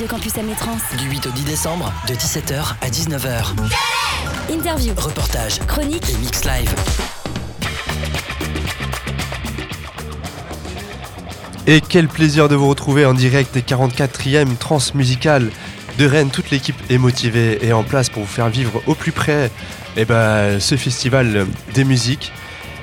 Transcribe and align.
Radio 0.00 0.16
Campus. 0.16 0.32
Du 0.96 1.10
8 1.10 1.26
au 1.26 1.30
10 1.30 1.44
décembre, 1.44 1.92
de 2.08 2.14
17h 2.14 2.74
à 2.80 2.88
19h. 2.88 3.52
Interview, 4.50 4.94
Reportage, 4.96 5.58
chronique, 5.66 6.08
et 6.08 6.16
mix 6.16 6.46
live. 6.46 6.74
Et 11.66 11.82
quel 11.82 12.08
plaisir 12.08 12.48
de 12.48 12.54
vous 12.54 12.70
retrouver 12.70 13.04
en 13.04 13.12
direct 13.12 13.52
des 13.52 13.60
44e 13.60 14.56
transmusicales 14.56 15.50
de 15.98 16.06
Rennes. 16.06 16.30
Toute 16.30 16.50
l'équipe 16.50 16.80
est 16.88 16.96
motivée 16.96 17.58
et 17.60 17.74
en 17.74 17.82
place 17.82 18.08
pour 18.08 18.22
vous 18.22 18.32
faire 18.32 18.48
vivre 18.48 18.80
au 18.86 18.94
plus 18.94 19.12
près 19.12 19.50
eh 19.98 20.06
ben, 20.06 20.60
ce 20.60 20.76
festival 20.76 21.46
des 21.74 21.84
musiques, 21.84 22.32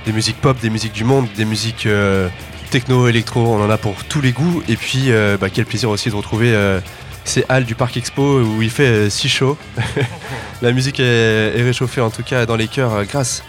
des 0.05 0.11
musiques 0.11 0.39
pop, 0.39 0.59
des 0.59 0.69
musiques 0.69 0.93
du 0.93 1.03
monde, 1.03 1.27
des 1.35 1.45
musiques 1.45 1.87
euh, 1.87 2.29
techno, 2.69 3.07
électro, 3.07 3.39
on 3.41 3.63
en 3.63 3.71
a 3.71 3.77
pour 3.77 4.03
tous 4.03 4.21
les 4.21 4.33
goûts. 4.33 4.61
Et 4.69 4.75
puis 4.75 5.05
euh, 5.07 5.35
bah, 5.35 5.49
quel 5.49 5.65
plaisir 5.65 5.89
aussi 5.89 6.11
de 6.11 6.15
retrouver 6.15 6.53
euh, 6.53 6.79
ces 7.27 7.45
halles 7.49 7.65
du 7.65 7.75
Parc 7.75 7.97
Expo 7.97 8.41
où 8.41 8.61
il 8.61 8.69
fait 8.69 8.87
euh, 8.87 9.09
si 9.09 9.29
chaud. 9.29 9.57
La 10.61 10.71
musique 10.71 10.99
est, 10.99 11.61
réchauffée 11.61 12.01
en 12.01 12.09
tout 12.09 12.23
cas 12.23 12.45
dans 12.45 12.55
les 12.55 12.67
cœurs 12.67 12.93
euh, 12.93 13.03
grâce 13.03 13.43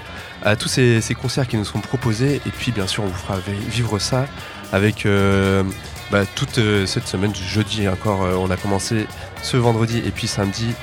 à 0.45 0.57
tous 0.57 0.69
ces, 0.69 1.01
concerts 1.21 1.49
qui 1.49 1.57
nous 1.57 1.65
sont 1.65 1.81
proposés. 1.81 2.41
Et 2.47 2.51
puis 2.51 2.73
bien 2.73 2.87
sûr 2.87 3.05
on 3.05 3.07
vous 3.07 3.15
fera 3.15 3.39
vi- 3.39 3.69
vivre 3.71 3.99
ça 3.99 4.27
avec 4.73 5.07
euh, 5.07 5.63
bah, 6.11 6.25
toute 6.35 6.61
cette 6.87 7.07
semaine, 7.07 7.33
jeudi 7.35 7.89
encore, 7.89 8.21
on 8.21 8.51
a 8.51 8.57
commencé 8.57 9.07
ce 9.43 9.57
vendredi 9.57 10.03
et 10.05 10.11
puis 10.11 10.27
samedi 10.27 10.75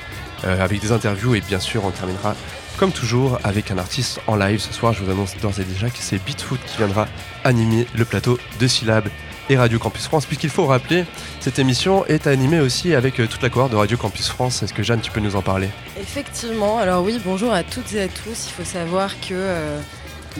avec 0.43 0.79
des 0.79 0.91
interviews 0.91 1.35
et 1.35 1.41
bien 1.41 1.59
sûr 1.59 1.83
on 1.85 1.91
terminera 1.91 2.35
comme 2.77 2.91
toujours 2.91 3.39
avec 3.43 3.71
un 3.71 3.77
artiste 3.77 4.19
en 4.27 4.35
live. 4.35 4.59
Ce 4.59 4.73
soir 4.73 4.93
je 4.93 5.03
vous 5.03 5.11
annonce 5.11 5.35
d'ores 5.37 5.59
et 5.59 5.63
déjà 5.63 5.89
que 5.89 5.97
c'est 5.99 6.23
Beatfoot 6.23 6.59
qui 6.65 6.77
viendra 6.77 7.07
animer 7.43 7.87
le 7.95 8.05
plateau 8.05 8.37
de 8.59 8.67
Syllab 8.67 9.07
et 9.49 9.57
Radio 9.57 9.79
Campus 9.79 10.05
France 10.05 10.25
puisqu'il 10.25 10.49
faut 10.49 10.65
rappeler 10.65 11.05
cette 11.39 11.59
émission 11.59 12.05
est 12.05 12.27
animée 12.27 12.59
aussi 12.59 12.95
avec 12.95 13.19
euh, 13.19 13.27
toute 13.27 13.41
la 13.41 13.49
cohorte 13.49 13.71
de 13.71 13.75
Radio 13.77 13.97
Campus 13.97 14.29
France. 14.29 14.63
Est-ce 14.63 14.73
que 14.73 14.83
Jeanne 14.83 15.01
tu 15.01 15.11
peux 15.11 15.19
nous 15.19 15.35
en 15.35 15.41
parler? 15.41 15.69
Effectivement, 15.99 16.77
alors 16.77 17.03
oui, 17.03 17.19
bonjour 17.23 17.53
à 17.53 17.63
toutes 17.63 17.93
et 17.93 18.01
à 18.01 18.07
tous. 18.07 18.47
Il 18.47 18.51
faut 18.51 18.63
savoir 18.63 19.19
que 19.21 19.33
euh, 19.33 19.79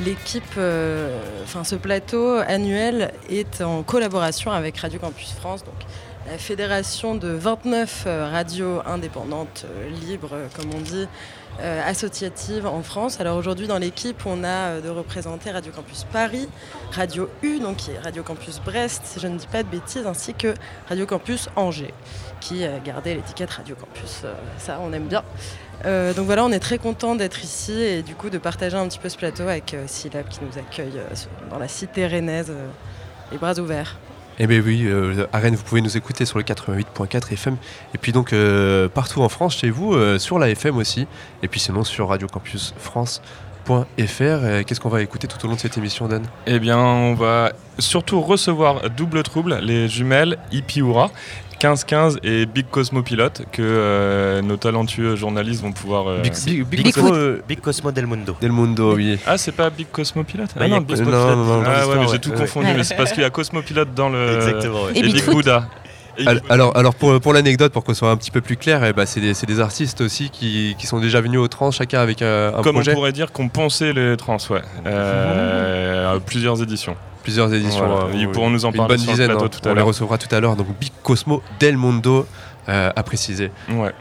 l'équipe, 0.03 0.43
euh, 0.57 1.19
enfin 1.43 1.63
ce 1.63 1.75
plateau 1.75 2.37
annuel 2.47 3.13
est 3.29 3.61
en 3.61 3.83
collaboration 3.83 4.51
avec 4.51 4.77
Radio 4.77 4.99
Campus 4.99 5.31
France, 5.33 5.63
donc 5.63 5.75
la 6.29 6.37
fédération 6.37 7.15
de 7.15 7.29
29 7.29 8.03
euh, 8.07 8.29
radios 8.29 8.81
indépendantes, 8.85 9.65
libres, 10.07 10.35
comme 10.55 10.73
on 10.75 10.81
dit, 10.81 11.07
euh, 11.59 11.81
associatives 11.85 12.65
en 12.65 12.81
France. 12.83 13.19
Alors 13.19 13.37
aujourd'hui 13.37 13.67
dans 13.67 13.77
l'équipe, 13.77 14.25
on 14.25 14.43
a 14.43 14.47
euh, 14.47 14.81
de 14.81 14.89
représenter 14.89 15.51
Radio 15.51 15.71
Campus 15.71 16.05
Paris, 16.11 16.47
Radio 16.91 17.29
U, 17.43 17.59
donc 17.59 17.77
qui 17.77 17.91
Radio 18.03 18.23
Campus 18.23 18.59
Brest, 18.63 19.01
si 19.05 19.19
je 19.19 19.27
ne 19.27 19.37
dis 19.37 19.47
pas 19.47 19.63
de 19.63 19.69
bêtises, 19.69 20.05
ainsi 20.05 20.33
que 20.33 20.53
Radio 20.89 21.05
Campus 21.05 21.49
Angers, 21.55 21.93
qui 22.41 22.63
a 22.65 22.79
gardé 22.79 23.15
l'étiquette 23.15 23.51
Radio 23.51 23.75
Campus. 23.75 24.21
Euh, 24.23 24.33
ça, 24.57 24.79
on 24.81 24.91
aime 24.93 25.07
bien. 25.07 25.23
Euh, 25.83 26.13
donc 26.13 26.25
voilà, 26.25 26.45
on 26.45 26.51
est 26.51 26.59
très 26.59 26.77
content 26.77 27.15
d'être 27.15 27.43
ici 27.43 27.73
et 27.73 28.01
du 28.01 28.15
coup 28.15 28.29
de 28.29 28.37
partager 28.37 28.77
un 28.77 28.87
petit 28.87 28.99
peu 28.99 29.09
ce 29.09 29.17
plateau 29.17 29.43
avec 29.43 29.73
euh, 29.73 29.83
Syllab 29.87 30.27
qui 30.29 30.39
nous 30.41 30.57
accueille 30.57 30.97
euh, 30.97 31.13
dans 31.49 31.59
la 31.59 31.67
cité 31.67 32.07
rennaise, 32.07 32.47
euh, 32.49 32.67
les 33.31 33.37
bras 33.37 33.59
ouverts. 33.59 33.97
Eh 34.37 34.47
bien 34.47 34.59
oui, 34.59 34.83
euh, 34.85 35.27
à 35.31 35.39
Rennes, 35.39 35.55
vous 35.55 35.63
pouvez 35.63 35.81
nous 35.81 35.95
écouter 35.95 36.25
sur 36.25 36.37
le 36.37 36.43
88.4 36.43 37.31
FM. 37.33 37.55
Et 37.93 37.97
puis 37.97 38.11
donc 38.11 38.33
euh, 38.33 38.89
partout 38.89 39.21
en 39.21 39.29
France, 39.29 39.55
chez 39.57 39.69
vous, 39.69 39.93
euh, 39.93 40.19
sur 40.19 40.39
la 40.39 40.49
FM 40.49 40.77
aussi. 40.77 41.07
Et 41.41 41.47
puis 41.47 41.59
sinon 41.59 41.83
sur 41.85 42.09
radiocampusfrance.fr. 42.09 43.21
Euh, 43.69 44.63
Qu'est-ce 44.63 44.79
qu'on 44.81 44.89
va 44.89 45.01
écouter 45.01 45.27
tout 45.27 45.43
au 45.45 45.47
long 45.47 45.55
de 45.55 45.59
cette 45.59 45.77
émission, 45.77 46.07
Dan? 46.07 46.23
Eh 46.47 46.59
bien, 46.59 46.77
on 46.77 47.13
va 47.13 47.53
surtout 47.79 48.21
recevoir 48.21 48.89
Double 48.89 49.23
Trouble, 49.23 49.59
les 49.61 49.87
jumelles 49.87 50.37
Ipiura, 50.51 51.11
15-15 51.59 52.17
et 52.23 52.45
Big 52.45 52.65
Cosmo 52.69 53.01
Pilote, 53.01 53.43
que 53.51 53.61
euh, 53.61 54.41
nos 54.41 54.57
talentueux 54.57 55.15
journalistes 55.15 55.61
vont 55.61 55.71
pouvoir. 55.71 56.07
euh, 56.09 56.21
Big, 56.21 56.33
Big, 56.45 56.63
Big 56.65 56.83
Big 56.83 56.93
Cosmo, 56.93 57.13
euh, 57.13 57.41
Big 57.47 57.59
Cosmo 57.61 57.91
del 57.91 58.07
Mundo. 58.07 58.35
Del 58.41 58.51
Mundo, 58.51 58.93
oui. 58.95 59.17
Ah, 59.25 59.37
c'est 59.37 59.51
pas 59.51 59.69
Big 59.69 59.87
Cosmo 59.91 60.23
Pilote 60.23 60.49
Bah, 60.57 60.67
il 60.67 60.73
y 60.73 60.75
a 60.75 60.79
Big 60.79 60.89
Cosmo 60.97 61.11
non, 61.11 61.35
non, 61.35 61.61
non, 61.61 61.63
Ah 61.65 61.87
ouais, 61.87 61.95
mais 61.99 62.07
j'ai 62.11 62.19
tout 62.19 62.31
Ouais. 62.31 62.37
confondu, 62.37 62.67
mais 62.75 62.83
c'est 62.83 62.95
parce 62.95 63.11
qu'il 63.11 63.21
y 63.21 63.25
a 63.25 63.29
Cosmo 63.29 63.61
Pilote 63.61 63.93
dans 63.95 64.09
le. 64.09 64.35
Exactement, 64.35 64.83
ouais. 64.83 64.91
Et, 64.95 64.99
Et 64.99 65.03
Big. 65.03 65.23
Buddha. 65.25 65.67
Alors, 66.49 66.75
alors 66.77 66.95
pour, 66.95 67.19
pour 67.19 67.33
l'anecdote, 67.33 67.71
pour 67.73 67.83
qu'on 67.83 67.93
soit 67.93 68.09
un 68.11 68.17
petit 68.17 68.31
peu 68.31 68.41
plus 68.41 68.57
clair, 68.57 68.83
eh 68.85 68.93
ben, 68.93 69.05
c'est 69.05 69.19
des, 69.21 69.33
c'est 69.33 69.45
des 69.45 69.59
artistes 69.59 70.01
aussi 70.01 70.29
qui, 70.29 70.75
qui 70.79 70.87
sont 70.87 70.99
déjà 70.99 71.21
venus 71.21 71.39
au 71.39 71.47
trans, 71.47 71.71
chacun 71.71 71.99
avec 71.99 72.21
un, 72.21 72.53
un 72.57 72.61
Comme 72.61 72.75
projet, 72.75 72.91
on 72.91 72.95
pourrait 72.95 73.11
dire 73.11 73.31
qu'on 73.31 73.49
pensait 73.49 73.93
les 73.93 74.15
trans, 74.17 74.37
ouais. 74.49 74.61
Euh, 74.85 76.15
à 76.15 76.19
plusieurs 76.19 76.61
éditions. 76.61 76.95
plusieurs 77.23 77.53
éditions. 77.53 77.85
Voilà. 77.87 78.05
euh, 78.05 78.17
Ils 78.17 78.29
pourront 78.29 78.49
nous 78.49 78.65
en 78.65 78.71
une 78.71 78.77
parler 78.77 78.95
bonne 78.95 78.99
sur 78.99 79.11
le 79.11 79.13
dizaine, 79.13 79.29
plateau 79.31 79.45
hein. 79.45 79.49
tout 79.61 79.69
à 79.69 79.71
On 79.71 79.75
les 79.75 79.81
recevra 79.81 80.17
tout 80.17 80.33
à 80.33 80.39
l'heure. 80.39 80.55
Donc 80.55 80.67
Big 80.79 80.91
Cosmo 81.03 81.41
Del 81.59 81.77
Mundo, 81.77 82.27
euh, 82.69 82.91
à 82.95 83.03
préciser. 83.03 83.51
Ouais. 83.71 83.91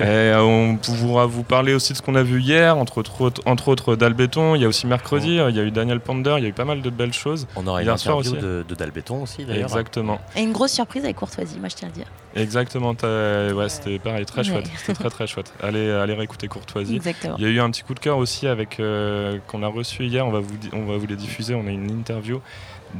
Et 0.00 0.02
euh, 0.04 0.40
on 0.42 0.76
pourra 0.76 1.26
vous 1.26 1.42
parler 1.42 1.74
aussi 1.74 1.92
de 1.92 1.98
ce 1.98 2.02
qu'on 2.02 2.14
a 2.14 2.22
vu 2.22 2.40
hier, 2.40 2.76
entre 2.76 2.98
autres, 2.98 3.32
entre 3.46 3.68
autres 3.68 3.96
Dalbéton. 3.96 4.54
Il 4.54 4.62
y 4.62 4.64
a 4.64 4.68
aussi 4.68 4.86
mercredi, 4.86 5.36
il 5.48 5.56
y 5.56 5.60
a 5.60 5.62
eu 5.62 5.70
Daniel 5.70 6.00
Pander, 6.00 6.34
il 6.38 6.42
y 6.42 6.46
a 6.46 6.50
eu 6.50 6.52
pas 6.52 6.64
mal 6.64 6.82
de 6.82 6.90
belles 6.90 7.12
choses. 7.12 7.46
On 7.56 7.66
aura 7.66 7.82
une 7.82 7.88
interview 7.88 8.20
aussi. 8.32 8.32
de, 8.32 8.64
de 8.68 8.74
Dalbéton 8.74 9.22
aussi 9.22 9.44
d'ailleurs. 9.44 9.64
Exactement. 9.64 10.20
Et 10.36 10.42
une 10.42 10.52
grosse 10.52 10.72
surprise 10.72 11.04
avec 11.04 11.16
Courtoisie, 11.16 11.58
moi 11.58 11.68
je 11.68 11.76
tiens 11.76 11.88
à 11.88 11.90
le 11.90 11.96
dire. 11.96 12.06
Exactement. 12.34 12.94
Ouais, 13.02 13.68
c'était 13.68 13.98
pareil, 13.98 14.24
très 14.26 14.38
Ouais. 14.42 14.44
chouette. 14.44 14.70
C'était 14.78 14.94
très 14.94 15.10
très 15.10 15.26
chouette. 15.26 15.52
Allez, 15.62 15.90
allez 15.90 16.14
réécouter 16.14 16.48
Courtoisie. 16.48 16.96
Exactement. 16.96 17.36
Il 17.38 17.44
y 17.44 17.46
a 17.46 17.50
eu 17.50 17.60
un 17.60 17.70
petit 17.70 17.82
coup 17.82 17.94
de 17.94 18.00
cœur 18.00 18.18
aussi 18.18 18.46
avec 18.46 18.80
euh, 18.80 19.38
qu'on 19.46 19.62
a 19.62 19.68
reçu 19.68 20.04
hier. 20.06 20.26
On 20.26 20.30
va 20.30 20.40
vous 20.40 20.54
on 20.72 20.86
va 20.86 20.96
vous 20.96 21.06
les 21.06 21.16
diffuser. 21.16 21.54
On 21.54 21.66
a 21.66 21.70
une 21.70 21.90
interview 21.90 22.40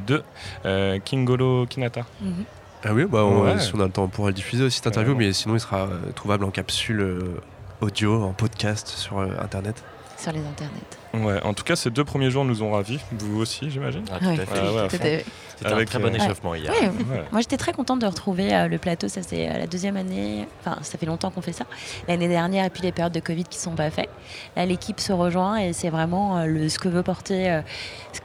de 0.07 0.23
euh, 0.65 0.99
Kingolo 1.05 1.67
Kinata. 1.67 2.03
Mhm. 2.21 2.45
Ah 2.85 2.93
oui, 2.93 3.05
bah, 3.05 3.25
on- 3.25 3.45
Ouais. 3.45 3.59
si 3.61 3.75
on 3.75 3.81
a 3.81 3.85
le 3.85 3.91
temps, 3.93 4.05
on 4.05 4.09
pourra 4.09 4.29
le 4.29 4.35
diffuser 4.35 4.65
aussi 4.65 4.77
cette 4.77 4.87
interview, 4.89 5.15
mais 5.15 5.33
sinon 5.33 5.55
il 5.55 5.61
sera 5.61 5.83
euh, 5.87 6.11
trouvable 6.15 6.45
en 6.45 6.51
capsule 6.51 7.01
euh, 7.01 7.41
audio, 7.81 8.23
en 8.25 8.33
podcast 8.33 8.89
sur 8.89 9.19
euh, 9.19 9.29
internet. 9.41 9.83
Sur 10.19 10.33
les 10.33 10.41
internets. 10.41 10.73
Ouais. 11.15 11.41
En 11.43 11.53
tout 11.55 11.65
cas, 11.65 11.77
ces 11.77 11.91
deux 11.91 12.05
premiers 12.05 12.31
jours 12.31 12.45
nous 12.45 12.63
ont 12.63 12.73
ravis. 12.73 12.99
Vous 13.13 13.41
aussi, 13.41 13.71
j'imagine. 13.71 14.05
Ah, 14.11 14.19
tout 14.19 14.27
Ouais. 14.27 14.41
à 14.41 14.47
fait. 14.47 14.59
Ah 14.61 14.73
ouais. 14.73 14.89
C'était 14.91 15.25
un 15.65 15.77
Avec, 15.77 15.89
très 15.91 16.01
bon 16.01 16.13
échauffement 16.13 16.55
hier. 16.57 16.73
Ouais, 16.73 16.89
Ouais. 16.89 17.23
Moi 17.31 17.41
j'étais 17.41 17.57
très 17.59 17.73
contente 17.73 18.01
de 18.01 18.07
retrouver 18.07 18.53
euh, 18.53 18.67
le 18.67 18.79
plateau, 18.79 19.07
ça 19.07 19.23
c'est 19.23 19.49
euh, 19.49 19.59
la 19.59 19.67
deuxième 19.69 19.97
année, 19.97 20.49
enfin 20.61 20.79
ça 20.83 20.99
fait 20.99 21.07
longtemps 21.07 21.31
qu'on 21.31 21.41
fait 21.43 21.53
ça, 21.53 21.67
l'année 22.09 22.27
dernière 22.27 22.65
et 22.65 22.71
puis 22.71 22.83
les 22.83 22.91
périodes 22.91 23.13
de 23.13 23.21
Covid 23.21 23.45
qui 23.45 23.59
sont 23.59 23.71
pas 23.77 23.89
faites. 23.91 24.09
Là 24.57 24.67
l'équipe 24.67 24.99
se 24.99 25.13
rejoint 25.13 25.59
et 25.59 25.73
c'est 25.73 25.91
vraiment 25.91 26.39
euh, 26.39 26.47
le, 26.47 26.69
ce 26.69 26.81
que 26.81 26.89
veut 26.89 27.05
porter, 27.05 27.49
euh, 27.49 27.61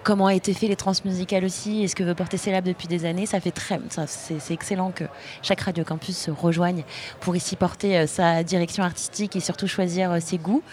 comment 0.04 0.26
a 0.28 0.34
été 0.34 0.52
fait 0.56 0.68
les 0.68 0.76
transmusicales 0.76 1.46
aussi 1.46 1.84
et 1.84 1.88
ce 1.88 1.96
que 1.96 2.04
veut 2.04 2.16
porter 2.16 2.38
Célab 2.38 2.64
depuis 2.64 2.88
des 2.88 3.06
années. 3.06 3.28
Ça 3.28 3.40
fait 3.40 3.52
très, 3.52 3.80
ça, 3.90 4.08
c'est 4.08 4.40
c'est 4.40 4.56
excellent 4.56 4.90
que 4.90 5.04
chaque 5.44 5.62
radio 5.62 5.84
campus 5.84 6.18
se 6.18 6.32
rejoigne 6.32 6.84
pour 7.20 7.36
ici 7.36 7.56
porter 7.56 8.00
euh, 8.00 8.08
sa 8.08 8.42
direction 8.42 8.84
artistique 8.84 9.36
et 9.36 9.42
surtout 9.42 9.68
choisir 9.68 10.12
euh, 10.12 10.20
ses 10.20 10.40
goûts. 10.40 10.64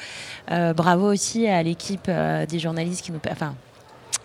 Euh, 0.51 0.73
bravo 0.73 1.13
aussi 1.13 1.47
à 1.47 1.63
l'équipe 1.63 2.04
euh, 2.09 2.47
des 2.47 2.59
journalistes 2.59 3.05
qui 3.05 3.13
nous, 3.13 3.21
enfin 3.31 3.55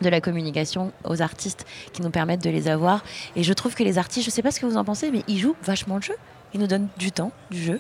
de 0.01 0.09
la 0.09 0.21
communication 0.21 0.91
aux 1.03 1.21
artistes 1.21 1.65
qui 1.93 2.01
nous 2.01 2.09
permettent 2.09 2.43
de 2.43 2.49
les 2.49 2.67
avoir. 2.67 3.03
Et 3.35 3.43
je 3.43 3.53
trouve 3.53 3.75
que 3.75 3.83
les 3.83 3.97
artistes, 3.97 4.25
je 4.25 4.31
sais 4.31 4.41
pas 4.41 4.51
ce 4.51 4.59
que 4.59 4.65
vous 4.65 4.77
en 4.77 4.85
pensez, 4.85 5.11
mais 5.11 5.23
ils 5.27 5.39
jouent 5.39 5.55
vachement 5.63 5.95
le 5.97 6.01
jeu. 6.01 6.15
Ils 6.53 6.59
nous 6.59 6.67
donnent 6.67 6.87
du 6.97 7.11
temps, 7.11 7.31
du 7.51 7.61
jeu. 7.61 7.79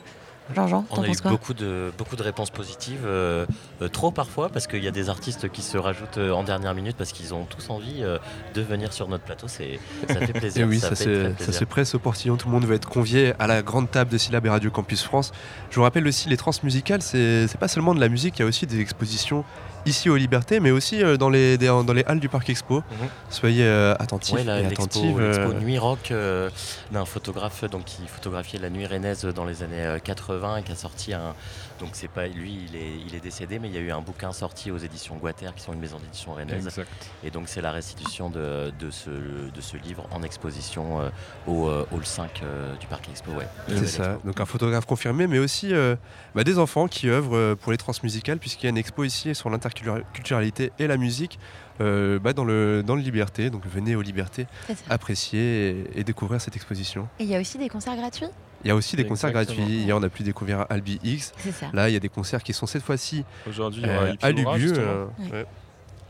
Jean-Jean, 0.55 0.85
On 0.89 1.03
a 1.03 1.07
eu 1.07 1.11
beaucoup 1.25 1.53
de, 1.53 1.91
beaucoup 1.95 2.15
de 2.15 2.23
réponses 2.23 2.49
positives, 2.49 3.03
euh, 3.05 3.45
euh, 3.83 3.87
trop 3.87 4.09
parfois, 4.09 4.49
parce 4.49 4.65
qu'il 4.65 4.83
y 4.83 4.87
a 4.87 4.91
des 4.91 5.09
artistes 5.09 5.49
qui 5.49 5.61
se 5.61 5.77
rajoutent 5.77 6.17
en 6.17 6.43
dernière 6.43 6.73
minute 6.73 6.95
parce 6.97 7.11
qu'ils 7.11 7.35
ont 7.35 7.45
tous 7.45 7.69
envie 7.69 8.01
euh, 8.01 8.17
de 8.55 8.61
venir 8.61 8.91
sur 8.91 9.07
notre 9.07 9.23
plateau. 9.23 9.47
C'est, 9.47 9.79
ça 10.07 10.15
fait 10.15 10.29
Et 10.35 10.39
plaisir. 10.39 10.67
oui, 10.67 10.79
ça, 10.79 10.89
ça, 10.89 11.05
fait 11.05 11.35
se, 11.39 11.51
ça 11.51 11.65
presse 11.67 11.93
au 11.93 11.99
portillon, 11.99 12.35
tout 12.35 12.47
le 12.47 12.53
monde 12.53 12.65
veut 12.65 12.75
être 12.75 12.89
convié 12.89 13.33
à 13.37 13.45
la 13.45 13.61
grande 13.61 13.91
table 13.91 14.11
de 14.11 14.17
Syllab 14.17 14.43
et 14.45 14.49
Radio 14.49 14.71
Campus 14.71 15.03
France. 15.03 15.33
Je 15.69 15.75
vous 15.75 15.83
rappelle 15.83 16.07
aussi, 16.07 16.29
les 16.29 16.37
transmusicales, 16.37 17.03
c'est 17.03 17.47
c'est 17.47 17.59
pas 17.59 17.67
seulement 17.67 17.93
de 17.93 17.99
la 17.99 18.09
musique, 18.09 18.39
il 18.39 18.41
y 18.41 18.45
a 18.45 18.47
aussi 18.47 18.65
des 18.65 18.79
expositions 18.79 19.45
ici 19.89 20.09
aux 20.09 20.15
Libertés, 20.15 20.59
mais 20.59 20.71
aussi 20.71 21.03
euh, 21.03 21.17
dans, 21.17 21.29
les, 21.29 21.57
dans 21.57 21.83
les 21.93 22.03
halles 22.05 22.19
du 22.19 22.29
Parc 22.29 22.49
Expo. 22.49 22.75
Mhm. 22.77 23.07
Soyez 23.29 23.63
euh, 23.65 23.93
attentifs 23.99 24.35
Ouais, 24.35 24.43
la- 24.43 24.59
et 24.59 24.63
l'expo, 24.63 24.83
attentives. 24.83 25.19
l'expo 25.19 25.51
euh, 25.51 25.59
Nuit 25.59 25.77
Rock 25.77 26.11
euh, 26.11 26.49
d'un 26.91 27.05
photographe 27.05 27.63
donc, 27.65 27.85
qui 27.85 28.01
photographiait 28.07 28.59
la 28.59 28.69
nuit 28.69 28.85
rennaise 28.85 29.25
dans 29.25 29.45
les 29.45 29.63
années 29.63 29.81
euh, 29.85 29.99
80 29.99 30.57
et 30.57 30.63
qui 30.63 30.71
a 30.71 30.75
sorti 30.75 31.13
un. 31.13 31.33
Donc 31.79 31.89
c'est 31.93 32.07
pas 32.09 32.27
lui, 32.27 32.59
il 32.69 32.75
est, 32.75 32.91
il 33.07 33.15
est 33.15 33.19
décédé, 33.19 33.59
mais 33.59 33.67
il 33.69 33.73
y 33.73 33.77
a 33.77 33.81
eu 33.81 33.91
un 33.91 34.01
bouquin 34.01 34.31
sorti 34.31 34.71
aux 34.71 34.77
éditions 34.77 35.15
Guater, 35.15 35.53
qui 35.55 35.63
sont 35.63 35.73
une 35.73 35.79
maison 35.79 35.97
d'édition 35.97 36.33
rennaise. 36.33 36.65
Exact. 36.65 36.89
Et 37.23 37.31
donc 37.31 37.47
c'est 37.47 37.61
la 37.61 37.71
restitution 37.71 38.29
de, 38.29 38.71
de, 38.77 38.91
ce, 38.91 39.09
de 39.09 39.61
ce 39.61 39.77
livre 39.77 40.05
en 40.11 40.21
exposition 40.23 41.01
euh, 41.01 41.09
au 41.47 41.67
euh, 41.67 41.85
hall 41.91 42.05
5 42.05 42.41
euh, 42.43 42.75
du 42.77 42.87
Parc 42.87 43.07
Expo. 43.09 43.31
Ouais. 43.31 43.47
C'est 43.67 43.87
ça, 43.87 44.13
expo. 44.13 44.27
donc 44.27 44.39
un 44.39 44.45
photographe 44.45 44.85
confirmé, 44.85 45.27
mais 45.27 45.39
aussi 45.39 45.73
euh, 45.73 45.95
bah, 46.35 46.43
des 46.43 46.59
enfants 46.59 46.87
qui 46.87 47.09
œuvrent 47.09 47.55
pour 47.55 47.71
les 47.71 47.77
transmusicales, 47.77 48.39
puisqu'il 48.39 48.65
y 48.65 48.67
a 48.67 48.71
une 48.71 48.77
expo 48.77 49.03
ici 49.03 49.33
sur 49.33 49.49
l'interculturalité 49.49 50.71
et 50.79 50.87
la 50.87 50.97
musique 50.97 51.39
euh, 51.81 52.19
bah, 52.19 52.33
dans, 52.33 52.43
le, 52.43 52.83
dans 52.83 52.95
le 52.95 53.01
Liberté. 53.01 53.49
Donc 53.49 53.65
venez 53.65 53.95
aux 53.95 54.01
Libertés 54.01 54.47
apprécier 54.89 55.69
et, 55.95 55.99
et 56.01 56.03
découvrir 56.03 56.41
cette 56.41 56.55
exposition. 56.55 57.07
Et 57.19 57.23
il 57.23 57.29
y 57.29 57.35
a 57.35 57.39
aussi 57.39 57.57
des 57.57 57.69
concerts 57.69 57.95
gratuits? 57.95 58.27
Il 58.63 58.67
y 58.67 58.71
a 58.71 58.75
aussi 58.75 58.95
des 58.95 59.05
concerts 59.05 59.31
gratuits. 59.31 59.61
Hier, 59.63 59.95
on 59.95 60.03
a 60.03 60.09
pu 60.09 60.23
découvrir 60.23 60.65
Albi 60.69 60.99
X. 61.03 61.33
Là, 61.73 61.89
il 61.89 61.93
y 61.93 61.95
a 61.95 61.99
des 61.99 62.09
concerts 62.09 62.43
qui 62.43 62.53
sont 62.53 62.65
cette 62.65 62.83
fois-ci 62.83 63.23
Aujourd'hui, 63.47 63.83
euh, 63.85 64.13
à 64.21 64.27
euh, 64.27 65.05
Ouais. 65.19 65.31
ouais. 65.31 65.45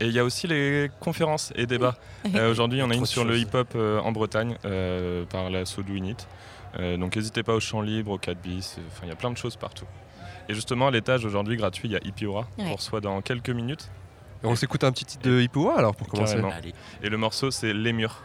Et 0.00 0.06
il 0.06 0.12
y 0.12 0.18
a 0.18 0.24
aussi 0.24 0.46
les 0.46 0.90
conférences 0.98 1.52
et 1.56 1.66
débats. 1.66 1.96
Euh, 2.34 2.50
Aujourd'hui, 2.50 2.78
il 2.78 2.80
y 2.80 2.84
en 2.84 2.90
a 2.90 2.94
une 2.94 3.04
sur 3.06 3.24
le 3.24 3.36
hip-hop 3.36 3.68
euh, 3.76 4.00
en 4.00 4.12
Bretagne 4.12 4.56
euh, 4.64 5.24
par 5.26 5.50
la 5.50 5.64
Do 5.64 5.94
It. 5.94 6.26
Euh, 6.78 6.96
donc 6.96 7.16
n'hésitez 7.16 7.42
pas 7.42 7.54
au 7.54 7.60
champ 7.60 7.82
libre, 7.82 8.12
au 8.12 8.18
4 8.18 8.40
bis, 8.40 8.76
euh, 8.78 8.82
enfin 8.88 9.00
il 9.04 9.08
y 9.08 9.12
a 9.12 9.16
plein 9.16 9.30
de 9.30 9.36
choses 9.36 9.56
partout. 9.56 9.86
Et 10.48 10.54
justement, 10.54 10.86
à 10.86 10.90
l'étage 10.90 11.24
aujourd'hui 11.24 11.56
gratuit, 11.56 11.88
il 11.88 11.92
y 11.92 11.96
a 11.96 12.00
Hippie 12.02 12.26
Aura. 12.26 12.46
Ouais. 12.58 12.64
On 12.66 12.76
reçoit 12.76 13.00
dans 13.00 13.20
quelques 13.20 13.50
minutes. 13.50 13.90
Et 14.42 14.46
on 14.46 14.54
s'écoute 14.56 14.84
un 14.84 14.92
petit 14.92 15.04
titre 15.04 15.28
de 15.28 15.40
Hippoa 15.40 15.76
alors 15.76 15.94
pour 15.94 16.08
commencer. 16.08 16.36
Allez. 16.38 16.72
Et 17.02 17.08
le 17.10 17.16
morceau, 17.18 17.50
c'est 17.50 17.74
Les 17.74 17.92
Murs. 17.92 18.22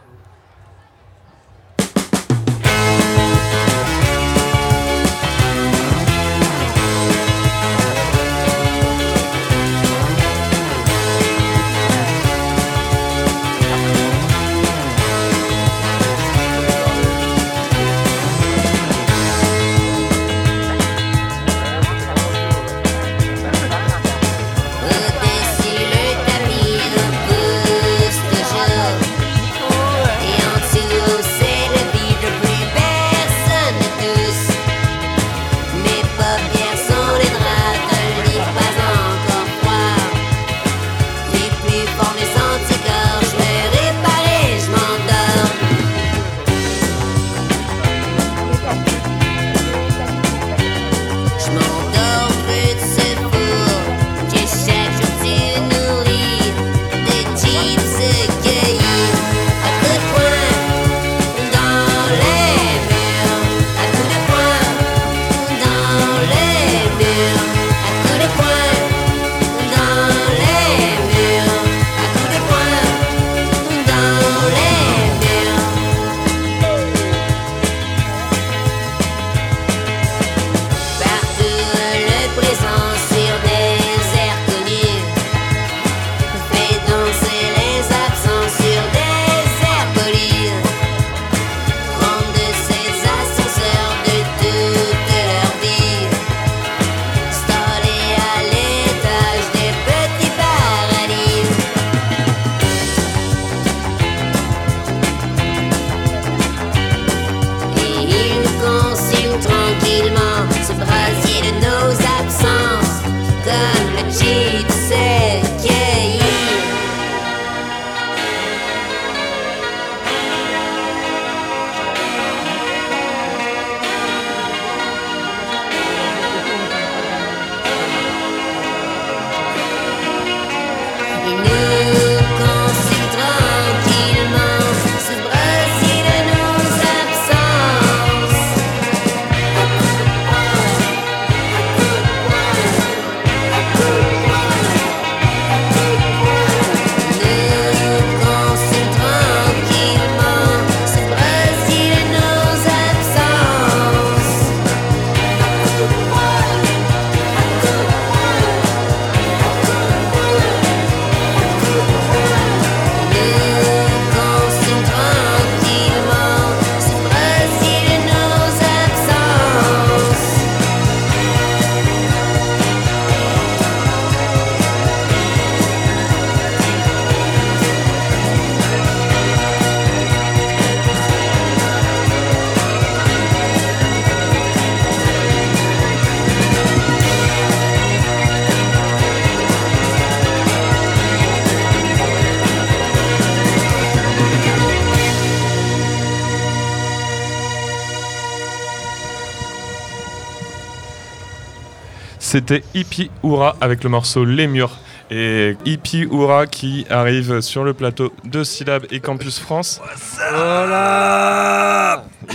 C'était 202.36 202.62
Hippie 202.74 203.10
Oura 203.22 203.56
avec 203.62 203.82
le 203.82 203.88
morceau 203.88 204.26
Les 204.26 204.46
Murs. 204.46 204.76
Et 205.10 205.56
Hippie 205.64 206.04
Oura 206.04 206.46
qui 206.46 206.84
arrive 206.90 207.40
sur 207.40 207.64
le 207.64 207.72
plateau 207.72 208.12
de 208.26 208.44
Syllab 208.44 208.84
et 208.90 209.00
Campus 209.00 209.38
France. 209.38 209.80
Voilà 210.20 212.04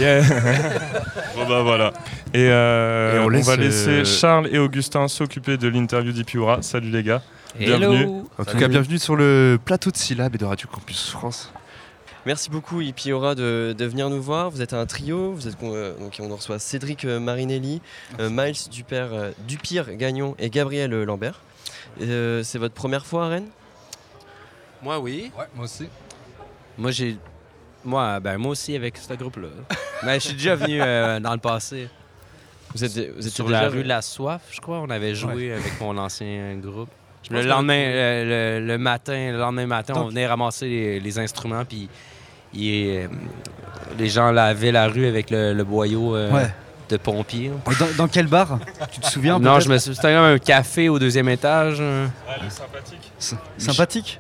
Bon 1.36 1.48
bah 1.48 1.62
voilà. 1.62 1.94
Et, 2.34 2.48
euh, 2.50 3.18
Et 3.18 3.20
on 3.20 3.42
va 3.42 3.56
laisser 3.58 3.90
euh, 3.90 4.04
Charles 4.04 4.50
et 4.52 4.58
Augustin 4.58 5.08
s'occuper 5.08 5.58
de 5.58 5.68
l'interview 5.68 6.12
d'Hippie 6.12 6.40
Oura. 6.40 6.64
Salut 6.64 6.90
les 6.90 7.04
gars. 7.04 7.22
Bienvenue. 7.60 8.24
En 8.40 8.44
tout 8.44 8.58
cas, 8.58 8.68
bienvenue 8.70 8.98
sur 8.98 9.16
le 9.16 9.60
plateau 9.64 9.92
de 9.92 9.98
Syllab 9.98 10.34
et 10.34 10.40
de 10.40 10.46
Radio 10.46 10.68
Campus 10.68 11.12
France. 11.12 11.54
Merci 12.26 12.52
beaucoup 12.52 12.82
Ipiora 12.82 13.34
de, 13.34 13.74
de 13.76 13.86
venir 13.86 14.10
nous 14.10 14.22
voir. 14.22 14.52
Vous 14.52 14.62
êtes 14.62 14.74
un 14.74 14.86
trio, 14.86 15.32
vous 15.34 15.48
êtes, 15.48 15.56
euh, 15.64 15.98
donc 15.98 16.18
on 16.20 16.36
reçoit 16.36 16.60
Cédric 16.60 17.04
euh, 17.04 17.20
Marinelli, 17.20 17.82
euh, 18.20 18.30
Miles 18.30 18.70
Dupère, 18.70 19.12
euh, 19.12 19.32
Dupire 19.48 19.96
Gagnon 19.96 20.36
et 20.38 20.52
Gabriel 20.52 20.92
Lambert. 20.92 21.42
Euh, 22.00 22.44
c'est 22.44 22.60
votre 22.60 22.76
première 22.76 23.08
fois 23.08 23.26
à 23.26 23.30
Rennes? 23.30 23.50
Moi, 24.84 25.00
oui. 25.00 25.32
Ouais, 25.38 25.46
moi 25.56 25.66
aussi. 25.66 25.88
Moi, 26.78 26.92
j'ai. 26.92 27.18
Moi, 27.84 28.20
ben, 28.20 28.38
moi 28.38 28.52
aussi 28.52 28.76
avec 28.76 28.98
ce 28.98 29.14
groupe-là. 29.16 29.48
Mais 30.04 30.20
je 30.20 30.28
suis 30.28 30.34
déjà 30.34 30.56
venu 30.56 30.80
euh, 30.80 31.20
dans 31.20 31.34
le 31.34 31.40
passé. 31.40 31.90
Vous 32.76 32.84
êtes, 32.84 33.16
vous 33.16 33.28
êtes 33.28 33.34
Sur 33.34 33.46
déjà 33.48 33.64
la 33.64 33.70
rue 33.70 33.84
de 33.84 33.88
la 33.88 34.04
Soif, 34.04 34.44
je 34.52 34.62
crois. 34.62 34.80
On 34.80 34.90
avait 34.92 35.16
joué 35.16 35.54
avec 35.54 35.82
mon 35.82 35.98
ancien 35.98 36.56
groupe. 36.58 36.90
Le 37.30 37.42
lendemain, 37.44 38.24
le, 38.24 38.66
le 38.66 38.78
matin, 38.78 39.32
le 39.32 39.38
lendemain 39.38 39.66
matin, 39.68 39.94
on 39.98 40.08
venait 40.08 40.26
ramasser 40.26 40.68
les, 40.68 41.00
les 41.00 41.20
instruments, 41.20 41.66
puis 41.66 41.88
il- 42.54 42.98
euh, 42.98 43.08
les 43.98 44.08
gens 44.10 44.32
lavaient 44.32 44.72
la 44.72 44.88
rue 44.88 45.06
avec 45.08 45.30
le, 45.30 45.54
le 45.54 45.64
boyau 45.64 46.16
euh, 46.16 46.32
Ouais. 46.32 46.48
de 46.90 46.98
pompier. 46.98 47.52
Et 47.72 47.76
Dans, 47.76 47.88
dans 47.98 48.08
quel 48.08 48.28
bar? 48.28 48.60
Tu 48.92 49.00
te 49.00 49.08
souviens 49.08 49.40
Non, 49.40 49.60
je 49.60 49.70
me 49.70 49.78
suis. 49.78 49.96
C'était 49.96 50.10
un 50.14 50.38
café 50.38 50.90
au 50.90 50.98
deuxième 51.00 51.30
étage. 51.30 51.78
euh. 51.80 52.08
sympathique. 52.50 53.12
S- 53.20 53.36
Sympathique? 53.58 54.20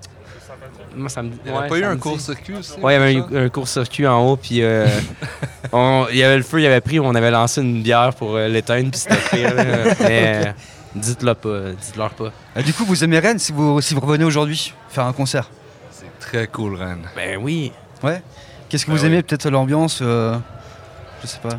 Moi, 0.95 1.07
ça 1.09 1.23
me. 1.23 1.31
Il 1.45 1.51
n'y 1.51 1.57
ouais, 1.57 1.67
pas 1.69 1.77
eu 1.77 1.83
un 1.85 1.95
court-circuit 1.97 2.55
aussi 2.55 2.73
Ouais, 2.81 2.93
il 2.95 2.99
y 2.99 3.01
avait 3.21 3.37
un, 3.39 3.45
un 3.45 3.49
court-circuit 3.49 4.05
en 4.07 4.19
haut, 4.27 4.35
puis 4.35 4.61
euh, 4.61 4.87
on- 5.71 6.05
il 6.11 6.17
y 6.17 6.23
avait 6.23 6.35
le 6.37 6.43
feu, 6.43 6.59
il 6.59 6.65
avait 6.65 6.81
pris, 6.81 6.99
on 6.99 7.15
avait 7.15 7.31
lancé 7.31 7.61
une 7.61 7.81
bière 7.81 8.13
pour 8.13 8.35
euh, 8.35 8.47
l'éteindre, 8.49 8.91
puis 8.91 8.99
c'était. 8.99 9.47
Mais, 10.01 10.53
Dites-le 10.93 11.33
pas, 11.35 11.71
dites-leur 11.81 12.09
pas. 12.09 12.31
Du 12.61 12.73
coup, 12.73 12.83
vous 12.83 13.01
aimez 13.05 13.19
Rennes 13.19 13.39
si 13.39 13.53
vous, 13.53 13.79
si 13.79 13.93
vous 13.93 14.01
revenez 14.01 14.25
aujourd'hui 14.25 14.73
faire 14.89 15.05
un 15.05 15.13
concert? 15.13 15.49
C'est 15.89 16.19
très 16.19 16.47
cool, 16.47 16.75
Rennes. 16.75 17.07
Ben 17.15 17.39
oui. 17.41 17.71
Ouais. 18.03 18.21
Qu'est-ce 18.69 18.85
que 18.85 18.91
Ben 18.91 18.97
vous 18.97 19.05
aimez 19.05 19.21
Peut-être 19.21 19.49
l'ambiance 19.49 19.99
euh, 20.01 20.35
Je 21.21 21.27
sais 21.27 21.39
pas. 21.41 21.49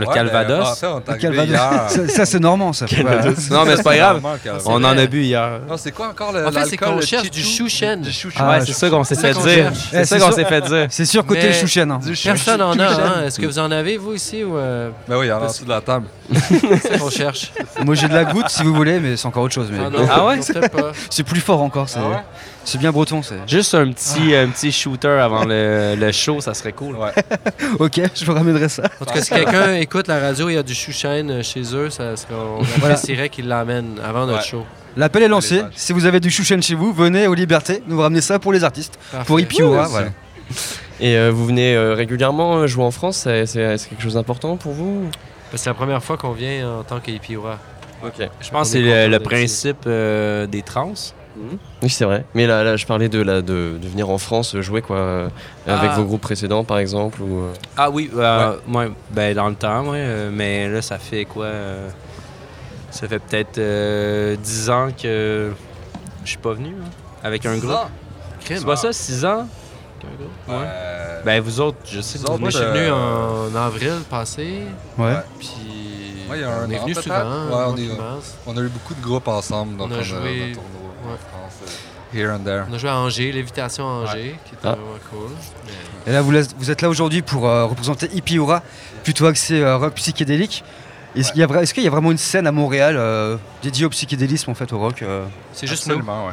Le 0.00 0.06
Ouais, 0.06 0.14
Calvados. 0.14 0.80
est 0.80 1.10
Le 1.10 1.16
Calvados. 1.16 1.56
ça, 1.88 2.06
ça, 2.08 2.24
c'est 2.24 2.38
normand, 2.38 2.72
ça. 2.72 2.86
Non, 3.50 3.64
mais 3.64 3.74
c'est 3.76 3.82
pas 3.82 3.96
grave. 3.96 4.22
On 4.66 4.76
en 4.84 4.96
a 4.96 5.06
bu 5.06 5.22
hier. 5.24 5.58
Non, 5.68 5.76
c'est 5.76 5.90
quoi 5.90 6.10
encore 6.10 6.30
le 6.32 6.46
En 6.46 6.52
fait, 6.52 6.66
c'est 6.66 6.76
qu'on 6.76 7.00
cherche 7.00 7.30
du 7.32 7.42
chouchen. 7.42 8.02
Du. 8.02 8.10
Ah, 8.36 8.50
ouais, 8.50 8.60
c'est 8.64 8.74
ça 8.74 8.88
qu'on 8.90 9.02
s'est 9.02 9.16
ça 9.16 9.32
fait 9.34 9.40
dire. 9.40 9.42
cherche. 9.44 9.78
C'est 9.90 10.00
Eh, 10.02 10.04
ça 10.04 10.18
qu'on 10.20 10.26
sûr. 10.26 10.34
s'est 10.34 10.44
fait 10.44 10.60
dire. 10.60 10.86
C'est 10.90 11.04
sûr, 11.04 11.26
côté 11.26 11.52
Chouchen. 11.52 11.90
hein. 11.90 11.98
Personne 12.22 12.62
en 12.62 12.78
a, 12.78 12.84
hein? 12.86 13.24
Est-ce 13.26 13.40
que 13.40 13.46
vous 13.46 13.58
en 13.58 13.72
avez, 13.72 13.96
vous, 13.96 14.14
ici, 14.14 14.44
ou 14.44 14.56
euh, 14.56 14.90
Ben 15.08 15.16
oui, 15.18 15.26
il 15.26 15.30
y 15.30 15.32
en 15.32 15.38
a 15.40 15.44
en 15.44 15.46
dessous 15.48 15.64
de 15.64 15.70
la 15.70 15.80
table. 15.80 16.06
c'est 16.32 16.78
ça 16.92 16.98
qu'on 16.98 17.10
cherche? 17.10 17.52
Moi, 17.84 17.96
j'ai 17.96 18.06
de 18.06 18.14
la 18.14 18.24
goutte 18.24 18.50
si 18.50 18.62
vous 18.62 18.74
voulez, 18.74 19.00
mais 19.00 19.16
c'est 19.16 19.26
encore 19.26 19.42
autre 19.42 19.54
chose. 19.54 19.68
Mais 19.72 19.78
Ah 19.84 20.06
Ah 20.12 20.26
ouais? 20.26 20.38
c'est 21.10 21.24
plus 21.24 21.40
fort 21.40 21.60
encore. 21.60 21.88
C'est 22.68 22.78
bien 22.78 22.92
breton. 22.92 23.22
c'est 23.22 23.36
Juste 23.46 23.74
un 23.74 23.90
petit, 23.90 24.34
un 24.34 24.48
petit 24.48 24.70
shooter 24.70 25.08
avant 25.08 25.44
le, 25.44 25.94
le 25.98 26.12
show, 26.12 26.42
ça 26.42 26.52
serait 26.52 26.72
cool. 26.72 26.96
Ouais. 26.96 27.12
Ok, 27.78 28.00
je 28.14 28.24
vous 28.26 28.34
ramènerai 28.34 28.68
ça. 28.68 28.82
En 29.00 29.06
tout 29.06 29.14
cas, 29.14 29.22
si 29.22 29.30
quelqu'un 29.30 29.74
écoute 29.76 30.06
la 30.06 30.20
radio, 30.20 30.50
il 30.50 30.54
y 30.54 30.58
a 30.58 30.62
du 30.62 30.74
chouchen 30.74 31.30
euh, 31.30 31.42
chez 31.42 31.62
eux, 31.74 31.88
ça 31.88 32.14
serait, 32.16 32.34
on 32.34 32.62
apprécierait 32.62 33.30
qu'ils 33.30 33.48
l'amènent 33.48 33.98
avant 34.04 34.26
notre 34.26 34.40
Ouais. 34.40 34.44
show. 34.44 34.66
L'appel 34.98 35.22
est 35.22 35.28
lancé. 35.28 35.62
Si 35.76 35.92
vous 35.92 36.04
avez 36.04 36.20
du 36.20 36.30
Chouchen 36.30 36.62
chez 36.62 36.74
vous, 36.74 36.92
venez 36.92 37.26
aux 37.26 37.34
Libertés. 37.34 37.82
Nous 37.86 37.96
vous 37.96 38.02
ramener 38.02 38.20
ça 38.20 38.38
pour 38.38 38.52
les 38.52 38.64
artistes. 38.64 38.98
Parfait. 39.12 39.26
Pour 39.26 39.40
Ipiura, 39.40 39.84
Oui, 39.84 39.88
voilà. 39.90 40.08
Et 41.00 41.16
euh, 41.16 41.30
vous 41.30 41.46
venez 41.46 41.74
euh, 41.76 41.94
régulièrement 41.94 42.66
jouer 42.66 42.84
en 42.84 42.90
France 42.90 43.28
C'est 43.46 43.54
quelque 43.88 44.02
chose 44.02 44.14
d'important 44.14 44.56
pour 44.56 44.72
vous 44.72 45.02
Ben, 45.52 45.56
C'est 45.56 45.70
la 45.70 45.74
première 45.74 46.02
fois 46.02 46.16
qu'on 46.16 46.32
vient 46.32 46.80
en 46.80 46.82
tant 46.82 47.00
qu'Ipiura. 47.00 47.58
Ok. 48.04 48.28
Je 48.40 48.50
pense 48.50 48.72
que 48.72 48.78
c'est 48.78 49.08
le, 49.08 49.18
principe 49.20 49.84
euh, 49.86 50.46
des 50.46 50.62
trans. 50.62 50.92
Oui, 51.82 51.88
c'est 51.90 52.04
vrai. 52.04 52.24
Mais 52.34 52.46
là, 52.46 52.64
là 52.64 52.76
je 52.76 52.86
parlais 52.86 53.08
de, 53.08 53.20
là, 53.20 53.42
de, 53.42 53.78
de 53.80 53.88
venir 53.88 54.08
en 54.10 54.18
France 54.18 54.54
euh, 54.54 54.62
jouer 54.62 54.82
quoi, 54.82 54.96
euh, 54.96 55.28
avec 55.66 55.90
Ah. 55.92 55.96
vos 55.96 56.04
groupes 56.04 56.20
précédents 56.20 56.64
par 56.64 56.78
exemple. 56.78 57.20
Ou, 57.22 57.40
euh, 57.42 57.52
Ah 57.76 57.90
oui, 57.90 58.10
euh, 58.16 58.56
ouais, 58.68 58.90
ben 59.10 59.34
dans 59.34 59.48
le 59.48 59.54
temps, 59.54 59.82
ouais, 59.90 59.98
euh, 60.00 60.30
mais 60.32 60.68
là, 60.68 60.82
ça 60.82 60.98
fait 60.98 61.24
quoi 61.24 61.44
euh, 61.46 61.88
Ça 62.90 63.06
fait 63.08 63.18
peut-être 63.18 63.58
euh, 63.58 64.36
10 64.36 64.70
ans 64.70 64.88
que 64.90 65.52
je 66.24 66.28
suis 66.28 66.38
pas 66.38 66.52
venu 66.54 66.74
hein, 66.80 66.88
avec 67.22 67.44
un 67.46 67.56
groupe. 67.58 67.76
C'est 68.44 68.64
pas 68.64 68.76
ça, 68.76 68.92
6 68.92 69.24
ans? 69.24 69.46
Ouais. 70.48 70.54
Ben 71.24 71.40
vous 71.40 71.60
autres, 71.60 71.78
je 71.84 72.00
sais 72.00 72.18
que 72.18 72.38
Moi, 72.38 72.50
je 72.50 72.56
suis 72.58 72.66
venu 72.66 72.90
en 72.90 73.54
avril 73.54 73.92
passé, 74.08 74.62
Ouais. 74.96 75.16
puis 75.38 75.48
Ouais, 76.30 76.36
il 76.38 76.40
y 76.42 76.44
a 76.44 76.50
un 76.50 76.66
on 76.66 76.70
est 76.70 76.78
venu 76.78 76.94
souvent. 76.94 77.16
Ouais, 77.16 77.64
on 78.46 78.54
est- 78.54 78.58
a 78.58 78.62
eu 78.62 78.68
beaucoup 78.68 78.94
de 78.94 79.00
groupes 79.00 79.28
ensemble, 79.28 79.76
donc 79.78 79.88
On 79.88 79.94
a 79.94 79.96
on 79.96 80.00
a, 80.00 80.02
joué- 80.02 80.52
en 81.08 81.12
ouais. 81.12 81.18
France. 81.30 81.52
euh, 82.14 82.16
Here 82.18 82.30
and 82.32 82.38
there. 82.40 82.64
On 82.70 82.74
a 82.74 82.78
joué 82.78 82.88
à 82.90 82.96
Angers, 82.96 83.32
Lévitation 83.32 83.84
à 83.86 83.92
Angers, 84.04 84.36
qui 84.46 84.54
était 84.54 84.66
Ah. 84.66 84.70
vraiment 84.70 84.98
cool. 85.10 85.30
Mais- 85.66 86.10
Et 86.10 86.14
là, 86.14 86.22
vous, 86.22 86.30
laisse- 86.30 86.54
vous 86.58 86.70
êtes 86.70 86.80
là 86.80 86.88
aujourd'hui 86.88 87.20
pour 87.22 87.46
euh, 87.46 87.66
représenter 87.66 88.08
Ipiura, 88.14 88.62
plutôt 89.04 89.26
axé 89.26 89.60
euh, 89.60 89.76
rock 89.76 89.94
psychédélique. 89.94 90.64
Est-ce 91.16 91.32
qu'il 91.32 91.40
y, 91.40 91.44
a 91.44 91.46
vra- 91.46 91.62
est-ce 91.62 91.74
qu'il 91.74 91.82
y 91.82 91.86
a 91.86 91.90
vraiment 91.90 92.10
une 92.12 92.18
scène 92.18 92.46
à 92.46 92.52
Montréal 92.52 92.96
euh, 92.96 93.36
dédiée 93.62 93.84
au 93.86 93.90
psychédélisme, 93.90 94.50
en 94.50 94.54
fait, 94.54 94.72
au 94.72 94.78
rock 94.78 95.02
euh? 95.02 95.24
C'est 95.52 95.66
juste 95.66 95.86
nous. 95.86 95.94
Absolument, 95.94 96.26
ouais. 96.28 96.32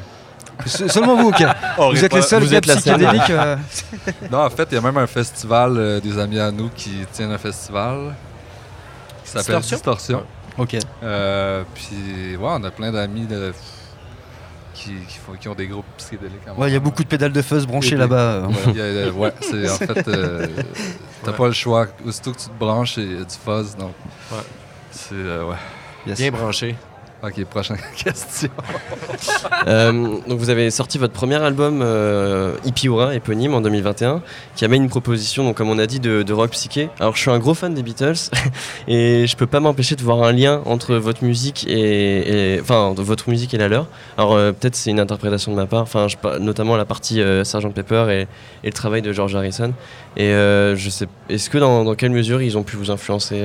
Se- 0.67 0.87
Seulement 0.87 1.15
vous, 1.17 1.29
ok. 1.29 1.43
On 1.77 1.89
Vous 1.91 2.03
êtes 2.05 2.11
pas. 2.11 2.17
les 2.17 2.23
seuls 2.23 2.43
vous 2.43 2.53
êtes 2.53 2.65
la 2.65 2.75
psychédéliques. 2.75 3.29
euh, 3.31 3.57
Non, 4.31 4.45
en 4.45 4.49
fait, 4.49 4.67
il 4.71 4.75
y 4.75 4.77
a 4.77 4.81
même 4.81 4.97
un 4.97 5.07
festival, 5.07 5.75
euh, 5.77 5.99
des 5.99 6.17
amis 6.19 6.39
à 6.39 6.51
nous 6.51 6.69
qui 6.69 7.05
tiennent 7.11 7.31
un 7.31 7.37
festival 7.37 8.15
qui 9.23 9.31
s'appelle 9.31 9.59
Distorsion? 9.59 9.75
Distortion. 9.77 10.23
Ok. 10.57 10.77
Euh, 11.03 11.63
puis, 11.73 12.37
ouais, 12.37 12.37
on 12.49 12.63
a 12.63 12.71
plein 12.71 12.91
d'amis 12.93 13.25
de- 13.25 13.53
qui, 14.75 14.91
qui, 15.07 15.17
font- 15.17 15.33
qui 15.39 15.47
ont 15.47 15.55
des 15.55 15.67
groupes 15.67 15.85
psychédéliques. 15.97 16.45
à 16.47 16.53
Ouais, 16.53 16.69
il 16.69 16.73
y 16.73 16.75
a 16.75 16.79
beaucoup 16.79 17.01
de 17.03 17.07
pédales 17.07 17.31
de 17.31 17.41
fuzz 17.41 17.65
branchées 17.65 17.95
là-bas. 17.95 18.15
euh. 18.15 18.47
Il 18.67 18.79
a, 18.79 18.83
euh, 18.83 19.11
ouais, 19.11 19.33
c'est 19.41 19.69
en 19.69 19.75
fait, 19.77 20.07
euh, 20.07 20.45
t'as 21.23 21.31
Ouais. 21.31 21.37
pas 21.37 21.47
le 21.47 21.53
choix. 21.53 21.87
Aussitôt 22.05 22.31
que 22.33 22.37
tu 22.39 22.45
te 22.49 22.59
branches, 22.59 22.97
il 22.97 23.13
y 23.13 23.15
a 23.21 23.23
du 23.23 23.35
fuzz. 23.43 23.75
Donc, 23.77 23.93
Ouais. 24.31 24.37
c'est, 24.91 25.13
euh, 25.15 25.45
ouais. 25.45 25.55
Yes. 26.05 26.19
Bien 26.19 26.29
branché. 26.31 26.75
Ok, 27.25 27.43
prochaine 27.45 27.77
question. 27.95 28.49
Euh, 29.67 29.91
donc 30.27 30.37
vous 30.37 30.49
avez 30.49 30.69
sorti 30.69 30.97
votre 30.97 31.13
premier 31.13 31.35
album 31.35 31.81
euh, 31.81 32.55
Ipiura, 32.65 33.15
éponyme, 33.15 33.55
en 33.55 33.61
2021, 33.61 34.21
qui 34.55 34.63
amène 34.63 34.83
une 34.83 34.89
proposition, 34.89 35.43
donc 35.43 35.55
comme 35.55 35.69
on 35.69 35.79
a 35.79 35.87
dit, 35.87 35.99
de, 35.99 36.33
rock 36.33 36.51
psyché. 36.51 36.89
Alors 36.99 37.15
je 37.15 37.21
suis 37.21 37.31
un 37.31 37.39
gros 37.39 37.53
fan 37.53 37.73
des 37.73 37.81
Beatles 37.81 38.29
et 38.87 39.25
je 39.25 39.35
peux 39.35 39.47
pas 39.47 39.59
m'empêcher 39.59 39.95
de 39.95 40.03
voir 40.03 40.21
un 40.23 40.31
lien 40.31 40.61
entre 40.65 40.95
votre 40.95 41.23
musique 41.23 41.65
et, 41.67 42.59
enfin 42.61 42.93
votre 42.95 43.29
musique 43.29 43.53
et 43.53 43.57
la 43.57 43.67
leur. 43.67 43.87
Alors 44.17 44.33
euh, 44.33 44.51
peut-être 44.51 44.75
c'est 44.75 44.91
une 44.91 44.99
interprétation 44.99 45.51
de 45.51 45.57
ma 45.57 45.65
part, 45.65 45.81
enfin 45.81 46.07
notamment 46.39 46.75
la 46.75 46.85
partie 46.85 47.21
euh, 47.21 47.43
Sgt 47.43 47.73
Pepper 47.73 48.05
et, 48.11 48.27
le 48.63 48.71
travail 48.71 49.01
de 49.01 49.11
George 49.11 49.35
Harrison. 49.35 49.73
Et 50.17 50.29
euh, 50.29 50.75
je 50.75 50.89
sais, 50.89 51.07
est-ce 51.29 51.49
que 51.49 51.57
dans 51.57 51.95
quelle 51.95 52.11
mesure 52.11 52.41
ils 52.41 52.57
ont 52.57 52.63
pu 52.63 52.75
vous 52.75 52.91
influencer 52.91 53.41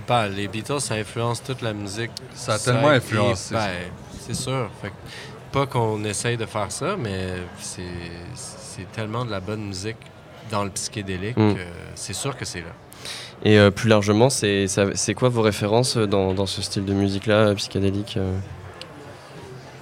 euh, 0.00 0.06
Bah, 0.08 0.28
les 0.28 0.48
Beatles, 0.48 0.80
ça 0.80 0.94
influence 0.94 1.42
toute 1.42 1.62
la 1.62 1.72
musique. 1.72 2.10
Ça 2.34 2.54
a 2.54 2.58
tellement 2.58 2.88
influencé. 2.88 3.54
Ben, 3.54 3.70
c'est 4.26 4.34
sûr. 4.34 4.68
Fait 4.82 4.88
que 4.88 4.94
pas 5.52 5.66
qu'on 5.66 6.04
essaye 6.04 6.36
de 6.36 6.46
faire 6.46 6.70
ça, 6.70 6.96
mais 6.98 7.34
c'est 7.58 7.82
c'est 8.34 8.90
tellement 8.92 9.24
de 9.24 9.30
la 9.30 9.40
bonne 9.40 9.66
musique 9.66 9.96
dans 10.50 10.64
le 10.64 10.70
psychédélique 10.70 11.36
Mm. 11.36 11.54
c'est 11.94 12.12
sûr 12.14 12.36
que 12.36 12.44
c'est 12.44 12.60
là. 12.60 12.72
Et 13.44 13.58
euh, 13.58 13.70
plus 13.70 13.88
largement, 13.88 14.28
c'est 14.30 14.66
quoi 15.16 15.28
vos 15.28 15.42
références 15.42 15.96
dans, 15.96 16.34
dans 16.34 16.46
ce 16.46 16.60
style 16.62 16.84
de 16.84 16.92
musique-là, 16.92 17.34
euh, 17.48 17.54
psychédélique 17.54 18.16
euh? 18.16 18.36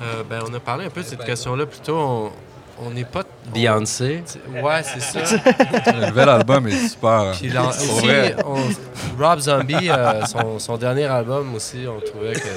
Euh, 0.03 0.23
ben, 0.29 0.41
on 0.49 0.55
a 0.55 0.61
parlé 0.61 0.87
un 0.87 0.91
peu 0.91 1.03
de 1.03 1.07
cette 1.07 1.25
question-là 1.25 1.67
plus 1.67 1.81
tôt. 1.81 1.97
On- 1.99 2.33
On 2.81 2.91
n'est 2.91 3.05
pas. 3.05 3.23
Beyoncé. 3.53 4.23
on- 4.57 4.63
Ouais, 4.63 4.83
c'est 4.83 5.01
ça. 5.01 5.21
Le 5.93 6.07
nouvel 6.07 6.29
album 6.29 6.69
est 6.69 6.89
super. 6.89 7.33
Puis 7.33 7.49
là, 7.49 7.63
Pour 7.63 7.71
aussi, 7.97 8.07
vrai. 8.07 8.37
on- 8.45 9.23
Rob 9.23 9.39
Zombie, 9.41 9.89
euh, 9.91 10.25
son, 10.27 10.59
son 10.59 10.77
dernier 10.77 11.05
album 11.07 11.55
aussi, 11.55 11.87
on 11.89 11.99
trouvait 12.01 12.35
que 12.35 12.49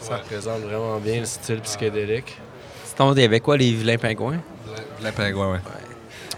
ça 0.00 0.16
représente 0.16 0.60
vraiment 0.62 0.98
bien 0.98 1.20
le 1.20 1.26
style 1.26 1.60
psychédélique. 1.60 2.38
C'est 2.84 2.96
ton 2.96 3.10
avec 3.10 3.42
quoi, 3.42 3.56
les 3.56 3.72
vilains 3.72 3.98
pingouins? 3.98 4.38
Vilain 4.98 5.12
pingouin, 5.12 5.52
ouais. 5.52 5.60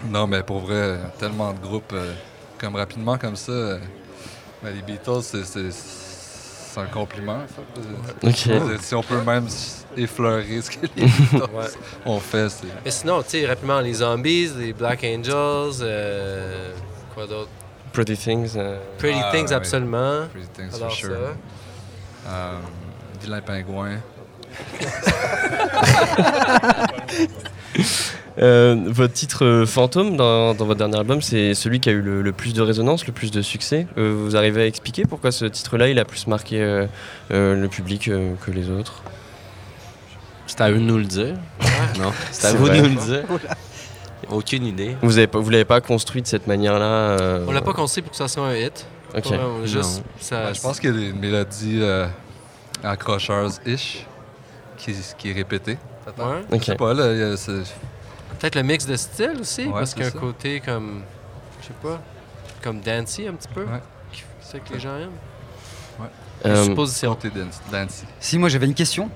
Non, 0.09 0.27
mais 0.27 0.43
pour 0.43 0.59
vrai, 0.59 0.97
tellement 1.17 1.53
de 1.53 1.59
groupes, 1.59 1.93
euh, 1.93 2.13
comme 2.57 2.75
rapidement 2.75 3.17
comme 3.17 3.35
ça, 3.35 3.51
euh, 3.51 3.79
ben, 4.63 4.73
les 4.75 4.81
Beatles, 4.81 5.21
c'est- 5.23 6.79
un 6.79 6.85
compliment. 6.85 7.39
dire, 8.23 8.79
Si 8.81 8.95
on 8.95 9.03
peut 9.03 9.21
même 9.21 9.47
effleurer 9.97 10.61
ce 10.61 10.71
que 10.71 10.85
les 10.95 11.05
Beatles 11.05 11.37
Ouais. 11.53 11.65
ont 12.05 12.19
fait, 12.19 12.49
c'est... 12.49 12.67
Mais 12.85 12.91
sinon, 12.91 13.21
tu 13.23 13.29
sais, 13.29 13.45
rapidement, 13.45 13.79
les 13.79 13.93
Zombies, 13.95 14.49
les 14.57 14.73
Black 14.73 15.03
Angels, 15.03 15.81
euh, 15.81 16.71
quoi 17.13 17.25
d'autre? 17.27 17.49
Pretty 17.93 18.15
Things. 18.17 18.53
euh, 18.55 18.77
Pretty 18.97 19.19
Ah, 19.23 19.31
Things, 19.33 19.51
absolument. 19.53 20.27
Pretty 20.31 20.47
Things, 20.55 20.75
Alors 20.75 20.89
for 20.89 20.97
sure. 20.97 21.09
ça. 22.25 22.29
Euh, 22.31 22.57
Vilain 23.21 23.41
pingouin. 23.41 23.97
Euh, 28.37 28.77
votre 28.87 29.13
titre 29.13 29.43
euh, 29.43 29.65
fantôme 29.65 30.15
dans, 30.15 30.53
dans 30.53 30.65
votre 30.65 30.77
dernier 30.77 30.97
album, 30.97 31.21
c'est 31.21 31.53
celui 31.53 31.81
qui 31.81 31.89
a 31.89 31.91
eu 31.91 32.01
le, 32.01 32.21
le 32.21 32.31
plus 32.31 32.53
de 32.53 32.61
résonance, 32.61 33.05
le 33.05 33.11
plus 33.11 33.31
de 33.31 33.41
succès. 33.41 33.85
Euh, 33.97 34.13
vous 34.17 34.37
arrivez 34.37 34.61
à 34.61 34.65
expliquer 34.65 35.03
pourquoi 35.03 35.33
ce 35.33 35.43
titre-là, 35.43 35.89
il 35.89 35.99
a 35.99 36.05
plus 36.05 36.25
marqué 36.25 36.61
euh, 36.61 36.85
euh, 37.31 37.55
le 37.59 37.67
public 37.67 38.07
euh, 38.07 38.35
que 38.45 38.51
les 38.51 38.69
autres? 38.69 39.01
C'est 40.49 40.61
à 40.61 40.71
eux 40.71 40.75
de 40.75 40.79
nous 40.79 40.97
le 40.97 41.05
dire. 41.05 41.35
Non, 41.99 42.11
c'est 42.31 42.47
à 42.47 42.49
C'est 42.51 42.57
vous 42.57 42.65
vrai. 42.65 42.81
de 42.81 42.87
nous 42.87 42.95
le 42.95 43.01
dire. 43.05 43.23
Aucune 44.29 44.65
idée. 44.65 44.97
Vous 45.01 45.17
avez 45.17 45.27
pas- 45.27 45.39
vous 45.39 45.49
l'avez 45.49 45.65
pas 45.65 45.79
construit 45.79 46.21
de 46.23 46.27
cette 46.27 46.47
manière-là 46.47 46.85
euh, 46.85 47.45
On 47.47 47.51
l'a 47.51 47.61
pas 47.61 47.73
construit 47.73 48.01
pour 48.01 48.11
que 48.11 48.17
ça 48.17 48.27
soit 48.27 48.47
un 48.47 48.55
hit. 48.55 48.85
Ok. 49.15 49.25
Juste, 49.65 50.03
ça, 50.19 50.45
Ben, 50.45 50.53
je 50.53 50.61
pense 50.61 50.79
qu'il 50.79 50.89
y 50.89 50.93
a 50.93 51.11
des 51.11 51.13
mélodies 51.13 51.79
euh, 51.81 52.07
accrocheuses-ish 52.83 54.05
qui, 54.77 54.93
qui 55.17 55.29
est 55.29 55.33
répétée. 55.33 55.77
peut-être. 56.05 56.27
Ouais. 56.27 56.41
Je 56.51 56.55
Ok. 56.55 56.63
sais 56.63 56.75
pas, 56.75 56.93
là, 56.93 57.37
c'est- 57.37 57.51
Peut-être 58.39 58.55
le 58.55 58.63
mix 58.63 58.85
de 58.85 58.95
style 58.95 59.37
aussi, 59.41 59.65
Ouais, 59.65 59.71
parce 59.73 59.93
qu'il 59.93 60.01
y 60.03 60.05
a 60.05 60.07
un 60.07 60.11
c'est 60.11 60.17
ça. 60.17 60.21
côté 60.21 60.59
comme, 60.61 61.01
je 61.61 61.67
sais 61.67 61.73
pas, 61.81 61.99
comme 62.63 62.79
dancey 62.81 63.27
un 63.27 63.33
petit 63.33 63.49
peu, 63.53 63.63
Ouais. 63.63 63.81
fait 64.41 64.59
que 64.59 64.73
les 64.73 64.79
gens 64.79 64.95
aiment. 64.97 66.07
Euh, 66.45 66.63
Supposition. 66.63 67.15
côté 67.15 67.29
dance- 67.31 67.59
dancey. 67.69 68.05
Si 68.21 68.37
moi 68.37 68.47
j'avais 68.47 68.65
une 68.65 68.73
question, 68.73 69.09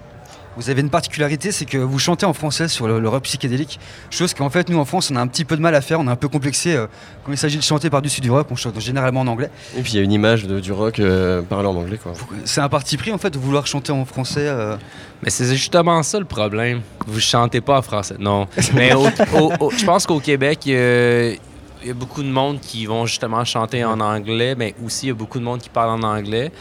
vous 0.58 0.70
avez 0.70 0.82
une 0.82 0.90
particularité, 0.90 1.52
c'est 1.52 1.66
que 1.66 1.78
vous 1.78 1.98
chantez 2.00 2.26
en 2.26 2.34
français 2.34 2.68
sur 2.68 2.88
le, 2.88 3.00
le 3.00 3.10
rock 3.10 3.24
psychédélique, 3.24 3.80
chose 4.12 4.34
qu'en 4.34 4.50
fait 4.50 4.70
nous 4.70 4.78
en 4.78 4.86
France 4.86 5.10
on 5.12 5.16
a 5.16 5.22
un 5.22 5.28
petit 5.28 5.46
peu 5.46 5.56
de 5.58 5.62
mal 5.62 5.74
à 5.76 5.82
faire, 5.82 6.00
on 6.00 6.08
est 6.08 6.12
un 6.12 6.16
peu 6.16 6.28
complexé 6.28 6.76
euh, 6.76 6.88
quand 7.26 7.32
il 7.32 7.38
s'agit 7.38 7.58
de 7.58 7.64
chanter 7.64 7.90
par-dessus 7.90 8.22
du 8.22 8.30
rock, 8.30 8.48
on 8.52 8.56
chante 8.56 8.80
généralement 8.80 9.22
en 9.22 9.28
anglais. 9.28 9.50
Et 9.78 9.82
puis 9.82 9.94
il 9.94 9.96
y 9.98 10.00
a 10.00 10.04
une 10.04 10.12
image 10.12 10.46
de- 10.46 10.60
du 10.60 10.72
rock 10.72 11.00
euh, 11.00 11.42
parlé 11.42 11.68
en 11.68 11.76
anglais. 11.76 11.98
Quoi. 12.02 12.14
C'est 12.46 12.62
un 12.62 12.70
parti 12.70 12.98
pris 12.98 13.12
en 13.12 13.18
fait 13.18 13.32
de 13.32 13.40
vouloir 13.40 13.66
chanter 13.68 13.92
en 13.92 14.06
français. 14.06 14.46
euh, 14.48 14.76
Mais 15.24 15.30
c'est 15.30 15.46
justement 15.56 16.04
ça 16.04 16.20
le 16.20 16.26
problème. 16.26 16.82
Vous 17.08 17.20
chantez 17.20 17.62
pas 17.62 17.80
en 17.80 17.82
français. 17.82 18.16
Non. 18.20 18.48
Mais 18.74 18.94
au- 18.94 19.08
au- 19.40 19.54
au- 19.60 19.72
je 19.72 19.86
pense 19.86 20.06
qu'au 20.06 20.20
Québec, 20.20 20.60
il 20.66 20.74
y, 20.74 20.76
a, 20.76 21.30
il 21.32 21.88
y 21.88 21.90
a 21.92 21.94
beaucoup 21.94 22.22
de 22.24 22.30
monde 22.30 22.60
qui 22.60 22.86
vont 22.86 23.06
justement 23.06 23.44
chanter 23.44 23.84
en 23.84 24.00
anglais, 24.00 24.56
mais 24.56 24.74
aussi 24.86 25.08
il 25.08 25.10
y 25.10 25.12
a 25.12 25.16
beaucoup 25.16 25.40
de 25.40 25.44
monde 25.44 25.60
qui 25.62 25.70
parle 25.70 25.90
en 25.90 26.04
anglais. 26.08 26.52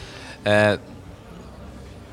Euh, 0.46 0.76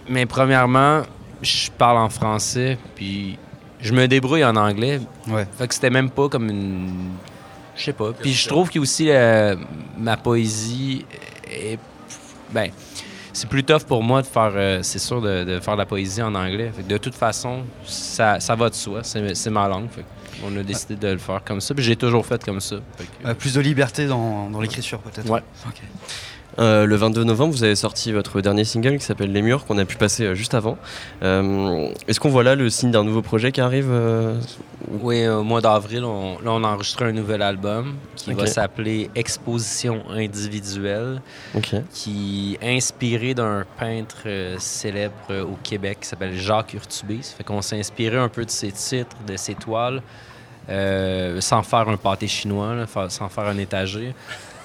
mais 0.08 0.26
premièrement, 0.26 1.02
je 1.42 1.70
parle 1.72 1.98
en 1.98 2.10
français, 2.10 2.78
puis 2.96 3.38
je 3.82 3.94
me 3.94 4.08
débrouille 4.08 4.44
en 4.44 4.56
anglais. 4.56 5.00
Ouais. 5.28 5.48
Fait 5.58 5.68
que 5.68 5.74
c'était 5.74 5.90
même 5.90 6.10
pas 6.10 6.28
comme 6.30 6.50
une. 6.50 7.12
Je 7.76 7.84
sais 7.86 7.94
pas. 7.94 8.12
Puis 8.14 8.34
je 8.34 8.48
trouve 8.48 8.70
que 8.70 8.80
aussi 8.80 9.10
euh, 9.10 9.56
ma 9.98 10.18
poésie 10.18 11.06
est. 11.50 11.80
Ben, 12.52 12.72
c'est 13.32 13.48
plus 13.48 13.64
tough 13.64 13.84
pour 13.88 14.02
moi 14.04 14.22
de 14.22 14.28
faire, 14.28 14.52
euh, 14.56 14.80
c'est 14.82 15.00
sûr, 15.00 15.22
de, 15.22 15.44
de 15.46 15.60
faire 15.60 15.76
de 15.76 15.80
la 15.80 15.86
poésie 15.86 16.22
en 16.22 16.34
anglais. 16.36 16.72
Fait 16.76 16.82
que 16.84 16.88
de 16.90 16.98
toute 16.98 17.16
façon, 17.16 17.64
ça, 17.86 18.40
ça 18.40 18.56
va 18.56 18.70
de 18.70 18.76
soi. 18.76 19.02
C'est 19.04 19.34
c'est 19.36 19.50
ma 19.52 19.68
langue. 19.68 19.88
Fait 19.90 20.04
on 20.46 20.56
a 20.58 20.64
décidé 20.64 20.96
de 20.96 21.08
le 21.10 21.18
faire 21.18 21.42
comme 21.44 21.60
ça. 21.62 21.74
Puis 21.76 21.84
j'ai 21.84 21.96
toujours 21.98 22.26
fait 22.26 22.44
comme 22.44 22.60
ça. 22.62 22.78
Fait 22.98 23.04
que- 23.06 23.28
Euh, 23.28 23.34
plus 23.34 23.54
de 23.54 23.60
liberté 23.62 24.08
dans, 24.08 24.50
dans 24.50 24.62
l'écriture 24.62 25.00
peut-être. 25.00 25.30
Ouais. 25.30 25.42
Ok. 25.68 25.82
Euh, 26.60 26.86
le 26.86 26.96
22 26.98 27.24
novembre, 27.24 27.54
vous 27.54 27.64
avez 27.64 27.76
sorti 27.76 28.12
votre 28.12 28.42
dernier 28.42 28.66
single 28.66 28.98
qui 28.98 29.06
s'appelle 29.06 29.32
Les 29.32 29.42
Murs, 29.42 29.66
qu'on 29.66 29.78
a 29.78 29.86
pu 29.86 29.96
passer 29.96 30.26
euh, 30.26 30.36
juste 30.36 30.54
avant. 30.54 30.78
Euh, 31.24 31.88
Est-ce 32.08 32.20
qu'on 32.20 32.30
voit 32.30 32.44
là 32.44 32.56
le 32.56 32.70
signe 32.70 32.92
d'un 32.92 33.06
nouveau 33.06 33.22
projet 33.22 33.52
qui 33.54 33.62
arrive 33.62 33.90
Oui, 35.02 35.26
au 35.28 35.44
mois 35.44 35.62
d'avril, 35.62 36.04
on, 36.04 36.34
là, 36.40 36.52
on 36.52 36.64
a 36.64 36.68
enregistré 36.68 37.06
un 37.06 37.14
nouvel 37.14 37.42
album 37.42 37.96
qui 38.16 38.34
va 38.34 38.46
s'appeler 38.46 39.10
Exposition 39.16 40.04
individuelle, 40.10 41.22
qui 41.94 42.58
est 42.62 42.76
inspiré 42.78 43.34
d'un 43.34 43.66
peintre 43.80 44.28
célèbre 44.58 45.14
au 45.44 45.58
Québec 45.64 46.00
qui 46.02 46.08
s'appelle 46.08 46.36
Jacques 46.36 46.74
Urtubis. 46.74 47.24
Ça 47.24 47.36
fait 47.38 47.44
qu'on 47.44 47.62
s'est 47.62 47.80
inspiré 47.80 48.18
un 48.18 48.30
peu 48.30 48.44
de 48.44 48.52
ses 48.52 48.72
titres, 48.72 49.16
de 49.26 49.38
ses 49.38 49.56
toiles, 49.56 50.02
euh, 50.70 51.42
sans 51.42 51.64
faire 51.64 51.90
un 51.90 51.98
pâté 51.98 52.28
chinois, 52.28 52.76
là, 52.76 52.86
sans 53.10 53.30
faire 53.30 53.46
un 53.46 53.58
étagé. 53.58 54.14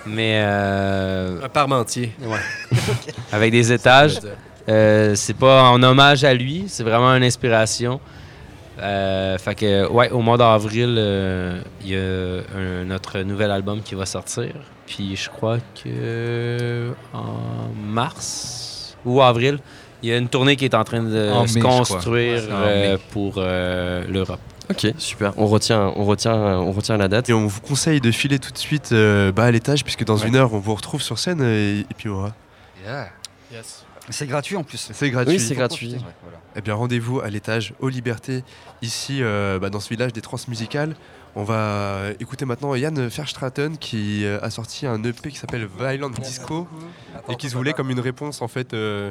Mais. 0.07 0.43
euh, 0.45 1.41
Un 1.43 1.49
parmentier. 1.49 2.13
Ouais. 2.23 2.39
Avec 3.33 3.53
des 3.53 3.73
étages. 3.73 4.19
Euh, 4.69 5.15
c'est 5.15 5.37
pas 5.37 5.65
en 5.65 5.83
hommage 5.83 6.25
à 6.25 6.33
lui, 6.33 6.65
c'est 6.69 6.83
vraiment 6.85 7.11
une 7.15 7.25
inspiration. 7.25 8.01
Euh, 8.81 9.39
fait 9.39 9.55
que, 9.55 9.87
ouais, 9.89 10.11
au 10.11 10.21
mois 10.21 10.37
d'avril, 10.37 10.97
euh, 10.99 11.61
il 11.83 11.91
y 11.91 11.97
a 11.97 12.59
un- 12.59 12.85
notre 12.85 13.21
nouvel 13.21 13.51
album 13.51 13.83
qui 13.83 13.95
va 13.95 14.05
sortir. 14.07 14.53
Puis 14.87 15.17
je 15.17 15.29
crois 15.31 15.59
que 15.83 16.93
en 17.13 17.69
mars 17.79 18.97
ou 19.05 19.23
avril, 19.23 19.59
il 20.03 20.09
y 20.09 20.13
a 20.13 20.17
une 20.19 20.29
tournée 20.29 20.57
qui 20.57 20.65
est 20.65 20.75
en 20.75 20.85
train 20.85 21.03
de 21.03 21.31
En 21.31 21.47
se 21.47 21.55
mai, 21.55 21.61
construire 21.61 22.43
Ouais, 22.43 22.51
euh, 22.51 22.97
pour 23.13 23.35
euh, 23.39 24.05
l'Europe. 24.09 24.41
Ok, 24.71 24.87
super. 24.99 25.33
On 25.37 25.47
retient, 25.47 25.93
on 25.97 26.05
retient, 26.05 26.35
on 26.35 26.73
retient 26.73 26.97
la 26.97 27.09
date. 27.09 27.29
Et 27.29 27.33
on 27.35 27.47
vous 27.47 27.61
conseille 27.61 28.01
de 28.01 28.11
filer 28.11 28.39
tout 28.39 28.51
de 28.53 28.59
suite 28.59 28.93
euh, 28.93 29.31
bah, 29.33 29.45
à 29.45 29.51
l'étage, 29.51 29.85
puisque 29.85 30.05
dans 30.05 30.17
Ouais. 30.19 30.29
une 30.29 30.37
heure, 30.37 30.55
on 30.55 30.59
vous 30.59 30.75
retrouve 30.75 31.03
sur 31.03 31.19
scène 31.19 31.43
et, 31.43 31.81
et 31.81 31.95
puis 31.97 32.09
aura. 32.09 32.33
Yeah. 32.85 33.09
Yes. 33.53 33.85
C'est 34.11 34.27
gratuit 34.27 34.57
en 34.57 34.65
plus. 34.65 34.91
C'est 34.93 35.11
gratuit. 35.11 35.35
Oui, 35.35 35.41
c'est 35.41 35.55
gratuit. 35.55 35.97
Eh 36.57 36.61
bien, 36.61 36.75
rendez-vous 36.75 37.21
à 37.21 37.31
l'étage 37.31 37.73
aux 37.81 37.89
Libertés, 37.89 38.45
ici, 38.83 39.19
euh, 39.23 39.59
bah, 39.59 39.71
dans 39.71 39.81
ce 39.81 39.89
village 39.89 40.13
des 40.13 40.21
transmusicales. 40.21 40.95
On 41.37 41.43
va 41.43 42.11
écouter 42.21 42.45
maintenant 42.45 42.75
Yann 42.77 43.07
Verstraeten 43.09 43.77
qui 43.79 44.25
euh, 44.25 44.39
a 44.43 44.51
sorti 44.51 44.87
un 44.87 45.03
EP 45.03 45.31
qui 45.31 45.37
s'appelle 45.37 45.67
Violent 45.79 46.11
Disco 46.11 46.69
et 47.29 47.35
qui 47.37 47.49
se 47.51 47.57
voulait 47.57 47.73
comme 47.73 47.91
une 47.91 47.99
réponse 47.99 48.41
en 48.41 48.47
fait 48.47 48.73
euh, 48.73 49.11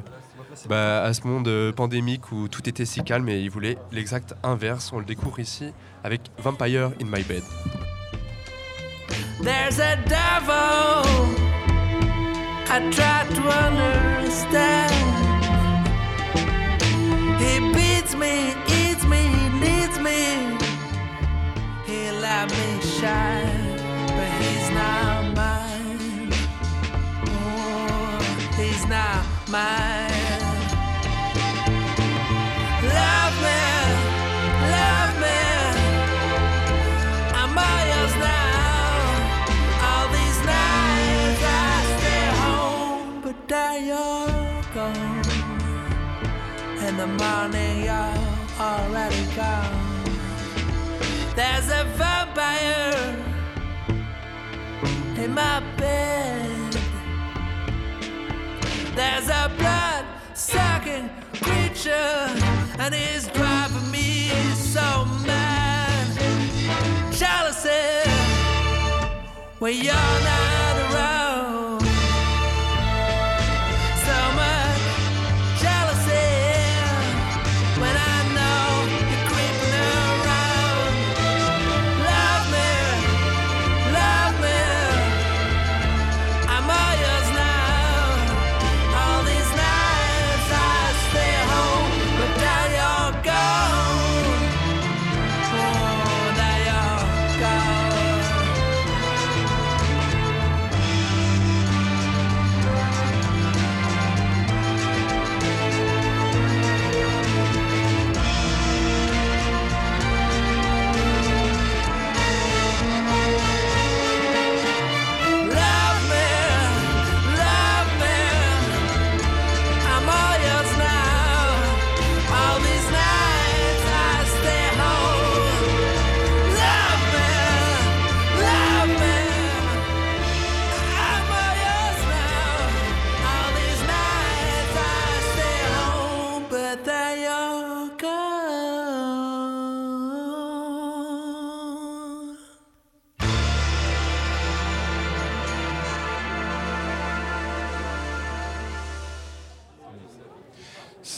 bah, 0.67 1.03
à 1.03 1.13
ce 1.13 1.27
monde 1.27 1.47
euh, 1.47 1.71
pandémique 1.71 2.31
où 2.31 2.47
tout 2.47 2.67
était 2.67 2.85
si 2.85 3.03
calme 3.03 3.29
et 3.29 3.39
il 3.39 3.49
voulait 3.49 3.77
l'exact 3.91 4.35
inverse. 4.43 4.91
On 4.93 4.99
le 4.99 5.05
découvre 5.05 5.39
ici 5.39 5.73
avec 6.03 6.21
Vampire 6.37 6.91
in 7.01 7.05
My 7.05 7.23
Bed. 7.23 7.43
There's 9.41 9.79
a 9.79 9.97
devil. 10.07 11.43
I 12.69 12.79
try 12.91 13.25
to 13.35 13.41
understand. 13.49 14.93
He 17.39 17.59
beats 17.73 18.15
me, 18.15 18.53
eats 18.67 19.05
me, 19.05 19.29
leads 19.59 19.99
me. 19.99 20.57
He 21.85 22.09
let 22.11 22.49
me 22.49 22.81
shine, 22.81 23.77
but 24.07 24.31
he's 24.41 24.69
not 24.71 25.35
mine. 25.35 26.31
Oh, 27.27 28.19
he's 28.57 28.87
not 28.87 29.25
mine. 29.49 30.22
The 47.03 47.07
morning 47.07 47.83
you're 47.83 48.17
already 48.59 49.25
gone. 49.35 50.05
There's 51.35 51.67
a 51.67 51.83
vampire 51.97 53.15
in 55.17 55.33
my 55.33 55.59
bed. 55.77 56.77
There's 58.95 59.27
a 59.27 59.51
blood 59.57 60.05
sucking 60.33 61.09
creature, 61.73 62.29
and 62.79 62.93
he's 62.93 63.27
driving 63.29 63.89
me 63.91 64.29
so 64.53 65.05
mad. 65.25 66.07
Jealousy 67.11 68.09
when 69.59 69.73
you're 69.75 69.93
not 69.93 70.42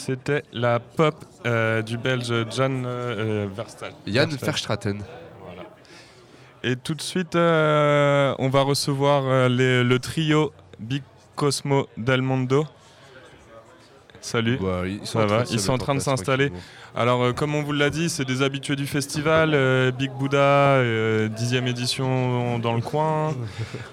C'était 0.06 0.44
la 0.52 0.78
pop 0.78 1.16
euh, 1.46 1.82
du 1.82 1.98
belge 1.98 2.32
Jan 2.50 2.84
euh, 2.84 3.48
Verstal. 3.52 3.92
Yann 4.06 4.28
Verstal. 4.30 4.46
Verstraeten. 4.46 4.98
Voilà. 5.44 5.62
Et 6.62 6.76
tout 6.76 6.94
de 6.94 7.02
suite, 7.02 7.34
euh, 7.34 8.32
on 8.38 8.48
va 8.48 8.62
recevoir 8.62 9.24
euh, 9.26 9.48
les- 9.48 9.82
le 9.82 9.98
trio 9.98 10.52
Big 10.78 11.02
Cosmo 11.34 11.88
Del 11.96 12.22
Mondo. 12.22 12.66
Salut. 14.26 14.58
Bah, 14.60 14.82
ils 14.86 15.06
sont 15.06 15.18
Ça 15.20 15.24
en 15.24 15.26
train 15.28 15.38
va 15.38 15.44
Ils 15.52 15.60
sont 15.60 15.72
en 15.72 15.78
train 15.78 15.94
de 15.94 16.00
s'installer. 16.00 16.50
Alors, 16.96 17.22
euh, 17.22 17.32
comme 17.32 17.54
on 17.54 17.62
vous 17.62 17.70
l'a 17.72 17.90
dit, 17.90 18.10
c'est 18.10 18.24
des 18.24 18.42
habitués 18.42 18.74
du 18.74 18.86
festival. 18.88 19.52
euh, 19.54 19.92
Big 19.92 20.10
Buddha, 20.10 20.38
euh, 20.38 21.28
dixième 21.28 21.68
édition 21.68 22.58
dans 22.58 22.74
le 22.74 22.80
coin. 22.80 23.34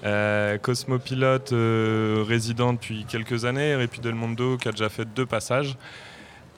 Euh, 0.04 0.58
Cosmopilote, 0.58 1.52
euh, 1.52 2.24
résident 2.26 2.72
depuis 2.72 3.04
quelques 3.04 3.44
années. 3.44 3.80
Et 3.80 3.86
puis 3.86 4.00
Del 4.00 4.16
Mondo, 4.16 4.56
qui 4.56 4.66
a 4.66 4.72
déjà 4.72 4.88
fait 4.88 5.04
deux 5.04 5.24
passages. 5.26 5.76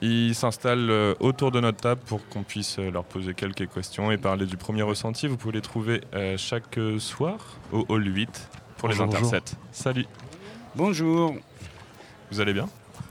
Ils 0.01 0.33
s'installent 0.33 0.89
euh, 0.89 1.13
autour 1.19 1.51
de 1.51 1.59
notre 1.59 1.77
table 1.79 2.01
pour 2.05 2.27
qu'on 2.29 2.41
puisse 2.43 2.77
euh, 2.79 2.89
leur 2.89 3.03
poser 3.03 3.35
quelques 3.35 3.67
questions 3.71 4.11
et 4.11 4.17
parler 4.17 4.47
du 4.47 4.57
premier 4.57 4.81
ressenti. 4.81 5.27
Vous 5.27 5.37
pouvez 5.37 5.53
les 5.53 5.61
trouver 5.61 6.01
euh, 6.15 6.35
chaque 6.37 6.79
euh, 6.79 6.97
soir 6.97 7.37
au 7.71 7.85
Hall 7.89 8.05
8 8.07 8.49
pour 8.77 8.89
les 8.89 8.95
Bonjour, 8.95 9.11
bonjour. 9.13 9.27
intersets. 9.35 9.55
Salut. 9.71 10.05
Bonjour. 10.75 11.35
Vous 12.31 12.39
allez 12.39 12.53
bien? 12.53 12.67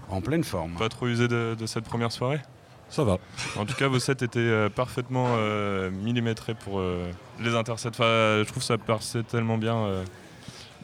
En 0.08 0.20
pleine 0.20 0.44
forme. 0.44 0.74
Pas 0.74 0.88
trop 0.88 1.06
usé 1.06 1.28
de, 1.28 1.56
de 1.58 1.66
cette 1.66 1.84
première 1.84 2.12
soirée? 2.12 2.40
Ça 2.88 3.02
va. 3.02 3.18
En 3.56 3.64
tout 3.66 3.74
cas, 3.74 3.88
vos 3.88 3.98
sets 3.98 4.24
étaient 4.24 4.38
euh, 4.38 4.68
parfaitement 4.68 5.26
euh, 5.38 5.90
millimétrés 5.90 6.54
pour 6.54 6.78
euh, 6.78 7.10
les 7.40 7.54
intersets. 7.54 7.88
Enfin, 7.88 8.04
je 8.38 8.44
trouve 8.44 8.62
ça 8.62 8.78
passait 8.78 9.24
tellement 9.24 9.58
bien. 9.58 10.04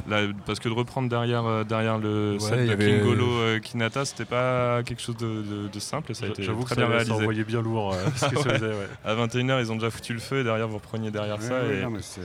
Là, 0.09 0.21
parce 0.47 0.59
que 0.61 0.69
de 0.69 0.75
reprendre 0.75 1.09
derrière, 1.09 1.45
euh, 1.47 1.65
derrière 1.65 1.99
le 1.99 2.33
Ouais, 2.35 2.39
set 2.41 2.67
de 2.67 2.73
avait- 2.73 2.99
Kingolo 3.01 3.27
euh, 3.27 3.59
Kinata, 3.61 4.05
c'était 4.05 4.25
pas 4.25 4.83
quelque 4.83 5.01
chose 5.03 5.17
de, 5.17 5.27
de- 5.43 5.69
de 5.73 5.81
simple 5.81 6.11
et 6.13 6.15
ça 6.15 6.27
a 6.27 6.29
été 6.29 6.43
j'avoue 6.43 6.65
très 6.65 6.75
que 6.75 6.81
ça- 6.81 6.87
bien 6.87 6.91
ça 6.99 7.05
réalisé. 7.05 7.13
envoyait 7.21 7.45
bien 7.45 7.63
lourd, 7.63 7.95
euh, 7.95 7.97
ce 8.17 8.25
Ouais. 8.35 8.55
faisait, 8.55 8.67
ouais. 8.69 8.89
À 9.05 9.15
21h, 9.15 9.61
ils 9.61 9.71
ont 9.73 9.77
déjà 9.77 9.91
foutu 9.91 10.13
le 10.13 10.19
feu 10.21 10.41
et 10.41 10.45
derrière, 10.45 10.69
vous 10.69 10.77
repreniez 10.77 11.11
derrière 11.11 11.41
ça. 11.41 11.61
et, 11.65 11.83
non, 11.83 11.91
mais 11.91 12.03
c'est- 12.03 12.21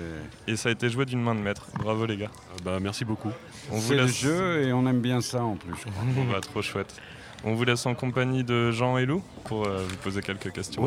et 0.48 0.56
ça 0.56 0.70
a 0.70 0.72
été 0.72 0.90
joué 0.90 1.06
d'une 1.06 1.22
main 1.22 1.36
de 1.36 1.40
maître. 1.42 1.68
Bravo 1.80 2.06
les 2.06 2.18
gars. 2.18 2.32
bah, 2.66 2.80
merci 2.82 3.06
beaucoup. 3.06 3.32
On 3.72 3.76
vous 3.78 3.88
C'est 3.90 3.96
le 3.96 4.04
laisse- 4.06 4.20
jeu 4.22 4.64
et 4.64 4.74
on 4.74 4.86
aime 4.88 5.02
bien 5.02 5.22
ça 5.22 5.44
en 5.44 5.56
plus, 5.56 5.74
je 5.76 5.82
crois. 5.92 6.04
Bon, 6.16 6.24
bah, 6.32 6.40
trop 6.42 6.62
chouette. 6.62 6.96
On 7.44 7.54
vous 7.54 7.64
laisse 7.64 7.86
en 7.86 7.94
compagnie 7.94 8.44
de 8.44 8.72
Jean 8.72 8.98
et 8.98 9.06
Lou 9.06 9.22
pour 9.44 9.66
euh, 9.68 9.86
vous 9.88 9.96
poser 9.98 10.22
quelques 10.22 10.52
questions. 10.52 10.82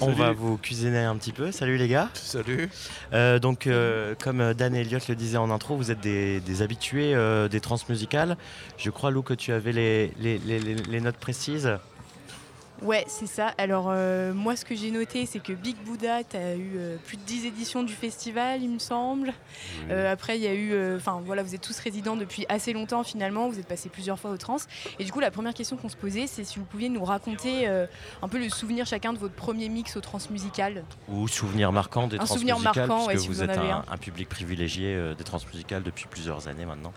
On 0.00 0.12
va 0.12 0.32
vous 0.32 0.56
cuisiner 0.56 0.98
un 0.98 1.14
petit 1.16 1.32
peu. 1.32 1.52
Salut 1.52 1.76
les 1.76 1.88
gars. 1.88 2.08
Salut. 2.14 2.68
Euh, 3.12 3.38
donc, 3.38 3.66
euh, 3.66 4.14
comme 4.20 4.54
Dan 4.54 4.74
et 4.74 4.80
Elliott 4.80 5.06
le 5.08 5.14
disaient 5.14 5.36
en 5.36 5.50
intro, 5.50 5.76
vous 5.76 5.90
êtes 5.90 6.00
des, 6.00 6.40
des 6.40 6.62
habitués 6.62 7.14
euh, 7.14 7.48
des 7.48 7.60
transmusicales. 7.60 8.36
Je 8.78 8.90
crois, 8.90 9.10
Lou, 9.10 9.22
que 9.22 9.34
tu 9.34 9.52
avais 9.52 9.72
les, 9.72 10.12
les- 10.18 10.38
les- 10.38 10.58
les- 10.58 10.74
les 10.74 11.00
notes 11.00 11.18
précises. 11.18 11.70
Ouais, 12.82 13.04
c'est 13.08 13.26
ça. 13.26 13.52
Alors, 13.58 13.88
euh, 13.90 14.32
moi, 14.32 14.56
ce 14.56 14.64
que 14.64 14.74
j'ai 14.74 14.90
noté, 14.90 15.26
c'est 15.26 15.40
que 15.40 15.52
Big 15.52 15.76
Buddha, 15.84 16.24
tu 16.24 16.36
as 16.36 16.54
eu 16.56 16.72
euh, 16.76 16.96
plus 17.04 17.16
de 17.16 17.22
10 17.22 17.46
éditions 17.46 17.82
du 17.82 17.92
festival, 17.92 18.62
il 18.62 18.70
me 18.70 18.78
semble. 18.78 19.34
Euh, 19.90 20.10
après, 20.10 20.38
il 20.38 20.42
y 20.42 20.46
a 20.46 20.54
eu. 20.54 20.96
Enfin, 20.96 21.22
voilà, 21.24 21.42
vous 21.42 21.54
êtes 21.54 21.60
tous 21.60 21.78
résidents 21.78 22.16
depuis 22.16 22.46
assez 22.48 22.72
longtemps, 22.72 23.04
finalement. 23.04 23.48
Vous 23.48 23.58
êtes 23.58 23.66
passés 23.66 23.88
plusieurs 23.90 24.18
fois 24.18 24.30
aux 24.30 24.36
trans. 24.36 24.56
Et 24.98 25.04
du 25.04 25.12
coup, 25.12 25.20
la 25.20 25.30
première 25.30 25.54
question 25.54 25.76
qu'on 25.76 25.88
se 25.88 25.96
posait, 25.96 26.26
c'est 26.26 26.44
si 26.44 26.58
vous 26.58 26.64
pouviez 26.64 26.88
nous 26.88 27.04
raconter 27.04 27.66
un 27.66 28.28
peu 28.28 28.38
le 28.38 28.48
souvenir 28.48 28.86
chacun 28.86 29.12
de 29.12 29.18
votre 29.18 29.34
premier 29.34 29.68
mix 29.68 29.96
au 29.96 30.00
transmusical. 30.00 30.84
Ou 31.08 31.28
souvenir 31.28 31.72
marquant 31.72 32.06
des 32.06 32.18
Un 32.18 32.26
souvenir 32.26 32.56
transmusicales, 32.56 32.88
marquant, 32.88 33.06
ouais, 33.06 33.14
puisque 33.14 33.22
si 33.22 33.28
vous, 33.28 33.34
vous 33.34 33.42
en 33.42 33.48
êtes 33.48 33.58
un, 33.58 33.84
un. 33.90 33.96
public 33.96 34.28
privilégié 34.28 35.14
des 35.16 35.24
transmusicales 35.24 35.82
depuis 35.82 36.06
plusieurs 36.08 36.48
années 36.48 36.64
maintenant. 36.64 36.92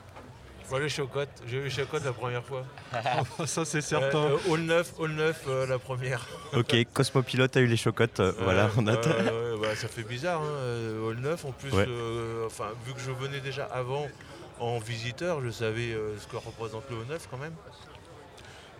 Moi, 0.73 0.79
les 0.79 0.89
chocottes. 0.89 1.29
J'ai 1.45 1.57
eu 1.57 1.63
les 1.65 1.69
chocottes 1.69 2.03
la 2.03 2.13
première 2.13 2.43
fois. 2.43 2.63
Ça, 3.45 3.63
c'est 3.63 3.81
certain. 3.81 4.17
Euh, 4.23 4.37
euh, 4.47 4.51
Hall 4.51 4.61
9, 4.61 4.93
Hall 4.97 5.11
9 5.11 5.43
euh, 5.47 5.67
la 5.67 5.77
première. 5.77 6.25
ok, 6.51 6.75
Cosmopilote 6.91 7.55
a 7.57 7.59
eu 7.59 7.67
les 7.67 7.77
chocottes. 7.77 8.19
euh, 8.19 8.33
voilà, 8.39 8.71
on 8.75 8.87
a. 8.87 8.93
Ouais, 8.93 9.75
ça 9.75 9.87
fait 9.87 10.01
bizarre, 10.01 10.41
hein, 10.41 10.47
euh, 10.49 11.07
Hall 11.07 11.17
9. 11.17 11.45
En 11.45 11.51
plus, 11.51 11.71
Ouais. 11.71 11.85
euh, 11.87 12.47
enfin, 12.47 12.69
vu 12.87 12.93
que 12.95 12.99
je 12.99 13.11
venais 13.11 13.39
déjà 13.39 13.65
avant 13.65 14.07
en 14.59 14.79
visiteur, 14.79 15.41
je 15.45 15.51
savais 15.51 15.91
euh, 15.91 16.17
ce 16.17 16.25
que 16.25 16.37
représente 16.37 16.85
le 16.89 16.95
Hall 16.95 17.05
9 17.07 17.27
quand 17.29 17.37
même. 17.37 17.53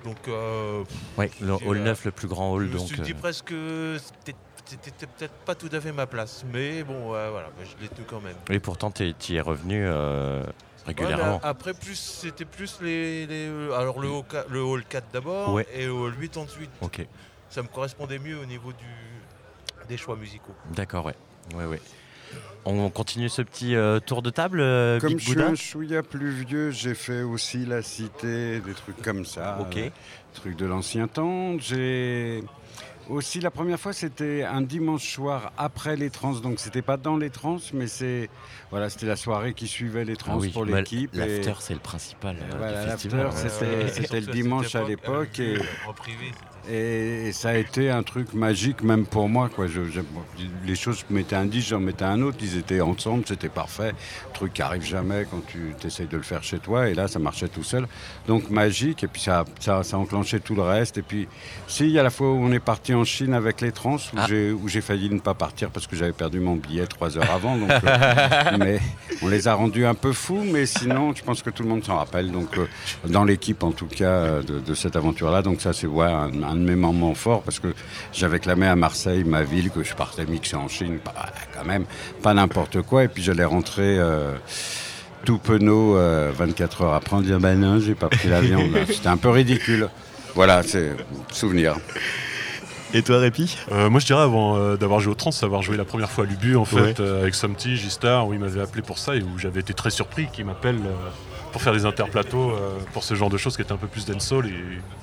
Donc, 0.03 0.17
euh, 0.29 0.83
Ouais, 1.19 1.29
le 1.41 1.53
hall 1.53 1.77
euh, 1.77 1.83
9, 1.83 2.05
le 2.05 2.11
plus 2.11 2.27
grand 2.27 2.51
hall. 2.55 2.63
Je 2.69 2.73
me 2.73 2.77
donc, 2.79 2.87
suis 2.87 3.01
dit 3.01 3.11
euh, 3.11 3.21
presque 3.21 3.45
que 3.49 3.97
c'était 4.15 4.33
peut-être 5.05 5.35
pas 5.45 5.53
tout 5.53 5.69
à 5.71 5.79
fait 5.79 5.91
ma 5.91 6.07
place, 6.07 6.43
mais 6.51 6.81
bon, 6.81 7.09
voilà, 7.09 7.29
bah, 7.55 7.63
je 7.63 7.83
l'ai 7.83 7.87
tenu 7.87 8.03
quand 8.09 8.19
même. 8.19 8.35
Et 8.49 8.59
pourtant, 8.59 8.89
tu 8.89 9.03
y 9.03 9.35
es 9.35 9.41
revenu 9.41 9.87
Ouais, 10.87 10.93
régulièrement. 10.93 11.39
après, 11.43 11.73
plus 11.73 11.95
c'était 11.95 12.45
plus 12.45 12.79
les, 12.81 13.25
les- 13.27 13.47
alors 13.73 13.99
le 14.01 14.09
hall 14.09 14.23
4, 14.29 14.49
le 14.49 14.61
hall 14.61 14.83
4 14.83 15.05
d'abord 15.13 15.53
Ouais. 15.53 15.65
et 15.73 15.85
le 15.85 15.91
hall 15.91 16.13
8 16.19 16.37
ensuite. 16.37 16.69
Ok. 16.81 17.05
Ça 17.49 17.61
me 17.61 17.67
correspondait 17.67 18.19
mieux 18.19 18.37
au 18.39 18.45
niveau 18.45 18.71
du, 18.73 19.87
des 19.87 19.97
choix 19.97 20.15
musicaux. 20.15 20.53
D'accord, 20.71 21.05
ouais. 21.05 21.15
ouais, 21.55 21.65
ouais. 21.65 21.81
On 22.65 22.89
continue 22.89 23.29
ce 23.29 23.41
petit 23.41 23.75
euh, 23.75 23.99
tour 23.99 24.21
de 24.21 24.29
table, 24.29 24.59
euh, 24.61 24.99
Comme 24.99 25.09
Big 25.09 25.19
je 25.19 25.29
suis 25.31 25.41
un 25.41 25.53
chouïa 25.55 26.01
plus 26.01 26.31
vieux, 26.31 26.71
j'ai 26.71 26.95
fait 26.95 27.21
aussi 27.21 27.65
la 27.65 27.81
cité, 27.81 28.59
des 28.61 28.73
trucs 28.73 29.01
comme 29.01 29.25
ça. 29.25 29.57
Ok. 29.61 29.77
euh, 29.77 29.89
trucs 30.33 30.55
de 30.55 30.65
l'ancien 30.65 31.07
temps. 31.07 31.57
J'ai 31.59 32.43
aussi 33.09 33.39
la 33.39 33.51
première 33.51 33.79
fois, 33.79 33.93
c'était 33.93 34.43
un 34.43 34.61
dimanche 34.61 35.07
soir 35.13 35.51
après 35.57 35.95
les 35.95 36.09
trans, 36.09 36.33
donc 36.33 36.59
c'était 36.59 36.81
pas 36.81 36.97
dans 36.97 37.17
les 37.17 37.29
trans, 37.29 37.57
mais 37.73 37.87
c'est 37.87 38.29
voilà, 38.71 38.89
c'était 38.89 39.05
la 39.05 39.15
soirée 39.15 39.53
qui 39.53 39.67
suivait 39.67 40.03
les 40.05 40.15
trans 40.15 40.33
Ah 40.35 40.39
oui, 40.39 40.49
pour 40.49 40.65
l'équipe. 40.65 41.13
et- 41.13 41.17
l'after, 41.17 41.53
c'est 41.59 41.73
le 41.73 41.79
principal, 41.79 42.37
euh, 42.41 42.55
voilà, 42.57 42.85
l'after, 42.87 43.09
c'était 43.93 44.21
le 44.21 44.29
à 44.29 44.31
dimanche 44.31 44.75
à 44.75 44.81
époque, 44.89 45.37
l'époque 45.37 45.39
et, 45.39 45.57
euh, 45.57 45.59
et, 46.69 47.27
et 47.27 47.31
ça 47.33 47.49
a 47.49 47.55
été 47.55 47.89
un 47.89 48.03
truc 48.03 48.33
magique 48.33 48.83
même 48.83 49.05
pour 49.05 49.27
moi. 49.27 49.49
Quoi. 49.49 49.67
Je, 49.67 49.83
je- 49.85 49.99
les 50.65 50.75
choses, 50.75 51.03
je 51.07 51.13
mettais 51.13 51.35
un 51.35 51.45
disque, 51.45 51.69
j'en 51.69 51.79
mettais 51.79 52.05
un 52.05 52.21
autre, 52.21 52.37
ils 52.41 52.57
étaient 52.57 52.79
ensemble, 52.81 53.25
c'était 53.27 53.49
parfait. 53.49 53.91
Truc 54.33 54.53
qui 54.53 54.61
arrive 54.61 54.83
jamais 54.83 55.27
quand 55.29 55.41
tu 55.45 55.75
essayes 55.85 56.07
de 56.07 56.15
le 56.17 56.23
faire 56.23 56.41
chez 56.43 56.59
toi 56.59 56.87
et 56.89 56.93
là 56.93 57.07
ça 57.07 57.19
marchait 57.19 57.49
tout 57.49 57.63
seul. 57.63 57.85
Donc 58.27 58.49
magique 58.49 59.03
et 59.03 59.07
puis 59.07 59.21
ça, 59.21 59.43
ça, 59.59 59.83
ça 59.83 59.97
a 59.97 59.99
enclenché 59.99 60.39
tout 60.39 60.55
le 60.55 60.61
reste. 60.61 60.97
Et 60.97 61.01
puis 61.01 61.27
si, 61.67 61.83
il 61.85 61.91
y 61.91 61.99
a 61.99 62.03
la 62.03 62.09
fois 62.09 62.31
où 62.31 62.35
on 62.37 62.51
est 62.53 62.59
parti 62.59 62.92
en 62.93 63.03
Chine 63.03 63.33
avec 63.33 63.61
les 63.61 63.71
trans 63.71 63.95
où 63.95 64.17
Ah. 64.17 64.25
j'ai 64.27 64.51
où 64.51 64.67
j'ai 64.67 64.81
failli 64.81 65.09
ne 65.09 65.19
pas 65.19 65.33
partir 65.33 65.69
parce 65.69 65.87
que 65.87 65.95
j'avais 65.95 66.11
perdu 66.13 66.39
mon 66.39 66.55
billet 66.55 66.85
trois 66.85 67.17
heures 67.17 67.31
avant. 67.31 67.57
Donc, 67.57 67.69
euh, 67.83 68.57
mais 68.59 68.79
on 69.21 69.27
les 69.27 69.47
a 69.47 69.53
rendus 69.53 69.85
un 69.85 69.93
peu 69.95 70.13
fous, 70.13 70.43
mais 70.45 70.65
sinon 70.65 71.13
je 71.15 71.23
pense 71.23 71.41
que 71.41 71.49
tout 71.49 71.63
le 71.63 71.69
monde 71.69 71.83
s'en 71.83 71.97
rappelle. 71.97 72.31
Donc 72.31 72.57
euh, 72.57 72.65
dans 73.07 73.23
l'équipe 73.23 73.63
en 73.63 73.71
tout 73.71 73.87
cas 73.87 74.05
euh, 74.05 74.43
de, 74.43 74.59
de 74.59 74.73
cette 74.73 74.95
aventure-là. 74.95 75.41
Donc 75.41 75.61
ça 75.61 75.73
c'est 75.73 75.87
ouais, 75.87 76.05
un, 76.05 76.43
un 76.43 76.55
de 76.55 76.61
mes 76.61 76.75
moments 76.75 77.13
forts 77.15 77.41
parce 77.43 77.59
que 77.59 77.73
j'avais 78.11 78.39
clamé 78.39 78.67
à 78.67 78.75
Marseille, 78.75 79.23
ma 79.23 79.43
ville, 79.43 79.69
que 79.69 79.83
je 79.83 79.93
partais 79.95 80.25
mixer 80.25 80.55
en 80.55 80.67
Chine, 80.67 80.99
pas, 80.99 81.13
quand 81.57 81.65
même, 81.65 81.85
pas 82.21 82.33
n'importe 82.33 82.81
quoi. 82.81 83.03
Et 83.03 83.07
puis 83.07 83.23
j'allais 83.23 83.45
rentrer. 83.45 83.97
euh, 83.99 84.33
tout 85.25 85.37
penaud, 85.37 85.95
euh, 85.95 86.33
24 86.35 86.81
heures 86.81 86.93
après, 86.95 87.15
en 87.15 87.21
disant 87.21 87.39
ben 87.39 87.57
non, 87.57 87.79
j'ai 87.79 87.95
pas 87.95 88.09
pris 88.09 88.27
l'avion. 88.27 88.59
C'était 88.87 89.07
un 89.07 89.15
peu 89.15 89.29
ridicule. 89.29 89.87
Voilà, 90.35 90.63
c'est 90.63 90.91
souvenir. 91.31 91.77
Et 92.93 93.01
toi, 93.01 93.17
Répi 93.19 93.57
Euh, 93.71 93.89
Moi, 93.89 93.99
je 93.99 94.05
dirais 94.05 94.21
avant 94.21 94.55
euh, 94.55 94.77
d'avoir 94.77 94.99
joué 94.99 95.11
au 95.11 95.15
trans, 95.15 95.31
avoir 95.41 95.61
joué 95.63 95.77
la 95.77 95.85
première 95.85 96.11
fois 96.11 96.25
à 96.25 96.27
l'Ubu, 96.27 96.55
en 96.55 96.65
fait, 96.65 96.75
Ouais. 96.81 96.95
euh, 97.01 97.21
avec 97.21 97.33
Somty, 97.33 97.75
Gistar, 97.75 98.27
où 98.27 98.33
il 98.33 98.39
m'avait 98.39 98.61
appelé 98.61 98.81
pour 98.83 98.99
ça 98.99 99.15
et 99.15 99.21
où 99.23 99.37
j'avais 99.39 99.61
été 99.61 99.73
très 99.73 99.89
surpris 99.89 100.27
qu'il 100.31 100.45
m'appelle 100.45 100.79
pour 101.51 101.61
faire 101.61 101.73
des 101.73 101.85
interplateaux 101.85 102.53
pour 102.93 103.03
ce 103.03 103.13
genre 103.15 103.29
de 103.29 103.37
choses 103.37 103.55
qui 103.55 103.61
étaient 103.61 103.71
un 103.73 103.77
peu 103.77 103.87
plus 103.87 104.05
dancehall 104.07 104.47
et 104.47 104.53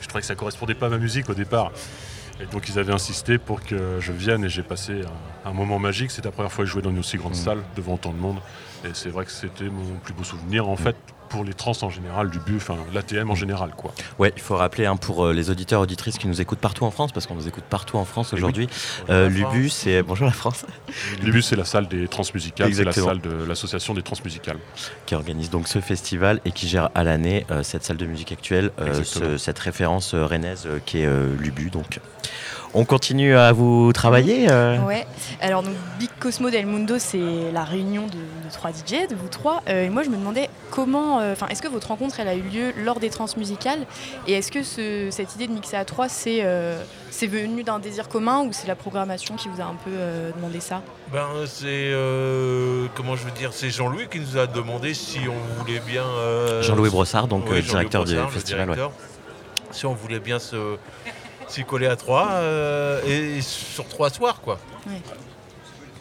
je 0.00 0.06
trouvais 0.08 0.20
que 0.20 0.26
ça 0.26 0.34
correspondait 0.34 0.74
pas 0.74 0.86
à 0.86 0.88
ma 0.88 0.98
musique 0.98 1.28
au 1.30 1.34
départ. 1.34 1.70
Et 2.40 2.46
donc 2.46 2.68
ils 2.68 2.78
avaient 2.78 2.92
insisté 2.92 3.38
pour 3.38 3.62
que 3.62 3.98
je 4.00 4.10
vienne 4.12 4.44
et 4.44 4.48
j'ai 4.48 4.62
passé 4.64 5.02
un, 5.44 5.50
un 5.50 5.52
moment 5.52 5.78
magique. 5.78 6.10
C'était 6.10 6.26
la 6.28 6.32
première 6.32 6.50
fois 6.50 6.64
que 6.64 6.68
je 6.68 6.72
jouais 6.72 6.82
dans 6.82 6.90
une 6.90 6.98
aussi 7.00 7.18
grande 7.18 7.34
salle 7.36 7.58
devant 7.76 7.94
autant 7.94 8.12
de 8.12 8.18
monde. 8.18 8.38
Et 8.84 8.88
c'est 8.94 9.10
vrai 9.10 9.26
que 9.26 9.30
c'était 9.30 9.64
mon 9.68 9.96
plus 10.02 10.12
beau 10.14 10.24
souvenir 10.24 10.68
en 10.68 10.76
fait 10.76 10.96
pour 11.30 11.44
les 11.44 11.54
trans 11.54 11.72
en 11.82 11.88
général, 11.90 12.28
du 12.28 12.38
bu, 12.40 12.56
enfin 12.56 12.76
l'ATM 12.92 13.30
en 13.30 13.34
général 13.34 13.70
quoi. 13.76 13.94
Ouais, 14.18 14.32
il 14.36 14.42
faut 14.42 14.56
rappeler 14.56 14.84
hein, 14.86 14.96
pour 14.96 15.24
euh, 15.24 15.32
les 15.32 15.48
auditeurs 15.48 15.80
auditrices 15.80 16.18
qui 16.18 16.28
nous 16.28 16.40
écoutent 16.40 16.58
partout 16.58 16.84
en 16.84 16.90
France, 16.90 17.12
parce 17.12 17.26
qu'on 17.26 17.34
nous 17.36 17.48
écoute 17.48 17.64
partout 17.70 17.96
en 17.96 18.04
France 18.04 18.28
Eh 18.32 18.34
oui. 18.34 18.38
aujourd'hui. 18.40 18.68
Euh, 19.08 19.28
L'UBU, 19.28 19.68
c'est 19.70 20.02
bonjour 20.02 20.26
la 20.26 20.32
France. 20.32 20.66
L'UBU 21.22 21.40
c'est 21.40 21.56
la 21.56 21.64
salle 21.64 21.88
des 21.88 22.06
transmusicales, 22.08 22.74
c'est 22.74 22.84
la 22.84 22.92
salle 22.92 23.20
de 23.20 23.44
l'association 23.44 23.94
des 23.94 24.02
transmusicales. 24.02 24.58
qui 25.06 25.14
organise 25.14 25.48
donc 25.50 25.68
ce 25.68 25.80
festival 25.80 26.40
et 26.44 26.50
qui 26.52 26.68
gère 26.68 26.90
à 26.94 27.04
l'année 27.04 27.46
euh, 27.50 27.62
cette 27.62 27.84
salle 27.84 27.96
de 27.96 28.06
musique 28.06 28.32
actuelle, 28.32 28.70
euh, 28.80 29.02
ce- 29.04 29.38
cette 29.38 29.58
référence 29.58 30.12
euh, 30.14 30.26
rennaise 30.26 30.64
euh, 30.66 30.78
qui 30.84 30.98
est 30.98 31.06
euh, 31.06 31.34
l'UBU. 31.38 31.70
Donc, 31.70 32.00
on 32.72 32.84
continue 32.84 33.34
à 33.36 33.52
vous 33.52 33.92
travailler. 33.92 34.46
euh, 34.50 34.78
Ouais, 34.86 35.06
alors 35.40 35.62
donc 35.62 35.74
Big 35.98 36.08
Cosmo 36.20 36.50
del 36.50 36.66
Mundo, 36.66 36.96
c'est 36.98 37.50
la 37.52 37.64
réunion 37.64 38.06
de, 38.06 38.12
de 38.12 38.52
trois 38.52 38.70
DJ, 38.70 39.08
de 39.08 39.14
vous 39.16 39.28
trois. 39.28 39.62
Euh, 39.68 39.86
et 39.86 39.88
moi, 39.90 40.02
je 40.04 40.08
me 40.10 40.16
demandais 40.16 40.48
comment, 40.70 41.18
euh, 41.20 41.32
enfin, 41.32 41.46
est-ce 41.48 41.62
que 41.62 41.68
votre 41.68 41.88
rencontre, 41.88 42.20
elle 42.20 42.28
a 42.28 42.34
eu 42.34 42.42
lieu 42.42 42.72
lors 42.84 43.00
des 43.00 43.10
transmusicales 43.10 43.80
Et 44.26 44.34
est-ce 44.34 44.52
que 44.52 44.62
ce- 44.62 45.08
cette 45.10 45.34
idée 45.34 45.46
de 45.48 45.52
mixer 45.52 45.76
à 45.76 45.84
trois, 45.84 46.08
c'est 46.08 46.40
euh, 46.42 46.80
c'est 47.10 47.26
venu 47.26 47.64
d'un 47.64 47.80
désir 47.80 48.08
commun 48.08 48.42
ou 48.42 48.50
c'est 48.52 48.68
la 48.68 48.76
programmation 48.76 49.34
qui 49.34 49.48
vous 49.48 49.60
a 49.60 49.64
un 49.64 49.74
peu 49.84 49.90
euh, 49.90 50.30
demandé 50.36 50.60
ça? 50.60 50.82
Ben, 51.12 51.26
c'est. 51.46 51.66
euh, 51.66 52.86
comment 52.94 53.16
je 53.16 53.24
veux 53.24 53.32
dire 53.32 53.50
C'est 53.52 53.70
Jean-Louis 53.70 54.06
qui 54.10 54.20
nous 54.20 54.38
a 54.38 54.46
demandé 54.46 54.94
si 54.94 55.18
on 55.28 55.58
voulait 55.60 55.80
bien. 55.86 56.04
euh, 56.04 56.62
Jean-Louis 56.62 56.90
Brossard, 56.90 57.26
donc, 57.26 57.44
euh, 57.50 57.60
directeur 57.60 58.04
du 58.04 58.14
Brossard, 58.14 58.30
festival, 58.32 58.70
ouais. 58.70 58.76
Si 59.72 59.86
on 59.86 59.94
voulait 59.94 60.20
bien 60.20 60.38
se- 60.38 60.76
s'y 61.50 61.64
coller 61.64 61.86
à 61.86 61.96
trois 61.96 62.28
euh, 62.30 63.00
et 63.04 63.40
sur 63.40 63.86
trois 63.86 64.10
soirs, 64.10 64.40
quoi. 64.40 64.58
Ouais. 64.86 65.00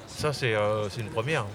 Ça, 0.07 0.33
c'est 0.33 0.53
euh, 0.53 0.89
c'est 0.89 1.01
une 1.01 1.09
première. 1.09 1.45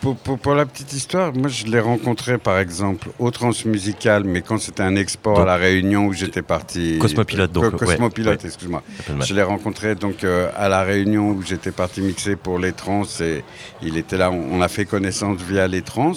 Pour, 0.00 0.16
pour- 0.16 0.38
pour 0.38 0.54
la 0.54 0.64
petite 0.64 0.92
histoire, 0.94 1.34
moi 1.34 1.48
je 1.48 1.66
l'ai 1.66 1.78
rencontré 1.80 2.38
par 2.38 2.58
exemple 2.58 3.08
au 3.18 3.30
Transmusical, 3.30 4.24
mais 4.24 4.40
quand 4.40 4.58
c'était 4.58 4.82
un 4.82 4.96
export 4.96 5.40
à 5.40 5.44
La 5.44 5.56
Réunion 5.56 6.06
où 6.06 6.12
j'étais 6.14 6.40
parti. 6.42 6.96
Cosmopilote, 6.98 7.52
donc, 7.52 7.70
Co- 7.72 7.76
Cosmopilote, 7.76 8.40
ouais, 8.42 8.46
excuse-moi. 8.48 8.82
Je 9.22 9.34
l'ai 9.34 9.42
rencontré 9.42 9.94
donc 9.96 10.24
euh, 10.24 10.48
à 10.56 10.68
La 10.70 10.82
Réunion 10.84 11.30
où 11.30 11.42
j'étais 11.42 11.70
parti 11.70 12.00
mixer 12.00 12.36
pour 12.36 12.58
les 12.58 12.72
trans 12.72 13.02
et 13.20 13.44
il 13.82 13.98
était 13.98 14.16
là, 14.16 14.30
on, 14.30 14.58
on 14.58 14.62
a 14.62 14.68
fait 14.68 14.86
connaissance 14.86 15.38
via 15.42 15.68
les 15.68 15.82
trans. 15.82 16.12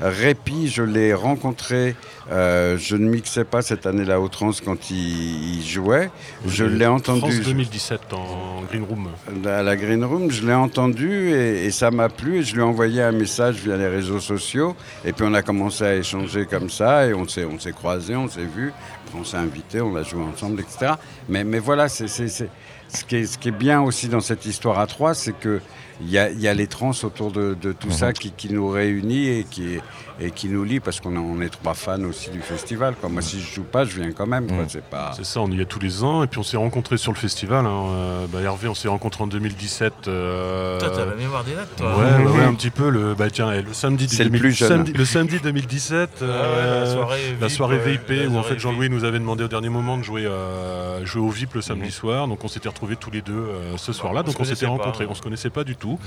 Répi, 0.00 0.68
je 0.68 0.82
l'ai 0.82 1.14
rencontré, 1.14 1.96
euh, 2.30 2.76
je 2.78 2.96
ne 2.96 3.08
mixais 3.08 3.44
pas 3.44 3.62
cette 3.62 3.86
année-là 3.86 4.20
au 4.20 4.28
trans 4.28 4.50
quand 4.64 4.90
il, 4.90 5.56
il 5.58 5.66
jouait. 5.66 6.10
Je 6.46 6.64
l'ai 6.64 6.86
entendu. 6.86 7.20
France 7.20 7.40
2017 7.40 8.00
en 8.12 8.62
Green 8.68 8.84
Room. 8.84 9.08
à 9.46 9.62
la 9.62 9.76
Green 9.76 10.04
Room, 10.04 10.30
je 10.30 10.46
l'ai 10.46 10.52
entendu 10.54 11.30
et, 11.30 11.64
et 11.66 11.70
ça 11.70 11.90
m'a 11.90 12.08
plu 12.10 12.38
et 12.38 12.42
je 12.42 12.52
lui 12.54 12.60
ai 12.60 12.64
envoyé 12.64 13.00
un 13.02 13.12
via 13.22 13.76
les 13.76 13.88
réseaux 13.88 14.20
sociaux. 14.20 14.76
Et 15.04 15.12
puis 15.12 15.24
on 15.26 15.34
a 15.34 15.42
commencé 15.42 15.84
à 15.84 15.94
échanger 15.94 16.46
comme 16.46 16.70
ça 16.70 17.06
et 17.06 17.14
on 17.14 17.26
s'est, 17.26 17.44
on 17.44 17.58
s'est 17.58 17.72
croisés, 17.72 18.16
on 18.16 18.28
s'est 18.28 18.44
vus, 18.44 18.72
on 19.18 19.24
s'est 19.24 19.36
invités, 19.36 19.80
on 19.80 19.94
a 19.96 20.02
joué 20.02 20.22
ensemble, 20.22 20.60
etc. 20.60 20.92
Mais, 21.28 21.44
mais 21.44 21.58
voilà, 21.58 21.88
c'est, 21.88 22.08
c'est- 22.08 22.28
c'est- 22.28 22.48
ce, 22.88 23.04
qui 23.04 23.16
est, 23.16 23.26
ce 23.26 23.38
qui 23.38 23.48
est 23.48 23.52
bien 23.52 23.80
aussi 23.82 24.08
dans 24.08 24.20
cette 24.20 24.44
histoire 24.44 24.78
à 24.78 24.86
trois, 24.86 25.14
c'est 25.14 25.32
que 25.32 25.60
il 26.04 26.10
y 26.10 26.18
a, 26.18 26.30
y 26.30 26.48
a 26.48 26.54
les 26.54 26.66
trans 26.66 26.90
autour 27.04 27.30
de, 27.30 27.54
de 27.60 27.70
tout 27.72 27.90
ça 27.92 28.12
qui, 28.12 28.32
qui 28.32 28.52
nous 28.52 28.68
réunit 28.68 29.28
et 29.28 29.44
qui, 29.48 29.78
et 30.20 30.30
qui 30.32 30.48
nous 30.48 30.64
lie 30.64 30.80
parce 30.80 30.98
qu'on 31.00 31.14
est- 31.14 31.18
on 31.18 31.40
est 31.40 31.48
trois 31.48 31.74
fans 31.74 32.02
aussi 32.02 32.28
du 32.30 32.40
festival. 32.40 32.94
Quoi. 33.00 33.08
Moi, 33.08 33.22
si 33.22 33.40
je 33.40 33.54
joue 33.54 33.62
pas, 33.62 33.84
je 33.84 34.00
viens 34.00 34.10
quand 34.10 34.26
même. 34.26 34.48
quoi. 34.48 34.64
C'est 34.66 34.82
pas... 34.84 35.12
C'est 35.14 35.24
ça, 35.24 35.40
on 35.40 35.50
y 35.52 35.60
est 35.60 35.64
tous 35.64 35.78
les 35.78 36.02
ans 36.02 36.24
et 36.24 36.26
puis 36.26 36.40
on 36.40 36.42
s'est 36.42 36.56
rencontrés 36.56 36.96
sur 36.96 37.12
le 37.12 37.16
festival. 37.18 37.66
hein. 37.66 37.84
Euh, 37.94 38.26
bah, 38.26 38.40
Hervé, 38.40 38.66
on 38.66 38.74
s'est 38.74 38.88
rencontrés 38.88 39.22
en 39.22 39.26
2017. 39.28 39.92
euh, 40.08 40.80
Toi, 40.80 40.90
t'as 40.90 41.04
la 41.06 41.14
mémoire 41.14 41.44
des 41.44 41.54
dates, 41.54 41.76
toi. 41.76 41.96
Ouais, 41.96 42.24
ouais, 42.24 42.30
ouais, 42.38 42.44
un 42.44 42.54
petit 42.54 42.70
peu. 42.70 42.88
Le, 42.88 43.14
bah, 43.14 43.30
tiens, 43.30 43.52
le 43.52 43.72
samedi, 43.72 44.08
C'est 44.08 44.24
le 44.24 44.30
2000 44.30 44.40
plus 44.40 44.52
jeune. 44.52 44.68
samedi- 44.68 44.92
le 44.94 45.04
samedi 45.04 45.38
2017, 45.40 46.10
Ah 46.20 46.24
ouais, 46.24 46.30
euh, 46.32 46.84
la 46.84 46.90
soirée 46.92 47.20
la 47.40 47.46
VIP, 47.46 47.56
soirée 47.56 47.76
ouais, 47.76 47.92
VIP, 47.92 48.08
la 48.24 48.28
où 48.28 48.38
en 48.38 48.42
fait 48.42 48.58
Jean-Louis 48.58 48.90
nous 48.90 49.01
avait 49.04 49.18
demandé 49.18 49.44
au 49.44 49.48
dernier 49.48 49.68
moment 49.68 49.98
de 49.98 50.02
jouer, 50.02 50.26
euh, 50.26 51.04
jouer 51.04 51.22
au 51.22 51.28
VIP 51.28 51.54
le 51.54 51.62
samedi 51.62 51.90
soir. 51.90 52.28
Donc 52.28 52.44
on 52.44 52.48
s'était 52.48 52.68
retrouvés 52.68 52.96
tous 52.96 53.10
les 53.10 53.22
deux 53.22 53.32
euh, 53.32 53.76
ce 53.76 53.92
soir-là. 53.92 54.20
on 54.20 54.24
Donc 54.30 54.40
on 54.40 54.44
s'était 54.44 54.66
rencontrés. 54.66 55.04
hein. 55.04 55.08
On 55.10 55.14
se 55.14 55.22
connaissait 55.22 55.50
pas 55.50 55.64
du 55.64 55.76
tout. 55.76 55.98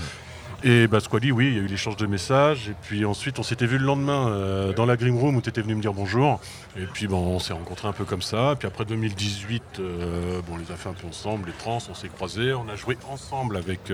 Et 0.64 0.88
bah, 0.88 1.00
Squally, 1.00 1.32
oui, 1.32 1.48
il 1.48 1.54
y 1.56 1.60
a 1.60 1.62
eu 1.62 1.68
l'échange 1.68 1.98
de 1.98 2.08
messages. 2.08 2.70
Et 2.70 2.76
puis 2.82 3.06
ensuite, 3.06 3.38
on 3.40 3.44
s'était 3.44 3.68
vu 3.68 3.78
le 3.78 3.86
lendemain 3.86 4.30
euh, 4.30 4.74
dans 4.74 4.86
la 4.86 4.96
Green 4.98 5.16
Room 5.18 5.36
où 5.36 5.42
tu 5.42 5.50
étais 5.50 5.62
venu 5.62 5.76
me 5.76 5.82
dire 5.82 5.94
bonjour. 5.94 6.40
Et 6.78 6.86
puis 6.86 7.08
bon, 7.08 7.18
on 7.18 7.40
s'est 7.40 7.54
rencontrés 7.54 7.88
un 7.88 7.94
peu 7.94 8.06
comme 8.06 8.22
ça. 8.24 8.54
Et 8.54 8.56
puis 8.56 8.68
après 8.68 8.86
2018, 8.86 9.64
euh, 9.80 10.42
bon, 10.48 10.54
on 10.56 10.58
les 10.58 10.72
a 10.72 10.76
fait 10.76 10.90
un 10.90 10.94
peu 10.94 11.08
ensemble, 11.08 11.48
les 11.48 11.54
trans, 11.54 11.80
on 11.90 11.94
s'est 11.94 12.08
croisés. 12.10 12.54
On 12.54 12.68
a 12.70 12.76
joué 12.76 12.98
ensemble 13.10 13.58
avec. 13.58 13.92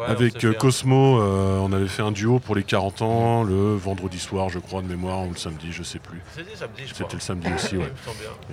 Ouais, 0.00 0.06
avec 0.06 0.44
euh, 0.44 0.52
Cosmo, 0.52 1.20
euh, 1.20 1.58
on 1.58 1.72
avait 1.72 1.88
fait 1.88 2.02
un 2.02 2.12
duo 2.12 2.38
pour 2.38 2.54
les 2.54 2.62
40 2.62 3.02
ans 3.02 3.42
le 3.42 3.76
vendredi 3.76 4.18
soir, 4.18 4.48
je 4.48 4.58
crois, 4.58 4.82
de 4.82 4.88
mémoire, 4.88 5.22
ou 5.26 5.30
le 5.30 5.36
samedi, 5.36 5.68
je 5.70 5.82
sais 5.82 5.98
plus. 5.98 6.20
C'était 6.34 6.56
samedi, 6.56 6.82
je 6.86 6.94
crois. 6.94 7.06
C'était 7.06 7.16
le 7.16 7.20
samedi 7.20 7.48
aussi, 7.54 7.76
ouais. 7.76 7.92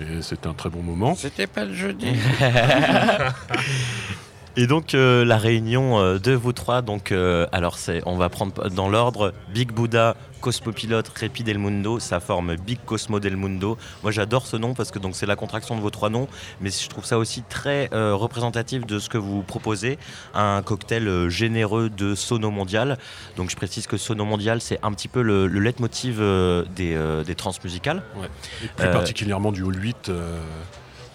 Et 0.00 0.22
c'était 0.22 0.46
un 0.46 0.54
très 0.54 0.70
bon 0.70 0.82
moment. 0.82 1.14
C'était 1.14 1.46
pas 1.46 1.64
le 1.64 1.74
jeudi. 1.74 2.06
Et 4.56 4.66
donc 4.66 4.94
euh, 4.94 5.24
la 5.24 5.38
réunion 5.38 5.98
euh, 5.98 6.18
de 6.18 6.32
vous 6.32 6.52
trois, 6.52 6.82
donc 6.82 7.10
euh, 7.10 7.46
alors 7.52 7.78
c'est, 7.78 8.02
on 8.04 8.16
va 8.16 8.28
prendre 8.28 8.68
dans 8.68 8.90
l'ordre 8.90 9.32
Big 9.54 9.72
Buddha, 9.72 10.14
Cosmopilote, 10.42 11.08
Repi 11.18 11.44
del 11.44 11.58
Mundo, 11.58 12.00
ça 12.00 12.20
forme 12.20 12.56
Big 12.56 12.78
Cosmo 12.84 13.20
del 13.20 13.36
Mundo. 13.36 13.78
Moi 14.02 14.10
j'adore 14.10 14.46
ce 14.46 14.56
nom 14.56 14.74
parce 14.74 14.90
que 14.90 14.98
donc 14.98 15.14
c'est 15.16 15.24
la 15.24 15.36
contraction 15.36 15.76
de 15.76 15.80
vos 15.80 15.90
trois 15.90 16.10
noms, 16.10 16.28
mais 16.60 16.70
je 16.70 16.88
trouve 16.88 17.04
ça 17.06 17.16
aussi 17.16 17.42
très 17.48 17.88
euh, 17.94 18.14
représentatif 18.14 18.84
de 18.84 18.98
ce 18.98 19.08
que 19.08 19.18
vous 19.18 19.42
proposez, 19.42 19.98
un 20.34 20.60
cocktail 20.62 21.06
euh, 21.06 21.30
généreux 21.30 21.88
de 21.88 22.14
Sono 22.14 22.50
Mondial. 22.50 22.98
Donc 23.36 23.50
je 23.50 23.56
précise 23.56 23.86
que 23.86 23.96
Sono 23.96 24.24
Mondial 24.24 24.60
c'est 24.60 24.80
un 24.82 24.92
petit 24.92 25.08
peu 25.08 25.22
le, 25.22 25.46
le 25.46 25.60
leitmotiv 25.60 26.18
euh, 26.20 26.64
des, 26.74 26.94
euh. 26.94 27.22
Ouais. 27.22 28.28
Et 28.64 28.68
plus 28.68 28.90
particulièrement 28.90 29.52
du 29.52 29.62
Hall 29.62 29.76
8, 29.80 30.08
euh, 30.08 30.40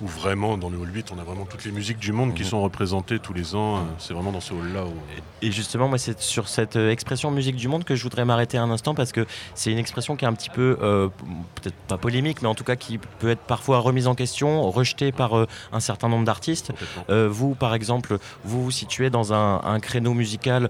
où 0.01 0.07
vraiment, 0.07 0.57
dans 0.57 0.69
le 0.69 0.77
Hall 0.77 0.89
8, 0.93 1.11
on 1.15 1.19
a 1.19 1.23
vraiment 1.23 1.45
toutes 1.45 1.63
les 1.65 1.71
musiques 1.71 1.97
du 1.99 2.11
monde 2.11 2.33
qui 2.35 2.43
Mhm. 2.43 2.49
sont 2.49 2.61
représentées 2.61 3.19
tous 3.19 3.33
les 3.33 3.55
ans. 3.55 3.77
euh, 3.77 3.79
C'est 3.97 4.13
vraiment 4.13 4.31
dans 4.31 4.41
ce 4.41 4.53
hall-là. 4.53 4.85
où- 4.85 4.93
Et 5.41 5.51
justement, 5.51 5.87
moi, 5.87 5.97
c'est 5.97 6.19
sur 6.21 6.47
cette 6.47 6.75
euh, 6.75 6.91
expression 6.91 7.31
musique 7.31 7.55
du 7.55 7.67
monde 7.67 7.83
que 7.83 7.95
je 7.95 8.03
voudrais 8.03 8.25
m'arrêter 8.25 8.57
un 8.57 8.69
instant 8.69 8.93
parce 8.95 9.11
que 9.11 9.25
c'est 9.55 9.71
une 9.71 9.77
expression 9.77 10.15
qui 10.15 10.25
est 10.25 10.27
un 10.27 10.33
petit 10.33 10.49
peu, 10.49 10.77
euh, 10.81 11.09
peut-être 11.55 11.75
pas 11.87 11.97
polémique, 11.97 12.41
mais 12.41 12.47
en 12.47 12.55
tout 12.55 12.63
cas 12.63 12.75
qui 12.75 12.97
peut 12.97 13.29
être 13.29 13.41
parfois 13.41 13.79
remise 13.79 14.07
en 14.07 14.15
question, 14.15 14.69
rejetée 14.71 15.11
par 15.11 15.37
euh, 15.37 15.47
un 15.71 15.79
certain 15.79 16.09
nombre 16.09 16.25
d'artistes. 16.25 16.71
Euh, 17.09 17.27
vous, 17.29 17.55
par 17.55 17.73
exemple, 17.73 18.17
vous 18.43 18.63
vous 18.63 18.71
situez 18.71 19.09
dans 19.09 19.33
un, 19.33 19.61
un 19.63 19.79
créneau 19.79 20.13
musical 20.13 20.69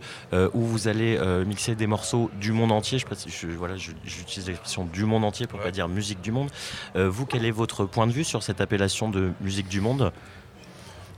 où 0.54 0.62
vous 0.62 0.88
allez 0.88 1.20
mixer 1.46 1.76
des 1.76 1.88
morceaux 1.88 2.30
du 2.40 2.52
monde 2.52 2.72
entier. 2.72 3.00
Je, 3.00 3.06
précise- 3.06 3.34
je- 3.34 3.48
voilà, 3.48 3.76
j'utilise 3.78 4.48
l'expression 4.48 4.86
du 4.86 5.06
monde 5.06 5.24
entier 5.24 5.48
pour 5.48 5.60
pas 5.60 5.72
dire 5.72 5.88
musique 5.88 6.22
du 6.22 6.32
monde. 6.32 6.50
Vous, 6.96 7.26
quel 7.26 7.46
est 7.46 7.52
votre 7.52 7.86
point 7.86 8.08
de 8.08 8.12
vue 8.12 8.24
sur 8.24 8.44
cette 8.44 8.62
appellation 8.62 9.10
de 9.10 9.17
musique 9.42 9.68
du 9.68 9.82
monde 9.82 10.12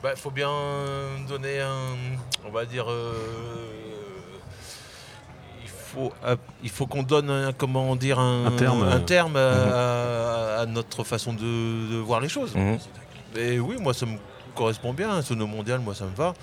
Bah, 0.04 0.16
faut 0.16 0.32
bien 0.32 0.52
donner 1.28 1.60
un, 1.60 1.96
on 2.48 2.52
va 2.52 2.66
dire, 2.66 2.90
euh, 2.90 3.14
il 5.62 5.70
faut, 5.70 6.14
euh, 6.26 6.36
il 6.64 6.70
faut 6.70 6.88
qu'on 6.88 7.04
donne, 7.04 7.30
un, 7.30 7.54
comment 7.54 7.96
dire, 7.96 8.20
un, 8.20 8.46
Un 8.48 8.52
terme, 8.52 8.84
un 8.84 9.00
terme 9.00 9.36
à, 9.36 10.60
à 10.62 10.66
notre 10.66 11.04
façon 11.04 11.34
de, 11.34 11.92
de 11.92 11.98
voir 11.98 12.20
les 12.22 12.30
choses. 12.30 12.56
Mhm. 12.56 12.78
Et 13.36 13.60
oui, 13.60 13.76
moi 13.80 13.94
ça 13.94 14.06
me 14.06 14.18
correspond 14.56 14.94
bien, 14.94 15.10
un 15.12 15.22
sono 15.22 15.48
mondial, 15.48 15.80
moi 15.80 15.94
ça 15.96 16.06
me 16.06 16.16
va. 16.16 16.34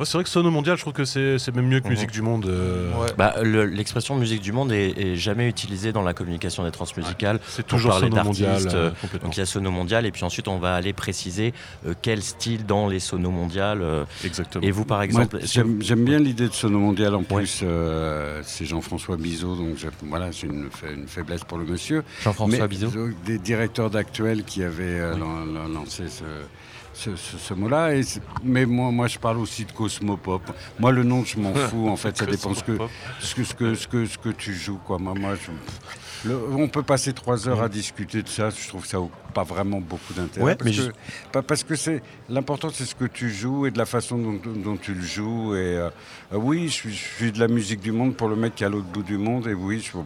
Ouais, 0.00 0.06
c'est 0.06 0.14
vrai 0.18 0.24
que 0.24 0.30
Sono 0.30 0.50
Mondial, 0.50 0.76
je 0.76 0.82
trouve 0.82 0.92
que 0.92 1.04
c'est 1.04 1.38
c'est 1.38 1.54
même 1.54 1.68
mieux 1.68 1.78
que 1.78 1.86
Musique 1.88 2.10
du 2.10 2.20
Monde. 2.20 2.46
euh, 2.46 2.90
Bah, 3.16 3.34
le- 3.42 3.64
L'expression 3.66 4.16
musique 4.16 4.42
du 4.42 4.50
monde 4.50 4.72
est, 4.72 4.90
est 4.98 5.14
jamais 5.16 5.48
utilisée 5.48 5.92
dans 5.92 6.02
la 6.02 6.14
communication 6.14 6.64
des 6.64 6.72
transmusicales. 6.72 7.38
c'est 7.46 7.64
toujours 7.66 7.92
parler 7.92 8.08
Sono 8.10 8.24
Mondial, 8.24 8.50
d'artistes, 8.50 8.74
euh, 8.74 8.90
euh. 9.14 9.18
Donc 9.22 9.36
il 9.36 9.40
y 9.40 9.42
a 9.42 9.46
sono 9.46 9.70
mondial 9.70 10.04
et 10.04 10.10
puis 10.10 10.24
ensuite 10.24 10.48
on 10.48 10.58
va 10.58 10.74
aller 10.74 10.92
préciser 10.92 11.54
euh, 11.86 11.94
quel 12.02 12.22
style 12.22 12.66
dans 12.66 12.88
les 12.88 12.98
sonos 12.98 13.30
mondiales. 13.30 13.82
euh, 13.82 14.04
Exactement. 14.24 14.64
Et 14.64 14.70
vous 14.72 14.84
par 14.84 15.00
exemple, 15.02 15.38
que- 15.38 15.46
j'aime, 15.46 16.04
bien 16.04 16.18
l'idée 16.18 16.48
de 16.48 16.52
Sono 16.54 16.78
Mondial 16.80 17.14
en 17.14 17.22
plus. 17.22 17.60
euh, 17.62 18.40
c'est 18.44 18.64
Jean-François 18.64 19.16
Bizot, 19.16 19.54
donc 19.54 19.76
voilà, 20.02 20.30
j'ai 20.32 20.48
une, 20.48 20.70
fa- 20.70 20.90
une 20.90 21.06
faiblesse 21.06 21.44
pour 21.44 21.58
le 21.58 21.66
monsieur. 21.66 22.02
Jean-François 22.24 22.66
Bizot. 22.66 22.90
Des 23.24 23.38
directeurs 23.38 23.90
d'actuel 23.90 24.42
qui 24.42 24.64
avaient 24.64 24.82
euh, 25.00 25.16
lan- 25.16 25.44
lan- 25.44 25.68
lancé 25.68 26.08
ce, 26.08 26.24
ce- 26.94 27.16
ce- 27.16 27.36
ce 27.36 27.54
mot-là. 27.54 27.90
Mais 28.42 28.64
moi, 28.64 28.90
moi, 28.90 29.06
je 29.08 29.18
parle 29.18 29.38
aussi 29.38 29.64
de 29.64 29.72
Cosmopop. 29.72 30.42
Moi, 30.78 30.92
le 30.92 31.02
nom, 31.02 31.24
je 31.24 31.38
m'en 31.38 31.52
fous. 31.68 31.88
En 31.88 31.96
fait, 31.96 32.16
ça 32.16 32.24
dépend 32.26 32.54
ce 32.54 32.64
que, 32.64 32.78
ce 33.20 33.34
que, 33.34 33.44
ce 33.44 33.54
que, 33.54 33.74
ce 33.74 33.86
que, 33.88 34.06
ce 34.06 34.18
que 34.18 34.28
tu 34.30 34.54
joues. 34.54 34.78
Quoi. 34.86 34.98
Moi, 34.98 35.14
moi, 35.14 35.34
je- 35.34 35.50
le- 36.28 36.38
on 36.56 36.68
peut 36.68 36.82
passer 36.82 37.12
trois 37.12 37.46
heures 37.48 37.60
à 37.60 37.68
discuter 37.68 38.22
de 38.22 38.28
ça. 38.28 38.48
Je 38.48 38.68
trouve 38.68 38.82
que 38.82 38.88
ça 38.88 38.98
n'a 38.98 39.08
pas 39.34 39.42
vraiment 39.42 39.80
beaucoup 39.80 40.14
d'intérêt. 40.14 40.46
Ouais, 40.46 40.54
parce, 40.56 40.70
je- 40.70 41.40
parce 41.40 41.62
que 41.64 41.74
c'est 41.76 42.02
l'important, 42.30 42.70
c'est 42.72 42.86
ce 42.86 42.94
que 42.94 43.04
tu 43.04 43.28
joues 43.30 43.66
et 43.66 43.70
de 43.70 43.76
la 43.78 43.84
façon 43.84 44.16
dont, 44.16 44.40
dont 44.54 44.76
tu 44.78 44.94
le 44.94 45.02
joues. 45.02 45.54
Et 45.54 45.58
euh, 45.76 45.90
euh, 46.32 46.36
oui, 46.36 46.68
je 46.68 46.72
suis, 46.72 46.94
je 46.94 47.04
suis 47.04 47.32
de 47.32 47.38
la 47.40 47.48
musique 47.48 47.80
du 47.80 47.92
monde 47.92 48.16
pour 48.16 48.28
le 48.28 48.36
mec 48.36 48.54
qui 48.54 48.62
est 48.64 48.66
à 48.66 48.70
l'autre 48.70 48.86
bout 48.86 49.02
du 49.02 49.18
monde. 49.18 49.46
Et 49.48 49.54
oui, 49.54 49.80
je, 49.84 49.98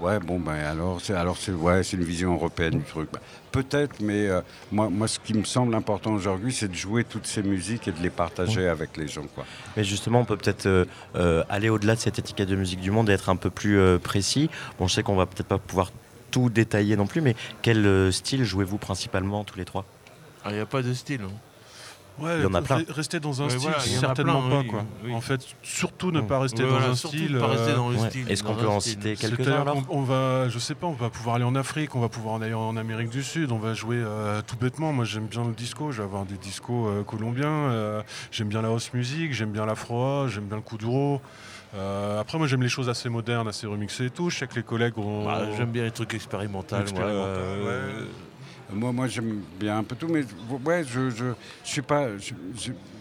ouais, 0.00 0.18
bon 0.20 0.38
ben 0.40 0.54
alors, 0.54 1.00
c'est 1.00 1.14
alors 1.14 1.36
c'est 1.36 1.52
ouais, 1.52 1.82
c'est 1.82 1.96
une 1.96 2.04
vision 2.04 2.34
européenne 2.34 2.78
du 2.78 2.84
truc. 2.84 3.08
Peut-être, 3.52 4.00
mais 4.00 4.28
euh, 4.28 4.40
moi, 4.72 4.88
moi, 4.90 5.06
ce 5.06 5.18
qui 5.20 5.32
me 5.34 5.44
semble 5.44 5.74
important 5.74 6.12
aujourd'hui, 6.12 6.52
c'est 6.52 6.66
de 6.68 6.74
jouer 6.74 7.04
toutes 7.04 7.26
ces 7.26 7.42
musiques 7.42 7.86
et 7.86 7.92
de 7.92 8.02
les 8.02 8.10
partager 8.10 8.68
avec 8.68 8.96
les 8.96 9.06
gens, 9.06 9.26
quoi. 9.34 9.44
Mais 9.76 9.84
justement, 9.84 10.20
on 10.20 10.24
peut 10.24 10.36
peut-être 10.36 10.66
euh, 10.66 10.84
euh, 11.14 11.44
aller 11.48 11.68
au-delà 11.68 11.94
de 11.94 12.00
cette 12.00 12.18
étiquette 12.18 12.48
de 12.48 12.56
musique 12.56 12.80
du 12.80 12.90
monde 12.90 13.08
et 13.10 13.12
être 13.12 13.28
un 13.28 13.36
peu 13.36 13.50
plus 13.50 13.78
euh, 13.78 13.98
précis. 13.98 14.50
Bon, 14.78 14.88
je 14.88 14.94
sais 14.94 15.02
qu'on 15.04 15.14
va 15.14 15.26
peut-être 15.26 15.46
pas 15.46 15.58
pouvoir 15.58 15.92
tout 16.32 16.50
détailler 16.50 16.96
non 16.96 17.06
plus, 17.06 17.20
mais 17.20 17.36
quel 17.62 17.86
euh, 17.86 18.10
style 18.10 18.42
jouez-vous 18.44 18.78
principalement 18.78 19.44
tous 19.44 19.56
les 19.56 19.64
trois? 19.64 19.84
Ah, 20.44 20.48
Il 20.50 20.54
n'y 20.56 20.60
a 20.60 20.66
pas 20.66 20.82
de 20.82 20.92
style. 20.92 21.20
hein. 21.22 21.30
Ouais, 22.18 22.36
Il 22.38 22.42
y 22.44 22.46
en 22.46 22.54
a 22.54 22.62
plein. 22.62 22.78
re- 22.78 22.92
Rester 22.92 23.18
dans 23.18 23.42
un 23.42 23.46
Ouais, 23.46 23.50
style, 23.50 23.62
voilà, 23.62 23.80
certainement 23.80 24.40
plein, 24.42 24.50
pas. 24.50 24.60
oui, 24.60 24.66
quoi. 24.68 24.84
oui. 25.04 25.14
En 25.14 25.20
fait, 25.20 25.40
surtout 25.64 26.12
ne 26.12 26.20
pas 26.20 26.38
rester 26.38 26.62
Ouais, 26.62 26.70
dans 26.70 26.76
un 26.76 26.94
style. 26.94 27.34
euh, 27.36 28.08
style. 28.08 28.30
Est-ce 28.30 28.44
qu'on 28.44 28.54
peut 28.54 28.68
en 28.68 28.78
citer 28.78 29.16
quelques-uns 29.16 29.64
qu'on- 29.64 29.84
on 29.88 30.02
va, 30.02 30.48
je 30.48 30.58
sais 30.60 30.76
pas, 30.76 30.86
on 30.86 30.92
va 30.92 31.10
pouvoir 31.10 31.36
aller 31.36 31.44
en 31.44 31.56
Afrique, 31.56 31.96
on 31.96 32.00
va 32.00 32.08
pouvoir 32.08 32.40
aller 32.40 32.54
en 32.54 32.76
Amérique 32.76 33.08
du 33.10 33.24
Sud, 33.24 33.50
on 33.50 33.58
va 33.58 33.74
jouer 33.74 33.96
euh, 33.98 34.40
tout 34.46 34.56
bêtement. 34.56 34.92
Moi, 34.92 35.04
j'aime 35.04 35.26
bien 35.26 35.44
le 35.44 35.52
disco, 35.54 35.90
je 35.90 35.98
vais 35.98 36.04
avoir 36.04 36.24
des 36.24 36.36
discos 36.36 36.86
euh, 36.88 37.02
colombiens. 37.02 37.48
euh, 37.48 38.02
j'aime 38.30 38.48
bien 38.48 38.62
la 38.62 38.68
house 38.68 38.92
music, 38.94 39.32
j'aime 39.32 39.50
bien 39.50 39.66
l'afro, 39.66 40.28
j'aime 40.28 40.44
bien 40.44 40.56
le 40.56 40.62
kuduro. 40.62 41.20
Euh, 41.76 42.20
après, 42.20 42.38
moi, 42.38 42.46
j'aime 42.46 42.62
les 42.62 42.68
choses 42.68 42.88
assez 42.88 43.08
modernes, 43.08 43.48
assez 43.48 43.66
remixées 43.66 44.04
et 44.06 44.10
tout. 44.10 44.30
Je 44.30 44.38
sais 44.38 44.46
que 44.46 44.54
les 44.54 44.62
collègues 44.62 44.96
ont. 44.98 45.24
Bah, 45.24 45.42
J'aime 45.56 45.72
bien 45.72 45.82
les 45.82 45.90
trucs 45.90 46.14
expérimentaux. 46.14 46.76
Expérimental, 46.76 47.42
ouais. 47.58 47.66
ouais. 47.66 48.06
Moi, 48.72 48.92
moi 48.92 49.06
j'aime 49.06 49.42
bien 49.58 49.78
un 49.78 49.84
peu 49.84 49.94
tout, 49.94 50.08
mais 50.08 50.24
ouais, 50.64 50.84
je, 50.84 51.10
je, 51.10 51.26
je 51.64 51.70
suis 51.70 51.82
pas, 51.82 52.08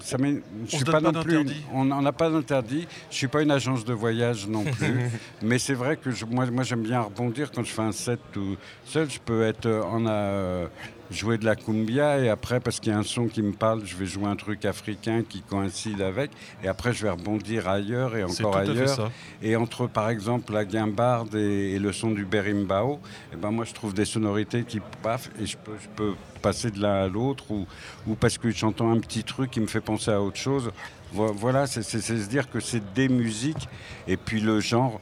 ça 0.03 0.17
je 0.19 0.25
On 0.25 0.67
suis 0.67 0.83
pas 0.85 0.99
donne 0.99 1.03
non 1.05 1.11
pas 1.13 1.23
plus. 1.23 1.37
On 1.73 1.85
n'a 1.85 2.11
pas 2.11 2.29
d'interdit. 2.29 2.87
Je 3.09 3.15
suis 3.15 3.27
pas 3.27 3.41
une 3.41 3.51
agence 3.51 3.85
de 3.85 3.93
voyage 3.93 4.47
non 4.47 4.63
plus, 4.63 5.09
mais 5.41 5.57
c'est 5.59 5.73
vrai 5.73 5.95
que 5.97 6.11
je- 6.11 6.25
moi, 6.25 6.45
moi 6.47 6.63
j'aime 6.63 6.83
bien 6.83 7.01
rebondir 7.01 7.51
quand 7.51 7.63
je 7.63 7.71
fais 7.71 7.81
un 7.81 7.91
set 7.93 8.19
tout 8.31 8.57
seul. 8.85 9.09
Je 9.09 9.19
peux 9.19 9.43
être 9.43 9.65
euh, 9.65 9.81
en 9.83 10.05
a 10.05 10.67
jouer 11.11 11.37
de 11.37 11.45
la 11.45 11.55
cumbia 11.55 12.17
et 12.19 12.29
après 12.29 12.59
parce 12.59 12.79
qu'il 12.79 12.91
y 12.91 12.95
a 12.95 12.97
un 12.97 13.03
son 13.03 13.27
qui 13.27 13.41
me 13.43 13.51
parle, 13.51 13.81
je 13.85 13.95
vais 13.95 14.05
jouer 14.07 14.25
un 14.25 14.35
truc 14.35 14.65
africain 14.65 15.21
qui 15.27 15.41
coïncide 15.41 16.01
avec 16.01 16.31
et 16.63 16.67
après 16.67 16.91
je 16.91 17.03
vais 17.03 17.09
rebondir 17.11 17.67
ailleurs 17.69 18.15
et 18.15 18.23
encore 18.23 18.53
ailleurs. 18.71 19.11
Et 19.43 19.55
entre, 19.55 19.85
par 19.87 20.09
exemple, 20.09 20.51
la 20.53 20.65
guimbarde 20.65 21.35
et, 21.35 21.73
et 21.73 21.79
le 21.79 21.91
son 21.93 22.11
du 22.11 22.25
berimbau, 22.25 22.99
eh 23.31 23.35
ben 23.35 23.51
moi, 23.51 23.63
je 23.65 23.73
trouve 23.73 23.93
des 23.93 24.05
sonorités 24.05 24.63
qui 24.63 24.79
paf, 25.03 25.29
et 25.39 25.45
je 25.45 25.55
peux, 25.57 25.73
je 25.81 25.87
peux 25.95 26.13
passer 26.43 26.69
de 26.69 26.79
l'un 26.79 27.05
à 27.05 27.07
l'autre, 27.07 27.49
ou, 27.49 27.65
ou 28.05 28.13
parce 28.13 28.37
que 28.37 28.51
j'entends 28.51 28.91
un 28.91 28.99
petit 28.99 29.23
truc 29.23 29.49
qui 29.49 29.59
me 29.61 29.67
fait 29.67 29.81
penser 29.81 30.11
à 30.11 30.21
autre 30.21 30.37
chose. 30.37 30.69
Vo- 31.13 31.33
Voilà, 31.33 31.65
c'est 31.65 31.81
se 31.83 32.27
dire 32.29 32.51
que 32.51 32.59
c'est 32.59 32.93
des 32.93 33.09
musiques, 33.09 33.67
et 34.07 34.17
puis 34.17 34.39
le 34.41 34.59
genre, 34.59 34.99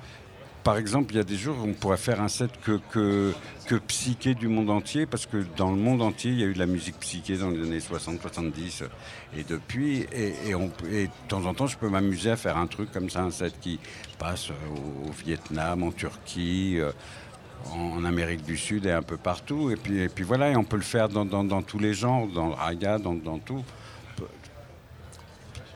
par 0.63 0.77
exemple, 0.77 1.13
il 1.13 1.17
y 1.17 1.19
a 1.19 1.23
des 1.23 1.37
jours 1.37 1.57
où 1.59 1.67
on 1.67 1.73
pourrait 1.73 1.97
faire 1.97 2.21
un 2.21 2.27
set 2.27 2.51
que, 2.63 2.79
que, 2.91 3.33
que 3.65 3.75
psyché 3.75 4.35
du 4.35 4.47
monde 4.47 4.69
entier, 4.69 5.07
parce 5.07 5.25
que 5.25 5.43
dans 5.57 5.71
le 5.71 5.77
monde 5.77 6.03
entier, 6.03 6.31
il 6.31 6.39
y 6.39 6.43
a 6.43 6.45
eu 6.45 6.53
de 6.53 6.59
la 6.59 6.67
musique 6.67 6.99
psyché 6.99 7.35
dans 7.37 7.49
les 7.49 7.63
années 7.63 7.79
60-70 7.79 8.83
et 9.35 9.43
depuis. 9.43 10.05
Et, 10.13 10.35
et 10.49 10.53
on- 10.55 10.71
et 10.91 11.05
de 11.07 11.11
temps 11.27 11.45
en 11.45 11.55
temps, 11.55 11.65
je 11.65 11.77
peux 11.77 11.89
m'amuser 11.89 12.29
à 12.29 12.35
faire 12.37 12.57
un 12.57 12.67
truc 12.67 12.91
comme 12.91 13.09
ça, 13.09 13.21
un 13.23 13.31
set 13.31 13.55
qui 13.59 13.79
passe 14.19 14.51
au, 14.51 15.07
au 15.09 15.11
Vietnam, 15.25 15.81
en 15.81 15.91
Turquie. 15.91 16.77
En 17.73 18.03
Amérique 18.05 18.43
du 18.43 18.57
Sud 18.57 18.85
et 18.85 18.91
un 18.91 19.01
peu 19.01 19.17
partout. 19.17 19.69
Et 19.71 19.75
puis, 19.75 19.99
et 19.99 20.09
puis 20.09 20.23
voilà, 20.23 20.49
et 20.51 20.55
on 20.55 20.63
peut 20.63 20.77
le 20.77 20.81
faire 20.83 21.09
dans, 21.09 21.25
dans- 21.25 21.43
dans 21.43 21.61
tous 21.61 21.79
les 21.79 21.93
genres, 21.93 22.27
dans 22.27 22.47
le 22.47 22.53
raga, 22.53 22.97
dans, 22.97 23.13
dans 23.13 23.39
tout. 23.39 23.63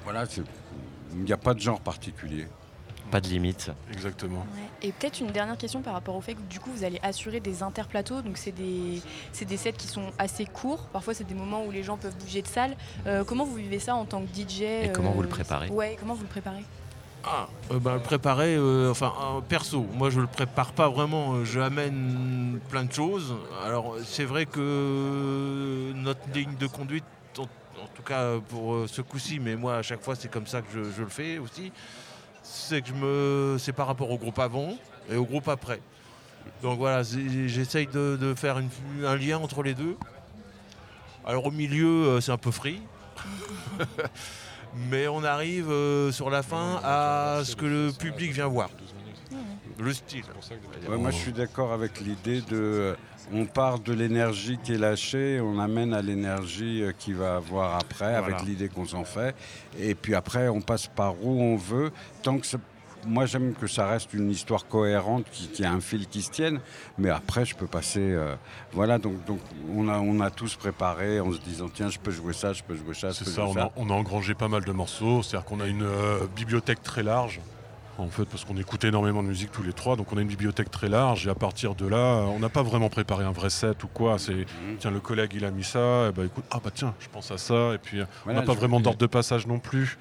Voilà, 0.04 0.26
il 1.14 1.24
n'y 1.24 1.34
a 1.34 1.38
pas 1.38 1.54
de 1.54 1.60
genre 1.60 1.80
particulier. 1.82 2.48
Pas 3.12 3.22
de 3.22 3.28
limite. 3.28 3.72
Exactement. 3.92 4.46
Et 4.82 4.92
peut-être 4.92 5.20
une 5.20 5.28
dernière 5.32 5.58
question 5.58 5.82
par 5.82 5.94
rapport 5.94 6.16
au 6.16 6.22
fait 6.22 6.34
que 6.34 6.42
du 6.50 6.60
coup 6.60 6.72
vous 6.72 6.84
allez 6.84 7.00
assurer 7.04 7.40
des 7.40 7.62
interplateaux, 7.64 8.22
donc 8.22 8.38
c'est 8.38 8.52
des, 8.52 9.00
c'est 9.32 9.46
des 9.46 9.58
sets 9.58 9.74
qui 9.74 9.88
sont 9.88 10.12
assez 10.18 10.46
courts, 10.46 10.88
parfois 10.92 11.14
c'est 11.14 11.24
des 11.24 11.36
moments 11.36 11.64
où 11.66 11.72
les 11.72 11.84
gens 11.84 11.98
peuvent 11.98 12.18
bouger 12.18 12.42
de 12.42 12.48
salle. 12.48 12.76
Euh, 13.06 13.24
comment 13.24 13.46
vous 13.46 13.56
vivez 13.56 13.80
ça 13.80 13.96
en 13.96 14.06
tant 14.06 14.22
que 14.22 14.28
DJ 14.36 14.62
Et 14.62 14.92
comment 14.94 15.12
vous 15.12 15.22
le 15.22 15.28
euh, 15.28 15.32
préparez? 15.32 15.70
Ouais, 15.70 15.96
comment 16.00 16.14
vous 16.16 16.24
le 16.24 16.28
préparez? 16.30 16.64
Ah, 17.28 17.48
euh, 17.72 17.80
bah, 17.80 17.96
le 17.96 18.02
préparer, 18.02 18.56
euh, 18.56 18.92
enfin, 18.92 19.12
euh, 19.20 19.42
perso, 19.42 19.88
moi 19.94 20.12
je 20.12 20.20
le 20.20 20.28
prépare 20.28 20.74
pas 20.74 20.90
vraiment, 20.90 21.44
je 21.44 21.60
amène 21.60 22.60
plein 22.70 22.84
de 22.84 22.94
choses. 22.94 23.34
Alors, 23.64 23.96
c'est 24.06 24.26
vrai 24.26 24.46
que 24.46 25.92
notre 25.96 26.20
ligne 26.36 26.56
de 26.60 26.68
conduite, 26.68 27.04
en, 27.40 27.88
tout 27.96 28.04
cas 28.04 28.40
pour 28.50 28.88
ce 28.88 29.02
coup-ci, 29.02 29.40
mais 29.40 29.56
moi 29.56 29.78
à 29.78 29.82
chaque 29.82 30.02
fois 30.02 30.16
c'est 30.16 30.30
comme 30.30 30.46
ça 30.46 30.62
que 30.62 30.68
je, 30.72 31.02
le 31.02 31.10
fais 31.10 31.40
aussi, 31.40 31.72
c'est 32.44 32.82
que 32.82 32.90
je 32.90 32.94
me. 32.94 33.58
C'est 33.58 33.74
par 33.74 33.88
rapport 33.88 34.12
au 34.12 34.18
groupe 34.18 34.38
avant 34.38 34.76
et 35.10 35.16
au 35.16 35.26
groupe 35.26 35.48
après. 35.48 35.82
Donc 36.62 36.78
voilà, 36.78 37.02
j'essaye 37.02 37.88
de, 37.88 38.36
faire 38.38 38.58
un 39.04 39.16
lien 39.16 39.40
entre 39.40 39.64
les 39.64 39.74
deux. 39.74 39.98
Alors 41.26 41.48
au 41.48 41.52
milieu, 41.52 42.20
c'est 42.22 42.32
un 42.32 42.38
peu 42.38 42.52
free. 42.52 42.82
Mais 44.90 45.08
on 45.08 45.24
arrive 45.24 45.70
euh, 45.70 46.12
sur 46.12 46.30
la 46.30 46.44
fin 46.44 46.80
à 46.84 47.42
ce 47.44 47.56
que 47.56 47.66
le 47.66 47.92
public 47.92 48.32
vient 48.32 48.48
voir. 48.48 48.70
Le 49.78 49.94
style. 49.94 50.24
Ouais, 50.90 50.98
moi, 50.98 51.12
je 51.12 51.18
suis 51.18 51.34
d'accord 51.34 51.74
avec 51.74 52.00
l'idée 52.00 52.42
de. 52.42 52.46
euh, 52.56 52.96
On 53.34 53.46
part 53.46 53.80
de 53.80 53.92
l'énergie 53.92 54.58
qui 54.64 54.74
est 54.74 54.78
lâchée, 54.78 55.42
on 55.42 55.60
amène 55.60 55.94
à 55.94 56.02
l'énergie 56.02 56.82
euh, 56.84 56.92
qu'il 56.98 57.16
va 57.16 57.36
avoir 57.38 57.76
après, 57.76 58.20
Voilà. 58.20 58.38
avec 58.38 58.48
l'idée 58.48 58.70
qu'on 58.70 58.86
s'en 58.86 59.04
fait. 59.04 59.36
Et 59.80 59.96
puis 59.96 60.14
après, 60.16 60.48
on 60.48 60.62
passe 60.62 60.88
par 60.88 61.16
où 61.22 61.42
on 61.42 61.56
veut. 61.58 61.92
Tant 62.24 62.38
que 62.38 62.46
ça- 62.46 62.58
Moi, 63.06 63.26
j'aime 63.26 63.54
que 63.54 63.68
ça 63.68 63.88
reste 63.88 64.14
une 64.14 64.32
histoire 64.32 64.68
cohérente, 64.68 65.26
qui, 65.32 65.48
qui 65.48 65.64
a 65.64 65.72
un 65.72 65.80
fil 65.82 66.08
qui 66.08 66.22
se 66.22 66.32
tienne. 66.32 66.60
Mais 66.98 67.10
après, 67.10 67.46
je 67.46 67.56
peux 67.56 67.68
passer. 67.68 68.00
euh, 68.02 68.36
Voilà, 68.74 68.98
donc, 68.98 69.24
donc 69.26 69.40
on, 69.76 69.88
a, 69.90 70.00
on 70.00 70.20
a 70.20 70.32
tous 70.32 70.56
préparé 70.56 71.20
en 71.20 71.32
se 71.32 71.40
disant 71.40 71.70
tiens, 71.74 71.90
je 71.90 72.00
peux 72.00 72.12
jouer 72.12 72.34
ça, 72.34 72.54
je 72.54 72.64
peux 72.64 72.76
jouer 72.76 72.94
ça, 72.94 73.14
C'est 73.14 73.26
ça, 73.28 73.46
on 73.46 73.54
ça. 73.54 73.64
a, 73.66 73.72
on 73.76 73.90
a 73.90 73.94
engrangé 73.94 74.34
pas 74.34 74.48
mal 74.48 74.64
de 74.64 74.72
morceaux, 74.72 75.24
c'est-à-dire 75.24 75.46
qu'on 75.46 75.60
a 75.60 75.68
une 75.68 75.84
euh, 75.84 76.26
bibliothèque 76.36 76.82
très 76.84 77.04
large, 77.04 77.40
en 77.98 78.08
fait, 78.10 78.26
parce 78.26 78.44
qu'on 78.44 78.58
écoute 78.58 78.84
énormément 78.84 79.24
de 79.24 79.28
musique 79.30 79.52
tous 79.52 79.64
les 79.64 79.72
trois, 79.72 79.96
donc 79.96 80.12
on 80.12 80.18
a 80.18 80.22
une 80.22 80.28
bibliothèque 80.28 80.70
très 80.72 80.90
large, 80.90 81.28
et 81.28 81.30
à 81.30 81.36
partir 81.36 81.76
de 81.76 81.88
là, 81.88 82.26
on 82.28 82.40
n'a 82.40 82.50
pas 82.50 82.64
vraiment 82.64 82.90
préparé 82.90 83.24
un 83.24 83.32
vrai 83.32 83.50
set 83.50 83.84
ou 83.84 83.88
quoi, 83.88 84.20
c'est, 84.20 84.34
Mhm. 84.34 84.78
tiens, 84.80 84.92
le 84.92 85.00
collègue 85.00 85.32
il 85.34 85.46
a 85.46 85.52
mis 85.52 85.64
ça, 85.64 86.08
et 86.10 86.12
bah 86.12 86.26
écoute, 86.26 86.44
ah 86.52 86.60
bah 86.64 86.72
tiens, 86.74 86.94
je 87.00 87.08
pense 87.08 87.32
à 87.32 87.38
ça, 87.38 87.74
et 87.74 87.78
puis 87.78 88.02
euh, 88.02 88.06
Voilà, 88.26 88.40
on 88.40 88.42
n'a 88.42 88.46
pas 88.48 88.54
vraiment 88.54 88.80
d'ordre 88.82 89.00
de 89.00 89.06
passage 89.06 89.48
non 89.48 89.60
plus. 89.60 89.98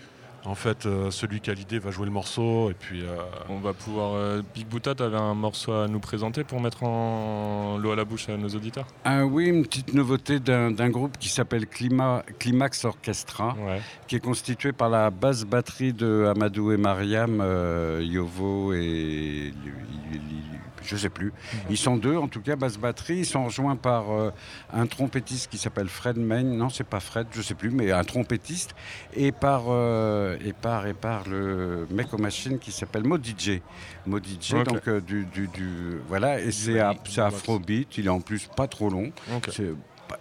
En 0.47 0.55
fait, 0.55 0.85
euh, 0.85 1.11
celui 1.11 1.41
qui 1.41 1.51
a 1.51 1.55
l'idée 1.55 1.79
va 1.79 1.91
jouer 1.91 2.05
le 2.05 2.13
morceau, 2.13 2.71
et 2.71 2.75
puis... 2.75 3.03
euh, 3.03 3.17
On 3.49 3.61
va 3.61 3.73
pouvoir. 3.73 4.13
euh, 4.15 4.43
Big 4.55 4.67
Buta, 4.67 4.95
t'avais 4.95 5.17
un 5.17 5.33
morceau 5.35 5.73
à 5.73 5.89
nous 5.89 6.01
présenter 6.01 6.45
pour 6.45 6.61
mettre 6.61 6.83
en 6.85 7.79
l'eau 7.79 7.93
à 7.93 7.97
la 7.97 8.05
bouche 8.05 8.29
à 8.29 8.37
nos 8.37 8.49
auditeurs? 8.49 8.87
Ah 9.07 9.25
oui, 9.25 9.47
une 9.47 9.63
petite 9.65 9.95
nouveauté 9.95 10.41
d'un 10.41 10.71
d'un 10.71 10.91
groupe 10.91 11.17
qui 11.19 11.31
s'appelle 11.31 11.65
Clima- 11.67 12.23
Climax 12.39 12.85
Orchestra, 12.85 13.57
qui 14.07 14.17
est 14.17 14.21
constitué 14.21 14.73
par 14.73 14.91
la 14.91 15.11
basse 15.11 15.45
batterie 15.45 15.95
de 15.95 16.27
Amadou 16.31 16.73
et 16.73 16.77
Mariam, 16.77 17.41
euh, 17.41 18.03
Yovo 18.05 18.75
et 18.75 19.55
je 20.85 20.97
sais 20.97 21.09
plus. 21.09 21.33
Ils 21.71 21.77
sont 21.77 21.97
deux, 21.97 22.17
en 22.17 22.29
tout 22.29 22.41
cas, 22.41 22.57
basse 22.57 22.77
batterie. 22.79 23.19
Ils 23.19 23.27
sont 23.27 23.45
rejoints 23.45 23.77
par 23.77 24.11
euh, 24.13 24.31
un 24.73 24.87
trompettiste 24.87 25.51
qui 25.51 25.59
s'appelle 25.59 25.89
Fred 25.89 26.17
Main. 26.17 26.43
Non, 26.45 26.69
c'est 26.69 26.85
pas 26.87 27.01
Fred, 27.01 27.27
je 27.33 27.43
sais 27.43 27.55
plus, 27.55 27.71
mais 27.71 27.91
un 27.93 28.05
trompettiste. 28.05 28.75
Et 29.15 29.33
par, 29.33 29.65
euh, 29.69 30.37
et 30.45 30.53
par, 30.53 30.87
et 30.87 30.95
par 30.95 31.29
le 31.29 31.87
mec 31.91 32.13
aux 32.13 32.19
machines 32.19 32.59
qui 32.59 32.73
s'appelle 32.73 33.05
Mo 33.05 33.17
DJ. 33.17 33.61
Mo 34.07 34.19
DJ, 34.19 34.55
Ok. 34.55 34.65
donc 34.67 34.89
euh, 34.89 35.01
du, 35.01 35.25
du, 35.27 35.49
du- 35.49 35.99
Voilà, 36.09 36.41
et 36.41 36.53
c'est 36.53 36.81
afrobeat. 37.19 37.99
Il 37.99 38.07
est 38.07 38.11
en 38.11 38.21
plus 38.21 38.49
pas 38.57 38.67
trop 38.69 38.89
long. 38.91 39.11
C'est- 39.51 39.73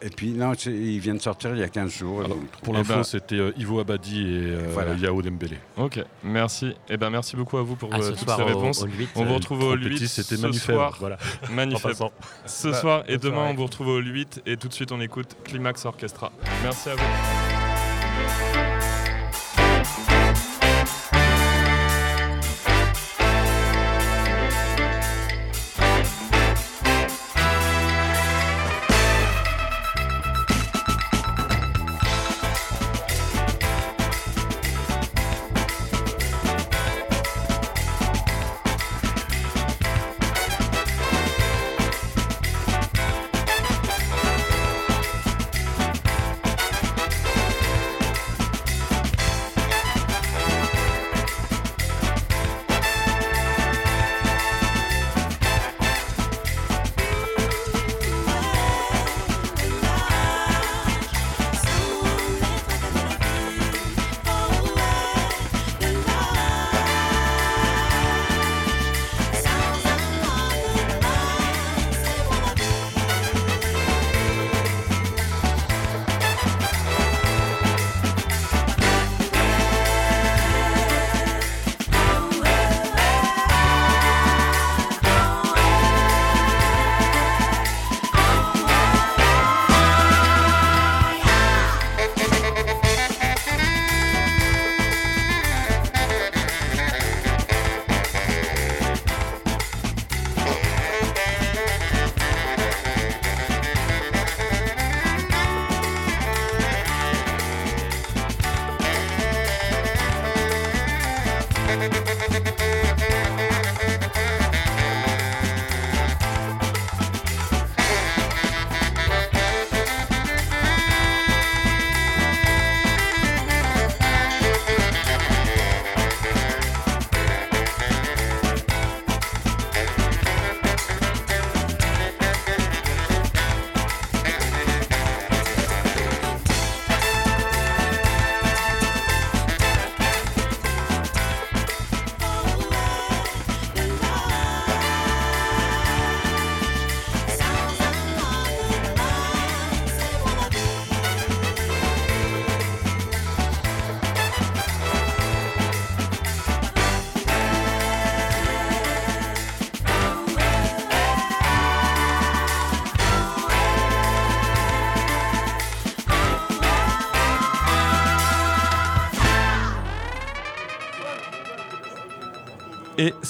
Et 0.02 0.10
puis, 0.10 0.32
non, 0.32 0.54
c'est- 0.58 0.72
il 0.72 1.00
vient 1.00 1.14
de 1.14 1.22
sortir 1.22 1.52
il 1.54 1.60
y 1.60 1.64
a 1.64 1.70
15 1.70 1.92
jours. 1.92 2.24
donc- 2.28 2.48
Pour 2.64 2.74
Eh 2.76 2.78
l'info, 2.78 2.94
ben- 2.96 3.04
c'était 3.04 3.36
euh, 3.36 3.52
Ivo 3.58 3.80
Abadi 3.80 4.22
et 4.22 4.26
euh, 4.52 4.70
Voilà. 4.74 4.94
Yao 4.96 5.22
Dembélé. 5.22 5.58
Ok, 5.78 6.00
merci. 6.24 6.74
Et 6.90 6.98
ben 6.98 7.10
merci 7.10 7.36
beaucoup 7.36 7.58
à 7.58 7.62
vous 7.64 7.76
pour 7.76 7.94
euh, 7.94 7.98
toutes 8.10 8.20
soir 8.20 8.38
ces 8.38 8.44
réponses. 8.44 8.84
au 8.84 8.88
on 9.16 9.26
vous 9.26 9.34
retrouve 9.36 9.64
au 9.64 9.76
trompettiste, 9.76 10.02
8 10.18 10.24
c'était 10.24 10.36
ce 10.42 10.52
soir. 10.54 10.98
voilà. 11.00 11.18
Magnifique. 11.52 11.92
Ce 12.46 12.68
Bah, 12.70 12.74
soir 12.82 13.04
et 13.08 13.18
demain 13.18 13.48
on 13.50 13.54
vous 13.54 13.64
retrouve 13.66 13.88
au 13.88 13.98
8 14.00 14.42
et 14.46 14.58
tout 14.58 14.68
de 14.68 14.74
suite 14.74 14.92
on 14.92 15.00
écoute 15.02 15.36
Climax 15.44 15.86
Orchestra. 15.86 16.32
Merci 16.64 16.90
à 16.90 16.96
vous. 16.96 18.73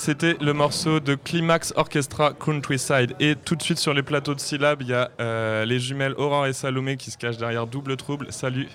C'était 0.03 0.35
le 0.41 0.51
morceau 0.51 0.99
de 0.99 1.15
Climax 1.15 1.71
Orchestra 1.77 2.33
Countryside. 2.33 3.15
Et 3.21 3.35
tout 3.37 3.55
de 3.55 3.63
suite 3.63 3.77
sur 3.77 3.93
les 3.93 4.03
plateaux 4.03 4.35
de 4.35 4.39
syllabes, 4.41 4.81
il 4.81 4.89
y 4.89 4.93
a 4.93 5.09
euh, 5.21 5.63
les 5.63 5.79
jumelles 5.79 6.13
Aurore 6.17 6.45
et 6.45 6.51
Salomé 6.51 6.97
qui 6.97 7.09
se 7.09 7.17
cachent 7.17 7.37
derrière 7.37 7.67
Double 7.67 7.95
Trouble. 7.95 8.27
Salut. 8.29 8.67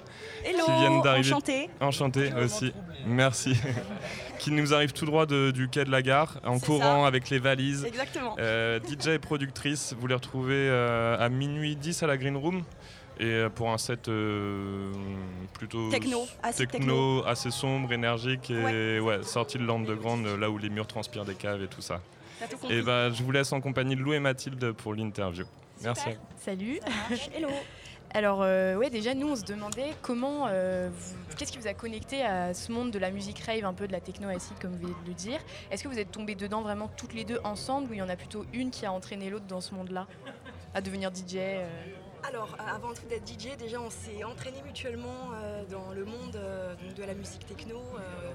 Hello, 0.43 0.65
qui 0.65 0.73
viennent 0.73 1.03
d'arriver. 1.03 1.31
enchantée. 1.31 1.69
Enchanté 1.81 2.31
aussi. 2.43 2.73
Merci. 3.07 3.53
qui 4.39 4.53
nous 4.53 4.73
arrive 4.73 4.93
tout 4.95 5.05
droit 5.05 5.27
de- 5.27 5.51
du 5.51 5.69
quai 5.69 5.85
de 5.85 5.91
la 5.91 6.01
gare, 6.01 6.39
en 6.47 6.59
courant 6.59 7.05
avec 7.05 7.29
les 7.29 7.39
valises. 7.39 7.85
Exactement. 7.85 8.35
Euh, 8.39 8.81
DJ 8.81 9.09
et 9.09 9.19
productrice, 9.19 9.95
vous 10.01 10.07
les 10.07 10.15
retrouvez 10.15 10.55
euh, 10.71 11.19
à 11.19 11.29
minuit 11.29 11.77
10 11.77 12.05
à 12.05 12.07
la 12.07 12.17
Green 12.17 12.39
Room. 12.39 12.63
Et 13.21 13.25
euh, 13.25 13.49
pour 13.49 13.71
un 13.71 13.79
set 13.79 14.09
euh, 14.09 14.93
plutôt 15.53 15.91
Techno, 15.91 16.27
assez 16.43 16.67
techno, 16.67 17.25
assez 17.27 17.51
sombre, 17.51 17.93
énergique 17.93 18.51
et 18.51 19.01
ouais. 19.01 19.23
sorti 19.25 19.59
de 19.59 19.65
l'underground, 19.65 20.25
euh, 20.27 20.37
là 20.37 20.49
où 20.51 20.59
les 20.59 20.71
murs 20.71 20.87
transpirent 20.87 21.25
des 21.25 21.35
caves 21.35 21.63
et 21.63 21.69
tout 21.69 21.81
ça. 21.81 22.01
Tout. 22.49 22.71
Et 22.71 22.83
bah, 22.83 23.11
je 23.11 23.21
vous 23.23 23.33
laisse 23.33 23.53
en 23.53 23.61
compagnie 23.61 23.97
de 23.97 24.01
Lou 24.01 24.13
et 24.13 24.21
Mathilde 24.21 24.71
pour 24.73 24.95
l'interview. 24.95 25.45
Merci. 25.83 26.11
Salut. 26.39 26.79
Hello. 27.35 27.49
Alors 28.15 28.41
euh, 28.43 28.77
ouais 28.77 28.89
déjà 28.89 29.15
nous 29.15 29.29
on 29.29 29.37
se 29.37 29.45
demandait 29.45 29.93
comment 30.01 30.47
euh, 30.49 30.89
qu'est-ce 31.37 31.53
qui 31.53 31.59
vous 31.59 31.67
a 31.67 31.75
connecté 31.75 32.23
à 32.23 32.55
ce 32.55 32.73
monde 32.73 32.91
de 32.91 32.99
la 32.99 33.11
musique 33.11 33.41
rave 33.41 33.67
un 33.67 33.75
peu 33.75 33.87
de 33.87 33.93
la 33.93 34.01
techno 34.01 34.29
acide 34.29 34.59
comme 34.61 34.73
vous 34.73 34.79
venez 34.79 34.95
de 35.05 35.09
le 35.09 35.15
dire 35.15 35.41
Est-ce 35.71 35.83
que 35.83 35.89
vous 35.89 35.99
êtes 35.99 36.11
tombées 36.11 36.35
dedans 36.35 36.63
vraiment 36.63 36.91
toutes 36.97 37.13
les 37.13 37.25
deux 37.25 37.39
ensemble 37.45 37.91
ou 37.91 37.93
il 37.93 37.99
y 37.99 38.03
en 38.03 38.09
a 38.09 38.17
plutôt 38.17 38.47
une 38.55 38.71
qui 38.71 38.87
a 38.87 38.93
entraîné 38.93 39.29
l'autre 39.29 39.45
dans 39.47 39.61
ce 39.61 39.75
monde-là 39.75 40.07
à 40.75 40.81
devenir 40.81 41.11
DJ 41.15 41.37
euh 41.37 41.69
Alors, 42.27 42.57
euh, 42.59 42.75
avant 42.75 42.93
tout 42.95 43.07
d'être 43.09 43.27
DJ, 43.27 43.57
déjà 43.57 43.81
on 43.81 43.91
s'est 43.91 44.25
entraînés 44.25 44.63
mutuellement 44.65 45.31
euh, 45.35 45.63
dans 45.71 45.93
le 45.95 46.05
monde 46.05 46.37
euh, 46.37 46.75
de 46.97 47.05
la 47.05 47.15
musique 47.15 47.47
techno, 47.47 47.81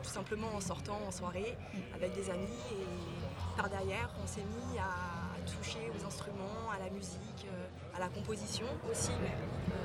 tout 0.02 0.10
simplement 0.10 0.48
en 0.56 0.62
sortant 0.62 1.00
en 1.08 1.12
soirée 1.12 1.58
avec 1.96 2.14
des 2.16 2.30
amis 2.30 2.48
et 2.72 3.58
par 3.58 3.70
derrière 3.70 4.10
on 4.24 4.28
s'est 4.28 4.42
mis 4.42 4.78
à 4.80 5.46
toucher 5.46 5.80
aux 5.98 6.06
instruments, 6.06 6.72
à 6.74 6.84
la 6.84 6.90
musique, 6.90 7.48
à 7.96 8.00
la 8.00 8.08
composition 8.08 8.66
aussi, 8.90 9.12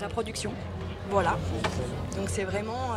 la 0.00 0.08
production. 0.08 0.52
Voilà. 1.10 1.36
Donc 2.16 2.28
c'est 2.28 2.44
vraiment 2.44 2.94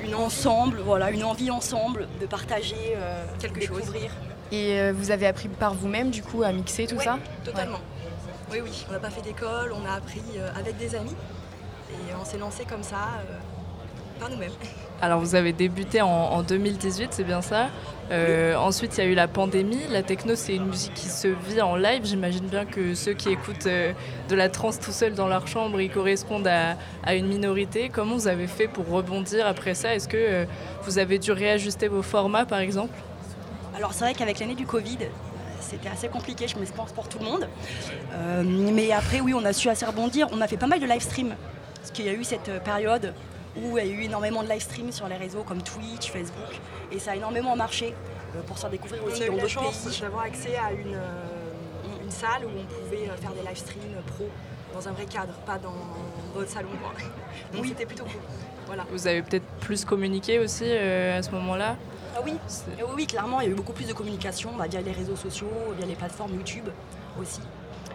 une 0.00 0.14
ensemble, 0.14 0.80
voilà, 0.80 1.10
une 1.10 1.24
envie 1.24 1.50
ensemble 1.50 2.08
de 2.20 2.26
partager 2.26 2.96
quelque 3.38 3.60
chose. 3.60 3.92
Et 4.50 4.90
vous 4.92 5.10
avez 5.10 5.26
appris 5.26 5.48
par 5.48 5.74
vous-même 5.74 6.10
du 6.10 6.22
coup 6.22 6.42
à 6.42 6.52
mixer 6.52 6.86
tout 6.86 6.96
Ouais, 6.96 7.04
ça? 7.04 7.18
Totalement. 7.44 7.80
Oui, 8.52 8.58
oui, 8.62 8.84
on 8.88 8.92
n'a 8.92 8.98
pas 8.98 9.10
fait 9.10 9.22
d'école, 9.22 9.72
on 9.72 9.88
a 9.88 9.94
appris 9.94 10.20
euh, 10.36 10.50
avec 10.58 10.76
des 10.76 10.94
amis 10.94 11.14
et 11.90 12.14
on 12.20 12.24
s'est 12.24 12.38
lancé 12.38 12.64
comme 12.64 12.82
ça 12.82 12.96
euh, 13.30 13.38
par 14.20 14.28
nous-mêmes. 14.30 14.52
Alors 15.00 15.18
vous 15.18 15.34
avez 15.34 15.52
débuté 15.52 16.00
en, 16.00 16.08
en 16.08 16.42
2018, 16.42 17.08
c'est 17.12 17.24
bien 17.24 17.42
ça. 17.42 17.70
Euh, 18.12 18.54
Ensuite, 18.54 18.96
il 18.96 19.04
y 19.04 19.06
a 19.06 19.10
eu 19.10 19.14
la 19.14 19.26
pandémie. 19.26 19.80
La 19.90 20.02
techno, 20.04 20.36
c'est 20.36 20.54
une 20.54 20.66
musique 20.66 20.94
qui 20.94 21.08
se 21.08 21.26
vit 21.26 21.60
en 21.60 21.74
live. 21.74 22.04
J'imagine 22.04 22.46
bien 22.46 22.64
que 22.64 22.94
ceux 22.94 23.14
qui 23.14 23.30
écoutent 23.30 23.66
euh, 23.66 23.92
de 24.28 24.34
la 24.36 24.48
trance 24.48 24.78
tout 24.78 24.92
seuls 24.92 25.14
dans 25.14 25.26
leur 25.26 25.48
chambre, 25.48 25.80
ils 25.80 25.90
correspondent 25.90 26.46
à, 26.46 26.76
à 27.04 27.14
une 27.16 27.26
minorité. 27.26 27.88
Comment 27.88 28.14
vous 28.14 28.28
avez 28.28 28.46
fait 28.46 28.68
pour 28.68 28.88
rebondir 28.88 29.44
après 29.46 29.74
ça? 29.74 29.92
Est-ce 29.94 30.06
que 30.06 30.16
euh, 30.16 30.44
vous 30.84 30.98
avez 30.98 31.18
dû 31.18 31.32
réajuster 31.32 31.88
vos 31.88 32.02
formats, 32.02 32.44
par 32.46 32.60
exemple? 32.60 32.94
Alors 33.76 33.94
c'est 33.94 34.04
vrai 34.04 34.14
qu'avec 34.14 34.38
l'année 34.38 34.54
du 34.54 34.66
Covid, 34.66 34.98
c'était 35.72 35.88
assez 35.88 36.08
compliqué, 36.08 36.46
je 36.46 36.56
me 36.56 36.66
pense 36.66 36.92
pour 36.92 37.08
tout 37.08 37.18
le 37.18 37.24
monde. 37.24 37.48
Euh, 38.12 38.42
mais 38.44 38.92
après, 38.92 39.20
oui, 39.20 39.34
on 39.34 39.44
a 39.44 39.52
su 39.52 39.68
assez 39.68 39.86
rebondir. 39.86 40.28
On 40.32 40.40
a 40.40 40.46
fait 40.46 40.56
pas 40.56 40.66
mal 40.66 40.80
de 40.80 40.86
live 40.86 41.00
stream. 41.00 41.34
Parce 41.76 41.90
qu'il 41.90 42.04
y 42.04 42.08
a 42.08 42.12
eu 42.12 42.22
cette 42.24 42.48
euh, 42.48 42.60
période 42.60 43.12
où 43.56 43.76
il 43.78 43.86
y 43.86 43.90
a 43.90 43.92
eu 43.92 44.02
énormément 44.02 44.42
de 44.42 44.48
live 44.48 44.60
stream 44.62 44.92
sur 44.92 45.08
les 45.08 45.16
réseaux 45.16 45.42
comme 45.42 45.62
Twitch, 45.62 46.10
Facebook. 46.10 46.60
Et 46.90 46.98
ça 46.98 47.12
a 47.12 47.16
énormément 47.16 47.56
marché 47.56 47.94
euh, 48.36 48.42
pour 48.42 48.56
se 48.56 48.62
faire 48.62 48.70
découvrir 48.70 49.04
aussi 49.04 49.22
a 49.22 49.26
eu 49.26 49.30
dans 49.30 49.36
la 49.36 49.42
d'autres 49.42 49.52
chance 49.52 49.84
pays. 49.84 50.00
d'avoir 50.00 50.22
accès 50.24 50.56
à 50.56 50.72
une, 50.72 50.94
euh, 50.94 52.04
une 52.04 52.10
salle 52.10 52.44
où 52.44 52.50
on 52.56 52.84
pouvait 52.84 53.06
faire 53.20 53.32
des 53.32 53.46
live 53.48 53.58
streams 53.58 54.02
pro 54.06 54.28
dans 54.74 54.88
un 54.88 54.92
vrai 54.92 55.04
cadre, 55.06 55.34
pas 55.44 55.58
dans 55.58 55.74
votre 56.34 56.50
salon. 56.50 56.70
Quoi. 56.80 56.92
Donc 57.54 57.66
c'était 57.66 57.86
plutôt 57.86 58.04
cool. 58.04 58.20
Voilà. 58.66 58.86
Vous 58.90 59.06
avez 59.06 59.22
peut-être 59.22 59.46
plus 59.60 59.84
communiqué 59.84 60.38
aussi 60.38 60.64
euh, 60.66 61.18
à 61.18 61.22
ce 61.22 61.30
moment-là? 61.32 61.76
Ah 62.14 62.20
oui, 62.24 62.34
Eh 62.78 62.82
oui, 62.82 62.90
oui, 62.96 63.06
clairement, 63.06 63.40
il 63.40 63.46
y 63.46 63.50
a 63.50 63.52
eu 63.52 63.54
beaucoup 63.56 63.72
plus 63.72 63.86
de 63.88 63.92
communication 63.92 64.50
bah, 64.58 64.66
via 64.68 64.80
les 64.80 64.92
réseaux 64.92 65.16
sociaux, 65.16 65.48
via 65.78 65.86
les 65.86 65.94
plateformes 65.94 66.34
YouTube 66.34 66.68
aussi. 67.20 67.40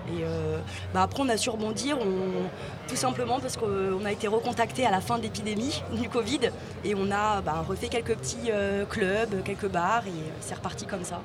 Et 0.09 0.23
euh, 0.23 0.57
bah, 0.93 1.01
après, 1.03 1.21
on 1.21 1.29
a 1.29 1.37
su 1.37 1.49
rebondir, 1.49 1.97
on- 1.99 2.47
tout 2.87 2.95
simplement 2.95 3.39
parce 3.39 3.57
qu'on 3.57 4.05
a 4.05 4.11
été 4.11 4.27
recontacté 4.27 4.85
à 4.85 4.91
la 4.91 5.01
fin 5.01 5.17
de 5.17 5.23
l'épidémie 5.23 5.83
du 6.01 6.07
Covid 6.09 6.39
et 6.85 6.95
on 6.95 7.11
a 7.11 7.41
bah, 7.41 7.63
refait 7.67 7.89
quelques 7.89 8.15
petits 8.15 8.49
euh, 8.51 8.85
clubs, 8.85 9.43
quelques 9.43 9.67
bars 9.69 10.03
et 10.07 10.09
euh, 10.09 10.31
c'est 10.39 10.55
reparti 10.55 10.85
comme 10.85 11.03
ça. 11.03 11.19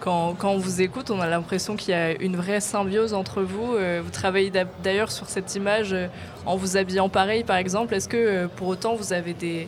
Quand, 0.00 0.34
quand 0.38 0.50
on 0.50 0.58
vous 0.58 0.82
écoute, 0.82 1.10
on 1.10 1.20
a 1.20 1.26
l'impression 1.26 1.76
qu'il 1.76 1.90
y 1.92 1.96
a 1.96 2.10
une 2.20 2.36
vraie 2.36 2.60
symbiose 2.60 3.14
entre 3.14 3.40
vous. 3.42 3.72
Vous 4.02 4.10
travaillez 4.10 4.50
d'a- 4.50 4.66
d'ailleurs 4.82 5.10
sur 5.10 5.30
cette 5.30 5.54
image 5.54 5.96
en 6.44 6.56
vous 6.56 6.76
habillant 6.76 7.08
pareil, 7.08 7.42
par 7.42 7.56
exemple. 7.56 7.94
Est-ce 7.94 8.08
que 8.08 8.46
pour 8.56 8.68
autant 8.68 8.96
vous 8.96 9.14
avez 9.14 9.32
des, 9.32 9.66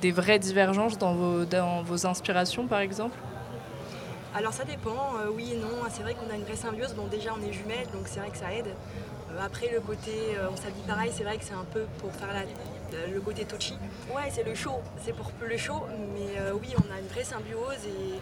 des 0.00 0.12
vraies 0.12 0.38
divergences 0.38 0.98
dans 0.98 1.14
vos, 1.14 1.44
dans 1.44 1.82
vos 1.82 2.06
inspirations, 2.06 2.66
par 2.66 2.80
exemple 2.80 3.16
Alors 4.34 4.52
ça 4.52 4.64
dépend, 4.64 5.14
euh, 5.20 5.30
oui 5.34 5.52
et 5.54 5.56
non. 5.56 5.68
C'est 5.90 6.02
vrai 6.02 6.14
qu'on 6.14 6.32
a 6.32 6.36
une 6.36 6.44
vraie 6.44 6.56
symbiose. 6.56 6.94
Bon, 6.94 7.06
déjà 7.06 7.30
on 7.38 7.42
est 7.46 7.52
jumelles, 7.52 7.86
donc 7.92 8.02
c'est 8.06 8.20
vrai 8.20 8.30
que 8.30 8.36
ça 8.38 8.52
aide. 8.52 8.68
Euh, 8.68 9.40
après 9.44 9.70
le 9.72 9.80
côté, 9.80 10.12
euh, 10.36 10.48
on 10.52 10.56
s'habille 10.56 10.82
pareil, 10.86 11.10
c'est 11.14 11.24
vrai 11.24 11.36
que 11.38 11.44
c'est 11.44 11.54
un 11.54 11.66
peu 11.72 11.82
pour 11.98 12.12
faire 12.12 12.28
la- 12.32 13.06
le 13.12 13.20
côté 13.20 13.44
touchy. 13.44 13.74
Ouais, 14.14 14.30
c'est 14.30 14.44
le 14.44 14.54
show. 14.54 14.76
C'est 15.04 15.12
pour 15.14 15.30
le 15.46 15.56
show, 15.58 15.82
mais 16.14 16.38
euh, 16.40 16.52
oui, 16.60 16.68
on 16.76 16.94
a 16.94 16.98
une 17.00 17.06
vraie 17.08 17.24
symbiose 17.24 17.84
et 17.86 18.14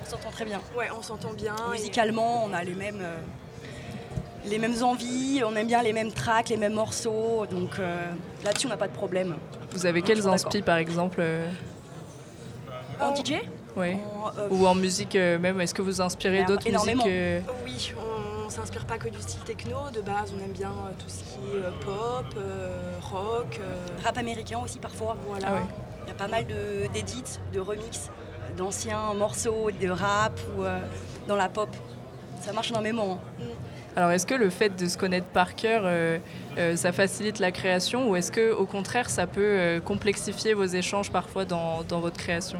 on 0.00 0.08
s'entend 0.08 0.30
très 0.30 0.44
bien. 0.44 0.60
Ouais, 0.76 0.88
on 0.96 1.02
s'entend 1.02 1.32
bien. 1.32 1.56
et- 1.68 1.72
Musicalement, 1.72 2.44
on 2.44 2.52
a 2.52 2.62
les 2.62 2.74
mêmes, 2.74 3.00
euh, 3.00 3.16
les 4.44 4.58
mêmes 4.58 4.82
envies, 4.82 5.42
on 5.44 5.54
aime 5.56 5.66
bien 5.66 5.82
les 5.82 5.92
mêmes 5.92 6.12
tracks, 6.12 6.48
les 6.48 6.56
mêmes 6.56 6.74
morceaux, 6.74 7.46
donc 7.50 7.78
euh, 7.78 7.96
là-dessus 8.44 8.66
on 8.66 8.70
n'a 8.70 8.76
pas 8.76 8.88
de 8.88 8.92
problème. 8.94 9.36
Vous 9.72 9.86
avez 9.86 10.02
quels 10.02 10.26
inspi, 10.26 10.62
par 10.62 10.76
exemple 10.78 11.18
euh, 11.20 11.48
En 13.00 13.14
DJ 13.14 13.34
ouais. 13.76 13.98
euh, 14.38 14.48
Ou 14.50 14.66
en 14.66 14.74
musique 14.74 15.14
même 15.14 15.60
Est-ce 15.60 15.74
que 15.74 15.82
vous 15.82 16.00
inspirez 16.00 16.44
d'autres 16.44 16.68
musiques 16.70 17.04
Oui, 17.64 17.92
on, 17.98 18.46
on 18.46 18.50
s'inspire 18.50 18.84
pas 18.84 18.98
que 18.98 19.08
du 19.08 19.20
style 19.20 19.40
techno. 19.42 19.76
De 19.94 20.00
base, 20.00 20.32
on 20.38 20.44
aime 20.44 20.52
bien 20.52 20.72
tout 20.98 21.08
ce 21.08 21.22
qui 21.24 21.56
est 21.56 21.84
pop, 21.84 22.34
rock. 23.00 23.60
Rap 24.04 24.18
américain 24.18 24.60
aussi 24.62 24.78
parfois. 24.78 25.16
Voilà. 25.26 25.46
Ah 25.48 25.54
ouais. 25.54 25.60
Il 26.04 26.08
y 26.08 26.10
a 26.10 26.14
pas 26.14 26.28
mal 26.28 26.46
de- 26.46 26.92
d'édits, 26.92 27.22
de, 27.54 27.60
remix 27.60 28.10
d'anciens 28.58 29.14
morceaux 29.14 29.70
de 29.70 29.88
rap 29.88 30.38
ou 30.58 30.64
euh, 30.64 30.78
dans 31.28 31.36
la 31.36 31.48
pop. 31.48 31.70
Ça 32.44 32.52
marche 32.52 32.70
énormément. 32.70 33.20
hein. 33.40 33.44
Alors, 33.96 34.10
est-ce 34.10 34.26
que 34.26 34.34
le 34.34 34.48
fait 34.48 34.70
de 34.74 34.86
se 34.88 34.96
connaître 34.96 35.26
par 35.26 35.54
cœur, 35.54 35.82
euh, 35.84 36.18
euh, 36.56 36.76
ça 36.76 36.92
facilite 36.92 37.38
la 37.40 37.52
création 37.52 38.08
ou 38.08 38.16
est-ce 38.16 38.32
que, 38.32 38.50
au 38.52 38.64
contraire, 38.64 39.10
ça 39.10 39.26
peut 39.26 39.40
euh, 39.42 39.80
complexifier 39.80 40.54
vos 40.54 40.64
échanges 40.64 41.10
parfois 41.10 41.44
dans, 41.44 41.82
dans 41.82 42.00
votre 42.00 42.16
création? 42.16 42.58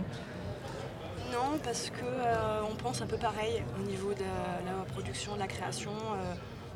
Non, 1.32 1.58
parce 1.64 1.88
que 1.90 2.04
euh, 2.04 2.60
on 2.70 2.74
pense 2.74 3.00
un 3.00 3.06
peu 3.06 3.16
pareil 3.16 3.62
au 3.80 3.88
niveau 3.88 4.12
de 4.12 4.20
la, 4.20 4.72
la 4.78 4.84
production, 4.92 5.34
de 5.34 5.38
la 5.38 5.46
création. 5.46 5.90
euh, 5.92 6.34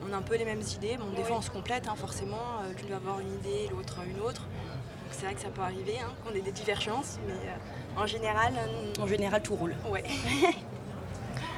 on 0.09 0.13
a 0.13 0.17
un 0.17 0.23
peu 0.23 0.37
les 0.37 0.45
mêmes 0.45 0.63
idées. 0.75 0.97
Bon, 0.99 1.07
des 1.17 1.23
fois, 1.25 1.37
on 1.39 1.43
se 1.43 1.51
complète, 1.51 1.87
hein, 1.89 1.95
forcément. 1.97 2.37
Euh, 2.63 2.73
L'une 2.81 2.91
va 2.91 2.97
avoir 2.97 3.21
une 3.21 3.35
idée, 3.35 3.69
l'autre 3.71 3.99
une 4.07 4.21
autre. 4.21 4.43
Donc 4.43 5.11
c'est 5.13 5.27
vrai 5.27 5.35
que 5.35 5.41
ça 5.41 5.49
peut 5.49 5.63
arriver, 5.63 5.97
hein, 6.03 6.13
qu'on 6.25 6.35
ait 6.35 6.41
des 6.43 6.53
divergences, 6.53 7.19
mais 7.27 7.33
euh, 7.35 8.01
en 8.03 8.07
général, 8.07 8.55
euh, 8.57 9.03
En 9.03 9.07
général, 9.07 9.43
tout 9.43 9.55
roule. 9.55 9.75
Ouais. 9.91 10.03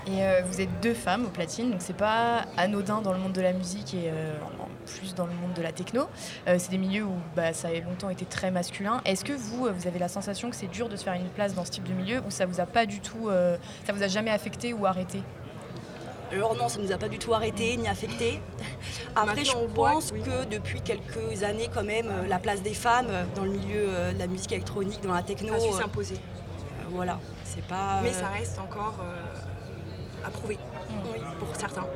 Et 0.09 0.23
euh, 0.25 0.41
vous 0.47 0.63
êtes 0.63 0.81
deux 0.81 0.95
femmes 0.95 1.27
au 1.27 1.29
platine, 1.29 1.71
donc 1.71 1.83
c'est 1.83 1.97
pas 1.97 2.47
anodin 2.57 3.03
dans 3.03 3.13
le 3.13 3.19
monde 3.19 3.35
de 3.35 3.43
la 3.43 3.53
musique 3.53 3.93
et 3.93 4.09
euh, 4.09 4.33
en 4.59 4.69
plus 4.87 5.15
dans 5.15 5.27
le 5.27 5.35
monde 5.35 5.53
de 5.55 5.61
la 5.61 5.71
techno. 5.71 6.09
Euh, 6.47 6.57
c'est 6.59 6.71
des 6.71 6.79
milieux 6.79 7.05
où 7.05 7.15
bah, 7.37 7.53
ça 7.53 7.69
a 7.69 7.73
longtemps 7.73 8.09
été 8.09 8.25
très 8.25 8.51
masculin. 8.51 9.03
Est-ce 9.05 9.23
que 9.23 9.35
vous, 9.35 9.69
vous 9.71 9.87
avez 9.87 9.99
la 9.99 10.09
sensation 10.09 10.49
que 10.49 10.57
c'est 10.57 10.71
dur 10.71 10.89
de 10.89 10.97
se 10.97 11.05
faire 11.05 11.13
une 11.13 11.29
place 11.29 11.55
dans 11.55 11.67
ce 11.67 11.73
type 11.73 11.85
de 11.85 11.93
milieu 11.93 12.21
ou 12.27 12.31
ça 12.31 12.47
vous 12.47 12.59
a 12.59 12.65
pas 12.65 12.87
du 12.87 13.01
tout, 13.01 13.29
euh, 13.29 13.59
ça 13.87 13.93
vous 13.93 14.03
a 14.03 14.09
jamais 14.09 14.31
affecté 14.31 14.73
ou 14.73 14.87
arrêté? 14.87 15.21
Alors 16.33 16.57
non, 16.57 16.69
ça 16.69 16.79
nous 16.81 16.93
a 16.93 16.97
pas 16.97 17.09
du 17.09 17.19
tout 17.19 17.35
arrêté 17.35 17.77
ni 17.77 17.87
affecté. 17.87 18.41
Après, 19.17 19.45
je 19.45 19.53
pense 19.75 20.13
que 20.13 20.47
depuis 20.47 20.81
quelques 20.81 21.43
années, 21.43 21.69
quand 21.73 21.85
même, 21.85 22.11
la 22.29 22.39
place 22.39 22.63
des 22.63 22.75
femmes 22.75 23.09
dans 23.35 23.45
le 23.45 23.51
milieu 23.51 23.87
de 24.15 24.19
la 24.19 24.27
musique 24.27 24.53
électronique, 24.53 25.01
dans 25.03 25.15
la 25.15 25.23
techno, 25.23 25.53
a 25.53 25.61
su 25.61 25.73
s'imposer. 25.73 26.17
euh, 26.17 26.89
voilà, 26.91 27.19
c'est 27.45 27.65
pas. 27.65 28.01
Mais 28.03 28.13
ça 28.13 28.29
reste 28.29 28.59
encore 28.59 28.97
oui, 30.49 30.59
pour 31.39 31.49
certains. 31.57 31.87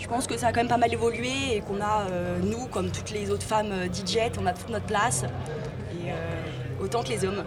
Je 0.00 0.06
pense 0.06 0.26
que 0.26 0.36
ça 0.36 0.48
a 0.48 0.52
quand 0.52 0.60
même 0.60 0.68
pas 0.68 0.76
mal 0.76 0.92
évolué 0.92 1.56
et 1.56 1.60
qu'on 1.60 1.80
a, 1.80 2.06
euh, 2.10 2.38
nous, 2.42 2.66
comme 2.66 2.90
toutes 2.90 3.10
les 3.10 3.30
autres 3.30 3.42
femmes 3.46 3.72
euh, 3.72 3.86
DJ, 3.92 4.18
on 4.40 4.46
a 4.46 4.52
toute 4.52 4.68
notre 4.68 4.86
place, 4.86 5.24
et 5.24 6.10
euh, 6.10 6.14
autant 6.84 7.02
que 7.02 7.08
les 7.08 7.24
hommes. 7.24 7.42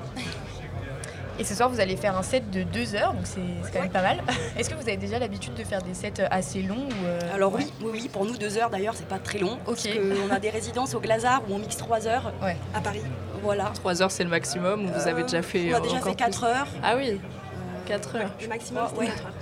Et 1.37 1.43
ce 1.43 1.53
soir, 1.53 1.69
vous 1.69 1.81
allez 1.81 1.97
faire 1.97 2.17
un 2.17 2.23
set 2.23 2.49
de 2.49 2.63
deux 2.63 2.95
heures, 2.95 3.13
donc 3.13 3.25
c'est 3.25 3.41
quand 3.73 3.81
même 3.81 3.91
pas 3.91 4.01
mal. 4.01 4.21
Est-ce 4.57 4.69
que 4.69 4.75
vous 4.75 4.81
avez 4.87 4.95
déjà 4.97 5.19
l'habitude 5.19 5.53
de 5.53 5.63
faire 5.65 5.81
des 5.81 5.93
sets 5.93 6.21
assez 6.31 6.61
longs 6.61 6.87
ou 6.87 7.05
euh, 7.05 7.19
Alors 7.33 7.53
oui, 7.53 7.71
oui, 7.81 7.89
oui, 7.91 8.09
pour 8.11 8.25
nous 8.25 8.37
deux 8.37 8.57
heures 8.57 8.69
d'ailleurs, 8.69 8.93
c'est 8.95 9.07
pas 9.07 9.19
très 9.19 9.39
long. 9.39 9.57
Parce 9.65 9.85
qu'on 9.85 10.33
a 10.33 10.39
des 10.39 10.49
résidences 10.49 10.93
au 10.95 10.99
Glazard 11.01 11.41
où 11.49 11.53
on 11.53 11.59
mixe 11.59 11.75
trois 11.77 12.07
heures 12.07 12.31
à 12.73 12.79
Paris. 12.81 13.01
Voilà. 13.43 13.65
3 13.75 14.01
heures, 14.01 14.11
c'est 14.11 14.23
le 14.23 14.29
maximum 14.29 14.85
ou 14.85 14.87
vous 14.87 15.07
avez 15.07 15.21
déjà 15.21 15.43
fait 15.43 15.71
on 15.71 15.77
a 15.77 15.79
déjà 15.79 15.99
fait 16.01 16.15
quatre 16.15 16.43
heures. 16.45 16.67
Ah 16.81 16.95
oui 16.97 17.11
Euh, 17.11 17.87
4 17.87 18.15
heures. 18.15 18.31
Le 18.41 18.47
maximum, 18.47 18.85
c'était 18.89 18.99
Ouais. 19.01 19.05
4 19.07 19.25
heures. 19.27 19.33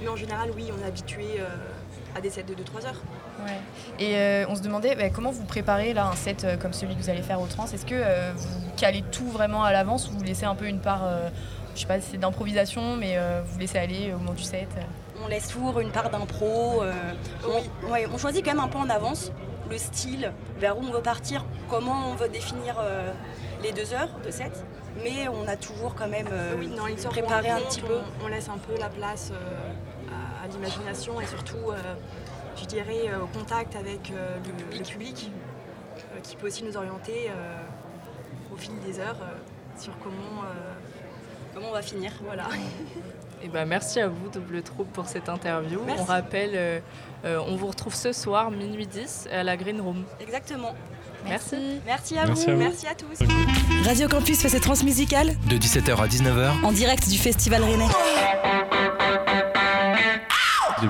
Mais 0.00 0.08
en 0.08 0.16
général, 0.16 0.50
oui, 0.54 0.70
on 0.76 0.82
est 0.84 0.86
habitué 0.86 1.24
euh, 1.38 1.46
à 2.16 2.20
des 2.20 2.30
sets 2.30 2.42
de 2.44 2.54
2-3 2.54 2.86
heures. 2.86 3.02
Ouais. 3.44 3.58
Et 3.98 4.16
euh, 4.16 4.46
on 4.48 4.54
se 4.54 4.62
demandait 4.62 4.94
bah, 4.94 5.10
comment 5.10 5.30
vous 5.30 5.44
préparez 5.44 5.92
là 5.94 6.06
un 6.06 6.16
set 6.16 6.44
euh, 6.44 6.56
comme 6.56 6.72
celui 6.72 6.94
que 6.94 7.00
vous 7.02 7.10
allez 7.10 7.22
faire 7.22 7.40
au 7.40 7.46
trans? 7.46 7.64
Est-ce 7.66 7.86
que 7.86 7.94
euh, 7.94 8.32
vous 8.34 8.70
calez 8.76 9.02
tout 9.12 9.28
vraiment 9.28 9.64
à 9.64 9.72
l'avance 9.72 10.08
ou 10.08 10.12
vous 10.18 10.24
laissez 10.24 10.44
un 10.46 10.54
peu 10.54 10.66
une 10.66 10.80
part, 10.80 11.04
euh, 11.04 11.28
je 11.74 11.80
sais 11.80 11.86
pas 11.86 12.00
si 12.00 12.10
c'est 12.12 12.18
d'improvisation, 12.18 12.96
mais 12.96 13.14
euh, 13.16 13.42
vous 13.46 13.58
laissez 13.58 13.78
aller 13.78 14.12
au 14.14 14.18
moment 14.18 14.32
du 14.34 14.42
set? 14.42 14.68
Euh 14.76 14.80
On 15.24 15.28
laisse 15.28 15.48
toujours 15.48 15.80
une 15.80 15.90
part 15.90 16.10
d'impro. 16.10 16.82
euh, 16.82 16.92
on, 17.46 17.90
ouais, 17.90 18.06
on 18.12 18.18
choisit 18.18 18.44
quand 18.44 18.52
même 18.54 18.64
un 18.64 18.68
peu 18.68 18.78
en 18.78 18.88
avance 18.90 19.32
le 19.68 19.78
style, 19.78 20.32
vers 20.60 20.78
où 20.78 20.82
on 20.86 20.92
veut 20.92 21.02
partir, 21.02 21.44
comment 21.68 22.10
on 22.10 22.14
veut 22.14 22.28
définir 22.28 22.76
euh, 22.78 23.10
les 23.64 23.72
deux 23.72 23.92
heures 23.92 24.10
de 24.24 24.30
set. 24.30 24.52
Mais 25.02 25.28
on 25.28 25.46
a 25.46 25.56
toujours 25.56 25.94
quand 25.94 26.08
même 26.08 26.26
euh, 26.32 26.54
Oui, 26.58 26.70
préparé 27.10 27.50
un 27.50 27.58
compte, 27.58 27.68
petit 27.68 27.80
peu. 27.82 27.98
On, 28.22 28.24
on 28.24 28.28
laisse 28.28 28.48
un 28.48 28.58
peu 28.58 28.78
la 28.78 28.88
place 28.88 29.30
euh, 29.32 29.72
à, 30.10 30.44
à 30.44 30.48
l'imagination 30.48 31.20
et 31.20 31.26
surtout, 31.26 31.70
euh, 31.70 31.76
je 32.56 32.64
dirais, 32.64 33.08
euh, 33.08 33.20
au 33.20 33.26
contact 33.26 33.76
avec 33.76 34.10
euh, 34.10 34.36
le, 34.72 34.78
le 34.78 34.84
public, 34.84 35.30
euh, 35.98 36.20
qui 36.22 36.36
peut 36.36 36.46
aussi 36.46 36.64
nous 36.64 36.76
orienter 36.76 37.28
euh, 37.30 38.52
au 38.52 38.56
fil 38.56 38.72
des 38.80 38.98
heures 39.00 39.18
euh, 39.22 39.78
sur 39.80 39.92
comment, 39.98 40.42
euh, 40.44 40.72
comment 41.54 41.68
on 41.68 41.72
va 41.72 41.82
finir. 41.82 42.12
Voilà. 42.24 42.44
Eh 43.42 43.48
ben, 43.48 43.66
merci 43.66 44.00
à 44.00 44.08
vous, 44.08 44.30
Double 44.30 44.62
Troupe, 44.62 44.90
pour 44.94 45.04
cette 45.06 45.28
interview. 45.28 45.78
Merci. 45.84 46.00
On 46.02 46.04
rappelle, 46.06 46.52
euh, 46.54 46.80
euh, 47.26 47.38
on 47.46 47.54
vous 47.54 47.66
retrouve 47.66 47.94
ce 47.94 48.10
soir, 48.10 48.50
minuit 48.50 48.86
10, 48.86 49.28
à 49.30 49.42
la 49.44 49.58
Green 49.58 49.78
Room. 49.78 50.04
Exactement. 50.20 50.74
Merci. 51.28 51.56
Merci 51.86 52.18
à 52.18 52.26
Merci 52.26 52.44
vous. 52.46 52.50
à 52.50 52.54
vous. 52.54 52.60
Merci 52.60 52.86
à 52.86 52.94
tous. 52.94 53.86
Radio 53.86 54.08
Campus 54.08 54.38
fait 54.40 54.48
ses 54.48 54.60
transmusicales 54.60 55.34
De 55.48 55.56
17h 55.56 55.96
à 55.96 56.06
19h, 56.06 56.64
en 56.64 56.72
direct 56.72 57.08
du 57.08 57.18
Festival 57.18 57.62
Rennais. 57.62 57.86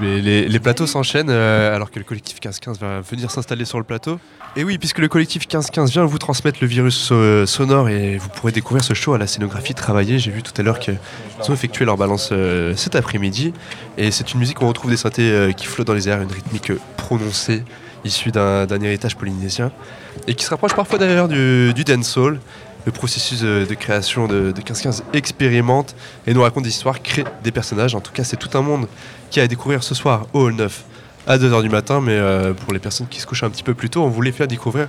Les, 0.03 0.21
les- 0.21 0.49
les 0.49 0.61
plateaux 0.61 0.87
s'enchaînent 0.87 1.31
euh, 1.31 1.75
alors 1.75 1.91
que 1.91 1.99
le 1.99 2.05
collectif 2.05 2.35
1515 2.37 2.81
va 2.81 3.01
venir 3.01 3.31
s'installer 3.31 3.65
sur 3.65 3.79
le 3.79 3.85
plateau. 3.85 4.19
Et 4.57 4.65
oui, 4.65 4.79
puisque 4.79 4.99
le 4.99 5.09
collectif 5.09 5.43
1515 5.45 5.91
vient 5.93 6.05
vous 6.05 6.19
transmettre 6.19 6.59
le 6.61 6.67
virus 6.67 7.11
euh, 7.13 7.47
sonore 7.47 7.89
et 7.89 8.19
vous 8.19 8.29
pourrez 8.29 8.53
découvrir 8.53 8.85
ce 8.85 8.95
show 8.95 9.15
à 9.15 9.19
la 9.19 9.27
scénographie 9.27 9.75
travaillée. 9.75 10.19
J'ai 10.19 10.33
vu 10.33 10.43
tout 10.43 10.53
à 10.59 10.63
l'heure 10.63 10.81
qu'ils 10.81 10.99
ont 11.49 11.53
effectué 11.55 11.85
leur 11.85 11.97
balance 11.97 12.31
euh, 12.33 12.75
cet 12.77 12.95
après-midi. 12.97 13.55
Et 13.97 14.11
c'est 14.11 14.33
une 14.35 14.41
musique 14.41 14.61
où 14.61 14.65
on 14.65 14.69
retrouve 14.69 14.91
des 14.91 14.97
synthés 14.99 15.31
euh, 15.31 15.53
qui 15.53 15.67
flottent 15.67 15.87
dans 15.87 15.95
les 15.95 16.09
airs, 16.09 16.21
une 16.21 16.33
rythmique 16.33 16.71
euh, 16.73 16.81
prononcée 16.97 17.63
issue 18.07 18.31
d'un 18.31 18.67
d'un 18.67 18.81
héritage 18.81 19.17
polynésien 19.17 19.71
et 20.27 20.35
qui 20.35 20.45
se 20.45 20.51
rapproche 20.51 20.75
parfois 20.75 20.99
d'ailleurs 20.99 21.29
du, 21.29 21.73
du 21.75 21.85
dancehall. 21.85 22.41
Le 22.87 22.93
processus 22.93 23.41
de 23.41 23.75
création 23.75 24.29
de, 24.29 24.53
de 24.53 24.59
1515 24.59 25.03
expérimente 25.13 25.97
et 26.25 26.33
nous 26.33 26.43
raconte 26.43 26.63
des 26.63 26.71
histoires, 26.71 27.03
crée 27.03 27.25
des 27.43 27.51
personnages. 27.51 27.97
En 27.97 28.01
tout 28.01 28.13
cas, 28.13 28.23
c'est 28.23 28.37
tout 28.37 28.57
un 28.57 28.63
monde 28.63 28.87
qui 29.29 29.41
est 29.41 29.43
à 29.43 29.49
découvrir 29.49 29.83
ce 29.83 29.93
soir 29.93 30.27
au 30.33 30.43
Hall 30.43 30.55
9 30.55 30.85
à 31.27 31.37
2h 31.37 31.63
du 31.63 31.69
matin. 31.69 32.01
Mais 32.01 32.13
euh, 32.13 32.53
pour 32.53 32.73
les 32.73 32.79
personnes 32.79 33.09
qui 33.09 33.21
se 33.21 33.27
couchent 33.27 33.43
un 33.43 33.51
petit 33.51 33.65
peu 33.65 33.75
plus 33.75 33.91
tôt, 33.91 34.05
on 34.05 34.09
voulait 34.09 34.31
faire 34.31 34.47
découvrir 34.47 34.87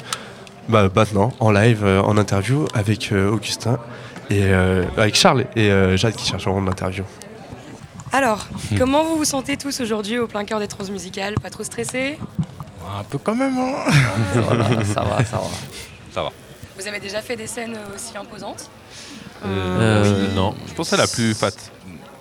bah, 0.69 0.89
maintenant, 0.95 1.33
en 1.39 1.51
live, 1.51 1.83
euh, 1.83 2.01
en 2.01 2.17
interview 2.17 2.65
avec 2.75 3.11
euh, 3.11 3.31
Augustin 3.31 3.79
et 4.29 4.43
euh, 4.43 4.83
avec 4.97 5.15
Charles 5.15 5.45
et 5.55 5.71
euh, 5.71 5.97
Jade 5.97 6.15
qui 6.15 6.27
chercheront 6.27 6.61
l'interview. 6.61 7.03
Alors, 8.11 8.47
comment 8.77 9.03
vous 9.03 9.17
vous 9.17 9.25
sentez 9.25 9.57
tous 9.57 9.81
aujourd'hui 9.81 10.17
au 10.17 10.27
plein 10.27 10.45
cœur 10.45 10.59
des 10.59 10.67
transmusicales 10.67 11.35
Pas 11.41 11.49
trop 11.49 11.63
stressés? 11.63 12.17
Un 12.99 13.03
peu 13.03 13.17
quand 13.17 13.35
même, 13.35 13.57
hein 13.57 13.73
Voilà, 14.33 14.83
ça 14.85 15.01
va, 15.01 15.23
ça 15.25 15.37
va. 15.37 15.43
Ça 16.11 16.23
va. 16.23 16.31
Vous 16.77 16.87
avez 16.87 16.99
déjà 16.99 17.21
fait 17.21 17.35
des 17.35 17.47
scènes 17.47 17.77
aussi 17.95 18.15
imposantes 18.17 18.69
Euh, 19.45 20.33
non. 20.33 20.55
Je 20.67 20.73
pense 20.73 20.93
à 20.93 20.97
la 20.97 21.07
plus 21.07 21.33
fat. 21.33 21.51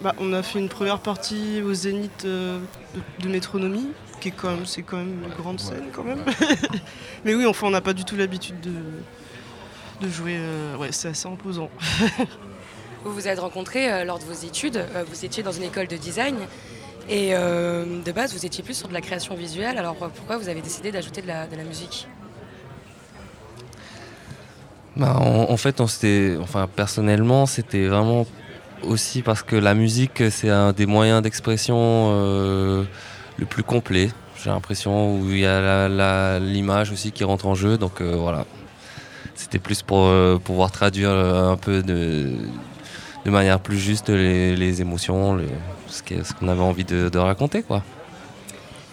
Bah, 0.00 0.14
on 0.18 0.32
a 0.32 0.42
fait 0.42 0.58
une 0.58 0.68
première 0.68 0.98
partie 0.98 1.62
au 1.62 1.72
Zénith 1.72 2.24
euh, 2.24 2.58
de, 2.94 3.24
de 3.24 3.28
Métronomie, 3.32 3.88
qui 4.20 4.28
est 4.28 4.32
quand 4.32 4.50
même, 4.50 4.66
c'est 4.66 4.82
quand 4.82 4.98
même 4.98 5.22
une 5.24 5.30
grande 5.34 5.60
scène 5.60 5.84
quand 5.92 6.04
même. 6.04 6.22
Mais 7.24 7.34
oui, 7.34 7.46
enfin, 7.46 7.68
on 7.68 7.70
n'a 7.70 7.80
pas 7.80 7.94
du 7.94 8.04
tout 8.04 8.16
l'habitude 8.16 8.60
de, 8.60 8.72
de 10.06 10.10
jouer. 10.12 10.36
euh, 10.38 10.76
ouais, 10.76 10.88
c'est 10.92 11.08
assez 11.08 11.26
imposant. 11.28 11.70
Vous 13.04 13.12
vous 13.14 13.28
êtes 13.28 13.38
rencontrés 13.38 13.90
euh, 13.92 14.04
lors 14.04 14.18
de 14.18 14.24
vos 14.24 14.32
études, 14.32 14.78
euh, 14.78 15.04
vous 15.08 15.24
étiez 15.24 15.42
dans 15.44 15.52
une 15.52 15.62
école 15.62 15.86
de 15.86 15.96
design 15.96 16.34
et 17.08 17.30
euh, 17.34 18.02
de 18.04 18.12
base 18.12 18.32
vous 18.32 18.44
étiez 18.44 18.64
plus 18.64 18.74
sur 18.74 18.88
de 18.88 18.92
la 18.92 19.00
création 19.00 19.34
visuelle, 19.34 19.78
alors 19.78 19.94
pourquoi 19.94 20.36
vous 20.36 20.48
avez 20.48 20.60
décidé 20.60 20.90
d'ajouter 20.90 21.22
de 21.22 21.28
la, 21.28 21.46
musique? 21.64 22.08
Bah, 24.96 25.16
en, 25.18 25.56
fait, 25.56 25.80
enfin, 25.80 26.68
personnellement, 26.74 27.46
c'était 27.46 27.86
vraiment 27.86 28.26
aussi 28.82 29.22
parce 29.22 29.42
que 29.42 29.56
la 29.56 29.74
musique, 29.74 30.22
c'est 30.30 30.50
un 30.50 30.72
des 30.72 30.86
moyens 30.86 31.22
d'expression 31.22 31.76
euh, 31.78 32.84
le 33.38 33.46
plus 33.46 33.62
complet. 33.62 34.10
J'ai 34.42 34.50
l'impression 34.50 35.18
où 35.18 35.30
il 35.30 35.40
y 35.40 35.46
a 35.46 36.38
l'image 36.38 36.92
aussi 36.92 37.12
qui 37.12 37.24
rentre 37.24 37.46
en 37.46 37.54
jeu. 37.54 37.78
Donc 37.78 38.00
euh, 38.00 38.16
voilà, 38.16 38.46
c'était 39.34 39.58
plus 39.58 39.82
pour 39.82 40.10
pouvoir 40.40 40.72
traduire 40.72 41.10
un 41.10 41.56
peu 41.56 41.82
de, 41.82 42.32
de 43.26 43.30
manière 43.32 43.58
plus 43.58 43.76
juste 43.78 44.08
les, 44.08 44.54
les 44.54 44.80
émotions, 44.80 45.34
le- 45.34 45.48
ce 45.90 46.00
qu'on 46.34 46.46
avait 46.48 46.60
envie 46.60 46.84
de, 46.84 47.08
de 47.08 47.18
raconter, 47.18 47.62
quoi. 47.62 47.82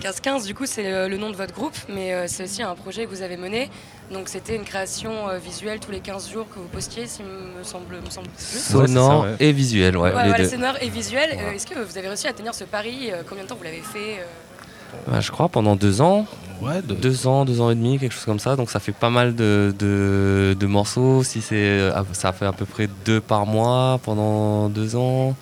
15-15 0.02 0.46
du 0.48 0.54
coup 0.56 0.66
c'est 0.66 1.08
le, 1.08 1.18
nom 1.18 1.30
de 1.30 1.36
votre 1.36 1.54
groupe, 1.54 1.78
mais 1.88 2.14
euh, 2.14 2.26
c'est 2.28 2.44
aussi 2.44 2.62
un 2.64 2.74
projet 2.76 3.06
que 3.06 3.12
vous 3.12 3.22
avez 3.22 3.38
mené. 3.38 3.70
Donc 4.12 4.28
c'était 4.28 4.56
une 4.56 4.64
création 4.66 5.30
euh, 5.30 5.38
visuelle 5.38 5.80
tous 5.80 5.92
les 5.92 6.00
15 6.02 6.30
jours 6.32 6.48
que 6.50 6.56
vous 6.60 6.68
postiez, 6.68 7.06
s'il 7.08 7.24
me 7.26 7.64
semble, 7.64 8.02
me 8.04 8.10
semble 8.10 8.28
plus. 8.28 8.60
Sonore 8.60 9.28
et 9.40 9.52
visuel, 9.54 9.96
ouais, 9.96 10.10
les 10.10 10.14
voilà, 10.14 10.38
deux. 10.40 10.50
sonore 10.50 10.76
et 10.82 10.90
visuel. 10.90 11.30
Euh, 11.32 11.36
Voilà. 11.36 11.54
Est-ce 11.54 11.68
que 11.68 11.80
vous 11.80 11.98
avez 11.98 12.08
réussi 12.08 12.28
à 12.28 12.34
tenir 12.34 12.54
ce 12.56 12.64
pari 12.66 13.12
Euh, 13.12 13.22
Combien 13.30 13.44
de 13.44 13.50
temps 13.50 13.56
vous 13.56 13.64
l'avez 13.64 13.82
fait 13.82 14.20
euh 14.20 14.24
Bah, 15.08 15.20
je 15.20 15.32
crois 15.32 15.50
pendant 15.50 15.76
deux 15.76 16.02
ans. 16.02 16.26
deux... 16.86 17.28
ans, 17.28 17.44
deux 17.46 17.60
ans 17.62 17.70
et 17.72 17.76
demi, 17.76 18.00
quelque 18.00 18.14
chose 18.14 18.26
comme 18.26 18.40
ça. 18.40 18.56
Donc 18.56 18.70
ça 18.70 18.80
fait 18.80 18.92
pas 18.94 19.10
mal 19.10 19.36
de, 19.36 19.74
de, 19.78 20.56
de 20.60 20.66
morceaux. 20.66 21.24
Si 21.24 21.42
c'est, 21.42 21.90
ah, 21.94 22.04
ça 22.14 22.32
fait 22.32 22.46
à 22.46 22.54
peu 22.54 22.66
près 22.66 22.88
deux 23.06 23.20
par 23.22 23.46
mois 23.46 24.00
pendant 24.04 24.70
deux 24.70 24.96
ans. 24.96 25.36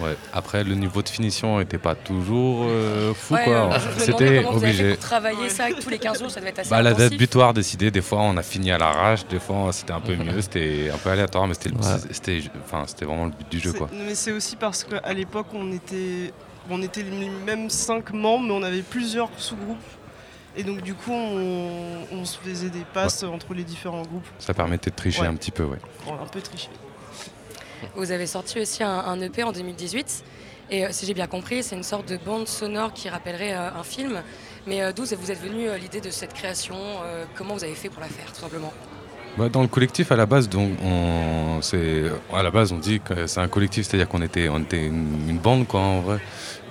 Ouais. 0.00 0.16
Après, 0.32 0.64
le 0.64 0.74
niveau 0.74 1.02
de 1.02 1.08
finition 1.08 1.60
n'était 1.60 1.78
pas 1.78 1.94
toujours 1.94 2.64
euh, 2.68 3.14
fou, 3.14 3.34
Ouais, 3.34 3.44
quoi. 3.44 3.54
euh, 3.74 3.78
C'était 3.96 4.42
comment 4.42 4.58
vous 4.58 4.64
avez 4.64 4.72
fait 4.72 4.80
obligé. 4.82 4.90
pour 4.96 5.04
travailler 5.04 5.48
ça 5.48 5.66
tous 5.80 5.88
les 5.88 5.98
15 6.00 6.18
jours, 6.18 6.30
ça 6.32 6.40
devait 6.40 6.50
être 6.50 6.58
assez 6.58 6.70
Bah, 6.70 6.82
la 6.82 6.94
date 6.94 7.14
butoir 7.16 7.54
décidée, 7.54 7.92
des 7.92 8.02
fois 8.02 8.18
on 8.22 8.36
a 8.36 8.42
fini 8.42 8.72
à 8.72 8.76
l'arrache, 8.78 9.24
des 9.28 9.38
fois 9.38 9.70
c'était 9.72 9.92
un 9.92 10.00
peu 10.00 10.16
mieux, 10.16 10.40
c'était 10.40 10.90
un 10.92 10.98
peu 10.98 11.10
aléatoire, 11.10 11.46
mais 11.46 11.54
c'était 11.54 11.68
le- 11.68 11.76
Ouais. 11.76 12.00
c'était 12.10 12.42
enfin, 12.64 12.82
c'était 12.88 13.04
vraiment 13.04 13.26
le 13.26 13.30
but 13.30 13.48
du 13.48 13.60
jeu. 13.60 13.72
Quoi. 13.72 13.88
mais 13.92 14.16
c'est 14.16 14.32
aussi 14.32 14.56
parce 14.56 14.82
qu'à 14.82 15.12
l'époque, 15.12 15.46
on 15.54 15.70
était, 15.72 16.32
on 16.70 16.82
était 16.82 17.02
les 17.02 17.28
mêmes 17.28 17.70
cinq 17.70 18.12
membres, 18.12 18.44
mais 18.46 18.52
on 18.54 18.62
avait 18.62 18.82
plusieurs 18.82 19.30
sous-groupes. 19.36 19.76
Et 20.56 20.62
donc, 20.62 20.82
du 20.82 20.94
coup, 20.94 21.10
on, 21.12 22.06
on 22.12 22.24
se 22.24 22.38
faisait 22.38 22.70
des 22.70 22.84
passes 22.92 23.22
entre 23.24 23.54
les 23.54 23.64
différents 23.64 24.02
groupes. 24.02 24.26
Ça 24.38 24.54
permettait 24.54 24.90
de 24.90 24.94
tricher 24.96 25.22
Ouais. 25.22 25.26
un 25.26 25.34
petit 25.34 25.50
peu, 25.50 25.64
ouais. 25.64 25.78
On 26.06 26.14
a 26.16 26.20
un 26.22 26.26
peu 26.26 26.40
triché. 26.40 26.68
Vous 27.96 28.12
avez 28.12 28.26
sorti 28.26 28.60
aussi 28.60 28.82
un, 28.82 28.88
un 28.98 29.20
EP 29.20 29.42
en 29.42 29.52
2018. 29.52 30.24
Et 30.70 30.84
euh, 30.86 30.88
si 30.92 31.06
j'ai 31.06 31.14
bien 31.14 31.26
compris, 31.26 31.62
c'est 31.62 31.76
une 31.76 31.82
sorte 31.82 32.08
de 32.08 32.16
bande 32.16 32.46
sonore 32.48 32.92
qui 32.92 33.08
rappellerait 33.08 33.52
euh, 33.52 33.70
un 33.78 33.82
film. 33.82 34.22
Mais 34.66 34.80
euh, 34.80 34.92
d'où 34.92 35.04
vous 35.04 35.30
êtes 35.30 35.40
venu 35.42 35.68
euh, 35.68 35.76
l'idée 35.76 36.00
de 36.00 36.08
cette 36.10 36.32
création 36.32 36.76
euh, 37.04 37.24
Comment 37.34 37.54
vous 37.54 37.64
avez 37.64 37.74
fait 37.74 37.90
pour 37.90 38.00
la 38.00 38.08
faire, 38.08 38.32
tout 38.32 38.40
simplement? 38.40 38.72
Bah, 39.36 39.48
dans 39.48 39.62
le 39.62 39.68
collectif, 39.68 40.12
à 40.12 40.16
la 40.16 40.26
base, 40.26 40.48
donc, 40.48 40.70
on, 40.82 41.58
c'est, 41.60 42.04
à 42.32 42.42
la 42.44 42.50
base, 42.52 42.70
on 42.72 42.78
dit 42.78 43.00
que 43.00 43.26
c'est 43.26 43.40
un 43.40 43.48
collectif, 43.48 43.84
c'est-à-dire 43.86 44.08
qu'on 44.08 44.22
était, 44.22 44.48
on 44.48 44.60
était 44.60 44.86
une, 44.86 45.28
une 45.28 45.38
bande, 45.38 45.66
quoi, 45.66 45.80
en 45.80 46.00
vrai. 46.00 46.18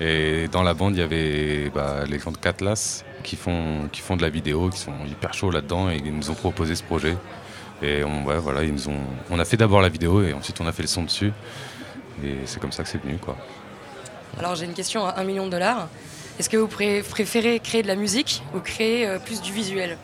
Et 0.06 0.50
dans 0.52 0.64
la 0.64 0.74
bande, 0.74 0.96
il 0.96 1.00
y 1.00 1.02
avait 1.04 1.70
bah, 1.74 2.04
les 2.06 2.20
gens 2.20 2.32
de 2.32 2.38
Catlas 2.38 3.06
qui 3.24 3.38
font, 3.38 3.88
qui 3.90 4.02
font 4.02 4.18
de 4.18 4.22
la 4.22 4.30
vidéo, 4.30 4.70
qui 4.70 4.78
sont 4.80 4.92
hyper 5.08 5.34
chauds 5.34 5.50
là-dedans, 5.50 5.90
et 5.90 6.02
ils 6.04 6.14
nous 6.14 6.30
ont 6.30 6.34
proposé 6.34 6.76
ce 6.76 6.84
projet. 6.84 7.16
Et 7.82 8.04
on, 8.04 8.26
ouais, 8.26 8.38
voilà, 8.38 8.64
ils 8.64 8.74
nous 8.74 8.90
ont, 8.90 9.00
on 9.30 9.40
a 9.40 9.46
fait 9.46 9.56
d'abord 9.56 9.82
la 9.82 9.88
vidéo, 9.88 10.22
et 10.22 10.34
ensuite 10.34 10.60
on 10.60 10.68
a 10.68 10.74
fait 10.74 10.82
le 10.82 10.90
son 10.90 11.04
dessus. 11.04 11.32
Et 12.24 12.36
c'est 12.46 12.60
comme 12.60 12.74
ça 12.74 12.84
que 12.84 12.90
c'est 12.90 13.02
venu, 13.02 13.18
quoi. 13.18 13.38
Alors 14.40 14.56
j'ai 14.56 14.66
une 14.66 14.74
question 14.74 15.06
à 15.06 15.20
1 15.20 15.24
million 15.24 15.46
de 15.46 15.52
dollars. 15.52 15.88
Est-ce 16.38 16.50
que 16.50 16.58
vous 16.58 16.68
pré- 16.68 17.02
préférez 17.08 17.60
créer 17.62 17.82
de 17.84 17.88
la 17.88 17.96
musique 17.96 18.44
ou 18.56 18.60
créer 18.60 19.08
euh, 19.08 19.20
plus 19.20 19.42
du 19.42 19.54
visuel? 19.54 19.98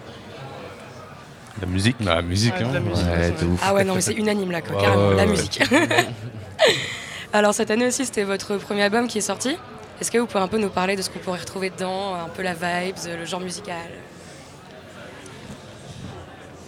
La 1.59 1.67
musique? 1.67 1.97
La 1.99 2.21
musique, 2.21 2.53
Ouais, 2.53 2.59
de 2.63 2.73
la 2.73 2.77
hein. 2.77 2.79
musique, 2.81 3.05
Ouais, 3.07 3.31
de 3.31 3.45
ouf. 3.47 3.61
Ah 3.65 3.73
ouais, 3.73 3.83
non, 3.83 3.95
mais 3.95 4.01
c'est 4.01 4.13
unanime 4.13 4.51
là, 4.51 4.61
quoi, 4.61 4.75
Ouais, 4.77 4.81
carrément, 4.81 5.09
ouais, 5.09 5.15
la 5.15 5.23
ouais. 5.25 5.29
musique. 5.29 5.61
Alors 7.33 7.53
cette 7.53 7.69
année 7.71 7.87
aussi, 7.87 8.05
c'était 8.05 8.23
votre 8.23 8.57
premier 8.57 8.83
album 8.83 9.07
qui 9.07 9.17
est 9.17 9.21
sorti. 9.21 9.57
Est-ce 9.99 10.11
que 10.11 10.17
vous 10.17 10.27
pouvez 10.27 10.43
un 10.43 10.47
peu 10.47 10.57
nous 10.57 10.69
parler 10.69 10.95
de 10.95 11.01
ce 11.01 11.09
qu'on 11.09 11.19
pourrait 11.19 11.39
retrouver 11.39 11.69
dedans, 11.69 12.15
un 12.15 12.29
peu 12.29 12.41
la 12.41 12.53
vibes, 12.53 12.95
le 13.19 13.25
genre 13.25 13.41
musical? 13.41 13.75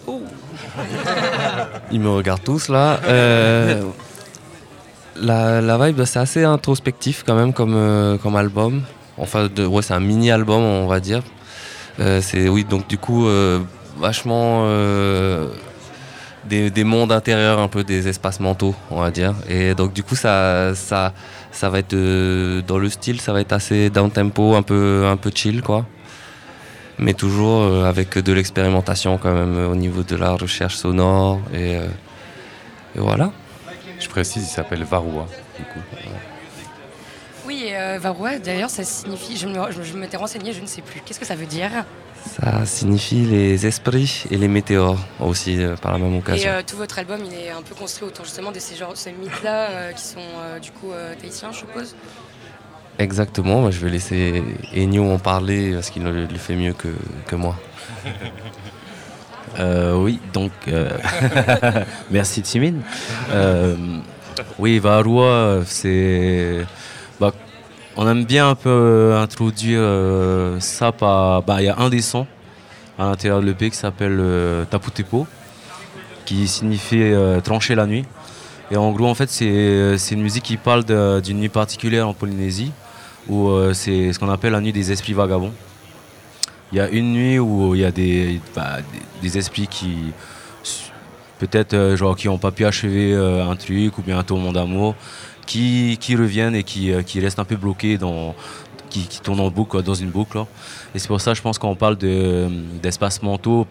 Ils 1.92 2.00
me 2.00 2.10
regardent 2.10 2.42
tous 2.42 2.68
là. 2.68 3.00
Euh, 3.04 3.82
la, 5.16 5.60
la 5.60 5.78
vibe, 5.78 6.04
c'est 6.04 6.18
assez 6.18 6.44
introspectif 6.44 7.22
quand 7.26 7.34
même 7.34 7.52
comme, 7.52 7.74
euh, 7.74 8.18
comme 8.18 8.36
album. 8.36 8.82
Enfin, 9.18 9.48
de, 9.54 9.64
ouais, 9.66 9.82
c'est 9.82 9.94
un 9.94 10.00
mini-album, 10.00 10.62
on 10.62 10.86
va 10.86 11.00
dire. 11.00 11.22
Euh, 12.00 12.20
c'est 12.22 12.48
oui, 12.48 12.64
donc 12.64 12.86
du 12.88 12.98
coup, 12.98 13.26
euh, 13.26 13.60
vachement 13.98 14.62
euh, 14.64 15.48
des, 16.44 16.70
des 16.70 16.84
mondes 16.84 17.12
intérieurs, 17.12 17.58
un 17.58 17.68
peu 17.68 17.84
des 17.84 18.08
espaces 18.08 18.40
mentaux, 18.40 18.74
on 18.90 19.00
va 19.00 19.10
dire. 19.10 19.34
Et 19.48 19.74
donc 19.74 19.92
du 19.92 20.02
coup, 20.02 20.16
ça, 20.16 20.74
ça, 20.74 21.12
ça 21.52 21.68
va 21.70 21.78
être 21.78 21.92
euh, 21.94 22.62
dans 22.66 22.78
le 22.78 22.88
style, 22.88 23.20
ça 23.20 23.32
va 23.32 23.40
être 23.40 23.52
assez 23.52 23.90
down 23.90 24.10
tempo, 24.10 24.54
un 24.54 24.62
peu, 24.62 25.04
un 25.06 25.16
peu 25.16 25.30
chill, 25.34 25.62
quoi. 25.62 25.86
Mais 26.98 27.14
toujours 27.14 27.62
euh, 27.62 27.84
avec 27.84 28.18
de 28.18 28.32
l'expérimentation 28.32 29.18
quand 29.18 29.32
même 29.32 29.70
au 29.70 29.74
niveau 29.74 30.02
de 30.02 30.16
la 30.16 30.32
recherche 30.32 30.76
sonore 30.76 31.40
et, 31.52 31.76
euh, 31.76 31.86
et 32.96 33.00
voilà. 33.00 33.32
Je 34.00 34.08
précise, 34.08 34.42
il 34.44 34.46
s'appelle 34.52 34.82
Varoua. 34.84 35.26
Du 35.58 35.64
coup. 35.64 35.80
Oui, 37.46 37.64
et 37.66 37.76
euh, 37.76 37.98
Varroa, 38.00 38.38
d'ailleurs, 38.38 38.70
ça 38.70 38.84
signifie. 38.84 39.36
Je, 39.36 39.46
me- 39.48 39.70
je- 39.72 39.82
je 39.82 39.96
m'étais 39.96 40.16
renseignée, 40.16 40.52
je 40.52 40.60
ne 40.60 40.66
sais 40.66 40.80
plus. 40.82 41.00
Qu'est-ce 41.04 41.18
que 41.20 41.26
ça 41.26 41.34
veut 41.34 41.46
dire? 41.46 41.70
Ça 42.24 42.64
signifie 42.64 43.24
les 43.26 43.66
esprits 43.66 44.24
et 44.30 44.36
les 44.36 44.48
météores 44.48 44.98
aussi 45.20 45.60
euh, 45.62 45.76
par 45.76 45.92
la 45.92 45.98
même 45.98 46.14
Et 46.14 46.18
occasion. 46.18 46.50
euh, 46.50 46.62
tout 46.66 46.76
votre 46.76 46.98
album, 46.98 47.20
il 47.26 47.34
est 47.34 47.50
un 47.50 47.62
peu 47.62 47.74
construit 47.74 48.06
autour 48.08 48.24
justement 48.24 48.52
de 48.52 48.58
ces, 48.58 48.76
genres- 48.76 48.96
ces 48.96 49.12
mythes-là 49.12 49.70
euh, 49.70 49.92
qui 49.92 50.02
sont 50.04 50.18
euh, 50.40 50.58
du 50.58 50.70
coup 50.70 50.92
euh, 50.92 51.14
tahitiens, 51.20 51.50
je 51.52 51.58
suppose. 51.58 51.94
Exactement, 52.98 53.70
je 53.70 53.78
vais 53.80 53.90
laisser 53.90 54.42
Ennio 54.74 55.10
en 55.10 55.18
parler 55.18 55.72
parce 55.74 55.90
qu'il 55.90 56.04
le, 56.04 56.26
le 56.26 56.38
fait 56.38 56.54
mieux 56.54 56.72
que, 56.74 56.88
que 57.26 57.36
moi. 57.36 57.56
Euh, 59.58 59.94
oui, 59.96 60.18
donc 60.32 60.50
euh, 60.68 60.88
merci 62.10 62.40
Timine. 62.40 62.80
Euh, 63.32 63.76
oui, 64.58 64.78
Varua, 64.78 65.60
c'est. 65.66 66.64
bah, 67.20 67.32
on 67.96 68.08
aime 68.08 68.24
bien 68.24 68.48
un 68.48 68.54
peu 68.54 68.70
euh, 68.70 69.22
introduire 69.22 69.80
euh, 69.80 70.60
ça 70.60 70.92
par. 70.92 71.42
bah, 71.42 71.56
Il 71.60 71.66
y 71.66 71.68
a 71.68 71.78
un 71.78 71.90
des 71.90 72.00
sons 72.00 72.26
à 72.98 73.04
l'intérieur 73.06 73.40
de 73.40 73.46
l'EP 73.46 73.70
qui 73.70 73.76
s'appelle 73.76 74.18
euh, 74.20 74.64
Taputepo, 74.64 75.26
qui 76.24 76.46
signifie 76.46 77.12
trancher 77.42 77.74
la 77.74 77.86
nuit. 77.86 78.04
Et 78.70 78.76
en 78.76 78.92
gros, 78.92 79.06
en 79.06 79.14
fait, 79.14 79.28
c'est 79.28 80.14
une 80.14 80.22
musique 80.22 80.44
qui 80.44 80.56
parle 80.56 80.84
d'une 81.20 81.38
nuit 81.38 81.48
particulière 81.48 82.08
en 82.08 82.14
Polynésie, 82.14 82.72
où 83.28 83.50
c'est 83.74 84.12
ce 84.12 84.18
qu'on 84.18 84.30
appelle 84.30 84.52
la 84.52 84.60
nuit 84.60 84.72
des 84.72 84.92
esprits 84.92 85.12
vagabonds. 85.12 85.52
Il 86.70 86.78
y 86.78 86.80
a 86.80 86.88
une 86.88 87.12
nuit 87.12 87.38
où 87.38 87.74
il 87.74 87.82
y 87.82 87.84
a 87.84 87.90
des, 87.90 88.40
bah, 88.54 88.78
des, 89.20 89.36
esprits 89.36 89.66
qui 89.66 90.12
peut-être 91.38 91.96
genre 91.96 92.16
qui 92.16 92.28
n'ont 92.28 92.38
pas 92.38 92.50
pu 92.50 92.64
achever 92.64 93.14
un 93.14 93.56
truc 93.56 93.98
ou 93.98 94.02
bien 94.02 94.18
un 94.18 94.22
tourment 94.22 94.52
d'amour, 94.52 94.94
qui, 95.46 95.98
qui 96.00 96.16
reviennent 96.16 96.54
et 96.54 96.62
qui, 96.62 96.92
euh, 96.92 97.02
qui 97.02 97.20
restent 97.20 97.38
un 97.38 97.44
peu 97.44 97.56
bloqués 97.56 97.98
dans 97.98 98.34
qui, 98.90 99.06
qui 99.06 99.20
tournent 99.20 99.40
en 99.40 99.50
boucle, 99.50 99.82
dans 99.82 99.94
une 99.94 100.10
boucle. 100.10 100.36
là. 100.38 100.46
Et 100.94 100.98
c'est 100.98 101.08
pour 101.08 101.20
ça, 101.20 101.32
je 101.34 101.40
pense, 101.42 101.58
qu'on 101.58 101.74
parle 101.74 101.96
de- 101.96 102.48
d'espaces 102.82 103.22
mentaux. 103.22 103.66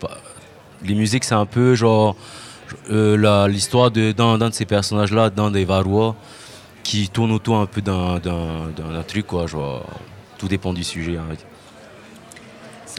Les 0.83 0.95
musiques, 0.95 1.23
c'est 1.23 1.35
un 1.35 1.45
peu 1.45 1.75
genre 1.75 2.15
euh, 2.89 3.47
l'histoire 3.47 3.91
de- 3.91 4.11
d'un 4.13 4.37
d'un 4.37 4.49
de 4.49 4.53
ces 4.53 4.65
personnages-là, 4.65 5.29
d'un 5.29 5.51
des 5.51 5.65
Varois, 5.65 6.15
qui 6.83 7.09
tourne 7.09 7.31
autour 7.31 7.57
un 7.57 7.65
peu 7.67 7.81
d'un 7.81 8.19
truc, 9.07 9.27
quoi. 9.27 9.45
Genre, 9.45 9.85
tout 10.39 10.47
dépend 10.47 10.73
du 10.73 10.83
sujet, 10.83 11.17
hein, 11.17 11.35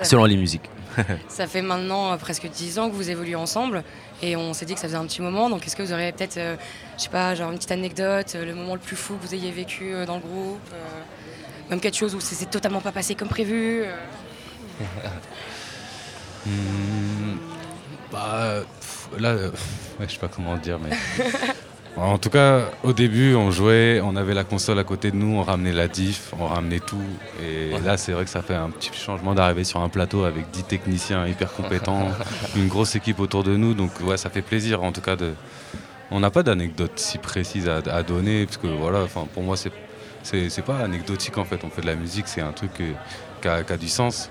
selon 0.05 0.25
les 0.25 0.37
musiques. 0.37 0.69
Ça 1.29 1.47
fait 1.47 1.63
maintenant 1.63 2.13
euh, 2.13 2.17
presque 2.17 2.49
10 2.49 2.79
ans 2.79 2.91
que 2.91 2.95
vous 2.95 3.11
évoluez 3.11 3.35
ensemble 3.35 3.83
et 4.23 4.37
on 4.37 4.55
s'est 4.55 4.65
dit 4.65 4.75
que 4.75 4.81
ça 4.81 4.87
faisait 4.87 4.97
un 4.97 5.07
petit 5.07 5.21
moment. 5.21 5.51
Donc 5.51 5.67
est-ce 5.67 5.77
que 5.77 5.83
vous 5.83 5.93
auriez 5.93 6.13
peut-être, 6.13 6.37
euh, 6.39 6.57
je 6.97 7.03
sais 7.03 7.09
pas, 7.11 7.35
genre 7.35 7.51
une 7.51 7.57
petite 7.57 7.73
anecdote, 7.73 8.33
euh, 8.35 8.45
le 8.45 8.55
moment 8.55 8.75
le 8.75 8.81
plus 8.81 8.97
fou 8.97 9.17
que 9.17 9.27
vous 9.27 9.35
ayez 9.35 9.51
vécu 9.51 9.93
euh, 9.93 10.07
dans 10.07 10.15
le 10.15 10.21
groupe 10.21 10.71
Même 11.69 11.81
quelque 11.81 11.97
chose 11.97 12.15
où 12.15 12.21
ça 12.21 12.35
s'est 12.37 12.47
totalement 12.47 12.81
pas 12.81 12.93
passé 12.93 13.15
comme 13.15 13.29
prévu. 13.29 13.85
Hmm, 16.45 17.37
bah, 18.11 18.65
pff, 18.81 19.09
là, 19.17 19.37
ouais, 19.37 19.51
je 20.09 20.13
sais 20.15 20.19
pas 20.19 20.27
comment 20.27 20.57
dire, 20.57 20.77
mais. 20.81 20.91
En 21.97 22.17
tout 22.17 22.31
cas, 22.31 22.71
au 22.85 22.95
début, 22.95 23.35
on 23.35 23.51
jouait, 23.51 24.01
on 24.03 24.17
avait 24.17 24.33
la 24.33 24.45
console 24.45 24.79
à 24.79 24.85
côté 24.85 25.11
de 25.11 25.17
nous, 25.17 25.37
on 25.37 25.43
ramenait 25.43 25.73
la 25.75 25.89
diff, 25.89 26.33
on 26.41 26.47
ramenait 26.47 26.81
tout. 26.81 26.97
Et 27.43 27.79
là, 27.85 27.99
c'est 27.99 28.13
vrai 28.13 28.25
que 28.25 28.31
ça 28.31 28.41
fait 28.41 28.55
un 28.55 28.71
petit 28.71 28.91
changement 28.95 29.35
d'arriver 29.35 29.63
sur 29.65 29.81
un 29.81 29.91
plateau 29.91 30.25
avec 30.25 30.51
10 30.51 30.65
techniciens 30.65 31.27
hyper 31.27 31.53
compétents, 31.53 32.09
une 32.57 32.69
grosse 32.69 32.97
équipe 32.97 33.21
autour 33.21 33.45
de 33.45 33.57
nous. 33.57 33.75
Donc, 33.75 33.91
ouais, 34.05 34.17
ça 34.17 34.31
fait 34.31 34.41
plaisir, 34.43 34.83
en 34.83 34.91
tout 34.93 35.03
cas, 35.03 35.17
de. 35.17 35.33
On 36.11 36.21
n'a 36.21 36.31
pas 36.31 36.43
d'anecdote 36.43 36.93
si 36.97 37.19
précise 37.19 37.69
à, 37.69 37.77
à 37.91 38.03
donner, 38.03 38.47
parce 38.47 38.57
que 38.57 38.67
voilà, 38.69 39.01
pour 39.35 39.43
moi, 39.43 39.57
c'est 39.59 39.73
c'est 40.23 40.49
c'est 40.51 40.63
pas 40.63 40.79
anecdotique 40.79 41.37
en 41.37 41.45
fait. 41.45 41.61
On 41.65 41.69
fait 41.71 41.83
de 41.83 41.87
la 41.87 41.95
musique, 41.97 42.27
c'est 42.29 42.41
un 42.43 42.53
truc 42.53 42.71
euh, 42.81 42.93
qui 43.65 43.73
a, 43.73 43.77
du 43.77 43.89
sens. 43.89 44.31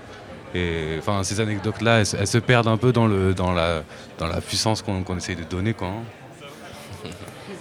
Et 0.54 0.96
enfin, 0.98 1.22
ces 1.22 1.40
anecdotes-là, 1.40 1.98
elles, 2.00 2.06
se- 2.06 2.16
elles 2.16 2.26
se 2.26 2.38
perdent 2.38 2.68
un 2.68 2.76
peu 2.76 2.92
dans, 2.92 3.06
le, 3.06 3.34
dans, 3.34 3.52
la, 3.52 3.82
dans 4.18 4.26
la 4.26 4.40
puissance 4.40 4.80
qu'on 4.82 5.02
qu'on 5.02 5.16
essaye 5.16 5.36
de 5.36 5.44
donner. 5.44 5.74
Quoi, 5.74 5.88
hein. 5.88 6.02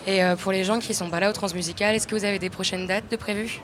Et 0.08 0.24
euh, 0.24 0.36
pour 0.36 0.52
les 0.52 0.64
gens 0.64 0.80
qui 0.80 0.94
sont 0.94 1.10
pas 1.10 1.20
là 1.20 1.30
au 1.30 1.34
Transmusical, 1.34 1.96
est-ce 1.96 2.08
que 2.08 2.16
vous 2.16 2.26
avez 2.26 2.40
des 2.40 2.50
prochaines 2.50 2.88
dates 2.88 3.10
de 3.12 3.16
prévues? 3.16 3.62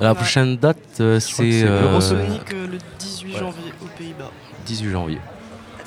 La 0.00 0.14
prochaine 0.14 0.56
date, 0.56 0.76
euh, 1.00 1.18
c'est. 1.18 1.64
euh, 1.64 1.82
Eurosonic 1.90 2.52
euh, 2.52 2.66
le 2.68 2.78
18 2.98 3.36
janvier 3.38 3.72
aux 3.82 3.86
Pays-Bas. 3.98 4.30
18 4.66 4.90
janvier. 4.90 5.18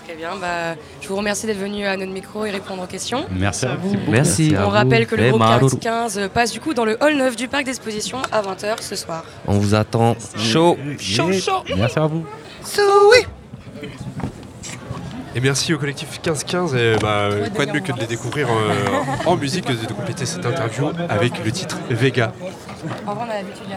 Très 0.05 0.15
bien, 0.15 0.31
bah, 0.41 0.75
je 0.99 1.07
vous 1.07 1.15
remercie 1.15 1.45
d'être 1.45 1.59
venu 1.59 1.85
à 1.85 1.95
notre 1.95 2.11
micro 2.11 2.43
et 2.43 2.51
répondre 2.51 2.83
aux 2.83 2.87
questions. 2.87 3.25
Merci 3.31 3.65
à 3.67 3.75
vous. 3.75 3.95
Merci. 4.09 4.47
On 4.49 4.51
Merci 4.51 4.55
à 4.57 4.65
rappelle 4.67 5.03
vous. 5.03 5.09
que 5.11 5.15
le 5.15 5.29
groupe 5.29 5.39
Marou. 5.39 5.69
15 5.69 6.29
passe 6.33 6.51
du 6.51 6.59
coup 6.59 6.73
dans 6.73 6.83
le 6.83 6.97
hall 7.01 7.15
9 7.15 7.35
du 7.37 7.47
parc 7.47 7.63
d'exposition 7.65 8.17
à 8.31 8.41
20h 8.41 8.81
ce 8.81 8.95
soir. 8.97 9.23
On 9.47 9.59
vous 9.59 9.73
attend 9.75 10.17
chaud. 10.35 10.77
Chaud, 10.99 11.31
chaud. 11.31 11.63
Merci 11.77 11.99
à 11.99 12.07
vous. 12.07 12.25
Et 15.35 15.39
merci 15.39 15.73
au 15.73 15.77
collectif 15.77 16.09
1515. 16.11 16.75
Et 16.75 16.95
bah, 17.01 17.29
quoi 17.55 17.65
de 17.65 17.71
mieux 17.71 17.79
que 17.79 17.91
de 17.91 17.99
les 17.99 18.07
découvrir 18.07 18.47
euh, 18.49 19.25
en 19.25 19.37
musique 19.37 19.65
que 19.65 19.73
de 19.73 19.93
compléter 19.93 20.25
cette 20.25 20.45
interview 20.45 20.91
avec 21.09 21.43
le 21.43 21.51
titre 21.51 21.79
Vega. 21.89 22.33
On 23.05 23.11
a 23.11 23.25
l'habitude. 23.27 23.67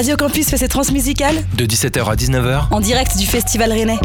Radio 0.00 0.16
Campus 0.16 0.48
fait 0.48 0.56
ses 0.56 0.68
transmusicales 0.68 1.44
De 1.58 1.66
17h 1.66 2.02
à 2.10 2.14
19h, 2.14 2.68
en 2.70 2.80
direct 2.80 3.18
du 3.18 3.26
Festival 3.26 3.70
Rennais. 3.70 3.98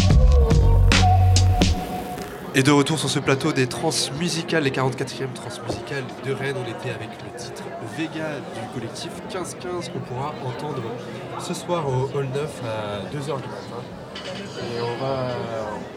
Et 2.53 2.63
de 2.63 2.71
retour 2.71 2.99
sur 2.99 3.09
ce 3.09 3.19
plateau 3.19 3.53
des 3.53 3.67
transmusicales, 3.67 4.63
les 4.63 4.71
44e 4.71 5.31
transmusicales 5.33 6.03
de 6.25 6.33
Rennes, 6.33 6.57
on 6.57 6.69
était 6.69 6.93
avec 6.93 7.11
le 7.23 7.39
titre 7.39 7.63
Vega 7.97 8.27
du 8.53 8.73
collectif 8.73 9.09
1515 9.29 9.87
qu'on 9.93 9.99
pourra 9.99 10.35
entendre 10.45 10.83
ce 11.39 11.53
soir 11.53 11.87
au 11.87 12.11
Hall 12.13 12.27
9 12.33 12.61
à 12.65 13.15
2h 13.15 13.23
du 13.23 13.47
matin. 13.47 13.81
Et 14.25 14.81
on 14.81 15.01
va, 15.01 15.27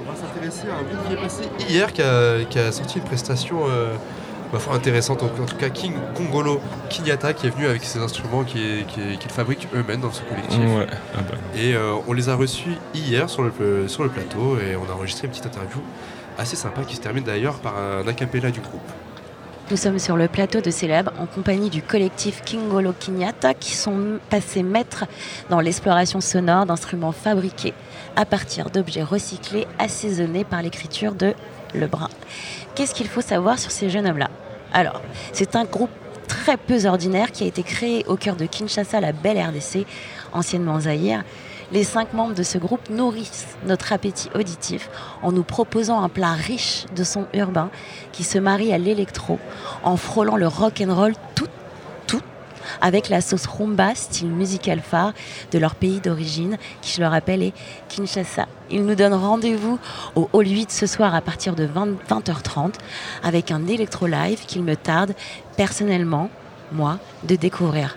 on 0.00 0.12
va 0.12 0.16
s'intéresser 0.16 0.68
à 0.68 0.76
un 0.78 0.82
groupe 0.84 1.08
qui 1.08 1.14
est 1.14 1.16
passé 1.16 1.42
hier, 1.68 1.92
qui 1.92 2.02
a, 2.02 2.44
qui 2.44 2.60
a 2.60 2.70
sorti 2.70 2.98
une 2.98 3.04
prestation 3.04 3.62
euh, 3.68 3.96
foi 4.56 4.74
intéressante, 4.74 5.22
en, 5.22 5.26
en 5.26 5.46
tout 5.46 5.56
cas 5.56 5.68
King 5.68 5.92
Kongolo 6.14 6.60
Kinyata 6.88 7.34
qui 7.34 7.46
est 7.46 7.50
venu 7.50 7.66
avec 7.66 7.84
ses 7.84 8.00
instruments 8.00 8.44
qu'il 8.44 8.86
qui, 8.86 9.18
qu'ils 9.18 9.30
fabriquent 9.30 9.68
eux-mêmes 9.74 10.00
dans 10.00 10.12
ce 10.12 10.22
collectif. 10.22 10.58
Ouais, 10.58 10.86
ah 11.14 11.18
bah. 11.28 11.36
Et 11.54 11.74
euh, 11.74 11.96
on 12.06 12.14
les 12.14 12.30
a 12.30 12.34
reçus 12.34 12.76
hier 12.94 13.28
sur 13.28 13.42
le, 13.42 13.86
sur 13.88 14.04
le 14.04 14.08
plateau 14.08 14.56
et 14.58 14.76
on 14.76 14.90
a 14.90 14.94
enregistré 14.94 15.26
une 15.26 15.32
petite 15.32 15.46
interview 15.46 15.80
assez 16.38 16.56
sympa 16.56 16.82
qui 16.82 16.96
se 16.96 17.00
termine 17.02 17.24
d'ailleurs 17.24 17.58
par 17.58 17.74
un 17.76 18.06
acapella 18.08 18.50
du 18.50 18.60
groupe. 18.60 18.80
Nous 19.70 19.76
sommes 19.76 19.98
sur 19.98 20.16
le 20.16 20.28
plateau 20.28 20.62
de 20.62 20.70
Célèbre 20.70 21.12
en 21.18 21.26
compagnie 21.26 21.68
du 21.68 21.82
collectif 21.82 22.42
Kingolo 22.42 22.94
Kinyata 22.98 23.52
qui 23.52 23.74
sont 23.74 24.18
passés 24.30 24.62
maîtres 24.62 25.04
dans 25.50 25.60
l'exploration 25.60 26.22
sonore 26.22 26.64
d'instruments 26.64 27.12
fabriqués 27.12 27.74
à 28.16 28.24
partir 28.24 28.70
d'objets 28.70 29.02
recyclés 29.02 29.66
assaisonnés 29.78 30.44
par 30.44 30.62
l'écriture 30.62 31.12
de 31.12 31.34
Lebrun. 31.74 32.08
Qu'est-ce 32.74 32.94
qu'il 32.94 33.08
faut 33.08 33.20
savoir 33.20 33.58
sur 33.58 33.70
ces 33.70 33.90
jeunes 33.90 34.06
hommes-là? 34.06 34.30
Alors, 34.72 35.02
c'est 35.32 35.56
un 35.56 35.64
groupe 35.64 35.90
très 36.28 36.56
peu 36.56 36.86
ordinaire 36.86 37.32
qui 37.32 37.44
a 37.44 37.46
été 37.46 37.62
créé 37.62 38.04
au 38.06 38.16
cœur 38.16 38.36
de 38.36 38.46
Kinshasa, 38.46 39.00
la 39.00 39.12
belle 39.12 39.38
RDC, 39.38 39.86
anciennement 40.32 40.80
Zaïre. 40.80 41.24
Les 41.70 41.84
cinq 41.84 42.14
membres 42.14 42.34
de 42.34 42.42
ce 42.42 42.56
groupe 42.56 42.88
nourrissent 42.88 43.46
notre 43.66 43.92
appétit 43.92 44.30
auditif 44.34 44.88
en 45.22 45.32
nous 45.32 45.42
proposant 45.42 46.02
un 46.02 46.08
plat 46.08 46.32
riche 46.32 46.86
de 46.96 47.04
sons 47.04 47.26
urbains 47.34 47.70
qui 48.12 48.24
se 48.24 48.38
marie 48.38 48.72
à 48.72 48.78
l'électro 48.78 49.38
en 49.82 49.96
frôlant 49.96 50.36
le 50.36 50.46
rock 50.46 50.82
and 50.86 50.94
roll 50.94 51.12
tout, 51.34 51.48
avec 52.80 53.08
la 53.08 53.20
sauce 53.20 53.46
rumba, 53.46 53.94
style 53.94 54.28
musical 54.28 54.80
phare 54.80 55.12
de 55.52 55.58
leur 55.58 55.74
pays 55.74 56.00
d'origine, 56.00 56.56
qui 56.82 56.92
je 56.92 57.00
le 57.00 57.06
rappelle 57.06 57.42
est 57.42 57.52
Kinshasa. 57.88 58.46
Ils 58.70 58.84
nous 58.84 58.94
donnent 58.94 59.14
rendez-vous 59.14 59.78
au 60.14 60.28
Hall 60.32 60.46
8 60.46 60.70
ce 60.70 60.86
soir 60.86 61.14
à 61.14 61.20
partir 61.20 61.54
de 61.54 61.64
20, 61.64 61.88
20h30 62.08 62.74
avec 63.22 63.50
un 63.50 63.66
électro 63.66 64.06
live 64.06 64.44
qu'il 64.46 64.62
me 64.62 64.76
tarde 64.76 65.14
personnellement, 65.56 66.30
moi, 66.72 66.98
de 67.24 67.36
découvrir. 67.36 67.96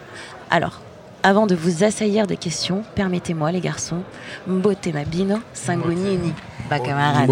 Alors, 0.49 0.82
avant 1.24 1.45
de 1.45 1.55
vous 1.55 1.84
assaillir 1.84 2.26
des 2.26 2.38
questions, 2.38 2.84
permettez-moi, 2.95 3.51
les 3.51 3.61
garçons, 3.61 4.01
Mbote 4.47 4.88
Mabino, 4.88 5.38
Sangonini, 5.53 6.34
ma 6.69 6.80
camarade. 6.80 7.30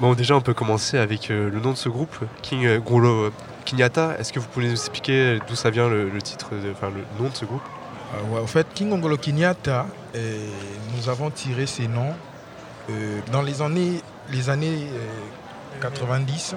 Bon, 0.00 0.14
déjà, 0.14 0.36
on 0.36 0.40
peut 0.40 0.54
commencer 0.54 0.98
avec 0.98 1.30
euh, 1.30 1.48
le 1.50 1.60
nom 1.60 1.70
de 1.70 1.76
ce 1.76 1.88
groupe, 1.88 2.16
King 2.42 2.66
euh, 2.66 2.78
Grolo 2.80 3.30
Kinyata. 3.64 4.16
Est-ce 4.18 4.32
que 4.32 4.40
vous 4.40 4.48
pouvez 4.48 4.66
nous 4.66 4.72
expliquer 4.72 5.38
d'où 5.48 5.54
ça 5.54 5.70
vient 5.70 5.88
le, 5.88 6.10
titre, 6.22 6.50
enfin 6.72 6.90
le 6.90 7.04
nom 7.22 7.30
de 7.30 7.34
ce 7.34 7.44
groupe? 7.44 7.62
Euh, 8.14 8.42
en 8.42 8.46
fait, 8.46 8.66
King 8.74 8.92
Ongolo 8.92 9.16
Kenyatta, 9.16 9.86
euh, 10.14 10.48
nous 10.96 11.08
avons 11.08 11.30
tiré 11.30 11.66
ces 11.66 11.88
noms 11.88 12.14
euh, 12.90 13.20
dans 13.32 13.42
les 13.42 13.62
années, 13.62 14.00
les 14.30 14.50
années 14.50 14.86
euh, 14.92 15.80
90 15.80 16.54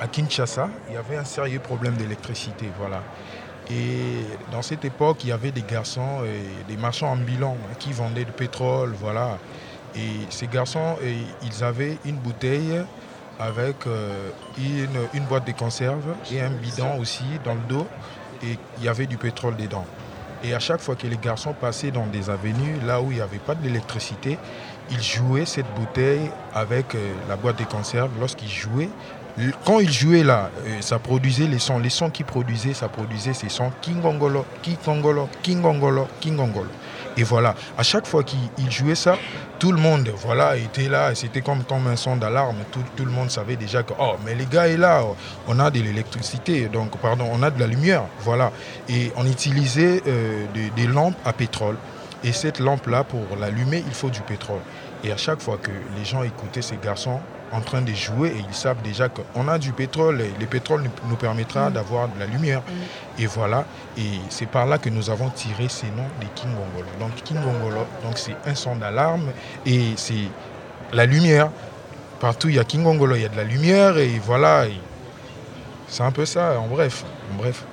à 0.00 0.08
Kinshasa. 0.08 0.68
Il 0.88 0.94
y 0.94 0.96
avait 0.96 1.16
un 1.16 1.24
sérieux 1.24 1.58
problème 1.60 1.94
d'électricité, 1.94 2.70
voilà. 2.78 3.02
Et 3.70 4.24
dans 4.52 4.62
cette 4.62 4.84
époque, 4.84 5.24
il 5.24 5.30
y 5.30 5.32
avait 5.32 5.50
des 5.50 5.62
garçons, 5.62 6.20
euh, 6.22 6.40
des 6.68 6.76
marchands 6.76 7.10
ambulants 7.12 7.56
hein, 7.64 7.74
qui 7.78 7.92
vendaient 7.92 8.24
du 8.24 8.32
pétrole, 8.32 8.94
voilà. 8.98 9.38
Et 9.96 10.26
ces 10.30 10.46
garçons, 10.46 10.96
euh, 11.02 11.22
ils 11.42 11.64
avaient 11.64 11.98
une 12.04 12.16
bouteille 12.16 12.80
avec 13.38 13.86
euh, 13.86 14.30
une, 15.14 15.24
boîte 15.24 15.46
de 15.46 15.52
conserve 15.52 16.14
et 16.32 16.40
un 16.40 16.50
bidon 16.50 16.98
aussi 16.98 17.24
dans 17.44 17.54
le 17.54 17.60
dos. 17.68 17.86
Et 18.42 18.58
il 18.78 18.84
y 18.84 18.88
avait 18.88 19.06
du 19.06 19.16
pétrole 19.16 19.56
dedans. 19.56 19.84
Et 20.44 20.54
à 20.54 20.58
chaque 20.58 20.80
fois 20.80 20.94
que 20.94 21.06
les 21.06 21.16
garçons 21.16 21.54
passaient 21.58 21.90
dans 21.90 22.06
des 22.06 22.28
avenues, 22.28 22.76
là 22.84 23.00
où 23.00 23.10
il 23.10 23.16
n'y 23.16 23.20
avait 23.20 23.38
pas 23.38 23.54
d'électricité, 23.54 24.38
ils 24.90 25.02
jouaient 25.02 25.46
cette 25.46 25.66
bouteille 25.74 26.30
avec 26.54 26.94
euh, 26.94 27.12
la 27.28 27.36
boîte 27.36 27.58
de 27.58 27.64
conserve. 27.64 28.10
Lorsqu'ils 28.20 28.50
jouaient, 28.50 28.90
quand 29.64 29.80
ils 29.80 29.92
jouaient 29.92 30.22
là, 30.22 30.50
euh, 30.66 30.80
ça 30.80 30.98
produisait 30.98 31.46
les 31.46 31.58
sons. 31.58 31.78
Les 31.78 31.90
sons 31.90 32.10
qu'ils 32.10 32.26
produisaient, 32.26 32.74
ça 32.74 32.88
produisait 32.88 33.34
ces 33.34 33.48
sons 33.48 33.70
Kingongolo, 33.82 34.44
Kingongolo, 34.62 35.28
Kingongolo, 35.42 36.06
Kingongolo. 36.20 36.70
Et 37.16 37.22
voilà, 37.22 37.54
à 37.78 37.82
chaque 37.82 38.06
fois 38.06 38.22
qu'ils 38.22 38.38
ils 38.58 38.70
jouaient 38.70 38.94
ça, 38.94 39.16
tout 39.58 39.72
le 39.72 39.78
monde 39.78 40.10
voilà, 40.16 40.56
était 40.56 40.88
là. 40.88 41.14
C'était 41.14 41.40
comme, 41.40 41.62
un 41.70 41.96
son 41.96 42.16
d'alarme. 42.16 42.58
Tout, 42.70 43.04
le 43.04 43.10
monde 43.10 43.30
savait 43.30 43.56
déjà 43.56 43.82
que, 43.82 43.94
oh, 43.98 44.16
mais 44.24 44.34
les 44.34 44.46
gars 44.46 44.68
est 44.68 44.76
là, 44.76 45.02
oh, 45.04 45.16
on 45.48 45.58
a 45.58 45.70
de 45.70 45.80
l'électricité, 45.80 46.68
donc, 46.68 46.96
pardon, 46.98 47.26
on 47.32 47.42
a 47.42 47.50
de 47.50 47.58
la 47.58 47.66
lumière. 47.66 48.02
Voilà. 48.20 48.52
Et 48.88 49.12
on 49.16 49.26
utilisait 49.26 50.02
euh, 50.06 50.44
des, 50.52 50.70
des 50.70 50.86
lampes 50.86 51.16
à 51.24 51.32
pétrole. 51.32 51.76
Et 52.22 52.32
cette 52.32 52.58
lampe-là, 52.58 53.04
pour 53.04 53.24
l'allumer, 53.38 53.82
il 53.86 53.94
faut 53.94 54.10
du 54.10 54.20
pétrole. 54.20 54.60
Et 55.04 55.12
à 55.12 55.16
chaque 55.16 55.40
fois 55.40 55.58
que 55.58 55.70
les 55.96 56.04
gens 56.04 56.22
écoutaient 56.22 56.62
ces 56.62 56.76
garçons 56.76 57.20
en 57.52 57.60
train 57.60 57.80
de 57.80 57.92
jouer, 57.92 58.28
et 58.28 58.44
ils 58.48 58.54
savent 58.54 58.82
déjà 58.82 59.08
qu'on 59.08 59.48
a 59.48 59.58
du 59.58 59.72
pétrole, 59.72 60.20
et 60.20 60.32
le 60.38 60.46
pétrole 60.46 60.84
nous, 61.08 61.16
permettra 61.16 61.70
d'avoir 61.70 62.08
de 62.08 62.18
la 62.18 62.26
lumière. 62.26 62.62
Et 63.18 63.26
voilà, 63.26 63.64
et 63.96 64.20
c'est 64.30 64.46
par 64.46 64.66
là 64.66 64.78
que 64.78 64.90
nous 64.90 65.10
avons 65.10 65.30
tiré 65.30 65.68
ces 65.68 65.86
noms 65.86 66.08
des 66.20 66.26
King 66.34 66.50
Gongolo. 66.50 66.88
Donc 66.98 67.14
King 67.22 67.38
Gongolo, 67.40 67.86
donc 68.02 68.18
c'est 68.18 68.36
un 68.44 68.54
son 68.54 68.76
d'alarme, 68.76 69.30
et 69.64 69.92
c'est 69.96 70.28
la 70.92 71.06
lumière. 71.06 71.50
Partout 72.20 72.48
il 72.48 72.56
y 72.56 72.58
a 72.58 72.64
King 72.64 72.82
Gongolo, 72.82 73.14
il 73.14 73.22
y 73.22 73.26
a 73.26 73.28
de 73.28 73.36
la 73.36 73.44
lumière, 73.44 73.98
et 73.98 74.20
voilà, 74.24 74.64
c'est 75.88 76.02
un 76.02 76.12
peu 76.12 76.26
ça, 76.26 76.58
en 76.58 76.66
bref. 76.66 77.04
En 77.32 77.36
bref. 77.36 77.64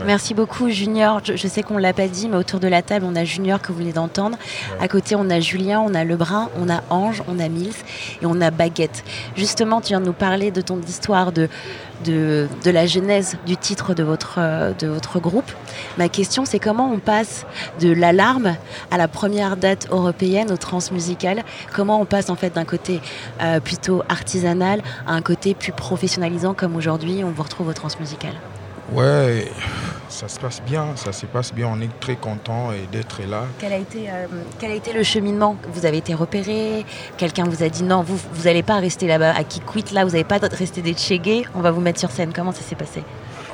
Ouais. 0.00 0.06
Merci 0.06 0.34
beaucoup 0.34 0.68
Junior. 0.70 1.20
Je, 1.24 1.36
je 1.36 1.46
sais 1.48 1.62
qu'on 1.62 1.74
ne 1.74 1.80
l'a 1.80 1.92
pas 1.92 2.08
dit, 2.08 2.28
mais 2.28 2.36
autour 2.36 2.60
de 2.60 2.68
la 2.68 2.82
table, 2.82 3.04
on 3.08 3.14
a 3.16 3.24
Junior 3.24 3.60
que 3.60 3.72
vous 3.72 3.78
venez 3.78 3.92
d'entendre. 3.92 4.36
À 4.80 4.88
côté, 4.88 5.14
on 5.14 5.28
a 5.30 5.40
Julien, 5.40 5.80
on 5.80 5.94
a 5.94 6.04
Lebrun, 6.04 6.48
on 6.58 6.68
a 6.68 6.82
Ange, 6.90 7.22
on 7.28 7.38
a 7.38 7.48
Mills 7.48 7.74
et 8.22 8.26
on 8.26 8.40
a 8.40 8.50
Baguette. 8.50 9.04
Justement, 9.36 9.80
tu 9.80 9.88
viens 9.88 10.00
de 10.00 10.06
nous 10.06 10.12
parler 10.12 10.50
de 10.50 10.60
ton 10.60 10.80
histoire, 10.80 11.32
de, 11.32 11.48
de, 12.04 12.48
de 12.64 12.70
la 12.70 12.86
genèse 12.86 13.36
du 13.46 13.56
titre 13.56 13.94
de 13.94 14.02
votre, 14.02 14.36
euh, 14.38 14.72
de 14.72 14.86
votre 14.86 15.20
groupe. 15.20 15.50
Ma 15.98 16.08
question, 16.08 16.44
c'est 16.44 16.58
comment 16.58 16.90
on 16.90 16.98
passe 16.98 17.46
de 17.80 17.92
l'alarme 17.92 18.56
à 18.90 18.96
la 18.96 19.08
première 19.08 19.56
date 19.56 19.86
européenne 19.90 20.50
au 20.50 20.56
transmusical? 20.56 21.44
Comment 21.72 22.00
on 22.00 22.06
passe 22.06 22.30
en 22.30 22.36
fait 22.36 22.54
d'un 22.54 22.64
côté 22.64 23.00
euh, 23.42 23.60
plutôt 23.60 24.02
artisanal 24.08 24.82
à 25.06 25.12
un 25.12 25.22
côté 25.22 25.54
plus 25.54 25.72
professionnalisant 25.72 26.54
comme 26.54 26.76
aujourd'hui 26.76 27.22
on 27.24 27.30
vous 27.30 27.42
retrouve 27.42 27.68
au 27.68 27.72
transmusical? 27.74 28.32
Ouais, 28.92 29.46
ça 30.08 30.26
se 30.28 30.40
passe 30.40 30.60
bien, 30.62 30.96
ça 30.96 31.12
se 31.12 31.24
passe 31.26 31.54
bien. 31.54 31.68
On 31.72 31.80
est 31.80 32.00
très 32.00 32.16
content 32.16 32.70
d'être 32.90 33.22
là. 33.28 33.44
Quel 33.60 33.72
a, 33.72 33.76
été, 33.76 34.10
euh, 34.10 34.26
quel 34.58 34.72
a 34.72 34.74
été 34.74 34.92
le 34.92 35.04
cheminement? 35.04 35.56
Vous 35.72 35.86
avez 35.86 35.98
été 35.98 36.12
repéré? 36.12 36.84
Quelqu'un 37.16 37.44
vous 37.44 37.62
a 37.62 37.68
dit 37.68 37.84
non, 37.84 38.02
vous 38.02 38.18
vous 38.32 38.42
n'allez 38.44 38.64
pas 38.64 38.78
rester 38.80 39.06
là-bas 39.06 39.32
à 39.36 39.44
Kikwit, 39.44 39.92
là, 39.92 40.04
vous 40.04 40.10
n'allez 40.10 40.24
pas 40.24 40.38
rester 40.38 40.82
des 40.82 40.94
Tchégués, 40.94 41.44
on 41.54 41.60
va 41.60 41.70
vous 41.70 41.80
mettre 41.80 42.00
sur 42.00 42.10
scène. 42.10 42.32
Comment 42.34 42.52
ça 42.52 42.62
s'est 42.62 42.74
passé? 42.74 43.04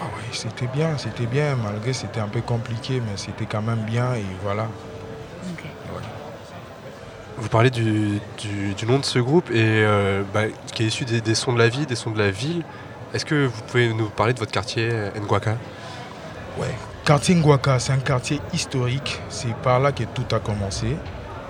Ah 0.01 0.05
ouais, 0.05 0.11
c'était 0.33 0.69
bien, 0.69 0.97
c'était 0.97 1.27
bien, 1.27 1.55
malgré 1.63 1.93
c'était 1.93 2.21
un 2.21 2.29
peu 2.29 2.41
compliqué, 2.41 3.03
mais 3.05 3.17
c'était 3.17 3.47
quand 3.47 3.63
même 3.63 3.81
bien 3.85 4.15
et 4.15 4.25
voilà. 4.43 4.69
Vous 7.39 7.51
parlez 7.51 7.69
du, 7.69 8.19
du- 8.39 8.73
du 8.73 8.87
nom 8.87 8.99
de 8.99 9.05
ce 9.05 9.19
groupe 9.19 9.51
et 9.51 9.57
euh, 9.61 10.23
bah, 10.33 10.45
qui 10.75 10.85
est 10.85 10.87
issu 10.87 11.05
des, 11.05 11.21
des 11.21 11.35
sons 11.35 11.53
de 11.53 11.59
la 11.59 11.69
vie, 11.69 11.85
des 11.85 11.95
sons 11.95 12.11
de 12.11 12.19
la 12.19 12.31
ville. 12.31 12.63
Est-ce 13.15 13.25
que 13.25 13.47
vous 13.47 13.63
pouvez 13.69 13.93
nous 13.93 14.09
parler 14.11 14.33
de 14.35 14.39
votre 14.39 14.53
quartier 14.53 14.89
euh, 14.91 15.11
Nguaka 15.21 15.57
Ouais. 16.59 16.75
Quartier 17.05 17.35
Ngwaka, 17.37 17.79
c'est 17.79 17.93
un 17.93 17.99
quartier 17.99 18.41
historique. 18.53 19.21
C'est 19.29 19.55
par 19.57 19.79
là 19.81 19.93
que 19.93 20.05
tout 20.05 20.25
a 20.35 20.41
commencé. 20.41 20.97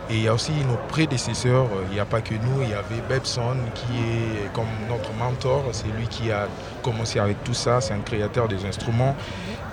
Et 0.08 0.14
il 0.14 0.22
y 0.22 0.28
a 0.28 0.34
aussi 0.34 0.52
nos 0.68 0.76
prédécesseurs. 0.88 1.64
euh, 1.64 1.84
Il 1.90 1.94
n'y 1.94 2.00
a 2.00 2.04
pas 2.04 2.20
que 2.20 2.34
nous. 2.34 2.62
Il 2.62 2.70
y 2.70 2.74
avait 2.74 3.00
Bebson 3.08 3.56
qui 3.74 3.96
est 3.96 4.52
comme 4.52 4.66
notre 4.88 5.12
mentor. 5.14 5.64
C'est 5.72 5.88
lui 5.88 6.06
qui 6.08 6.30
a 6.30 6.46
commencé 6.82 7.18
avec 7.18 7.42
tout 7.42 7.54
ça. 7.54 7.80
C'est 7.80 7.94
un 7.94 8.00
créateur 8.00 8.46
des 8.48 8.64
instruments. 8.66 9.16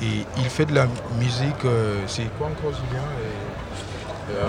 Et 0.01 0.25
il 0.37 0.45
fait 0.45 0.65
de 0.65 0.73
la 0.73 0.87
musique. 1.19 1.65
euh, 1.65 2.01
c'est 2.07 2.27
quoi 2.37 2.47
encore, 2.47 2.71
Julien? 2.71 3.03
Euh, 4.31 4.47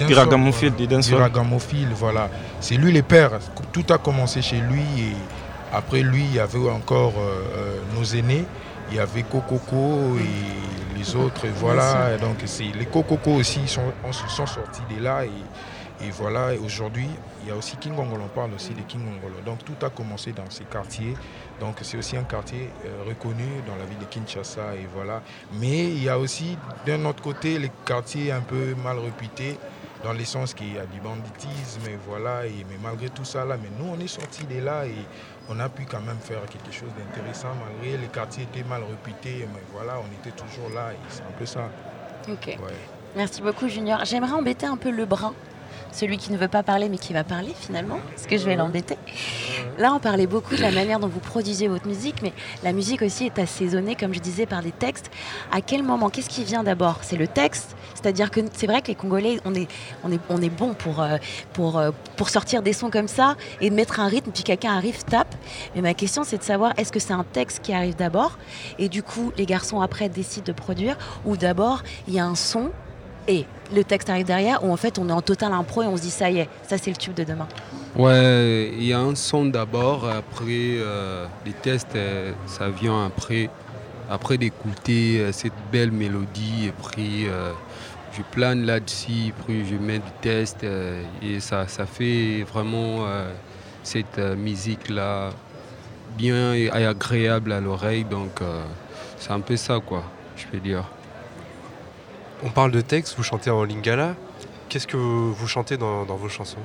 euh, 0.00 0.06
Du 0.06 0.14
ragamuffin, 0.14 1.86
voilà. 1.94 2.28
C'est 2.60 2.74
lui 2.74 2.92
le 2.92 3.02
père. 3.02 3.30
Tout 3.72 3.84
a 3.90 3.98
commencé 3.98 4.42
chez 4.42 4.58
lui. 4.58 4.82
Et 4.98 5.12
après 5.76 6.02
lui, 6.02 6.22
il 6.24 6.34
y 6.34 6.40
avait 6.40 6.70
encore 6.70 7.14
euh, 7.18 7.42
euh, 7.56 7.80
nos 7.96 8.04
aînés. 8.04 8.44
Il 8.90 8.96
y 8.96 9.00
avait 9.00 9.22
Kokoko 9.24 10.16
et 10.18 10.96
les 10.98 11.16
autres. 11.16 11.44
et 11.44 11.50
Voilà. 11.50 12.14
Et 12.14 12.18
donc, 12.18 12.36
les 12.78 12.86
Kokoko 12.86 13.32
aussi 13.32 13.66
sont, 13.66 13.82
ont- 14.04 14.12
sont 14.12 14.46
sortis 14.46 14.82
de 14.94 15.02
là. 15.02 15.24
Et, 15.24 15.30
Et 16.06 16.10
voilà, 16.10 16.52
et 16.52 16.58
aujourd'hui, 16.58 17.08
il 17.42 17.48
y 17.48 17.50
a 17.50 17.56
aussi 17.56 17.74
King 17.78 17.94
Ongolo, 17.98 18.24
on 18.24 18.28
parle 18.28 18.52
aussi 18.54 18.74
de 18.74 18.82
King 18.82 19.00
Ongolo. 19.00 19.40
Donc 19.46 19.64
tout 19.64 19.78
a 19.82 19.88
commencé 19.88 20.32
dans 20.32 20.50
ces 20.50 20.64
quartiers. 20.64 21.14
Donc 21.58 21.76
c'est 21.80 21.96
aussi 21.96 22.18
un 22.18 22.24
quartier 22.24 22.68
euh, 22.84 23.08
reconnu 23.08 23.48
dans 23.66 23.76
la 23.76 23.86
ville 23.86 23.98
de 23.98 24.04
Kinshasa. 24.04 24.74
Et 24.74 24.86
voilà. 24.94 25.22
Mais 25.58 25.84
il 25.84 26.02
y 26.02 26.10
a 26.10 26.18
aussi 26.18 26.58
d'un 26.86 27.02
autre 27.06 27.22
côté 27.22 27.58
les 27.58 27.70
quartiers 27.86 28.30
un 28.30 28.42
peu 28.42 28.74
mal 28.84 28.98
réputés 28.98 29.56
dans 30.04 30.12
le 30.12 30.24
sens 30.24 30.54
qu'il 30.54 30.74
y 30.74 30.78
a 30.78 30.86
du 30.86 31.00
banditisme, 31.00 31.82
et 31.88 31.98
voilà, 32.06 32.46
et, 32.46 32.64
mais 32.68 32.76
malgré 32.82 33.08
tout 33.08 33.24
ça, 33.24 33.44
là, 33.44 33.56
mais 33.60 33.70
nous, 33.78 33.90
on 33.92 33.98
est 33.98 34.08
sortis 34.08 34.44
de 34.44 34.60
là 34.60 34.86
et 34.86 34.94
on 35.48 35.58
a 35.60 35.68
pu 35.68 35.84
quand 35.84 36.00
même 36.00 36.18
faire 36.18 36.44
quelque 36.46 36.72
chose 36.72 36.90
d'intéressant, 36.98 37.48
malgré 37.64 37.96
les 37.96 38.08
quartiers 38.08 38.44
étaient 38.44 38.66
mal 38.68 38.82
réputés, 38.82 39.46
mais 39.52 39.62
voilà, 39.72 39.94
on 39.98 40.12
était 40.20 40.36
toujours 40.36 40.70
là, 40.74 40.92
et 40.92 40.96
c'est 41.08 41.22
un 41.22 41.38
peu 41.38 41.46
ça. 41.46 41.68
Ok. 42.28 42.46
Ouais. 42.46 42.74
Merci 43.14 43.40
beaucoup, 43.40 43.68
Junior. 43.68 44.04
J'aimerais 44.04 44.32
embêter 44.32 44.66
un 44.66 44.76
peu 44.76 44.90
le 44.90 45.06
brun, 45.06 45.32
celui 45.96 46.18
qui 46.18 46.30
ne 46.30 46.36
veut 46.36 46.48
pas 46.48 46.62
parler 46.62 46.88
mais 46.88 46.98
qui 46.98 47.12
va 47.12 47.24
parler 47.24 47.52
finalement, 47.58 47.98
parce 48.10 48.26
que 48.26 48.36
je 48.36 48.44
vais 48.44 48.54
l'embêter. 48.54 48.96
Là, 49.78 49.92
on 49.94 49.98
parlait 49.98 50.26
beaucoup 50.26 50.54
de 50.54 50.62
la 50.62 50.70
manière 50.70 50.98
dont 50.98 51.08
vous 51.08 51.20
produisez 51.20 51.68
votre 51.68 51.86
musique, 51.86 52.22
mais 52.22 52.32
la 52.62 52.72
musique 52.72 53.02
aussi 53.02 53.26
est 53.26 53.38
assaisonnée, 53.38 53.94
comme 53.94 54.14
je 54.14 54.20
disais, 54.20 54.46
par 54.46 54.62
des 54.62 54.72
textes. 54.72 55.10
À 55.52 55.60
quel 55.60 55.82
moment 55.82 56.10
Qu'est-ce 56.10 56.28
qui 56.28 56.44
vient 56.44 56.62
d'abord? 56.62 56.98
C'est 57.02 57.16
le 57.16 57.26
texte? 57.26 57.76
C'est-à-dire 57.94 58.30
que 58.30 58.40
c'est 58.52 58.66
vrai 58.66 58.82
que 58.82 58.88
les 58.88 58.94
Congolais, 58.94 59.40
on 59.44 59.54
est, 59.54 59.68
on 60.04 60.12
est, 60.12 60.20
on 60.28 60.40
est 60.40 60.50
bon 60.50 60.74
pour, 60.74 61.02
euh, 61.02 61.16
pour, 61.52 61.78
euh, 61.78 61.90
pour 62.16 62.28
sortir 62.28 62.62
des 62.62 62.72
sons 62.72 62.90
comme 62.90 63.08
ça 63.08 63.36
et 63.60 63.70
mettre 63.70 64.00
un 64.00 64.06
rythme, 64.06 64.30
puis 64.32 64.44
quelqu'un 64.44 64.76
arrive, 64.76 65.02
tape. 65.04 65.34
Mais 65.74 65.82
ma 65.82 65.94
question, 65.94 66.24
c'est 66.24 66.38
de 66.38 66.42
savoir, 66.42 66.72
est-ce 66.78 66.92
que 66.92 67.00
c'est 67.00 67.12
un 67.12 67.24
texte 67.24 67.62
qui 67.62 67.72
arrive 67.72 67.96
d'abord 67.96 68.38
Et 68.78 68.88
du 68.88 69.02
coup, 69.02 69.32
les 69.36 69.46
garçons, 69.46 69.80
après, 69.80 70.08
décident 70.08 70.46
de 70.46 70.52
produire 70.52 70.96
Ou 71.24 71.36
d'abord, 71.36 71.82
il 72.06 72.14
y 72.14 72.18
a 72.18 72.24
un 72.24 72.34
son 72.34 72.70
et 73.28 73.44
le 73.74 73.84
texte 73.84 74.10
arrive 74.10 74.26
derrière, 74.26 74.64
où 74.64 74.72
en 74.72 74.76
fait 74.76 74.98
on 74.98 75.08
est 75.08 75.12
en 75.12 75.22
total 75.22 75.52
impro 75.52 75.82
et 75.82 75.86
on 75.86 75.96
se 75.96 76.02
dit 76.02 76.10
ça 76.10 76.30
y 76.30 76.38
est, 76.38 76.48
ça 76.66 76.78
c'est 76.78 76.90
le 76.90 76.96
tube 76.96 77.14
de 77.14 77.24
demain. 77.24 77.48
Ouais, 77.96 78.72
il 78.76 78.84
y 78.84 78.92
a 78.92 79.00
un 79.00 79.14
son 79.14 79.46
d'abord, 79.46 80.06
après 80.06 80.44
euh, 80.78 81.26
les 81.44 81.52
tests, 81.52 81.96
euh, 81.96 82.32
ça 82.46 82.68
vient 82.68 83.06
après, 83.06 83.48
après 84.10 84.36
d'écouter 84.36 85.20
euh, 85.20 85.32
cette 85.32 85.54
belle 85.72 85.92
mélodie, 85.92 86.66
et 86.66 86.72
puis 86.72 87.26
je 88.12 88.22
plane 88.32 88.64
là-dessus, 88.64 89.32
puis 89.46 89.66
je 89.66 89.76
mets 89.76 89.98
du 89.98 90.10
test, 90.20 90.64
et 91.22 91.40
ça, 91.40 91.66
ça 91.68 91.84
fait 91.86 92.44
vraiment 92.50 93.06
cette 93.82 94.18
musique-là 94.18 95.30
bien 96.16 96.54
et 96.54 96.70
agréable 96.70 97.52
à 97.52 97.60
l'oreille, 97.60 98.04
donc 98.04 98.40
c'est 99.18 99.32
un 99.32 99.40
peu 99.40 99.56
ça 99.56 99.80
quoi, 99.84 100.02
je 100.34 100.46
peux 100.46 100.58
dire. 100.58 100.84
On 102.42 102.50
parle 102.50 102.70
de 102.70 102.80
texte, 102.82 103.14
vous 103.16 103.22
chantez 103.22 103.50
en 103.50 103.64
lingala. 103.64 104.14
Qu'est-ce 104.68 104.86
que 104.86 104.96
vous, 104.96 105.46
chantez 105.48 105.76
dans, 105.76 106.04
dans 106.04 106.16
vos 106.16 106.28
chansons? 106.28 106.58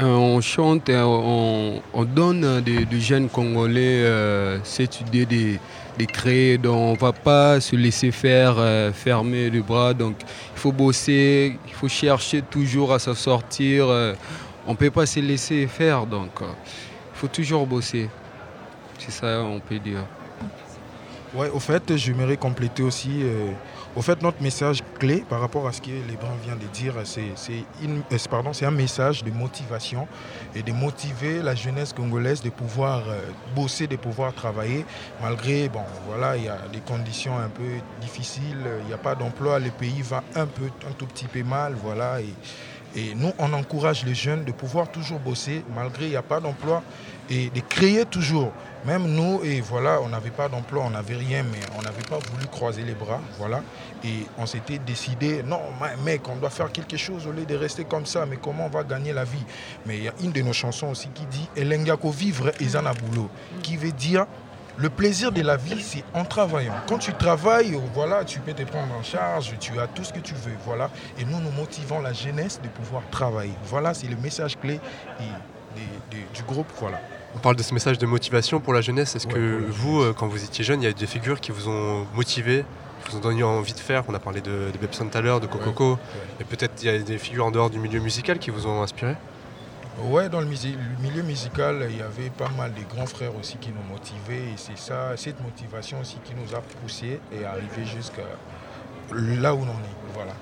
Euh, 0.00 0.04
on 0.04 0.40
chante, 0.40 0.88
on, 0.90 1.80
on 1.92 2.04
donne 2.04 2.44
à 2.44 2.60
des, 2.60 2.84
des 2.84 3.00
jeunes 3.00 3.28
Congolais 3.28 4.04
euh, 4.04 4.58
cette 4.62 5.00
idée 5.00 5.26
de, 5.26 5.56
de 5.98 6.04
créer. 6.04 6.58
Donc 6.58 6.76
on 6.76 6.92
ne 6.92 6.98
va 6.98 7.12
pas 7.12 7.60
se 7.60 7.76
laisser 7.76 8.10
faire, 8.10 8.56
euh, 8.58 8.92
fermer 8.92 9.48
les 9.50 9.60
bras. 9.60 9.94
Donc 9.94 10.16
il 10.20 10.58
faut 10.58 10.72
bosser, 10.72 11.58
il 11.66 11.72
faut 11.72 11.88
chercher 11.88 12.42
toujours 12.42 12.92
à 12.92 12.98
s'en 12.98 13.14
sortir. 13.14 13.88
euh, 13.88 14.14
on 14.66 14.72
ne 14.72 14.76
peut 14.76 14.90
pas 14.90 15.06
se 15.06 15.20
laisser 15.20 15.66
faire. 15.66 16.06
Donc 16.06 16.42
euh, 16.42 16.46
il 17.14 17.18
faut 17.18 17.28
toujours 17.28 17.66
bosser. 17.66 18.08
C'est 18.98 19.12
ça, 19.12 19.42
on 19.42 19.60
peut 19.60 19.78
dire. 19.78 20.04
Ouais, 21.34 21.48
au 21.48 21.60
fait, 21.60 21.96
j'aimerais 21.96 22.36
compléter 22.36 22.82
aussi. 22.82 23.22
Au 23.96 24.02
fait, 24.02 24.22
notre 24.22 24.40
message 24.42 24.82
clé 24.98 25.24
par 25.28 25.40
rapport 25.40 25.66
à 25.66 25.72
ce 25.72 25.80
que 25.80 25.90
Lebron 25.90 26.34
vient 26.44 26.54
de 26.54 26.66
dire, 26.66 26.94
euh, 26.96 27.04
c'est 27.04 28.64
un 28.64 28.70
message 28.70 29.24
de 29.24 29.30
motivation 29.30 30.06
et 30.54 30.62
de 30.62 30.72
motiver 30.72 31.42
la 31.42 31.54
jeunesse 31.54 31.92
congolaise 31.92 32.40
de 32.42 32.50
pouvoir 32.50 33.02
euh, 33.08 33.20
bosser, 33.54 33.86
de 33.86 33.96
pouvoir 33.96 34.32
travailler, 34.32 34.84
malgré, 35.20 35.68
bon, 35.68 35.82
voilà, 36.06 36.36
il 36.36 36.44
y 36.44 36.48
a 36.48 36.58
des 36.72 36.80
conditions 36.80 37.36
un 37.36 37.48
peu 37.48 37.80
difficiles, 38.00 38.64
il 38.82 38.86
n'y 38.86 38.92
a 38.92 38.98
pas 38.98 39.14
d'emploi, 39.14 39.58
le 39.58 39.70
pays 39.70 40.02
va 40.02 40.22
un 40.36 40.46
peu, 40.46 40.66
un 40.88 40.92
tout 40.92 41.06
petit 41.06 41.26
peu 41.26 41.42
mal, 41.42 41.74
voilà, 41.74 42.20
et, 42.20 42.34
et 42.96 43.14
nous, 43.14 43.32
on 43.38 43.52
encourage 43.52 44.04
les 44.04 44.14
jeunes 44.14 44.44
de 44.44 44.52
pouvoir 44.52 44.90
toujours 44.90 45.18
bosser, 45.18 45.64
malgré 45.74 46.06
il 46.06 46.10
n'y 46.10 46.16
a 46.16 46.22
pas 46.22 46.40
d'emploi, 46.40 46.82
et 47.28 47.50
de 47.50 47.60
créer 47.60 48.04
toujours. 48.04 48.52
Même 48.86 49.06
nous, 49.06 49.40
et 49.44 49.60
voilà, 49.60 50.00
on 50.00 50.08
n'avait 50.08 50.30
pas 50.30 50.48
d'emploi, 50.48 50.84
on 50.86 50.90
n'avait 50.90 51.16
rien, 51.16 51.42
mais 51.42 51.60
on 51.78 51.82
n'avait 51.82 52.02
pas 52.02 52.18
voulu 52.30 52.46
croiser 52.46 52.82
les 52.82 52.94
bras, 52.94 53.20
voilà. 53.38 53.62
Et 54.02 54.26
on 54.38 54.46
s'était 54.46 54.78
décidé, 54.78 55.42
non, 55.42 55.60
mec, 56.02 56.22
on 56.28 56.36
doit 56.36 56.48
faire 56.48 56.72
quelque 56.72 56.96
chose 56.96 57.26
au 57.26 57.32
lieu 57.32 57.44
de 57.44 57.54
rester 57.54 57.84
comme 57.84 58.06
ça, 58.06 58.24
mais 58.24 58.38
comment 58.38 58.66
on 58.66 58.70
va 58.70 58.82
gagner 58.82 59.12
la 59.12 59.24
vie? 59.24 59.44
Mais 59.84 59.98
il 59.98 60.04
y 60.04 60.08
a 60.08 60.14
une 60.22 60.32
de 60.32 60.40
nos 60.40 60.54
chansons 60.54 60.88
aussi 60.88 61.08
qui 61.08 61.26
dit 61.26 61.46
Elengako 61.56 62.10
vivre 62.10 62.52
et 62.58 62.66
boulot, 63.04 63.28
qui 63.62 63.76
veut 63.76 63.92
dire 63.92 64.24
le 64.76 64.88
plaisir 64.88 65.30
de 65.30 65.42
la 65.42 65.58
vie, 65.58 65.82
c'est 65.82 66.04
en 66.14 66.24
travaillant. 66.24 66.72
Quand 66.88 66.96
tu 66.96 67.12
travailles, 67.12 67.78
voilà, 67.92 68.24
tu 68.24 68.40
peux 68.40 68.54
te 68.54 68.62
prendre 68.62 68.94
en 68.94 69.02
charge, 69.02 69.54
tu 69.60 69.78
as 69.78 69.86
tout 69.88 70.04
ce 70.04 70.12
que 70.14 70.20
tu 70.20 70.32
veux, 70.32 70.56
voilà. 70.64 70.88
Et 71.18 71.24
nous, 71.26 71.38
nous 71.38 71.50
motivons 71.50 72.00
la 72.00 72.14
jeunesse 72.14 72.58
de 72.62 72.68
pouvoir 72.68 73.02
travailler. 73.10 73.52
Voilà, 73.64 73.92
c'est 73.92 74.06
le 74.06 74.16
message 74.16 74.58
clé 74.58 74.80
du 76.34 76.42
groupe, 76.44 76.72
voilà. 76.78 76.98
On 77.34 77.38
parle 77.38 77.56
de 77.56 77.62
ce 77.62 77.72
message 77.74 77.98
de 77.98 78.06
motivation 78.06 78.60
pour 78.60 78.72
la 78.72 78.80
jeunesse. 78.80 79.14
Est-ce 79.16 79.26
Ouais, 79.28 79.34
que 79.34 79.64
vous, 79.68 80.00
euh, 80.00 80.12
quand 80.16 80.26
vous 80.26 80.42
étiez 80.42 80.64
jeune, 80.64 80.80
il 80.82 80.84
y 80.84 80.88
a 80.88 80.90
eu 80.90 80.94
des 80.94 81.06
figures 81.06 81.40
qui 81.40 81.52
vous 81.52 81.68
ont 81.68 82.06
motivé, 82.14 82.64
qui 83.04 83.12
vous 83.12 83.18
ont 83.18 83.20
donné 83.20 83.42
envie 83.42 83.72
de 83.72 83.78
faire? 83.78 84.04
On 84.08 84.14
a 84.14 84.18
parlé 84.18 84.40
de, 84.40 84.70
de 84.72 84.78
Bebson 84.80 85.06
tout 85.06 85.16
à 85.16 85.20
l'heure, 85.20 85.40
de 85.40 85.46
Cococo. 85.46 85.98
Et 86.40 86.44
peut-être 86.44 86.82
il 86.82 86.86
y 86.86 86.88
a 86.94 86.98
des 86.98 87.18
figures 87.18 87.46
en 87.46 87.50
dehors 87.50 87.70
du 87.70 87.78
milieu 87.78 88.00
musical 88.00 88.38
qui 88.38 88.50
vous 88.50 88.66
ont 88.66 88.82
inspiré? 88.82 89.14
Ouais, 90.02 90.28
dans 90.28 90.40
le, 90.40 90.46
milieu 90.46 91.22
musical, 91.22 91.86
il 91.90 91.98
y 91.98 92.02
avait 92.02 92.30
pas 92.30 92.48
mal 92.56 92.72
de 92.72 92.82
grands 92.94 93.06
frères 93.06 93.36
aussi 93.36 93.58
qui 93.58 93.70
nous 93.70 93.92
motivaient. 93.92 94.52
Et 94.52 94.56
c'est 94.56 94.78
ça, 94.78 95.16
cette 95.16 95.40
motivation 95.42 96.00
aussi 96.00 96.16
qui 96.24 96.32
nous 96.34 96.54
a 96.54 96.60
poussés 96.60 97.20
et 97.32 97.44
arrivé 97.44 97.84
jusqu'à 97.84 98.22
là 99.12 99.54
où 99.54 99.58
on 99.58 99.62
en 99.62 99.66
est. 99.66 100.14
Voilà. 100.14 100.32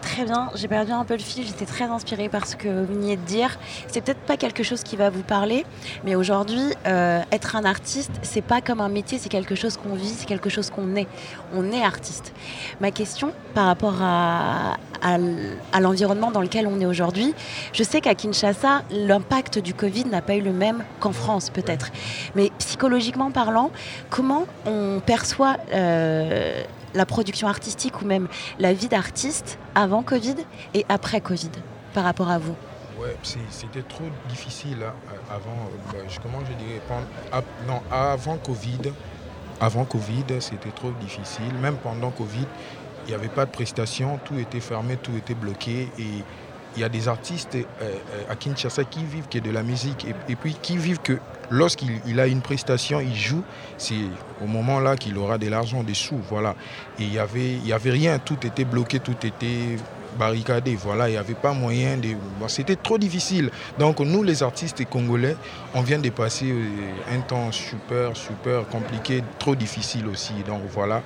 Très 0.00 0.24
bien, 0.24 0.50
j'ai 0.54 0.68
perdu 0.68 0.92
un 0.92 1.04
peu 1.04 1.14
le 1.14 1.22
fil, 1.22 1.44
j'étais 1.46 1.64
très 1.64 1.84
inspirée 1.84 2.28
par 2.28 2.46
ce 2.46 2.56
que 2.56 2.68
vous 2.68 2.86
veniez 2.86 3.16
de 3.16 3.22
dire. 3.22 3.58
C'est 3.88 4.00
peut-être 4.00 4.20
pas 4.20 4.36
quelque 4.36 4.62
chose 4.62 4.82
qui 4.82 4.96
va 4.96 5.10
vous 5.10 5.22
parler, 5.22 5.64
mais 6.04 6.14
aujourd'hui, 6.14 6.74
euh, 6.86 7.20
être 7.32 7.56
un 7.56 7.64
artiste, 7.64 8.12
c'est 8.22 8.42
pas 8.42 8.60
comme 8.60 8.80
un 8.80 8.88
métier, 8.88 9.18
c'est 9.18 9.28
quelque 9.28 9.54
chose 9.54 9.76
qu'on 9.76 9.94
vit, 9.94 10.08
c'est 10.08 10.26
quelque 10.26 10.50
chose 10.50 10.70
qu'on 10.70 10.94
est. 10.96 11.06
On 11.54 11.72
est 11.72 11.82
artiste. 11.82 12.32
Ma 12.80 12.90
question 12.90 13.32
par 13.54 13.66
rapport 13.66 14.02
à, 14.02 14.76
l'environnement 15.80 16.32
dans 16.32 16.42
lequel 16.42 16.66
on 16.66 16.80
est 16.80 16.86
aujourd'hui, 16.86 17.34
je 17.72 17.84
sais 17.84 18.00
qu'à 18.00 18.14
Kinshasa, 18.14 18.82
l'impact 18.90 19.58
du 19.58 19.72
Covid 19.72 20.06
n'a 20.06 20.22
pas 20.22 20.34
eu 20.34 20.40
le 20.40 20.52
même 20.52 20.84
qu'en 20.98 21.12
France 21.12 21.50
peut-être. 21.50 21.90
Mais 22.34 22.50
psychologiquement 22.58 23.30
parlant, 23.30 23.70
comment 24.10 24.46
on 24.66 25.00
perçoit 25.04 25.56
euh, 25.72 26.62
la 26.94 27.06
production 27.06 27.48
artistique 27.48 28.00
ou 28.02 28.04
même 28.06 28.28
la 28.58 28.72
vie 28.72 28.88
d'artiste 28.88 29.58
avant 29.74 30.02
Covid 30.02 30.36
et 30.74 30.84
après 30.88 31.20
Covid 31.20 31.50
par 31.94 32.04
rapport 32.04 32.30
à 32.30 32.38
vous 32.38 32.54
Ouais, 33.00 33.16
c'était 33.50 33.82
trop 33.82 34.04
difficile 34.28 34.78
hein, 34.82 34.92
euh, 35.12 35.34
avant. 35.34 35.50
euh, 35.52 35.92
bah, 35.92 35.98
je- 36.08 36.18
comment 36.20 36.38
avant 37.90 38.36
Covid, 38.38 38.92
avant 39.60 39.84
Covid, 39.84 40.24
c'était 40.40 40.70
trop 40.70 40.90
difficile. 41.00 41.54
Même 41.62 41.76
pendant 41.76 42.10
Covid, 42.10 42.46
il 43.06 43.08
n'y 43.10 43.14
avait 43.14 43.28
pas 43.28 43.46
de 43.46 43.50
prestations, 43.50 44.18
tout 44.24 44.38
était 44.38 44.60
fermé, 44.60 44.96
tout 44.96 45.16
était 45.16 45.34
bloqué. 45.34 45.92
Il 46.78 46.82
y 46.82 46.84
a 46.84 46.88
des 46.88 47.08
artistes 47.08 47.56
euh, 47.56 47.64
euh, 47.82 48.22
à 48.30 48.36
Kinshasa 48.36 48.84
qui 48.84 49.04
vivent 49.04 49.28
que 49.28 49.40
de 49.40 49.50
la 49.50 49.64
musique 49.64 50.06
et, 50.28 50.36
puis 50.36 50.56
qui 50.62 50.76
vivent 50.76 51.00
que 51.00 51.18
lorsqu'il 51.50 52.00
il 52.06 52.20
a 52.20 52.28
une 52.28 52.40
prestation, 52.40 53.00
il 53.00 53.16
joue, 53.16 53.42
c'est 53.78 53.96
au 54.40 54.46
moment 54.46 54.78
là 54.78 54.96
qu'il 54.96 55.18
aura 55.18 55.38
de 55.38 55.48
l'argent, 55.48 55.82
des 55.82 55.94
sous, 55.94 56.20
voilà. 56.30 56.54
Et 57.00 57.02
il 57.02 57.12
y 57.12 57.18
avait 57.18 57.90
rien, 57.90 58.20
tout 58.20 58.38
était 58.46 58.64
bloqué, 58.64 59.00
tout 59.00 59.16
était 59.26 59.76
barricadé, 60.16 60.76
voilà, 60.76 61.08
il 61.08 61.12
n'y 61.12 61.18
avait 61.18 61.34
pas 61.34 61.52
moyen 61.52 61.96
de... 61.96 62.08
C'était 62.48 62.76
trop 62.76 62.98
difficile. 62.98 63.50
Donc 63.78 64.00
nous, 64.00 64.22
les 64.22 64.42
artistes 64.42 64.84
congolais, 64.88 65.36
on 65.74 65.82
vient 65.82 65.98
de 65.98 66.10
passer 66.10 66.50
euh, 66.50 67.14
un 67.14 67.20
temps 67.20 67.52
super, 67.52 68.16
super 68.16 68.66
compliqué, 68.68 69.22
trop 69.38 69.54
difficile 69.54 70.06
aussi, 70.06 70.34
donc 70.46 70.62
voilà. 70.70 71.02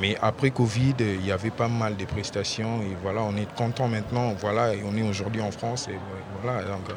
Mais 0.00 0.16
après 0.22 0.50
Covid, 0.50 0.94
euh, 1.00 1.16
il 1.18 1.26
y 1.26 1.32
avait 1.32 1.50
pas 1.50 1.68
mal 1.68 1.96
de 1.96 2.04
prestations 2.04 2.82
et 2.82 2.96
voilà, 3.02 3.22
on 3.22 3.36
est 3.36 3.52
content 3.54 3.88
maintenant, 3.88 4.34
voilà, 4.38 4.74
et 4.74 4.82
on 4.84 4.96
est 4.96 5.08
aujourd'hui 5.08 5.40
en 5.40 5.50
France 5.50 5.88
et 5.88 5.98
voilà, 6.42 6.62
donc 6.62 6.96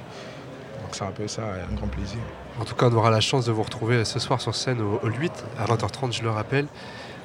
c'est 0.91 1.03
un 1.03 1.11
peu 1.11 1.27
ça, 1.27 1.43
un 1.69 1.75
grand 1.75 1.87
plaisir. 1.87 2.19
En 2.59 2.65
tout 2.65 2.75
cas, 2.75 2.87
on 2.89 2.93
aura 2.93 3.11
la 3.11 3.19
chance 3.19 3.45
de 3.45 3.51
vous 3.51 3.63
retrouver 3.63 4.03
ce 4.05 4.19
soir 4.19 4.41
sur 4.41 4.55
scène 4.55 4.81
au, 4.81 4.99
au 5.03 5.09
8 5.09 5.31
à 5.59 5.65
20h30, 5.65 6.13
je 6.13 6.23
le 6.23 6.31
rappelle. 6.31 6.67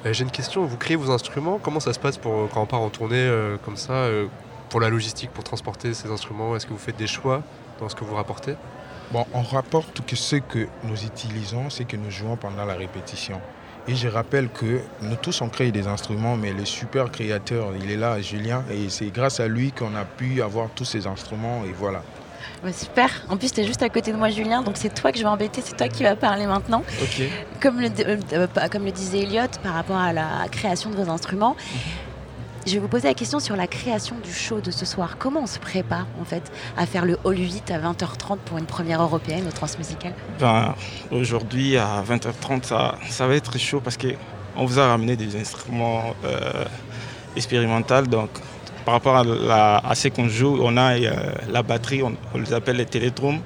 Euh, 0.05 0.11
J'ai 0.11 0.23
une 0.23 0.31
question, 0.31 0.65
vous 0.65 0.77
créez 0.77 0.97
vos 0.97 1.11
instruments, 1.11 1.59
comment 1.61 1.79
ça 1.79 1.93
se 1.93 1.99
passe 1.99 2.17
pour, 2.17 2.49
quand 2.49 2.61
on 2.61 2.65
part 2.65 2.81
en 2.81 2.89
tournée 2.89 3.15
euh, 3.15 3.57
comme 3.63 3.77
ça, 3.77 3.93
euh, 3.93 4.27
pour 4.69 4.81
la 4.81 4.89
logistique, 4.89 5.31
pour 5.31 5.43
transporter 5.43 5.93
ces 5.93 6.09
instruments? 6.11 6.55
Est-ce 6.55 6.65
que 6.65 6.73
vous 6.73 6.77
faites 6.77 6.97
des 6.97 7.07
choix 7.07 7.41
dans 7.79 7.87
ce 7.87 7.95
que 7.95 8.03
vous 8.03 8.15
rapportez? 8.15 8.55
Bon, 9.11 9.25
on 9.33 9.43
rapporte 9.43 10.05
que 10.05 10.15
ce 10.15 10.37
que 10.37 10.67
nous 10.83 11.05
utilisons, 11.05 11.69
c'est 11.69 11.85
que 11.85 11.95
nous 11.95 12.11
jouons 12.11 12.35
pendant 12.35 12.65
la 12.65 12.73
répétition. 12.73 13.39
Et 13.87 13.95
je 13.95 14.07
rappelle 14.07 14.49
que 14.49 14.81
nous 15.01 15.15
tous 15.15 15.41
on 15.41 15.49
crée 15.49 15.71
des 15.71 15.87
instruments, 15.87 16.35
mais 16.35 16.51
le 16.51 16.65
super 16.65 17.11
créateur, 17.11 17.73
il 17.81 17.91
est 17.91 17.97
là, 17.97 18.19
Julien, 18.21 18.63
et 18.69 18.89
c'est 18.89 19.07
grâce 19.07 19.39
à 19.39 19.47
lui 19.47 19.71
qu'on 19.71 19.95
a 19.95 20.05
pu 20.05 20.41
avoir 20.41 20.69
tous 20.69 20.85
ces 20.85 21.07
instruments, 21.07 21.63
et 21.65 21.73
voilà. 21.77 22.01
Ouais, 22.63 22.71
super. 22.71 23.09
En 23.29 23.35
plus, 23.35 23.51
tu 23.51 23.59
es 23.59 23.65
juste 23.65 23.83
à 23.83 23.89
côté 23.89 24.11
de 24.13 24.17
moi, 24.17 24.29
Julien, 24.29 24.61
donc 24.61 24.77
c'est 24.77 24.93
toi 24.93 25.11
que 25.11 25.17
je 25.17 25.23
vais 25.23 25.29
embêter, 25.29 25.61
c'est 25.63 25.75
toi 25.75 25.89
qui 25.89 26.03
vas 26.03 26.15
parler 26.15 26.45
maintenant. 26.45 26.83
Ok. 27.01 27.23
Comme 27.61 27.81
le, 27.81 27.89
euh, 28.07 28.17
euh, 28.33 28.47
comme 28.71 28.85
le 28.85 28.91
disait 28.91 29.19
Elliot 29.19 29.47
par 29.61 29.73
rapport 29.73 29.97
à 29.97 30.13
la 30.13 30.47
création 30.49 30.89
de 30.89 30.95
vos 30.95 31.09
instruments, 31.09 31.57
je 32.65 32.73
vais 32.75 32.79
vous 32.79 32.87
poser 32.87 33.09
la 33.09 33.13
question 33.13 33.41
sur 33.41 33.57
la 33.57 33.67
création 33.67 34.15
du 34.23 34.31
show 34.31 34.61
de 34.61 34.71
ce 34.71 34.85
soir. 34.85 35.17
Comment 35.19 35.41
on 35.41 35.47
se 35.47 35.59
prépare 35.59 36.07
en 36.21 36.23
fait 36.23 36.49
à 36.77 36.85
faire 36.85 37.03
le 37.03 37.17
Hall 37.25 37.37
8 37.37 37.71
à 37.71 37.79
20h30 37.79 38.37
pour 38.45 38.57
une 38.57 38.65
première 38.65 39.01
européenne 39.01 39.45
au 39.45 39.51
Transmusical 39.51 40.13
Ben, 40.39 40.73
aujourd'hui, 41.11 41.75
à 41.75 42.01
20h30, 42.07 42.63
ça, 42.63 42.95
ça 43.09 43.27
va 43.27 43.35
être 43.35 43.57
chaud 43.57 43.81
parce 43.81 43.97
qu'on 43.97 44.65
vous 44.65 44.79
a 44.79 44.87
ramené 44.87 45.17
des 45.17 45.35
instruments 45.35 46.15
euh, 46.23 46.63
expérimentaux. 47.35 48.03
Donc, 48.03 48.29
par 48.85 48.93
rapport 48.95 49.15
à, 49.15 49.23
la- 49.23 49.77
à 49.77 49.95
ce 49.95 50.07
qu'on 50.09 50.27
joue, 50.27 50.57
on 50.61 50.75
a 50.77 50.93
euh, 50.97 51.11
la 51.51 51.63
batterie, 51.63 52.03
on, 52.03 52.13
on 52.33 52.37
les 52.37 52.53
appelle 52.53 52.77
les 52.77 52.85
télédromes. 52.85 53.39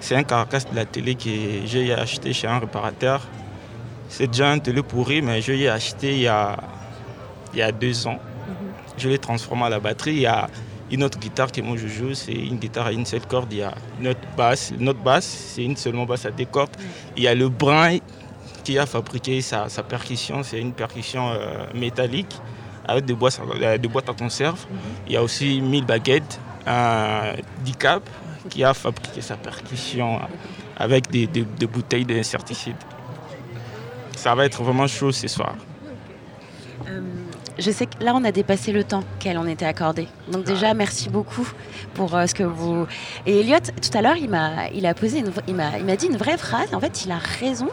C'est 0.00 0.16
un 0.16 0.22
carcasse 0.24 0.68
de 0.70 0.74
la 0.76 0.84
télé 0.84 1.14
que 1.14 1.30
j'ai 1.64 1.92
acheté 1.94 2.32
chez 2.32 2.46
un 2.48 2.58
réparateur. 2.58 3.26
C'est 4.08 4.26
déjà 4.26 4.50
un 4.50 4.58
télé 4.58 4.82
pourri, 4.82 5.22
mais 5.22 5.40
je 5.40 5.52
l'ai 5.52 5.68
acheté 5.68 6.12
il 6.12 6.22
y 6.22 6.26
a, 6.28 6.56
il 7.54 7.60
y 7.60 7.62
a 7.62 7.72
deux 7.72 8.06
ans. 8.06 8.18
Je 8.98 9.08
l'ai 9.08 9.18
transformé 9.18 9.64
à 9.64 9.68
la 9.70 9.80
batterie. 9.80 10.12
Il 10.14 10.20
y 10.20 10.26
a 10.26 10.48
une 10.90 11.02
autre 11.04 11.18
guitare 11.18 11.50
que 11.50 11.60
moi 11.62 11.76
je 11.78 11.86
joue, 11.86 12.12
c'est 12.14 12.32
une 12.32 12.56
guitare 12.58 12.86
à 12.88 12.92
une 12.92 13.06
seule 13.06 13.24
corde. 13.26 13.50
Il 13.52 13.58
y 13.58 13.62
a 13.62 13.72
une 14.00 14.08
autre 14.08 14.20
basse. 14.36 14.72
Notre 14.78 14.98
basse, 15.00 15.24
c'est 15.54 15.64
une 15.64 15.76
seulement 15.76 16.04
basse 16.04 16.26
à 16.26 16.30
deux 16.30 16.44
cordes. 16.44 16.76
Il 17.16 17.22
y 17.22 17.28
a 17.28 17.34
le 17.34 17.48
brin 17.48 17.96
qui 18.64 18.78
a 18.78 18.84
fabriqué 18.84 19.40
sa, 19.40 19.68
sa 19.68 19.82
percussion. 19.82 20.42
C'est 20.42 20.60
une 20.60 20.72
percussion 20.72 21.30
euh, 21.30 21.64
métallique 21.74 22.36
avec 22.86 23.04
des 23.04 23.14
boîtes, 23.14 23.40
euh, 23.60 23.78
des 23.78 23.88
boîtes 23.88 24.08
à 24.08 24.14
conserve. 24.14 24.64
Il 25.06 25.12
y 25.12 25.16
a 25.16 25.22
aussi 25.22 25.60
1000 25.60 25.84
baguettes, 25.86 26.40
un 26.66 27.32
DICAP 27.64 28.02
qui 28.50 28.64
a 28.64 28.74
fabriqué 28.74 29.20
sa 29.20 29.36
percussion 29.36 30.20
avec 30.76 31.10
des, 31.10 31.26
des- 31.26 31.44
des 31.44 31.66
bouteilles 31.66 32.04
d'insecticides. 32.04 32.76
Ça 34.16 34.34
va 34.34 34.44
être 34.46 34.62
vraiment 34.62 34.86
chaud 34.86 35.12
ce 35.12 35.28
soir. 35.28 35.54
Euh, 36.88 37.00
Je 37.64 37.70
sais 37.70 37.86
que 37.86 38.02
là, 38.02 38.12
on 38.16 38.24
a 38.24 38.32
dépassé 38.32 38.72
le 38.72 38.82
temps 38.82 39.04
qu'elle 39.20 39.38
en 39.38 39.46
était 39.46 39.64
accordé. 39.64 40.08
Donc 40.32 40.42
déjà, 40.42 40.74
merci 40.74 41.08
beaucoup 41.08 41.48
pour 41.94 42.12
euh, 42.16 42.26
ce 42.26 42.34
que 42.34 42.42
vous... 42.42 42.86
Et 43.24 43.38
Elliot, 43.38 43.60
tout 43.60 43.96
à 43.96 44.02
l'heure, 44.02 44.16
il 44.16 44.28
m'a, 44.28 44.68
il 44.74 44.84
a 44.84 44.94
posé, 44.94 45.20
une 45.20 45.30
il 45.46 45.54
m'a, 45.54 45.78
il 45.78 45.84
m'a 45.84 45.94
dit 45.94 46.06
une 46.06 46.16
vraie 46.16 46.36
phrase. 46.36 46.74
En 46.74 46.80
fait, 46.80 47.04
il 47.04 47.12
a 47.12 47.18
raison. 47.18 47.68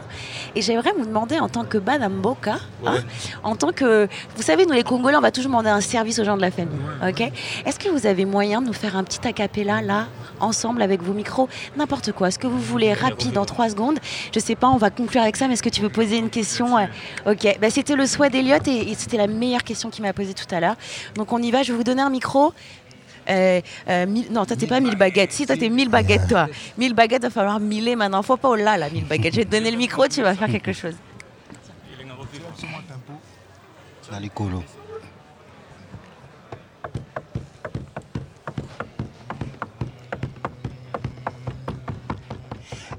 Et 0.55 0.61
j'aimerais 0.61 0.91
vous 0.95 1.07
demander, 1.07 1.39
en 1.39 1.49
tant 1.49 1.63
que 1.63 1.79
Madame 1.79 2.21
Boca, 2.21 2.57
hein, 2.85 2.99
en 3.41 3.55
tant 3.55 3.71
que... 3.71 4.07
Vous 4.35 4.43
savez, 4.43 4.67
nous 4.67 4.73
les 4.73 4.83
Congolais, 4.83 5.17
on 5.17 5.21
va 5.21 5.31
toujours 5.31 5.49
demander 5.49 5.71
un 5.71 5.81
service 5.81 6.19
aux 6.19 6.23
gens 6.23 6.37
de 6.37 6.41
la 6.41 6.51
famille. 6.51 6.77
Ok? 7.07 7.21
Est-ce 7.65 7.79
que 7.79 7.89
vous 7.89 8.05
avez 8.05 8.25
moyen 8.25 8.61
de 8.61 8.67
nous 8.67 8.73
faire 8.73 8.95
un 8.95 9.03
petit 9.03 9.27
acapella, 9.27 9.81
là, 9.81 10.05
ensemble, 10.39 10.83
avec 10.83 11.01
vos 11.01 11.13
micros? 11.13 11.49
N'importe 11.77 12.11
quoi. 12.11 12.29
Ce 12.29 12.37
que 12.37 12.45
vous 12.45 12.59
voulez, 12.59 12.93
rapide, 12.93 13.39
en 13.39 13.45
trois 13.45 13.69
secondes? 13.69 13.97
Je 14.35 14.39
sais 14.39 14.55
pas, 14.55 14.67
on 14.67 14.77
va 14.77 14.91
conclure 14.91 15.23
avec 15.23 15.35
ça, 15.35 15.47
mais 15.47 15.55
est-ce 15.55 15.63
que 15.63 15.69
tu 15.69 15.81
veux 15.81 15.89
poser 15.89 16.17
une 16.17 16.29
question? 16.29 16.75
Ok. 17.25 17.57
Bah, 17.59 17.71
c'était 17.71 17.95
le 17.95 18.05
souhait 18.05 18.29
d'Elliot 18.29 18.57
et, 18.67 18.91
et 18.91 18.95
c'était 18.95 19.17
la 19.17 19.25
meilleure 19.25 19.63
question 19.63 19.78
qu'il 19.89 20.03
m'a 20.03 20.11
posée 20.11 20.33
tout 20.33 20.53
à 20.53 20.59
l'heure. 20.59 20.75
Donc 21.15 21.31
on 21.31 21.41
y 21.41 21.51
va, 21.51 21.63
je 21.63 21.71
vais 21.71 21.77
vous 21.77 21.85
donner 21.85 22.01
un 22.01 22.09
micro. 22.09 22.53
Euh, 23.29 23.61
euh, 23.87 24.05
mille- 24.07 24.31
non, 24.31 24.45
toi 24.45 24.57
t'es 24.57 24.67
pas 24.67 24.79
1000 24.81 24.95
baguettes. 24.97 25.31
Si, 25.31 25.45
toi 25.45 25.55
t'es 25.55 25.69
1000 25.69 25.87
baguettes, 25.89 26.27
toi. 26.27 26.47
1000 26.77 26.93
baguettes, 26.93 27.21
va 27.21 27.29
falloir 27.29 27.59
miler 27.61 27.95
maintenant. 27.95 28.21
Faut 28.23 28.35
pas 28.37 28.49
au 28.49 28.55
là, 28.55 28.75
là, 28.75 28.89
1000 28.89 29.05
baguettes. 29.05 29.33
Je 29.35 29.39
vais 29.41 29.45
te 29.45 29.51
donner 29.51 29.71
le 29.71 29.77
micro, 29.77 30.07
tu 30.07 30.21
vas 30.21 30.33
faire 30.35 30.49
quelque 30.49 30.73
chose. 30.73 30.95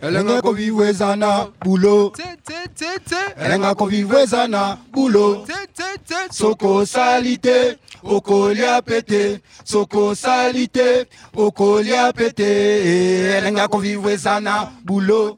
Elenga 0.03 0.43
koviwezana 0.43 1.47
bulo. 1.65 2.13
elenga 3.37 3.75
koviwezana 3.75 4.79
bulo. 4.93 5.47
sokosali 6.31 7.39
te 7.39 7.77
okolia 8.03 8.83
pete. 8.83 9.41
Sokosali 9.65 10.69
te 10.69 11.07
okolia 11.37 12.13
pete. 12.13 13.37
Elenga 13.39 13.69
koviwezana 13.69 14.71
bulo. 14.85 15.37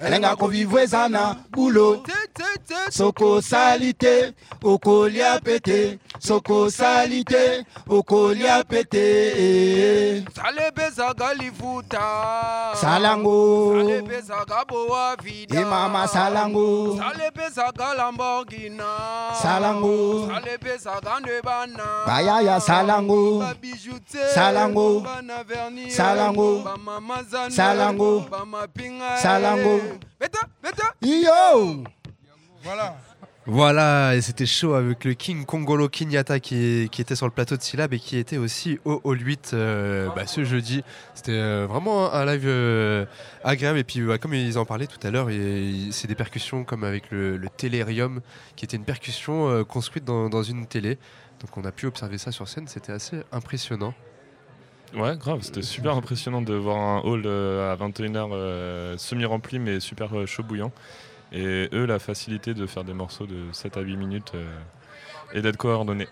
Elenga 0.00 0.36
koviwezana 0.36 1.36
bulo. 1.50 2.04
Sokosali 2.90 3.94
te 3.94 4.34
okolia 4.62 5.40
pete 5.40 5.98
sokosali 6.28 7.24
te 7.24 7.64
okolia 7.88 8.62
pete. 8.64 10.24
Salebezaka 10.36 11.34
lifuta. 11.34 12.06
Salango. 12.74 13.72
Salebezaka 13.76 14.64
boa 14.68 15.16
vida. 15.16 15.60
Emama 15.60 16.06
salango. 16.08 16.96
Salebezaka 16.98 17.94
lamborgina 17.94 18.84
Salango. 19.42 20.28
salebezaka 20.28 21.20
nde 21.20 21.42
bana 21.42 21.86
bayaya 22.06 22.60
salango. 22.60 23.42
Salango. 24.34 25.04
salango. 25.90 26.64
salango. 27.50 28.24
salango. 29.22 29.80
Iyo 31.00 31.84
Voilà. 32.64 33.07
Voilà, 33.50 34.14
et 34.14 34.20
c'était 34.20 34.44
chaud 34.44 34.74
avec 34.74 35.06
le 35.06 35.14
King 35.14 35.46
Kongolo 35.46 35.88
Kinyata 35.88 36.38
qui, 36.38 36.82
était 36.98 37.16
sur 37.16 37.24
le 37.24 37.32
plateau 37.32 37.56
de 37.56 37.62
Syllab 37.62 37.94
et 37.94 37.98
qui 37.98 38.18
était 38.18 38.36
aussi 38.36 38.78
au 38.84 39.00
Hall 39.04 39.18
8 39.22 39.52
euh, 39.54 40.08
bah, 40.14 40.26
ce 40.26 40.44
jeudi. 40.44 40.84
C'était 41.14 41.32
euh, 41.32 41.66
vraiment 41.66 42.12
un 42.12 42.26
live 42.26 42.44
euh, 42.44 43.06
agréable. 43.42 43.78
Et 43.78 43.84
puis, 43.84 44.02
bah, 44.02 44.18
comme 44.18 44.34
ils 44.34 44.58
en 44.58 44.66
parlaient 44.66 44.86
tout 44.86 44.98
à 45.02 45.10
l'heure, 45.10 45.28
c'est 45.92 46.06
des 46.06 46.14
percussions 46.14 46.62
comme 46.64 46.84
avec 46.84 47.10
le, 47.10 47.38
le 47.38 47.48
Télérium, 47.48 48.20
qui 48.54 48.66
était 48.66 48.76
une 48.76 48.84
percussion 48.84 49.64
construite 49.64 50.04
dans, 50.04 50.42
une 50.42 50.66
télé. 50.66 50.98
Donc, 51.40 51.56
on 51.56 51.64
a 51.64 51.72
pu 51.72 51.86
observer 51.86 52.18
ça 52.18 52.32
sur 52.32 52.46
scène. 52.48 52.68
C'était 52.68 52.92
assez 52.92 53.16
impressionnant. 53.32 53.94
Ouais, 54.94 55.16
grave, 55.16 55.40
c'était 55.40 55.62
super 55.62 55.96
impressionnant 55.96 56.42
de 56.42 56.52
voir 56.52 56.76
un 56.76 57.00
hall 57.00 57.26
à 57.26 57.76
21h 57.76 58.28
euh, 58.32 58.98
semi-rempli 58.98 59.58
mais 59.58 59.80
super 59.80 60.10
chaud 60.26 60.42
bouillant. 60.42 60.72
Et 61.32 61.68
eux, 61.72 61.84
la 61.84 61.98
facilité 61.98 62.54
de 62.54 62.66
faire 62.66 62.84
des 62.84 62.94
morceaux 62.94 63.26
de 63.26 63.52
7 63.52 63.76
à 63.76 63.80
8 63.80 63.96
minutes 63.96 64.32
euh, 64.34 64.58
et 65.32 65.42
d'être 65.42 65.56
coordonnés. 65.56 66.08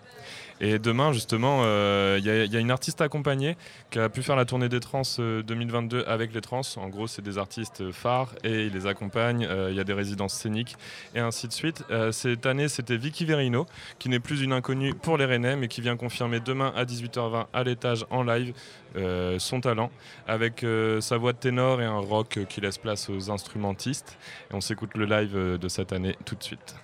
Et 0.59 0.79
demain, 0.79 1.13
justement, 1.13 1.61
euh, 1.63 2.15
il 2.19 2.25
y, 2.25 2.29
a- 2.31 2.43
il 2.45 2.51
y 2.51 2.57
a 2.57 2.59
une 2.59 2.71
artiste 2.71 2.99
accompagnée 3.01 3.55
qui 3.91 3.99
a 3.99 4.09
pu 4.09 4.23
faire 4.23 4.35
la 4.35 4.45
tournée 4.45 4.69
des 4.69 4.79
trans 4.79 5.03
euh, 5.19 5.43
2022 5.43 6.03
avec 6.07 6.33
les 6.33 6.41
trans. 6.41 6.61
En 6.77 6.89
gros, 6.89 7.05
c'est 7.05 7.21
des 7.21 7.37
artistes 7.37 7.91
phares 7.91 8.33
et 8.43 8.65
ils 8.65 8.73
les 8.73 8.87
accompagnent. 8.87 9.45
Euh, 9.49 9.67
Il 9.69 9.75
y 9.77 9.79
a 9.79 9.83
des 9.83 9.93
résidences 9.93 10.33
scéniques 10.33 10.75
et 11.13 11.19
ainsi 11.19 11.47
de 11.47 11.53
suite. 11.53 11.83
Euh, 11.91 12.11
cette 12.11 12.45
année, 12.47 12.69
c'était 12.69 12.97
Vicky 12.97 13.23
Verino, 13.25 13.67
qui 13.99 14.09
n'est 14.09 14.19
plus 14.19 14.41
une 14.41 14.51
inconnue 14.51 14.95
pour 14.95 15.17
les 15.17 15.25
Rennais, 15.25 15.55
mais 15.55 15.67
qui 15.67 15.81
vient 15.81 15.95
confirmer 15.95 16.39
demain 16.39 16.73
à 16.75 16.85
18h20 16.85 17.45
à 17.53 17.63
l'étage 17.63 18.05
en 18.09 18.23
live 18.23 18.53
euh, 18.95 19.37
son 19.37 19.61
talent 19.61 19.91
avec 20.27 20.63
euh, 20.63 21.01
sa 21.01 21.17
voix 21.17 21.33
de 21.33 21.37
ténor 21.37 21.81
et 21.81 21.85
un 21.85 21.99
rock 21.99 22.37
euh, 22.37 22.45
qui 22.45 22.61
laisse 22.61 22.79
place 22.79 23.09
aux 23.09 23.29
instrumentistes. 23.29 24.17
Et 24.49 24.55
on 24.55 24.61
s'écoute 24.61 24.91
le 24.95 25.05
live 25.05 25.35
euh, 25.35 25.57
de 25.59 25.67
cette 25.67 25.93
année 25.93 26.15
tout 26.25 26.33
de 26.35 26.43
suite. 26.43 26.75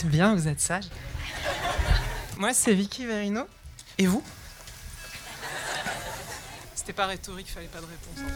Bien, 0.04 0.34
vous 0.34 0.48
êtes 0.48 0.60
sage. 0.60 0.84
Moi, 2.38 2.54
c'est 2.54 2.72
Vicky 2.72 3.04
Verino. 3.04 3.46
Et 3.98 4.06
vous? 4.06 4.22
C'était 6.74 6.92
pas 6.92 7.06
rhétorique, 7.06 7.50
fallait 7.50 7.66
pas 7.66 7.80
de 7.80 7.86
réponse. 7.86 8.18
En 8.18 8.28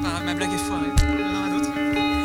fait. 0.00 0.24
Ma 0.24 0.34
blague 0.34 0.52
est 0.52 0.58
foirée. 0.58 0.86
Il 1.02 1.20
y 1.20 1.24
en 1.24 1.40
aura 1.40 1.50
d'autres. 1.50 2.23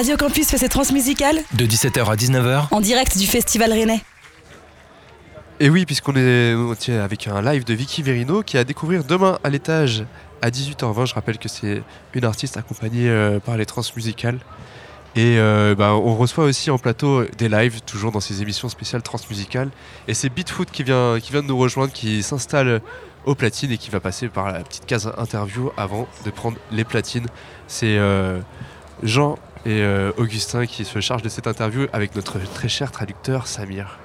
Radio 0.00 0.16
Campus 0.16 0.48
fait 0.48 0.56
ses 0.56 0.70
transmusicales 0.70 1.40
De 1.52 1.66
17h 1.66 2.10
à 2.10 2.16
19h, 2.16 2.68
en 2.70 2.80
direct 2.80 3.18
du 3.18 3.26
Festival 3.26 3.70
Rennais. 3.70 4.00
Et 5.60 5.68
oui, 5.68 5.84
puisqu'on 5.84 6.16
est 6.16 6.54
avec 6.88 7.28
un 7.28 7.42
live 7.42 7.64
de 7.64 7.74
Vicky 7.74 8.02
Verino 8.02 8.42
qui 8.42 8.56
est 8.56 8.60
à 8.60 8.64
découvrir 8.64 9.04
demain 9.04 9.38
à 9.44 9.50
l'étage 9.50 10.06
à 10.40 10.48
18h20. 10.48 11.04
Je 11.04 11.12
rappelle 11.12 11.36
que 11.36 11.50
c'est 11.50 11.82
une 12.14 12.24
artiste 12.24 12.56
accompagnée 12.56 13.10
euh, 13.10 13.40
par 13.40 13.58
les 13.58 13.66
transmusicales. 13.66 14.38
Et 15.16 15.36
euh, 15.36 15.74
bah, 15.74 15.92
on 15.92 16.16
reçoit 16.16 16.44
aussi 16.44 16.70
en 16.70 16.78
plateau 16.78 17.26
des 17.36 17.50
lives, 17.50 17.82
toujours 17.82 18.10
dans 18.10 18.20
ces 18.20 18.40
émissions 18.40 18.70
spéciales 18.70 19.02
transmusicales. 19.02 19.68
Et 20.08 20.14
c'est 20.14 20.30
Beatfoot 20.30 20.70
qui 20.70 20.82
vient, 20.82 21.20
qui 21.20 21.30
vient 21.32 21.42
de 21.42 21.48
nous 21.48 21.58
rejoindre, 21.58 21.92
qui 21.92 22.22
s'installe 22.22 22.80
aux 23.26 23.34
platines 23.34 23.70
et 23.70 23.76
qui 23.76 23.90
va 23.90 24.00
passer 24.00 24.28
par 24.28 24.50
la 24.50 24.60
petite 24.60 24.86
case 24.86 25.12
interview 25.18 25.70
avant 25.76 26.08
de 26.24 26.30
prendre 26.30 26.56
les 26.72 26.84
platines. 26.84 27.26
C'est 27.66 27.98
euh, 27.98 28.40
Jean 29.02 29.38
et 29.66 29.82
euh, 29.82 30.12
Augustin 30.16 30.66
qui 30.66 30.84
se 30.84 31.00
chargent 31.00 31.22
de 31.22 31.28
cette 31.28 31.46
interview 31.46 31.86
avec 31.92 32.14
notre 32.14 32.38
très 32.38 32.68
cher 32.68 32.90
traducteur 32.90 33.46
Samir. 33.46 33.98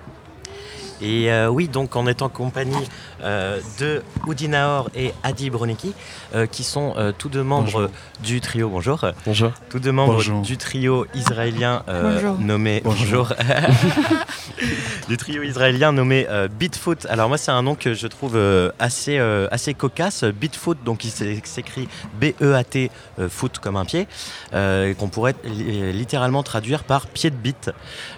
Et 1.01 1.31
euh, 1.31 1.47
oui, 1.49 1.67
donc 1.67 1.95
en 1.95 2.07
compagnie 2.29 2.87
euh, 3.25 3.59
de 3.79 4.01
Oudinaor 4.27 4.89
et 4.95 5.11
Adi 5.23 5.49
Broniki, 5.49 5.93
euh, 6.33 6.45
qui 6.45 6.63
sont 6.63 6.93
euh, 6.97 7.11
tous 7.17 7.29
deux 7.29 7.43
membres 7.43 7.89
du 8.23 8.39
trio. 8.41 8.69
Bonjour. 8.69 9.03
Bonjour. 9.25 9.51
Tous 9.69 9.79
deux 9.79 9.91
membres 9.91 10.13
Bonjour. 10.13 10.41
du 10.41 10.57
trio 10.57 11.05
israélien 11.15 11.83
euh, 11.89 12.33
nommé. 12.39 12.81
Bonjour. 12.83 13.33
du 15.07 15.17
trio 15.17 15.43
israélien 15.43 15.91
nommé 15.91 16.25
euh, 16.29 16.47
Beatfoot. 16.47 17.05
Alors 17.09 17.27
moi 17.29 17.37
c'est 17.37 17.51
un 17.51 17.61
nom 17.61 17.75
que 17.75 17.93
je 17.93 18.07
trouve 18.07 18.35
euh, 18.35 18.71
assez, 18.79 19.17
euh, 19.17 19.47
assez 19.51 19.73
cocasse. 19.73 20.23
Beatfoot, 20.23 20.77
donc 20.83 21.03
il 21.03 21.11
s'é- 21.11 21.41
s'écrit 21.43 21.87
B-E-A-T, 22.19 22.89
euh, 23.19 23.29
foot 23.29 23.59
comme 23.59 23.75
un 23.77 23.85
pied, 23.85 24.07
euh, 24.53 24.93
qu'on 24.93 25.07
pourrait 25.09 25.35
li- 25.43 25.91
littéralement 25.93 26.43
traduire 26.43 26.83
par 26.83 27.07
pied 27.07 27.29
de 27.29 27.35
bite. 27.35 27.71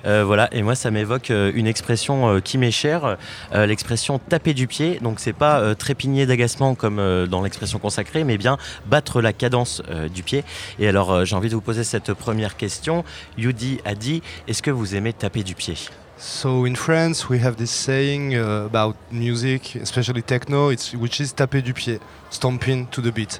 Euh, 0.05 0.23
voilà, 0.25 0.47
et 0.53 0.61
moi 0.63 0.75
ça 0.75 0.91
m'évoque 0.91 1.31
euh, 1.31 1.51
une 1.55 1.67
expression 1.67 2.29
euh, 2.29 2.39
qui 2.39 2.57
m'est 2.57 2.71
chère, 2.71 3.17
euh, 3.53 3.65
l'expression 3.65 4.19
taper 4.19 4.53
du 4.53 4.67
pied. 4.67 4.96
Donc 5.01 5.19
c'est 5.19 5.33
pas 5.33 5.59
euh, 5.59 5.75
trépigner 5.75 6.25
d'agacement 6.25 6.75
comme 6.75 6.99
euh, 6.99 7.27
dans 7.27 7.41
l'expression 7.41 7.79
consacrée, 7.79 8.23
mais 8.23 8.37
bien 8.37 8.57
battre 8.85 9.21
la 9.21 9.33
cadence 9.33 9.81
euh, 9.89 10.09
du 10.09 10.23
pied. 10.23 10.43
Et 10.79 10.87
alors 10.87 11.25
j'ai 11.25 11.35
envie 11.35 11.49
de 11.49 11.55
vous 11.55 11.61
poser 11.61 11.83
cette 11.83 12.13
première 12.13 12.57
question. 12.57 13.03
Yudi 13.37 13.79
a 13.85 13.95
dit, 13.95 14.21
est-ce 14.47 14.61
que 14.61 14.71
vous 14.71 14.95
aimez 14.95 15.13
taper 15.13 15.43
du 15.43 15.55
pied? 15.55 15.75
So 16.19 16.65
in 16.65 16.73
France, 16.73 17.29
we 17.29 17.39
have 17.43 17.57
this 17.57 17.69
saying 17.69 18.33
uh, 18.33 18.65
about 18.65 18.95
music, 19.11 19.77
especially 19.79 20.23
techno, 20.23 20.71
which 20.95 21.19
is 21.19 21.33
taper 21.35 21.61
du 21.61 21.73
pied, 21.73 21.99
stomping 22.31 22.87
to 22.87 23.01
the 23.01 23.13
beat. 23.13 23.39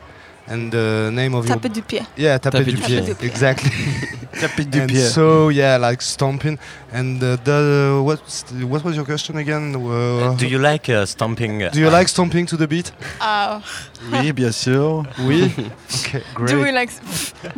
And 0.50 0.72
the 0.72 1.10
name 1.12 1.36
of 1.36 1.46
Taper 1.46 1.68
your... 1.68 1.74
du 1.76 1.82
pied. 1.82 2.06
Yeah, 2.16 2.38
taper, 2.40 2.60
Taper 2.60 2.72
du 2.72 2.78
du 2.78 2.84
pied. 2.84 3.06
pied. 3.18 3.24
Exactly. 3.24 3.70
Taper 4.40 4.64
du 4.64 4.80
and 4.82 4.90
pied. 4.90 5.10
So 5.12 5.50
yeah, 5.50 5.78
like 5.78 6.02
stomping. 6.02 6.58
And 6.94 7.22
uh, 7.22 7.36
the, 7.44 8.02
what, 8.02 8.22
what 8.64 8.82
was 8.86 8.96
your 8.96 9.04
question 9.04 9.36
again? 9.38 9.76
Uh, 9.76 10.36
Do 10.36 10.48
you 10.48 10.58
like 10.58 10.88
uh, 10.88 11.06
stomping? 11.06 11.60
Do 11.74 11.80
you 11.80 11.90
like 11.90 12.08
stomping 12.08 12.46
to 12.48 12.56
the 12.56 12.66
beat? 12.68 12.94
Ah. 13.20 13.62
Oui, 14.14 14.32
bien 14.32 14.52
sûr. 14.54 15.04
Oui. 15.20 15.52
okay, 16.06 16.22
great. 16.34 16.50
Do 16.50 16.62
we 16.62 16.72
like 16.72 16.92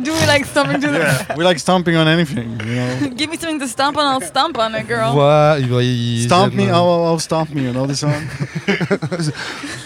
do 0.02 0.12
we 0.12 0.26
like 0.26 0.44
stomping 0.46 0.80
to 0.80 0.88
the 0.88 0.98
Yeah, 0.98 1.36
we 1.36 1.44
like 1.44 1.58
stomping 1.60 1.94
on 1.96 2.08
anything. 2.08 2.58
You 2.60 2.74
know. 2.74 3.10
Give 3.16 3.30
me 3.30 3.36
something 3.36 3.60
to 3.60 3.68
stomp 3.68 3.96
on, 3.98 4.04
I'll 4.06 4.20
stomp 4.26 4.58
on 4.58 4.74
it, 4.74 4.88
girl. 4.88 5.12
Voilà, 5.12 5.58
il 5.60 5.68
va- 5.68 5.82
il- 5.82 6.24
Stomp 6.24 6.54
me, 6.54 6.70
oh, 6.72 6.74
oh, 6.74 7.12
oh, 7.14 7.18
stomp 7.18 7.50
me, 7.54 7.62
you 7.62 7.72
know 7.72 7.86
the 7.86 7.94
song? 7.94 8.20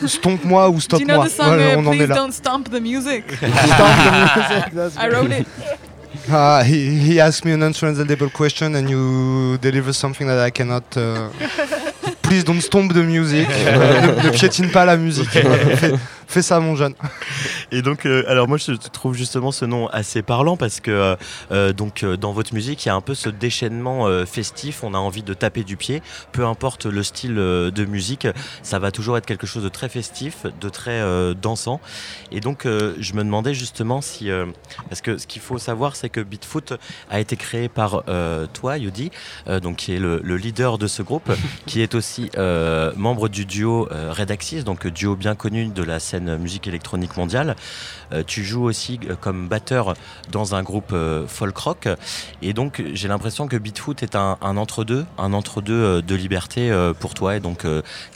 Stomp-moi 0.07 0.69
ou 0.71 0.75
Do 0.75 0.81
stop-moi. 0.81 1.01
you 1.01 1.07
know 1.07 1.25
the 1.25 1.31
song 1.31 1.47
Voilà, 1.49 1.75
uh, 1.75 1.79
on 1.79 1.87
en 1.87 1.93
est 1.93 1.97
Please 1.99 2.09
là. 2.09 2.15
don't 2.15 2.33
stomp 2.33 2.71
the 2.71 2.81
music? 2.81 2.94
Stomp 3.03 3.27
the 4.05 4.11
music, 4.13 4.73
that's 4.75 4.97
I 4.97 5.09
wrote 5.09 5.31
it. 5.33 5.47
Ah, 6.31 6.63
he, 6.63 6.99
he 6.99 7.21
asked 7.21 7.45
me 7.45 7.53
an 7.53 7.63
untranslatable 7.63 8.31
question 8.31 8.75
and 8.77 8.89
you 8.89 9.59
deliver 9.59 9.93
something 9.93 10.27
that 10.27 10.39
I 10.39 10.51
cannot. 10.51 10.97
uh, 10.97 11.29
Please 12.23 12.45
don't 12.45 12.61
stomp 12.63 12.93
the 12.95 13.03
music. 13.03 13.47
Ne, 13.49 14.23
ne 14.25 14.31
piétine 14.31 14.71
pas 14.71 14.85
la 14.87 14.97
musique. 14.97 15.37
Fais, 16.35 16.43
ça, 16.43 16.59
mon 16.59 16.75
jeune. 16.75 16.95
Et 17.71 17.81
donc, 17.81 18.07
euh, 18.07 18.25
alors 18.27 18.49
moi 18.49 18.59
je 18.59 18.73
trouve 18.73 19.15
justement 19.15 19.53
ce 19.53 19.65
nom 19.65 19.87
assez 19.87 20.21
parlant 20.23 20.57
parce 20.57 20.81
que 20.81 20.91
euh, 20.91 21.17
euh, 21.53 21.73
donc 21.73 22.05
dans 22.05 22.33
votre 22.33 22.55
musique 22.55 22.85
il 22.85 22.89
y 22.89 22.91
a 22.91 22.95
un 22.97 23.01
peu 23.01 23.15
ce 23.15 23.29
déchaînement 23.29 24.09
festif. 24.27 24.83
On 24.83 24.95
a 24.95 24.99
envie 24.99 25.23
de 25.23 25.33
taper 25.33 25.63
du 25.63 25.77
pied, 25.77 26.03
peu 26.33 26.45
importe 26.45 26.87
le 26.87 27.05
style 27.05 27.37
de 27.37 27.85
musique, 27.85 28.27
ça 28.65 28.81
va 28.81 28.91
toujours 28.91 29.17
être 29.17 29.27
quelque 29.27 29.47
chose 29.47 29.63
de 29.63 29.69
très 29.69 29.89
festif, 29.89 30.47
de 30.61 30.69
très 30.69 31.03
dansant. 31.37 31.81
Et 32.33 32.41
donc 32.41 32.65
je 32.65 33.13
me 33.13 33.23
demandais 33.23 33.55
justement 33.55 34.01
si 34.01 34.29
parce 34.89 35.01
que 35.01 35.19
ce 35.19 35.29
qu'il 35.29 35.43
faut 35.43 35.59
savoir 35.59 35.95
c'est 35.95 36.09
que 36.09 36.21
Beatfoot 36.21 36.75
a 37.11 37.21
été 37.21 37.37
créé 37.37 37.69
par 37.69 38.03
toi, 38.53 38.75
euh, 38.75 39.61
donc 39.61 39.77
qui 39.77 39.95
est 39.95 39.99
le, 39.99 40.21
le 40.23 40.37
leader 40.37 40.79
de 40.79 40.87
ce 40.87 41.03
groupe, 41.03 41.31
qui 41.67 41.81
est 41.81 41.95
aussi 41.95 42.31
membre 42.97 43.29
du 43.29 43.47
duo 43.47 43.89
euh, 43.91 44.13
Red 44.13 44.31
Axis, 44.31 44.65
donc 44.65 44.87
duo 44.87 45.17
bien 45.17 45.35
connu 45.35 45.67
de 45.67 45.83
la 45.83 45.99
scène 45.99 46.24
musique 46.39 46.67
électronique 46.67 47.17
mondiale. 47.17 47.57
Euh, 48.13 48.23
tu 48.27 48.45
joues 48.45 48.65
aussi 48.65 49.01
euh, 49.09 49.15
comme 49.21 49.49
batteur 49.49 49.95
dans 50.31 50.55
un 50.55 50.63
groupe 50.63 50.93
euh, 50.93 51.27
folk 51.27 51.57
rock, 51.57 51.89
et 52.43 52.53
donc 52.53 52.83
j'ai 52.93 53.09
l'impression 53.09 53.49
que 53.49 53.57
Beatfoot 53.57 54.03
est 54.03 54.17
un, 54.17 54.37
entre-deux, 54.41 55.07
un 55.19 55.33
entre-deux 55.33 56.03
de 56.03 56.15
liberté 56.15 56.71
pour 57.01 57.15
toi 57.15 57.37
et 57.37 57.41
donc 57.41 57.67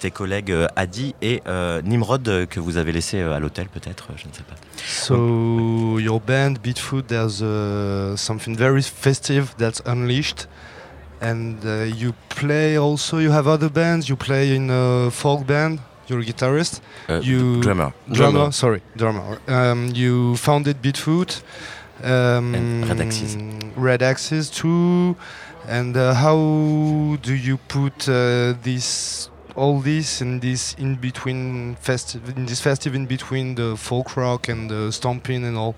tes 0.00 0.10
collègues 0.10 0.54
Adi 0.76 1.14
et 1.22 1.42
Nimrod 1.84 2.46
que 2.48 2.60
vous 2.60 2.76
avez 2.76 2.92
laissé 2.92 3.20
à 3.20 3.38
l'hôtel 3.38 3.68
peut-être, 3.68 4.08
je 4.16 4.28
ne 4.28 4.32
sais 4.32 4.42
pas. 4.42 4.54
So 4.86 5.98
your 5.98 6.20
band 6.20 6.54
Beatfoot, 6.62 7.06
there's 7.06 7.42
uh, 7.42 8.16
something 8.16 8.56
very 8.56 8.82
festive 8.82 9.54
that's 9.58 9.82
unleashed, 9.86 10.48
and 11.20 11.56
uh, 11.64 11.84
you 11.84 12.12
play 12.28 12.76
also. 12.78 13.18
You 13.18 13.32
have 13.32 13.46
other 13.46 13.70
bands? 13.70 14.08
You 14.08 14.16
play 14.16 14.54
in 14.54 14.70
a 14.70 15.10
folk 15.10 15.46
band? 15.46 15.78
You're 16.08 16.20
a 16.20 16.24
guitarist. 16.24 16.80
Uh, 17.08 17.20
you 17.22 17.60
drummer. 17.60 17.92
Drummer. 18.10 18.32
Drummer. 18.38 18.52
Sorry, 18.52 18.80
drummer. 18.96 19.38
Um, 19.46 19.90
you 19.94 20.36
founded 20.36 20.82
Beatfoot. 20.82 21.42
Um, 22.02 22.54
And 22.54 22.88
Red 22.88 23.00
Axis. 23.00 23.36
Red 23.76 24.02
Axis 24.02 24.50
too. 24.50 25.16
And 25.68 25.96
uh, 25.96 26.14
how 26.14 27.16
do 27.22 27.34
you 27.34 27.58
put 27.68 28.08
uh, 28.08 28.54
this? 28.62 29.28
All 29.54 29.80
this 29.80 30.20
in 30.22 30.38
this 30.40 30.74
in 30.78 30.94
between 31.00 31.74
festive 31.80 32.28
in 32.36 32.46
this 32.46 32.60
festive 32.60 32.94
in 32.94 33.06
between 33.06 33.56
the 33.56 33.76
folk 33.76 34.16
rock 34.16 34.48
and 34.48 34.70
the 34.70 34.92
stomping 34.92 35.44
and 35.44 35.56
all. 35.56 35.74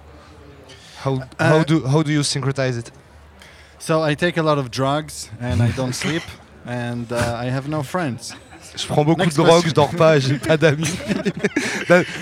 How 1.02 1.16
how 1.38 1.56
Uh, 1.60 1.64
do 1.64 1.86
how 1.86 2.02
do 2.02 2.12
you 2.12 2.20
syncretize 2.22 2.76
it? 2.78 2.92
So 3.78 4.02
I 4.10 4.14
take 4.14 4.36
a 4.36 4.42
lot 4.42 4.58
of 4.58 4.70
drugs 4.70 5.30
and 5.40 5.62
I 5.62 5.70
don't 5.76 5.94
sleep 6.04 6.22
and 6.66 7.10
uh, 7.10 7.16
I 7.46 7.50
have 7.50 7.68
no 7.68 7.82
friends. 7.82 8.34
Je 8.76 8.86
prends 8.86 9.04
beaucoup 9.04 9.20
Next 9.20 9.36
de 9.36 9.42
drogue, 9.42 9.64
je 9.66 9.72
dors 9.72 9.90
pas, 9.90 10.18
j'ai 10.18 10.38
pas 10.38 10.56
d'amis. 10.56 10.96
That- 11.88 12.04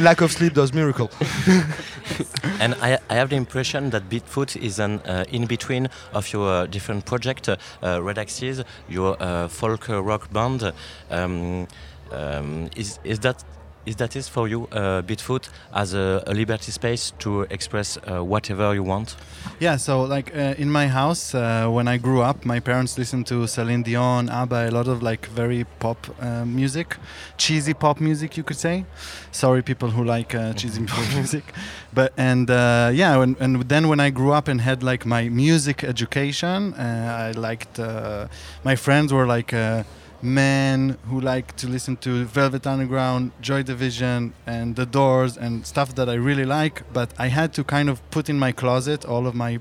Lack 0.00 0.22
of 0.22 0.30
sleep 0.32 0.54
does 0.54 0.72
miracle. 0.72 1.08
And 2.60 2.74
I, 2.80 2.98
I 3.10 3.14
have 3.14 3.28
the 3.28 3.36
impression 3.36 3.90
that 3.90 4.08
Beatfoot 4.08 4.56
is 4.56 4.78
an 4.78 5.00
uh, 5.06 5.24
in 5.30 5.46
between 5.46 5.88
of 6.14 6.32
your 6.32 6.48
uh, 6.48 6.66
different 6.66 7.04
project, 7.04 7.48
uh, 7.48 7.56
Red 8.02 8.18
Axis, 8.18 8.62
your 8.88 9.16
uh, 9.20 9.48
folk 9.48 9.88
rock 9.88 10.32
band. 10.32 10.72
Um, 11.10 11.66
um, 12.12 12.68
is 12.76 12.98
is 13.04 13.18
that 13.20 13.44
is 13.86 13.96
that 13.96 14.16
is 14.16 14.28
for 14.28 14.48
you, 14.48 14.68
uh, 14.72 15.02
Beatfoot, 15.02 15.48
as 15.74 15.94
a, 15.94 16.22
a 16.26 16.34
liberty 16.34 16.70
space 16.70 17.12
to 17.18 17.42
express 17.42 17.98
uh, 17.98 18.22
whatever 18.24 18.74
you 18.74 18.82
want? 18.82 19.16
Yeah, 19.58 19.76
so 19.76 20.02
like 20.02 20.34
uh, 20.36 20.54
in 20.58 20.70
my 20.70 20.88
house, 20.88 21.34
uh, 21.34 21.68
when 21.68 21.88
I 21.88 21.96
grew 21.96 22.22
up, 22.22 22.44
my 22.44 22.60
parents 22.60 22.96
listened 22.96 23.26
to 23.28 23.46
Celine 23.46 23.82
Dion, 23.82 24.28
ABBA, 24.28 24.68
a 24.68 24.70
lot 24.70 24.88
of 24.88 25.02
like 25.02 25.26
very 25.26 25.64
pop 25.80 26.06
uh, 26.20 26.44
music, 26.44 26.96
cheesy 27.36 27.74
pop 27.74 28.00
music, 28.00 28.36
you 28.36 28.44
could 28.44 28.58
say. 28.58 28.84
Sorry, 29.32 29.62
people 29.62 29.90
who 29.90 30.04
like 30.04 30.34
uh, 30.34 30.52
cheesy 30.60 30.84
pop 30.86 31.04
music, 31.14 31.44
but 31.92 32.12
and 32.16 32.50
uh, 32.50 32.90
yeah, 32.94 33.16
when, 33.16 33.36
and 33.40 33.62
then 33.62 33.88
when 33.88 34.00
I 34.00 34.10
grew 34.10 34.32
up 34.32 34.48
and 34.48 34.60
had 34.60 34.82
like 34.82 35.04
my 35.04 35.28
music 35.28 35.82
education, 35.84 36.74
uh, 36.74 37.32
I 37.34 37.38
liked. 37.38 37.78
Uh, 37.78 38.28
my 38.64 38.76
friends 38.76 39.12
were 39.12 39.26
like. 39.26 39.52
Men 40.22 40.96
who 41.08 41.20
like 41.20 41.56
to 41.56 41.66
listen 41.66 41.96
to 41.98 42.24
Velvet 42.24 42.66
Underground, 42.66 43.32
Joy 43.40 43.62
Division, 43.62 44.34
and 44.46 44.76
The 44.76 44.86
Doors, 44.86 45.36
and 45.36 45.66
stuff 45.66 45.94
that 45.96 46.08
I 46.08 46.14
really 46.14 46.44
like. 46.44 46.82
But 46.92 47.12
I 47.18 47.26
had 47.26 47.52
to 47.54 47.64
kind 47.64 47.90
of 47.90 48.08
put 48.10 48.28
in 48.28 48.38
my 48.38 48.52
closet 48.52 49.04
all 49.04 49.26
of 49.26 49.34
my 49.34 49.60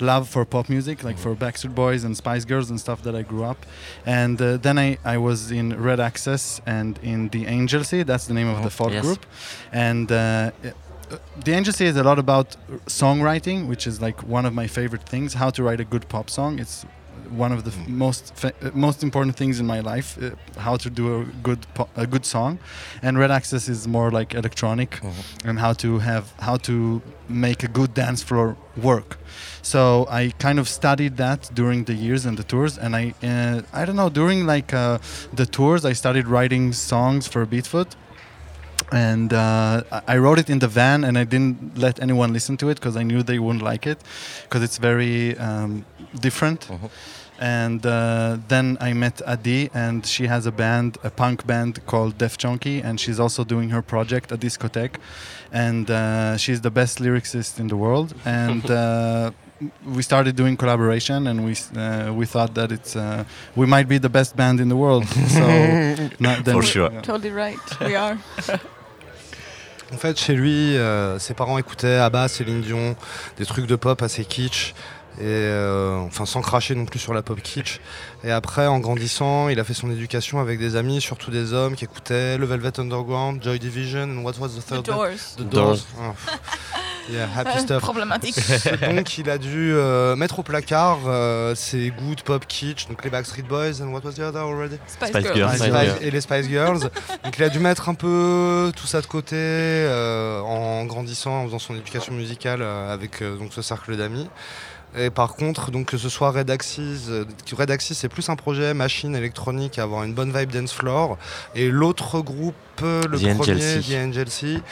love 0.00 0.28
for 0.28 0.44
pop 0.44 0.68
music, 0.68 1.04
like 1.04 1.18
for 1.18 1.34
Backstreet 1.34 1.74
Boys 1.74 2.04
and 2.04 2.16
Spice 2.16 2.44
Girls 2.44 2.68
and 2.70 2.78
stuff 2.78 3.02
that 3.04 3.14
I 3.14 3.22
grew 3.22 3.44
up. 3.44 3.64
And 4.04 4.40
uh, 4.40 4.56
then 4.58 4.78
I, 4.78 4.98
I 5.04 5.16
was 5.18 5.50
in 5.50 5.80
Red 5.80 6.00
Access 6.00 6.60
and 6.66 6.98
in 7.02 7.28
the 7.28 7.44
Angelcy, 7.46 8.04
that's 8.04 8.26
the 8.26 8.34
name 8.34 8.48
of 8.48 8.62
the 8.62 8.70
folk 8.70 8.90
yes. 8.90 9.04
group. 9.04 9.24
And 9.72 10.10
uh, 10.10 10.50
uh, 10.64 11.18
the 11.44 11.52
Agency 11.52 11.86
is 11.86 11.96
a 11.96 12.02
lot 12.02 12.18
about 12.18 12.56
songwriting, 12.86 13.68
which 13.68 13.86
is 13.86 14.00
like 14.00 14.22
one 14.22 14.44
of 14.44 14.54
my 14.54 14.66
favorite 14.66 15.08
things. 15.08 15.34
How 15.34 15.50
to 15.50 15.62
write 15.62 15.80
a 15.80 15.84
good 15.84 16.08
pop 16.08 16.28
song. 16.30 16.58
It's 16.58 16.84
one 17.38 17.52
of 17.52 17.64
the 17.64 17.70
f- 17.70 17.88
most 17.88 18.44
uh, 18.44 18.50
most 18.74 19.02
important 19.02 19.36
things 19.36 19.58
in 19.60 19.66
my 19.66 19.80
life. 19.80 20.18
Uh, 20.22 20.30
how 20.60 20.76
to 20.76 20.88
do 20.90 21.20
a 21.20 21.24
good 21.42 21.58
po- 21.74 21.88
a 21.96 22.06
good 22.06 22.24
song, 22.26 22.58
and 23.02 23.18
Red 23.18 23.30
Access 23.30 23.68
is 23.68 23.86
more 23.86 24.10
like 24.10 24.34
electronic, 24.34 25.00
and 25.44 25.58
how 25.58 25.72
to 25.74 25.98
have 25.98 26.24
how 26.40 26.56
to 26.68 27.00
make 27.28 27.62
a 27.64 27.68
good 27.68 27.94
dance 27.94 28.22
floor 28.22 28.56
work. 28.76 29.18
So 29.62 30.06
I 30.10 30.32
kind 30.38 30.58
of 30.58 30.68
studied 30.68 31.16
that 31.16 31.50
during 31.54 31.84
the 31.84 31.94
years 31.94 32.26
and 32.26 32.36
the 32.36 32.44
tours, 32.44 32.78
and 32.78 32.94
I 32.96 33.14
uh, 33.22 33.62
I 33.72 33.84
don't 33.86 33.96
know 33.96 34.10
during 34.10 34.46
like 34.46 34.72
uh, 34.74 34.98
the 35.36 35.46
tours 35.46 35.84
I 35.84 35.94
started 35.94 36.26
writing 36.26 36.72
songs 36.72 37.26
for 37.28 37.46
Beatfoot 37.46 37.90
and 38.90 39.32
uh, 39.32 39.82
I- 39.90 40.02
I 40.14 40.16
wrote 40.18 40.38
it 40.38 40.50
in 40.50 40.58
the 40.58 40.68
van 40.68 41.04
and 41.04 41.16
I 41.16 41.24
didn't 41.24 41.78
let 41.78 42.00
anyone 42.02 42.32
listen 42.32 42.56
to 42.58 42.68
it 42.68 42.74
because 42.74 42.96
I 42.96 43.02
knew 43.02 43.22
they 43.22 43.38
wouldn't 43.38 43.64
like 43.64 43.86
it 43.86 43.98
because 44.42 44.62
it's 44.62 44.78
very 44.78 45.36
um, 45.38 45.84
different. 46.20 46.68
And 47.42 47.84
uh, 47.84 48.36
then 48.46 48.76
I 48.80 48.92
met 48.92 49.20
Adi, 49.26 49.68
and 49.74 50.06
she 50.06 50.28
has 50.28 50.46
a 50.46 50.52
band, 50.52 50.96
a 51.02 51.10
punk 51.10 51.44
band 51.44 51.84
called 51.86 52.16
Def 52.16 52.36
Chunky, 52.38 52.80
and 52.80 53.00
she's 53.00 53.18
also 53.18 53.42
doing 53.42 53.70
her 53.70 53.82
project, 53.82 54.30
a 54.30 54.36
discotheque. 54.36 54.94
And 55.50 55.90
uh, 55.90 56.36
she's 56.36 56.60
the 56.60 56.70
best 56.70 57.00
lyricist 57.00 57.58
in 57.58 57.66
the 57.66 57.74
world. 57.76 58.14
And 58.24 58.64
uh, 58.70 59.32
we 59.84 60.02
started 60.02 60.36
doing 60.36 60.56
collaboration, 60.56 61.26
and 61.26 61.44
we 61.44 61.54
uh, 61.76 62.12
we 62.14 62.26
thought 62.26 62.54
that 62.54 62.70
it's 62.70 62.94
uh, 62.94 63.24
we 63.56 63.66
might 63.66 63.88
be 63.88 63.98
the 63.98 64.08
best 64.08 64.36
band 64.36 64.60
in 64.60 64.68
the 64.68 64.76
world. 64.76 65.04
So 65.36 65.44
not- 66.20 66.44
then- 66.44 66.62
yeah. 66.62 67.00
Totally 67.02 67.32
right. 67.32 67.80
We 67.80 67.96
are. 67.96 68.16
En 69.92 69.98
fait, 69.98 70.16
chez 70.18 70.34
lui, 70.34 70.76
euh, 70.78 71.18
ses 71.18 71.34
parents 71.34 71.58
écoutaient 71.58 71.96
Abba, 71.98 72.26
Céline 72.28 72.62
Dion, 72.62 72.96
des 73.36 73.44
trucs 73.44 73.66
de 73.66 73.76
pop 73.76 74.00
assez 74.00 74.24
kitsch. 74.24 74.72
Et 75.18 75.24
euh, 75.24 75.98
enfin, 75.98 76.24
sans 76.24 76.40
cracher 76.40 76.74
non 76.74 76.86
plus 76.86 76.98
sur 76.98 77.12
la 77.12 77.22
pop 77.22 77.40
kitsch. 77.40 77.80
Et 78.24 78.30
après, 78.30 78.66
en 78.66 78.78
grandissant, 78.78 79.48
il 79.48 79.60
a 79.60 79.64
fait 79.64 79.74
son 79.74 79.90
éducation 79.90 80.40
avec 80.40 80.58
des 80.58 80.74
amis, 80.76 81.00
surtout 81.00 81.30
des 81.30 81.52
hommes 81.52 81.74
qui 81.74 81.84
écoutaient 81.84 82.38
le 82.38 82.46
Velvet 82.46 82.80
Underground, 82.80 83.42
Joy 83.42 83.58
Division, 83.58 84.04
and 84.04 84.22
what 84.22 84.32
was 84.40 84.48
the 84.50 84.64
third 84.64 84.86
band? 84.86 84.94
Doors. 84.96 85.36
The 85.36 85.42
Doors. 85.42 85.50
Doors. 85.50 85.86
Oh. 86.00 86.14
Yeah, 87.10 87.26
happy 87.26 87.58
stuff. 87.58 87.82
Problématique. 87.82 88.36
donc, 88.94 89.18
il 89.18 89.28
a 89.28 89.36
dû 89.36 89.72
euh, 89.74 90.14
mettre 90.14 90.38
au 90.38 90.42
placard 90.44 91.00
euh, 91.06 91.52
ses 91.56 91.90
goûts 91.90 92.14
de 92.14 92.22
pop 92.22 92.46
kitsch, 92.46 92.86
donc 92.88 93.02
les 93.02 93.10
Backstreet 93.10 93.42
Boys, 93.42 93.82
and 93.82 93.88
what 93.88 94.02
was 94.04 94.12
the 94.12 94.20
other 94.20 94.42
already? 94.42 94.76
Spice 94.86 95.08
Spice 95.08 95.22
Girls. 95.24 95.34
Girls. 95.34 95.56
Spice- 95.56 95.66
Spice 95.68 95.84
Girls. 95.84 95.98
et 96.00 96.10
les 96.10 96.20
Spice 96.20 96.46
Girls. 96.48 96.80
donc, 97.24 97.38
il 97.38 97.42
a 97.42 97.48
dû 97.48 97.58
mettre 97.58 97.88
un 97.88 97.94
peu 97.94 98.72
tout 98.76 98.86
ça 98.86 99.00
de 99.00 99.06
côté 99.06 99.34
euh, 99.36 100.40
en 100.42 100.84
grandissant, 100.84 101.42
en 101.42 101.46
faisant 101.46 101.58
son 101.58 101.74
éducation 101.74 102.14
musicale 102.14 102.62
euh, 102.62 102.94
avec 102.94 103.20
euh, 103.20 103.36
donc, 103.36 103.52
ce 103.52 103.62
cercle 103.62 103.96
d'amis. 103.96 104.28
Et 104.96 105.10
par 105.10 105.34
contre, 105.34 105.70
donc 105.70 105.86
que 105.86 105.96
ce 105.96 106.08
soit 106.08 106.30
Red 106.30 106.50
Axis, 106.50 107.06
euh, 107.08 107.24
Red 107.52 107.70
Axis 107.70 107.94
c'est 107.94 108.08
plus 108.08 108.28
un 108.28 108.36
projet 108.36 108.74
machine 108.74 109.16
électronique 109.16 109.78
à 109.78 109.84
avoir 109.84 110.04
une 110.04 110.12
bonne 110.12 110.36
vibe 110.36 110.50
dance 110.50 110.72
floor. 110.72 111.16
Et 111.54 111.70
l'autre 111.70 112.20
groupe, 112.20 112.54
euh, 112.82 113.02
le 113.08 113.18
The 113.18 113.36
premier. 113.36 114.12
The 114.12 114.28
Sea, 114.28 114.62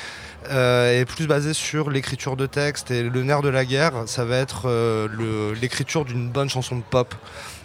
euh, 0.49 1.01
est 1.01 1.05
plus 1.05 1.27
basé 1.27 1.53
sur 1.53 1.91
l'écriture 1.91 2.37
de 2.37 2.47
texte. 2.47 2.91
Et 2.91 3.03
le 3.03 3.23
nerf 3.23 3.43
de 3.43 3.49
la 3.49 3.65
guerre, 3.65 3.93
ça 4.07 4.25
va 4.25 4.37
être 4.39 4.63
euh, 4.67 5.55
l'écriture 5.61 6.05
d'une 6.05 6.29
bonne 6.29 6.49
chanson 6.49 6.77
de 6.77 6.83
pop. 6.83 7.15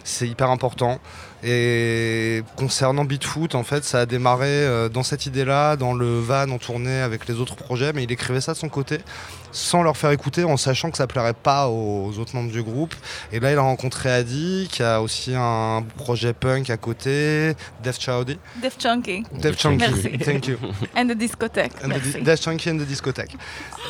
C'est 0.04 0.28
hyper 0.28 0.50
important. 0.50 1.00
Et 1.42 2.42
concernant 2.56 3.04
Beatfoot, 3.04 3.54
en 3.54 3.64
fait, 3.64 3.84
ça 3.84 4.00
a 4.00 4.06
démarré 4.06 4.46
euh, 4.46 4.88
dans 4.88 5.02
cette 5.02 5.26
idée-là, 5.26 5.76
dans 5.76 5.94
le 5.94 6.20
van 6.20 6.48
en 6.50 6.58
tournée 6.58 7.00
avec 7.00 7.26
les 7.26 7.40
autres 7.40 7.56
projets, 7.56 7.92
mais 7.92 8.04
il 8.04 8.12
écrivait 8.12 8.40
ça 8.40 8.52
de 8.52 8.58
son 8.58 8.68
côté, 8.68 8.98
sans 9.56 9.82
leur 9.82 9.96
faire 9.96 10.10
écouter, 10.10 10.44
en 10.44 10.58
sachant 10.58 10.90
que 10.90 10.98
ça 10.98 11.06
plairait 11.06 11.32
pas 11.32 11.68
aux 11.68 12.12
autres 12.18 12.36
membres 12.36 12.52
du 12.52 12.62
groupe. 12.62 12.94
Et 13.32 13.40
là, 13.40 13.52
il 13.52 13.56
a 13.58 13.62
rencontré 13.62 14.10
Adi, 14.12 14.68
qui 14.70 14.82
a 14.82 15.00
aussi 15.00 15.32
un 15.34 15.82
projet 15.96 16.34
punk 16.34 16.68
à 16.68 16.76
côté, 16.76 17.54
Def 17.82 17.98
Chowdy. 17.98 18.38
Def 18.60 18.76
Chunky. 18.78 19.22
Def 19.32 19.58
Chunky, 19.58 19.86
Merci. 19.90 20.18
thank 20.18 20.46
you. 20.46 20.58
And 20.96 21.06
the 21.08 21.16
discothèque. 21.16 21.72
And 21.82 21.88
the 21.88 22.00
di- 22.18 22.22
Dash 22.22 22.40
Chunky 22.42 22.68
and 22.70 22.76
the 22.78 22.86
discothèque. 22.86 23.34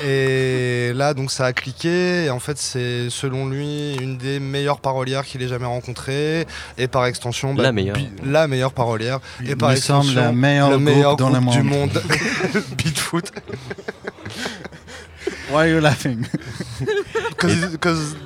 Et 0.05 0.93
là, 0.95 1.15
donc, 1.15 1.33
ça 1.33 1.47
a 1.47 1.53
cliqué. 1.53 2.27
Et 2.27 2.31
en 2.31 2.39
fait, 2.39 2.59
c'est 2.59 3.11
selon 3.11 3.47
lui 3.49 3.97
une 3.97 4.19
des 4.19 4.39
meilleures 4.39 4.79
parolières 4.81 5.25
qu'il 5.25 5.43
ait 5.43 5.49
jamais 5.49 5.67
rencontrées. 5.67 6.47
Et 6.79 6.87
par 6.87 7.07
extension, 7.07 7.55
bah, 7.55 7.65
La 7.65 7.73
meilleure. 7.73 7.97
la 8.25 8.47
meilleure 8.47 8.73
parolière. 8.73 9.19
Et 9.45 9.57
par 9.57 9.73
extension, 9.73 10.27
le 10.29 10.33
meilleur 10.33 10.71
le 10.71 10.79
meilleur 10.79 11.17
groupe 11.17 11.19
dans 11.19 11.31
le 11.37 11.41
groupe 11.41 11.53
du 11.53 11.63
monde. 11.63 11.93
monde. 11.93 12.03
Beatfoot. 12.79 13.33
Why 15.49 15.67
are 15.67 15.69
you 15.69 15.81
laughing? 15.81 16.27
Because 17.73 18.17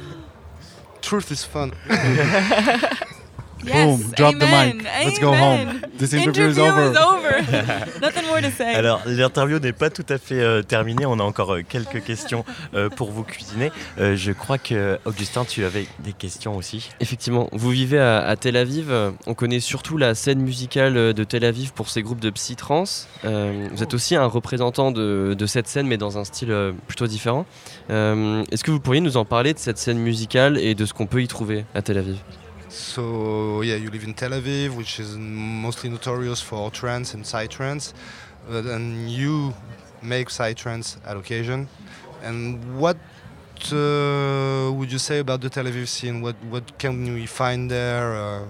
truth 1.02 1.30
is 1.30 1.44
fun. 1.44 1.72
Boom, 3.64 4.00
drop 4.16 4.38
the 4.38 4.44
amen, 4.44 4.76
mic. 4.76 4.86
Let's 5.04 5.18
go 5.18 5.32
home. 5.34 5.80
This 5.98 6.12
interview, 6.12 6.48
is 6.48 6.58
over. 6.58 6.90
is 6.92 6.96
over. 6.96 7.42
Nothing 8.00 8.26
more 8.26 8.40
to 8.40 8.50
say. 8.50 8.74
Alors, 8.74 9.02
l'interview 9.06 9.58
n'est 9.58 9.72
pas 9.72 9.90
tout 9.90 10.06
à 10.08 10.18
fait 10.18 10.40
euh, 10.40 10.62
terminée. 10.62 11.04
On 11.06 11.18
a 11.18 11.22
encore 11.22 11.54
euh, 11.54 11.62
quelques 11.68 12.02
questions 12.02 12.44
euh, 12.74 12.88
pour 12.88 13.10
vous 13.10 13.22
cuisiner. 13.22 13.70
Euh, 13.98 14.16
je 14.16 14.32
crois 14.32 14.58
que, 14.58 14.98
Augustin, 15.04 15.44
tu 15.44 15.64
avais 15.64 15.86
des 15.98 16.12
questions 16.12 16.56
aussi. 16.56 16.90
Effectivement, 17.00 17.48
vous 17.52 17.70
vivez 17.70 17.98
à, 17.98 18.20
à 18.20 18.36
Tel 18.36 18.56
Aviv. 18.56 18.92
On 19.26 19.34
connaît 19.34 19.60
surtout 19.60 19.98
la 19.98 20.14
scène 20.14 20.40
musicale 20.40 21.12
de 21.12 21.24
Tel 21.24 21.44
Aviv 21.44 21.72
pour 21.72 21.88
ses 21.90 22.02
groupes 22.02 22.20
de 22.20 22.30
psy-trance. 22.30 23.08
Euh, 23.24 23.68
vous 23.72 23.82
êtes 23.82 23.94
aussi 23.94 24.16
un 24.16 24.26
représentant 24.26 24.90
de, 24.90 25.34
de 25.38 25.46
cette 25.46 25.68
scène, 25.68 25.86
mais 25.86 25.98
dans 25.98 26.18
un 26.18 26.24
style 26.24 26.54
plutôt 26.86 27.06
différent. 27.06 27.46
Euh, 27.90 28.44
Est-ce 28.50 28.64
que 28.64 28.70
vous 28.70 28.80
pourriez 28.80 29.00
nous 29.00 29.16
en 29.16 29.24
parler 29.24 29.52
de 29.52 29.58
cette 29.58 29.78
scène 29.78 29.98
musicale 29.98 30.58
et 30.58 30.74
de 30.74 30.86
ce 30.86 30.94
qu'on 30.94 31.06
peut 31.06 31.22
y 31.22 31.28
trouver 31.28 31.64
à 31.74 31.82
Tel 31.82 31.98
Aviv? 31.98 32.16
So 32.70 33.62
yeah, 33.62 33.74
you 33.74 33.90
live 33.90 34.04
in 34.04 34.14
Tel 34.14 34.30
Aviv, 34.30 34.76
which 34.76 35.00
is 35.00 35.16
mostly 35.18 35.90
notorious 35.90 36.40
for 36.40 36.70
trance 36.70 37.14
and 37.14 37.24
psytrance, 37.24 37.92
uh, 38.48 38.58
and 38.58 39.10
you 39.10 39.52
make 40.02 40.28
psytrance 40.28 40.96
at 41.04 41.16
occasion. 41.16 41.68
And 42.22 42.78
what 42.78 42.96
uh, 43.72 44.70
would 44.72 44.92
you 44.92 44.98
say 44.98 45.18
about 45.18 45.40
the 45.40 45.50
Tel 45.50 45.64
Aviv 45.64 45.88
scene? 45.88 46.22
What 46.22 46.36
what 46.48 46.78
can 46.78 47.12
we 47.12 47.26
find 47.26 47.68
there? 47.68 48.14
Uh, 48.14 48.44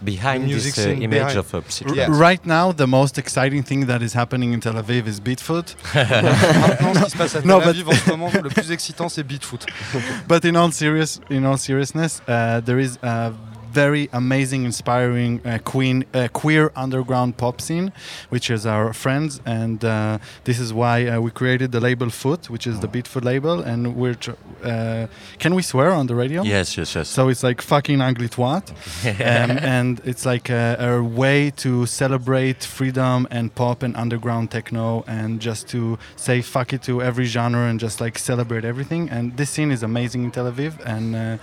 Behind 0.00 0.42
the 0.44 0.46
music 0.46 0.74
this, 0.76 0.86
uh, 0.86 0.90
image 0.90 1.10
behind- 1.10 1.36
of, 1.38 1.54
uh, 1.54 1.60
R- 2.06 2.10
Right 2.12 2.46
now, 2.46 2.72
the 2.72 2.86
most 2.86 3.18
exciting 3.18 3.64
thing 3.64 3.86
that 3.86 4.00
is 4.00 4.14
happening 4.14 4.52
in 4.52 4.60
Tel 4.60 4.74
Aviv 4.74 5.08
is 5.08 5.18
Beatfoot. 5.20 5.74
Maintenant, 5.94 6.94
ce 6.94 7.04
qui 7.04 7.10
se 7.10 7.16
passe 7.16 7.34
à 7.34 7.40
Tel 7.40 7.48
No, 7.48 7.58
but- 7.58 7.68
Aviv 7.68 7.88
en 7.88 7.92
ce 7.92 8.10
moment, 8.10 8.30
le 8.42 8.48
plus 8.48 8.70
excitant, 8.70 9.08
c'est 9.08 9.24
Beatfoot. 9.24 9.66
but 10.28 10.44
in 10.44 10.54
all 10.54 10.70
serious, 10.72 11.20
in 11.30 11.44
all 11.44 11.58
seriousness, 11.58 12.22
uh, 12.28 12.60
there 12.64 12.78
is 12.80 12.98
a 13.02 13.32
very 13.70 14.08
amazing, 14.12 14.64
inspiring 14.64 15.40
uh, 15.44 15.58
queen, 15.64 16.04
uh, 16.14 16.28
queer 16.32 16.72
underground 16.74 17.36
pop 17.36 17.60
scene, 17.60 17.92
which 18.28 18.50
is 18.50 18.66
our 18.66 18.92
friends, 18.92 19.40
and 19.44 19.84
uh, 19.84 20.18
this 20.44 20.58
is 20.58 20.72
why 20.72 21.06
uh, 21.06 21.20
we 21.20 21.30
created 21.30 21.72
the 21.72 21.80
label 21.80 22.10
Foot, 22.10 22.48
which 22.50 22.66
is 22.66 22.80
the 22.80 22.88
Beatfoot 22.88 23.24
label, 23.24 23.60
and 23.60 23.94
we're. 23.96 24.14
Tr- 24.14 24.32
uh, 24.64 25.06
can 25.38 25.54
we 25.54 25.62
swear 25.62 25.92
on 25.92 26.06
the 26.06 26.14
radio? 26.14 26.42
Yes, 26.42 26.76
yes, 26.76 26.94
yes. 26.94 27.08
So 27.08 27.28
it's 27.28 27.42
like 27.42 27.60
fucking 27.62 28.00
ugly 28.00 28.28
twat, 28.28 28.70
um, 29.20 29.58
and 29.76 30.00
it's 30.04 30.24
like 30.24 30.48
a, 30.50 30.76
a 30.78 31.02
way 31.02 31.50
to 31.56 31.86
celebrate 31.86 32.64
freedom 32.64 33.26
and 33.30 33.54
pop 33.54 33.82
and 33.82 33.96
underground 33.96 34.50
techno, 34.50 35.04
and 35.06 35.40
just 35.40 35.68
to 35.68 35.98
say 36.16 36.40
fuck 36.42 36.72
it 36.72 36.82
to 36.82 37.02
every 37.02 37.24
genre 37.24 37.68
and 37.68 37.78
just 37.78 38.00
like 38.00 38.18
celebrate 38.18 38.64
everything. 38.64 39.08
And 39.10 39.36
this 39.36 39.50
scene 39.50 39.70
is 39.70 39.82
amazing 39.82 40.24
in 40.24 40.30
Tel 40.30 40.50
Aviv, 40.50 40.72
and 40.84 41.38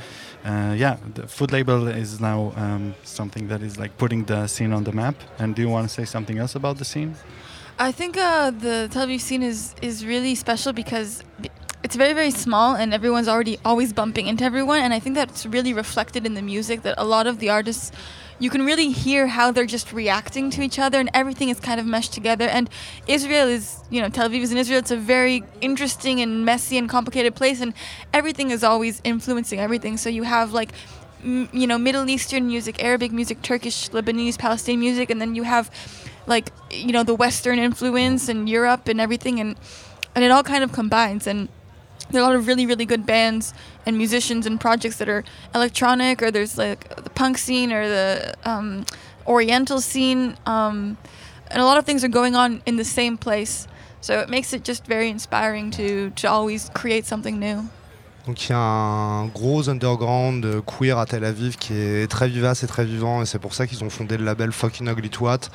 uh, 0.46 0.76
yeah, 0.78 0.98
the 1.16 1.28
food 1.28 1.52
label 1.52 1.88
is 1.88 2.22
now 2.22 2.54
um, 2.56 2.94
something 3.04 3.48
that 3.48 3.62
is 3.64 3.80
like 3.80 3.98
putting 3.98 4.26
the 4.26 4.46
scene 4.48 4.72
on 4.74 4.84
the 4.84 4.92
map. 4.92 5.16
And 5.40 5.56
do 5.56 5.62
you 5.64 5.70
want 5.70 5.88
to 5.88 5.94
say 5.94 6.06
something 6.06 6.38
else 6.38 6.54
about 6.56 6.78
the 6.78 6.86
scene? 6.86 7.16
I 7.80 7.92
think 7.92 8.16
uh, 8.16 8.52
the 8.52 8.88
Tel 8.92 9.08
Aviv 9.08 9.20
scene 9.20 9.44
is 9.44 9.76
is 9.82 10.06
really 10.06 10.36
special 10.36 10.72
because 10.72 11.24
it's 11.84 11.96
very 11.96 12.14
very 12.14 12.32
small 12.32 12.76
and 12.76 12.94
everyone's 12.94 13.28
already 13.28 13.58
always 13.66 13.92
bumping 13.92 14.28
into 14.28 14.44
everyone 14.44 14.80
and 14.80 14.94
I 14.94 15.00
think 15.00 15.16
that's 15.16 15.46
really 15.46 15.74
reflected 15.74 16.26
in 16.26 16.36
the 16.36 16.42
music 16.42 16.84
that 16.84 16.96
a 16.98 17.04
lot 17.04 17.28
of 17.28 17.40
the 17.40 17.50
artists 17.50 17.92
you 18.40 18.50
can 18.50 18.66
really 18.66 18.92
hear 18.92 19.28
how 19.28 19.52
they're 19.52 19.66
just 19.66 19.94
reacting 19.94 20.50
to 20.52 20.62
each 20.62 20.78
other 20.78 21.00
and 21.00 21.10
everything 21.14 21.50
is 21.50 21.60
kind 21.60 21.80
of 21.80 21.86
meshed 21.86 22.14
together. 22.14 22.48
And 22.48 22.70
Israel 23.08 23.48
is 23.48 23.80
you 23.90 24.02
know 24.02 24.10
Tel 24.10 24.30
Aviv 24.30 24.42
is 24.42 24.52
in 24.52 24.58
Israel. 24.58 24.80
It's 24.80 24.92
a 24.92 24.98
very 24.98 25.44
interesting 25.62 26.22
and 26.22 26.46
messy 26.46 26.78
and 26.78 26.90
complicated 26.90 27.36
place 27.36 27.62
and 27.62 27.74
everything 28.14 28.52
is 28.52 28.64
always 28.64 29.02
influencing 29.04 29.60
everything. 29.60 29.98
So 29.98 30.10
you 30.10 30.24
have 30.24 30.54
like 30.54 30.72
m- 31.24 31.50
you 31.54 31.68
know 31.68 31.78
Middle 31.78 32.10
Eastern 32.10 32.48
music 32.48 32.84
Arabic 32.84 33.12
music 33.12 33.42
Turkish 33.42 33.90
Lebanese 33.90 34.38
Palestinian 34.38 34.82
music 34.82 35.10
and 35.10 35.22
then 35.22 35.36
you 35.36 35.44
have 35.44 35.72
like 36.28 36.52
you 36.72 36.92
know 36.92 37.04
the 37.04 37.16
western 37.16 37.60
influence 37.60 38.28
and 38.28 38.50
Europe 38.50 38.88
and 38.88 39.00
everything 39.00 39.40
and 39.40 39.56
and 40.16 40.24
it 40.24 40.32
all 40.32 40.44
kind 40.44 40.64
of 40.64 40.72
combines. 40.72 41.28
And 41.28 41.50
there 42.12 42.22
are 42.22 42.26
a 42.26 42.28
lot 42.28 42.36
of 42.36 42.48
really 42.48 42.66
really 42.66 42.86
good 42.86 43.06
bands 43.06 43.54
and 43.86 43.98
musicians 43.98 44.46
and 44.46 44.60
projects 44.60 44.98
that 44.98 45.10
are 45.10 45.24
electronic 45.54 46.22
or 46.22 46.32
there's 46.32 46.58
like 46.58 46.96
the 47.04 47.10
punk 47.10 47.38
scene 47.38 47.72
or 47.72 47.88
the 47.88 48.34
um, 48.44 48.86
oriental 49.28 49.82
scene 49.82 50.36
um, 50.46 50.98
and 51.52 51.62
a 51.62 51.66
lot 51.66 51.78
of 51.78 51.86
things 51.86 52.04
are 52.04 52.10
going 52.10 52.36
on 52.36 52.62
in 52.66 52.78
the 52.78 52.86
same 52.86 53.18
place 53.18 53.68
so 54.02 54.20
it 54.20 54.30
makes 54.30 54.54
it 54.54 54.64
just 54.64 54.86
very 54.86 55.10
inspiring 55.10 55.72
to 55.72 56.10
to 56.12 56.28
always 56.28 56.70
create 56.74 57.06
something 57.06 57.40
new 57.40 57.68
Donc 58.26 58.50
il 58.50 58.50
y 58.50 58.54
a 58.54 58.58
un 58.58 59.28
gros 59.28 59.70
underground 59.70 60.46
euh, 60.46 60.62
queer 60.62 60.98
à 60.98 61.06
Tel 61.06 61.24
Aviv 61.24 61.58
qui 61.58 61.74
est 61.74 62.10
très 62.10 62.28
vivace 62.28 62.64
et 62.64 62.68
très 62.68 62.84
vivant 62.84 63.22
et 63.22 63.28
c'est 63.28 63.38
pour 63.38 63.54
ça 63.54 63.68
qu'ils 63.68 63.84
ont 63.84 63.90
fondé 63.92 64.18
le 64.18 64.26
label 64.26 64.52
Fucking 64.52 64.88
Ugly 64.88 65.12
Twat. 65.12 65.52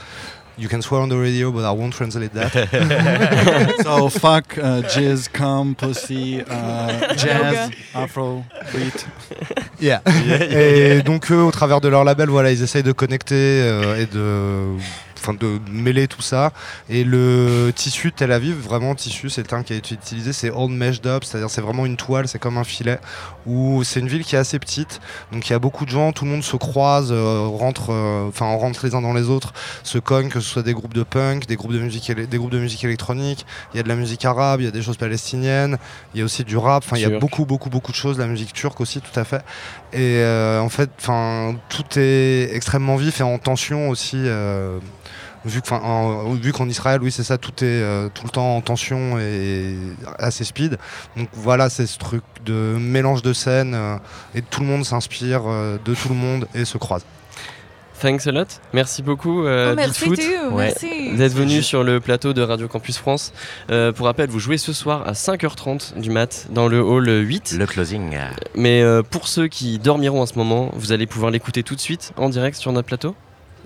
You 0.61 0.69
can 0.69 0.83
swear 0.83 1.01
on 1.01 1.09
the 1.09 1.17
radio, 1.17 1.51
but 1.51 1.65
I 1.65 1.71
won't 1.73 1.95
translate 1.95 2.35
that. 2.35 2.53
so 3.83 4.11
fuck, 4.11 4.59
uh, 4.59 4.83
jizz, 4.83 5.33
cum, 5.33 5.75
pussy, 5.75 6.43
uh, 6.43 7.15
jazz, 7.15 7.71
afro, 7.95 8.45
beat. 8.71 9.07
Yeah. 9.81 10.01
Yeah, 10.07 10.45
yeah, 10.45 10.97
et 10.99 11.03
donc 11.03 11.31
eux, 11.31 11.43
au 11.43 11.51
travers 11.51 11.81
de 11.81 11.89
leur 11.89 12.05
label, 12.05 12.29
voilà, 12.29 12.53
ils 12.53 12.63
essayent 12.63 12.83
de 12.83 12.93
connecter 12.93 13.35
euh, 13.37 14.03
et 14.03 14.05
de 14.05 14.77
enfin 15.21 15.35
de 15.35 15.59
mêler 15.71 16.09
tout 16.09 16.23
ça. 16.23 16.53
Et 16.89 17.05
le 17.05 17.73
tissu 17.75 18.13
Tel 18.13 18.33
Aviv, 18.33 18.57
vraiment 18.57 18.95
tissu, 18.95 19.29
c'est 19.31 19.43
terme 19.43 19.65
qui 19.65 19.73
a 19.73 19.77
été 19.77 19.95
utilisé, 19.95 20.33
c'est 20.33 20.51
old 20.51 20.73
meshed 20.73 21.07
up, 21.07 21.25
c'est-à-dire 21.25 21.51
c'est 21.51 21.61
vraiment 21.61 21.87
une 21.87 21.97
toile, 21.97 22.29
c'est 22.29 22.39
comme 22.39 22.59
un 22.59 22.65
filet. 22.65 22.99
Où 23.47 23.83
c'est 23.85 24.01
une 24.01 24.09
ville 24.09 24.25
qui 24.25 24.37
est 24.37 24.39
assez 24.39 24.59
petite, 24.59 25.01
donc 25.33 25.49
il 25.49 25.53
y 25.53 25.57
a 25.57 25.59
beaucoup 25.59 25.85
de 25.85 25.91
gens, 25.91 26.13
tout 26.13 26.25
le 26.25 26.31
monde 26.31 26.45
se 26.45 26.57
croise, 26.57 27.11
euh, 27.11 27.47
rentre, 27.47 27.91
euh, 27.91 28.29
enfin 28.29 28.47
on 28.47 28.59
rentre 28.59 28.85
les 28.87 28.95
uns 28.95 29.03
dans 29.03 29.15
les 29.15 29.29
autres, 29.29 29.53
se 29.83 29.99
cogne, 29.99 30.29
que 30.29 30.41
ce 30.41 30.49
soit 30.49 30.63
des 30.63 30.75
groupes 30.75 30.95
de 30.95 31.03
punk, 31.03 31.47
des 31.47 31.57
groupes 31.57 31.73
de 31.73 31.79
musique, 31.79 32.11
des 32.13 32.39
groupes 32.39 32.51
de 32.53 32.59
musique 32.59 32.85
électronique. 32.85 33.47
Il 33.73 33.77
y 33.77 33.81
a 33.81 33.83
de 33.83 33.89
la 33.89 33.97
musique 33.97 34.25
arabe, 34.25 34.61
il 34.61 34.65
y 34.65 34.69
a 34.69 34.73
des 34.73 34.83
choses 34.83 34.97
palestiniennes, 34.97 35.79
il 36.15 36.19
y 36.19 36.23
a 36.23 36.25
aussi 36.25 36.45
du 36.45 36.57
rap. 36.57 36.83
Enfin 36.85 36.97
il 36.97 37.03
y 37.03 37.05
a 37.05 37.19
beaucoup 37.19 37.45
beaucoup 37.45 37.71
beaucoup 37.71 37.93
de 37.93 37.97
choses, 37.97 38.19
la 38.19 38.27
musique 38.27 38.53
turque 38.53 38.81
aussi, 38.81 39.01
tout 39.01 39.19
à 39.19 39.25
fait. 39.25 39.43
Et 39.93 40.19
euh, 40.19 40.61
en 40.61 40.69
fait, 40.69 40.91
enfin 40.99 41.57
tout 41.69 41.99
est 41.99 42.51
extrêmement 42.55 42.97
vif 42.97 43.21
et 43.21 43.25
en 43.25 43.39
tension 43.39 43.89
aussi. 43.89 44.17
euh, 44.17 44.79
Vu 45.45 45.63
qu'en 46.53 46.69
Israël, 46.69 47.01
oui, 47.03 47.11
c'est 47.11 47.23
ça, 47.25 47.39
tout 47.39 47.53
est 47.65 47.83
euh, 47.83 48.09
tout 48.13 48.25
le 48.25 48.31
temps 48.31 48.57
en 48.57 48.61
tension 48.61 49.19
et 49.19 49.75
assez 50.19 50.45
speed. 50.45 50.79
Donc 51.17 51.29
voilà, 51.33 51.71
c'est 51.71 51.87
ce 51.87 51.99
truc 51.99 52.23
de 52.45 52.77
mélange 52.79 53.23
de 53.23 53.33
scènes 53.33 53.75
euh, 53.75 53.97
et 54.35 54.43
tout 54.43 54.61
le 54.61 54.67
monde 54.67 54.85
s'inspire 54.85 55.43
euh, 55.47 55.79
de 55.85 55.95
tout 55.95 56.09
le 56.11 56.15
monde 56.15 56.47
et 56.55 56.65
se 56.65 56.77
croise. 56.79 57.05
Thanks 58.01 58.27
a 58.27 58.33
lot. 58.33 58.47
Merci 58.73 59.03
beaucoup, 59.03 59.45
euh, 59.45 59.73
Oh, 59.73 59.75
merci 59.77 60.07
you, 60.07 60.51
merci. 60.57 61.15
d'être 61.17 61.35
venu 61.35 61.63
sur 61.63 61.85
le 61.85 62.01
plateau 62.01 62.33
de 62.33 62.41
Radio 62.41 62.67
Campus 62.67 62.97
France. 62.97 63.33
Euh, 63.71 63.93
pour 63.93 64.07
rappel, 64.07 64.31
vous 64.31 64.39
jouez 64.39 64.57
ce 64.57 64.73
soir 64.73 65.07
à 65.07 65.13
5h30 65.13 66.01
du 66.01 66.09
mat 66.11 66.47
dans 66.51 66.67
le 66.67 66.81
hall 66.81 67.09
8. 67.09 67.57
Le 67.59 67.67
closing. 67.67 68.17
Mais 68.55 68.81
euh, 68.81 69.03
pour 69.03 69.29
ceux 69.29 69.49
qui 69.49 69.79
dormiront 69.79 70.23
en 70.23 70.27
ce 70.27 70.39
moment, 70.39 70.71
vous 70.75 70.93
allez 70.93 71.07
pouvoir 71.07 71.31
l'écouter 71.31 71.63
tout 71.63 71.75
de 71.75 71.81
suite 71.81 72.13
en 72.17 72.31
direct 72.31 72.57
sur 72.57 72.73
notre 72.73 72.87
plateau. 72.89 73.15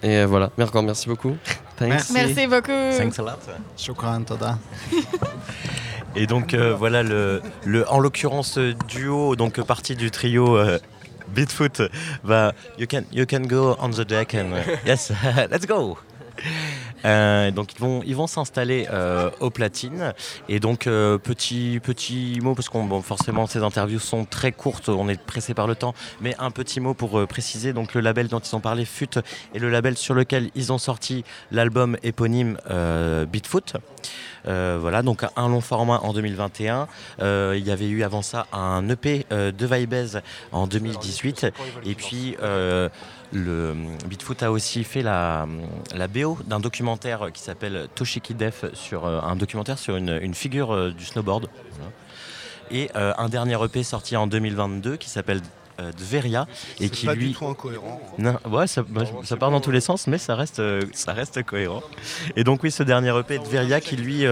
Et 0.05 0.19
euh, 0.19 0.27
voilà, 0.27 0.51
merci 0.57 1.09
beaucoup. 1.09 1.35
Thanks. 1.77 2.11
Merci 2.13 2.47
beaucoup. 2.47 2.69
Thanks 2.99 3.19
a 3.19 3.23
lot. 3.23 3.39
Shukran, 3.77 4.23
toda. 4.25 4.59
Et 6.17 6.27
donc 6.27 6.53
euh, 6.55 6.75
voilà 6.75 7.03
le, 7.03 7.43
le 7.65 7.91
en 7.91 7.99
l'occurrence 7.99 8.59
euh, 8.59 8.75
duo 8.87 9.35
donc 9.35 9.61
partie 9.63 9.97
du 9.97 10.13
trio 10.13 10.57
euh, 10.57 10.79
Beatfoot 11.35 11.83
va 12.23 12.53
you 12.79 12.87
can 12.87 13.03
you 13.11 13.27
can 13.27 13.41
go 13.41 13.77
on 13.81 13.91
the 13.91 14.07
deck 14.07 14.33
and 14.35 14.53
uh, 14.53 14.77
yes 14.87 15.11
let's 15.51 15.67
go. 15.67 15.99
Euh, 17.05 17.51
donc 17.51 17.75
ils 17.75 17.81
vont 17.81 18.03
ils 18.07 18.17
vont 18.17 18.27
s'installer 18.27 18.87
euh, 18.91 19.31
aux 19.41 19.51
platines 19.51 20.15
et 20.49 20.59
donc 20.59 20.87
euh, 20.87 21.19
petit 21.19 21.81
petit 21.83 22.39
mot 22.43 22.55
parce 22.55 22.69
qu'on 22.69 23.03
forcément 23.03 23.47
ces 23.47 23.63
interviews 23.63 23.99
sont 23.99 24.25
très 24.25 24.53
courtes 24.53 24.89
on 24.89 25.09
est 25.09 25.21
pressé 25.21 25.53
par 25.53 25.67
le 25.67 25.75
temps 25.75 25.95
mais 26.21 26.35
un 26.39 26.51
petit 26.51 26.81
mot 26.81 26.95
pour 26.95 27.27
préciser 27.27 27.73
donc 27.73 27.95
le 27.95 28.01
label 28.01 28.29
dont 28.29 28.39
ils 28.39 28.57
ont 28.57 28.61
parlé 28.61 28.85
FUT 28.85 29.19
est 29.55 29.59
le 29.59 29.69
label 29.69 29.97
sur 29.97 30.15
lequel 30.15 30.51
ils 30.55 30.73
ont 30.73 30.79
sorti 30.79 31.25
l'album 31.51 31.97
éponyme 32.03 32.57
Beatfoot 33.31 33.75
voilà, 34.45 35.03
donc 35.03 35.25
un 35.37 35.49
long 35.49 35.61
format 35.61 36.01
en 36.03 36.13
2021. 36.13 36.87
Euh, 37.21 37.55
il 37.57 37.67
y 37.67 37.71
avait 37.71 37.89
eu 37.89 38.03
avant 38.03 38.21
ça 38.21 38.47
un 38.53 38.87
EP 38.91 39.25
de 39.31 39.67
Vibez 39.67 40.19
en 40.53 40.67
2018. 40.67 41.47
Et 41.87 41.95
puis 41.95 42.37
le 43.35 43.75
Beatfoot 44.07 44.43
a 44.43 44.51
aussi 44.51 44.85
fait 44.85 45.03
la, 45.03 45.47
la 45.95 46.09
BO 46.09 46.39
d'un 46.47 46.61
documentaire 46.61 47.31
qui 47.33 47.43
s'appelle 47.43 47.89
Toshiki 47.95 48.35
Def 48.35 48.65
sur 48.73 49.05
euh, 49.07 49.21
un 49.21 49.37
documentaire 49.37 49.79
sur 49.79 49.97
une, 49.97 50.19
une 50.23 50.35
figure 50.35 50.73
euh, 50.73 50.91
du 50.93 51.05
snowboard. 51.05 51.49
Voilà. 51.73 51.91
Et 52.71 52.91
euh, 52.97 53.13
un 53.19 53.29
dernier 53.29 53.63
EP 53.63 53.83
sorti 53.83 54.17
en 54.17 54.27
2022 54.27 54.97
qui 54.97 55.11
s'appelle 55.11 55.41
euh, 55.81 55.91
Dveria 55.93 56.47
et 56.81 56.89
qui 56.89 57.07
pas 57.07 57.15
lui 57.15 57.29
du 57.29 57.35
tout 57.35 57.47
incohérent. 57.47 58.01
non, 58.19 58.39
ouais, 58.49 58.67
ça, 58.69 58.83
bah, 58.89 59.03
ça 59.25 59.37
part 59.37 59.51
dans 59.51 59.61
tous 59.61 59.73
les 59.73 59.81
sens, 59.81 60.07
mais 60.07 60.19
ça 60.19 60.37
reste, 60.37 60.61
euh, 60.61 60.83
ça 60.93 61.13
reste 61.13 61.43
cohérent. 61.43 61.83
Et 62.37 62.45
donc 62.45 62.63
oui, 62.63 62.71
ce 62.71 62.85
dernier 62.85 63.13
EP 63.19 63.39
de 63.39 63.45
Veria 63.45 63.81
qui 63.81 63.97
lui 63.97 64.25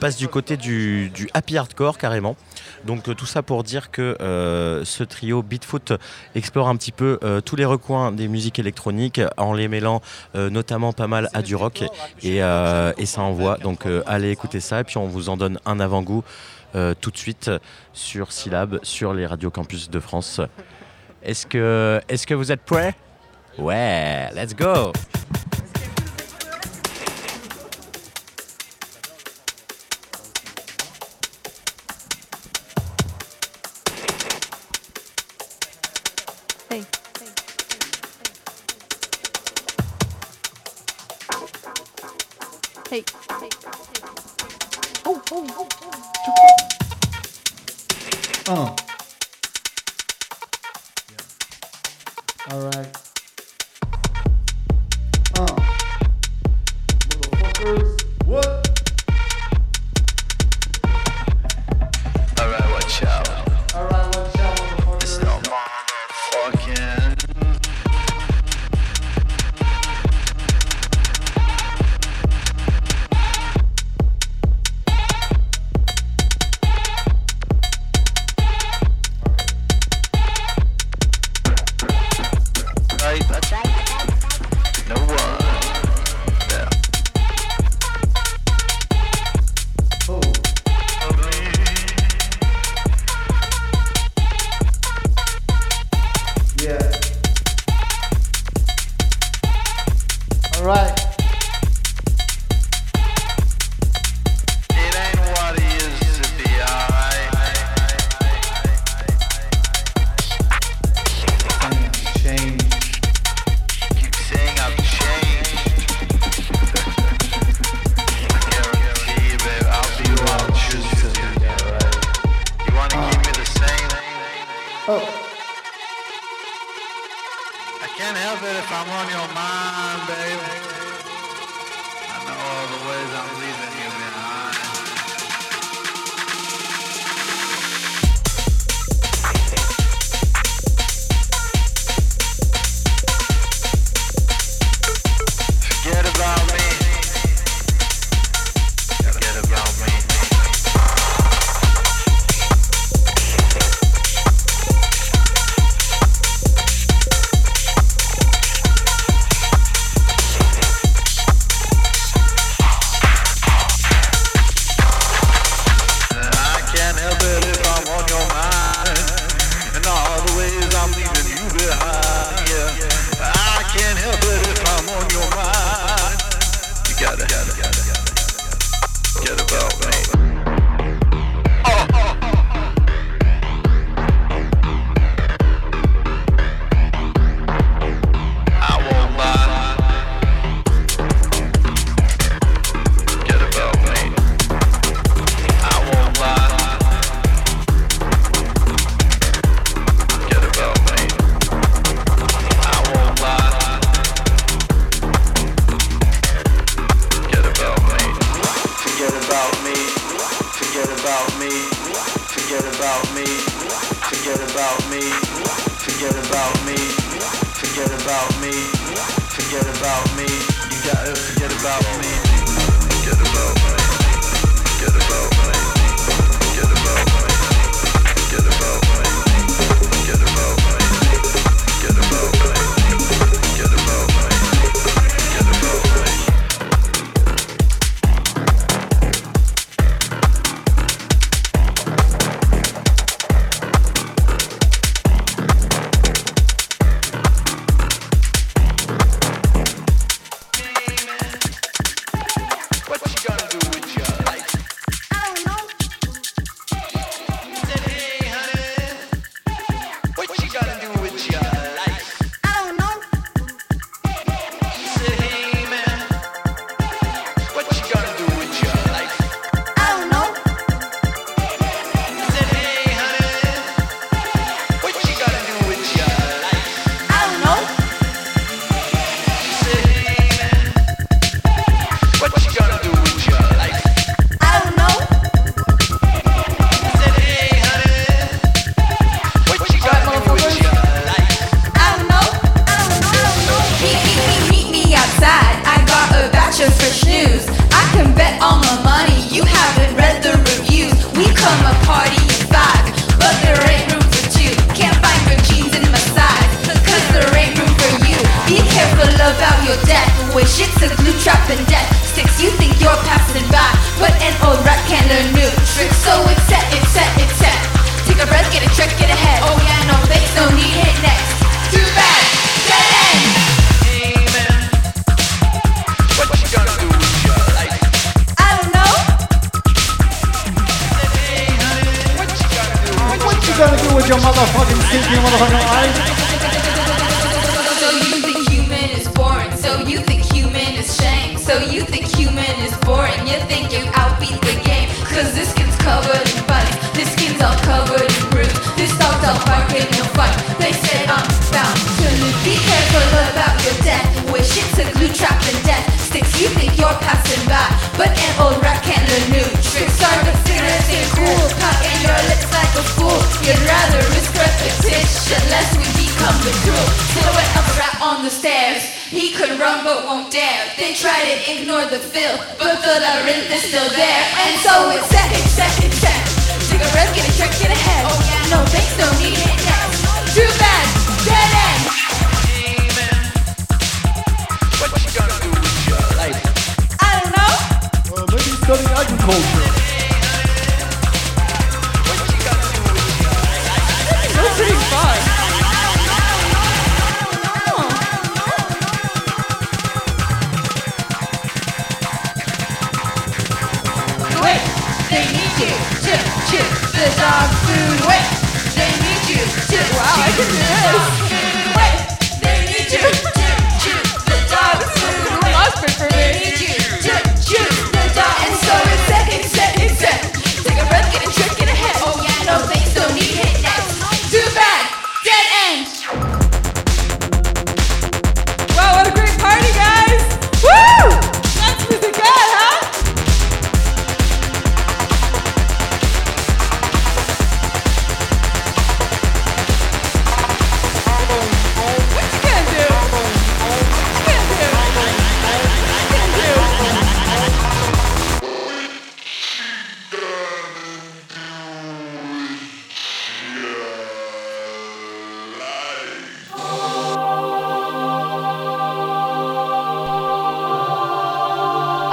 passe 0.00 0.16
du 0.16 0.28
côté 0.28 0.56
du, 0.56 1.08
du 1.10 1.28
happy 1.32 1.56
hardcore 1.56 1.96
carrément. 1.98 2.36
Donc 2.84 3.08
euh, 3.08 3.14
tout 3.14 3.26
ça 3.26 3.42
pour 3.42 3.62
dire 3.62 3.90
que 3.90 4.16
euh, 4.20 4.84
ce 4.84 5.04
trio 5.04 5.42
Beatfoot 5.42 5.92
explore 6.34 6.68
un 6.68 6.76
petit 6.76 6.92
peu 6.92 7.18
euh, 7.22 7.40
tous 7.40 7.56
les 7.56 7.64
recoins 7.64 8.12
des 8.12 8.28
musiques 8.28 8.58
électroniques 8.58 9.20
en 9.36 9.52
les 9.52 9.68
mêlant 9.68 10.00
notamment 10.34 10.92
pas 10.92 11.06
mal 11.06 11.28
à 11.34 11.42
du 11.42 11.54
rock 11.54 11.84
et, 12.22 12.40
ça 12.40 13.22
envoie. 13.22 13.58
Donc 13.58 13.86
allez 14.06 14.30
écouter 14.30 14.60
ça 14.60 14.80
et 14.80 14.84
puis 14.84 14.96
on 14.96 15.06
vous 15.06 15.28
en 15.28 15.36
donne 15.36 15.58
un 15.66 15.80
avant-goût 15.80 16.24
tout 17.00 17.10
de 17.10 17.16
suite 17.16 17.50
sur 17.92 18.32
Syllab, 18.32 18.78
sur 18.82 19.12
les 19.12 19.26
radios 19.26 19.50
campus 19.50 19.90
de 19.90 20.00
France. 20.00 20.40
Est-ce 21.22 21.46
que, 21.46 22.00
est 22.08 22.24
que 22.24 22.34
vous 22.34 22.50
êtes 22.50 22.62
prêts? 22.62 22.94
Ouais, 23.58 24.30
let's 24.34 24.54
go 24.54 24.92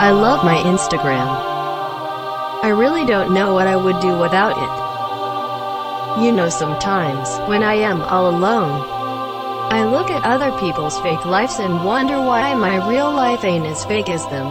I 0.09 0.11
love 0.11 0.43
my 0.43 0.57
Instagram. 0.63 1.27
I 2.63 2.69
really 2.69 3.05
don't 3.05 3.31
know 3.31 3.53
what 3.53 3.67
I 3.67 3.75
would 3.75 3.99
do 3.99 4.17
without 4.17 4.57
it. 4.57 6.23
You 6.25 6.31
know 6.31 6.49
sometimes, 6.49 7.29
when 7.47 7.61
I 7.61 7.75
am 7.75 8.01
all 8.01 8.27
alone, 8.27 8.81
I 9.71 9.85
look 9.85 10.09
at 10.09 10.23
other 10.23 10.51
people's 10.57 10.99
fake 11.01 11.25
lives 11.25 11.59
and 11.59 11.85
wonder 11.85 12.19
why 12.19 12.55
my 12.55 12.89
real 12.89 13.11
life 13.13 13.43
ain't 13.43 13.67
as 13.67 13.85
fake 13.85 14.09
as 14.09 14.25
them. 14.29 14.47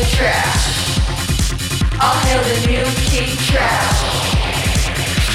the 0.00 0.16
trash. 0.16 0.64
I'll 2.00 2.16
hail 2.24 2.40
the 2.40 2.58
new 2.72 2.86
king 3.12 3.28
trash. 3.44 4.00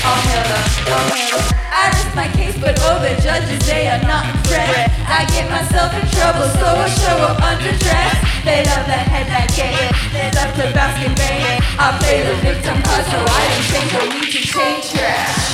I'll 0.01 0.21
hail 0.25 0.41
the, 0.41 0.59
I'll 0.89 1.05
hail 1.13 1.37
the. 1.37 1.53
I 1.69 1.93
rest 1.93 2.15
my 2.17 2.27
case, 2.33 2.57
but 2.57 2.73
oh, 2.81 2.97
the 2.97 3.13
judges, 3.21 3.61
they 3.69 3.85
are 3.93 4.01
not 4.09 4.25
impressed. 4.25 4.89
I 5.05 5.29
get 5.29 5.45
myself 5.53 5.93
in 5.93 6.05
trouble, 6.17 6.49
so 6.57 6.65
I 6.65 6.89
show 6.89 7.17
up 7.29 7.37
underdressed. 7.45 8.25
They 8.41 8.65
love 8.65 8.89
the 8.89 8.97
headlight 8.97 9.53
game, 9.53 9.89
they 10.09 10.33
love 10.33 10.57
the 10.57 10.73
basket 10.73 11.13
bang. 11.13 11.61
I 11.77 11.93
play 12.01 12.25
the 12.25 12.33
victim 12.41 12.81
card, 12.81 13.05
so 13.05 13.21
I 13.21 13.41
don't 13.45 13.69
think 13.69 13.89
I 13.93 14.03
need 14.17 14.31
to 14.33 14.41
change 14.49 14.89
trash. 14.89 15.45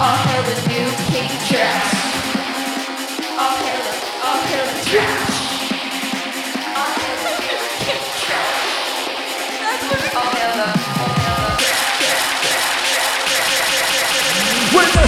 I'll 0.00 0.16
hail 0.24 0.42
the 0.48 0.56
new 0.72 0.88
king 1.12 1.28
trash. 1.52 1.92
I'll 3.36 3.56
hail 3.60 3.80
the, 3.84 3.92
I'll 4.24 4.40
hail 4.48 4.66
the 4.72 4.90
trash. 4.90 5.33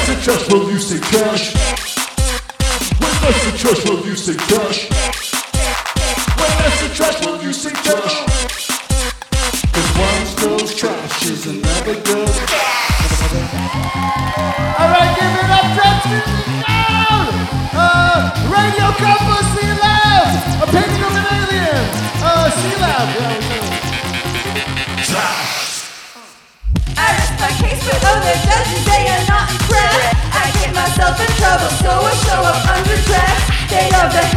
successful, 0.06 0.70
you 0.70 0.78
say 0.78 1.00
cash. 1.00 1.52
When 3.00 3.10
trust 3.10 3.42
successful, 3.42 4.06
you 4.06 4.14
say 4.14 4.36
cash. 4.36 4.95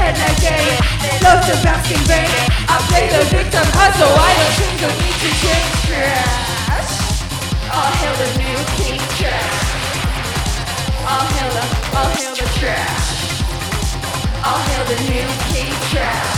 and 0.10 0.18
I 0.18 0.34
day 0.42 0.66
Love 1.22 1.42
the 1.46 1.56
basking 1.62 2.04
vein 2.10 2.30
I 2.66 2.78
play 2.90 3.06
the 3.14 3.24
victim 3.30 3.66
hustle. 3.78 4.10
I 4.10 4.32
don't 4.38 4.56
seem 4.58 4.76
to 4.82 4.90
need 4.98 5.18
to 5.22 5.32
change 5.38 5.74
trash 5.86 6.92
I'll 7.70 7.94
hail 8.02 8.16
the 8.18 8.30
new 8.42 8.58
king 8.82 9.02
trash 9.22 9.70
I'll 11.10 11.26
hail 11.26 11.50
the, 11.50 11.64
I'll 11.98 12.10
hail 12.12 12.36
the 12.36 12.46
trash. 12.60 13.42
I'll 14.46 14.62
hail 14.62 14.86
the 14.86 15.00
new 15.10 15.26
king 15.50 15.74
trash. 15.90 16.38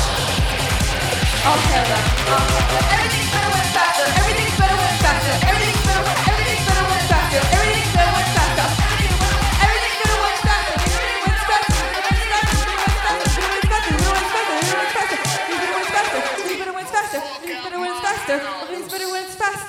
I'll 1.44 1.60
hail 1.60 1.84
the, 1.92 2.00
I'll 2.32 2.46
hail 2.48 2.66
the 2.72 2.80
Everything's 2.96 3.32
better 3.36 3.52
when 3.52 3.68
faster. 3.76 4.08
Everything's 4.16 4.56
better 4.56 4.78
when 4.80 4.96
faster. 5.04 5.34
Everything's 5.44 5.84
better 5.84 6.04
when, 6.08 6.18
everything's 6.32 6.66
better 6.68 6.86
when 6.88 7.00
faster 7.10 7.21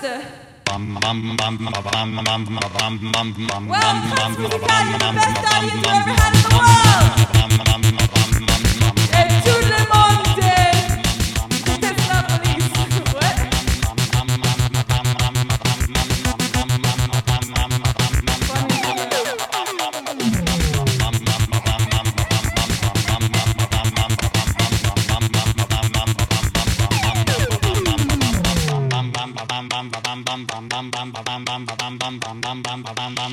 faster. 0.03 0.27
Welcome 0.69 0.99
to 4.37 4.49
the 4.49 4.59
best 4.59 4.83
audience 5.53 5.75
you 5.75 5.81
ever 5.81 6.11
had 6.11 6.35
in 6.35 6.43
the 6.43 6.49
world. 6.57 6.83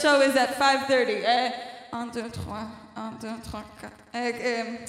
show. 0.00 0.18
The 0.18 0.24
real 0.24 0.30
show 0.30 0.30
is 0.30 0.36
at 0.36 0.58
5.30. 0.58 1.24
Eh, 1.24 1.52
1, 1.90 2.10
2, 2.12 2.28
3, 2.30 2.44
1, 2.94 3.18
2, 3.20 3.28
3, 3.42 3.64
4. 3.80 3.90
Eh, 4.14 4.32
eh, 4.40 4.86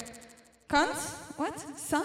compte? 0.68 0.98
What? 1.38 1.60
5? 1.60 2.02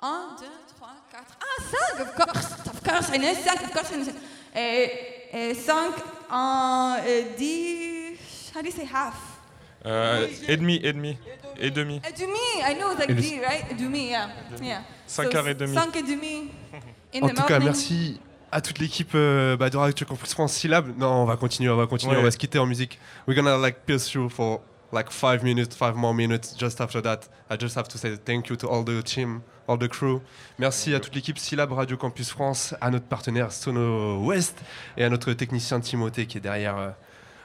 1, 0.00 0.36
2, 0.38 0.46
3, 0.78 0.86
4. 1.10 1.26
Ah, 1.40 1.62
5! 1.62 2.00
Of 2.00 2.14
course, 2.14 2.52
of 2.66 2.82
course, 2.84 3.10
I 3.10 3.18
know 3.18 3.34
5, 3.34 3.62
of 3.64 3.72
course 3.72 3.92
I 3.92 3.96
know 3.96 4.04
5. 4.04 4.14
Et 4.54 5.54
5 5.54 5.94
en 6.30 6.96
euh, 7.04 7.22
10... 7.36 8.18
How 8.54 8.62
do 8.62 8.68
you 8.68 8.72
say 8.72 8.84
half? 8.86 9.14
Euh, 9.84 10.26
et 10.48 10.56
demi, 10.56 10.80
et 10.82 10.92
demi, 10.92 11.16
et 11.60 11.70
demi. 11.70 12.00
Et 12.08 12.12
demi, 12.18 12.38
I 12.64 12.74
know 12.74 12.90
it's 12.92 12.98
like 12.98 13.44
right? 13.46 13.64
Et 13.70 13.74
demi, 13.74 14.08
yeah. 14.08 14.28
yeah. 14.60 14.82
Cinq 15.06 15.34
heures 15.34 15.46
et 15.46 15.54
demie. 15.54 15.74
5 15.74 15.94
et 15.96 16.02
demi. 16.02 16.50
In 17.14 17.22
En 17.22 17.28
the 17.28 17.34
tout 17.34 17.42
cas, 17.42 17.60
morning. 17.60 17.66
merci 17.66 18.20
à 18.52 18.60
toute 18.60 18.78
l'équipe 18.78 19.10
euh, 19.14 19.56
bah, 19.56 19.70
de 19.70 19.76
Radio 19.76 20.06
Campus 20.06 20.32
France 20.32 20.52
Syllab. 20.54 20.96
Non, 20.98 21.22
on 21.22 21.24
va 21.24 21.36
continuer, 21.36 21.70
on 21.70 21.76
va 21.76 21.86
continuer, 21.86 22.14
Ouais. 22.14 22.20
on 22.20 22.24
va 22.24 22.30
se 22.30 22.38
quitter 22.38 22.58
en 22.58 22.66
musique. 22.66 22.98
We're 23.26 23.36
gonna 23.36 23.56
like 23.58 23.78
pierce 23.86 24.08
through 24.08 24.30
for 24.30 24.60
like 24.92 25.10
five 25.10 25.42
minutes, 25.42 25.74
five 25.76 25.94
more 25.96 26.14
minutes. 26.14 26.54
Just 26.58 26.80
after 26.80 27.02
that, 27.02 27.20
I 27.50 27.56
just 27.58 27.76
have 27.76 27.88
to 27.88 27.98
say 27.98 28.16
thank 28.24 28.48
you 28.48 28.56
to 28.56 28.66
all 28.68 28.84
the 28.84 29.02
team, 29.02 29.40
all 29.68 29.76
the 29.78 29.88
crew. 29.88 30.20
Merci 30.58 30.94
à 30.94 31.00
toute 31.00 31.14
l'équipe 31.14 31.38
Syllab 31.38 31.72
Radio 31.72 31.96
Campus 31.96 32.30
France, 32.30 32.74
à 32.80 32.90
notre 32.90 33.06
partenaire 33.06 33.50
Sono 33.52 34.18
West 34.24 34.58
et 34.96 35.04
à 35.04 35.08
notre 35.10 35.32
technicien 35.32 35.80
Timothée 35.80 36.26
qui 36.26 36.38
est 36.38 36.40
derrière, 36.40 36.76
euh, 36.78 36.90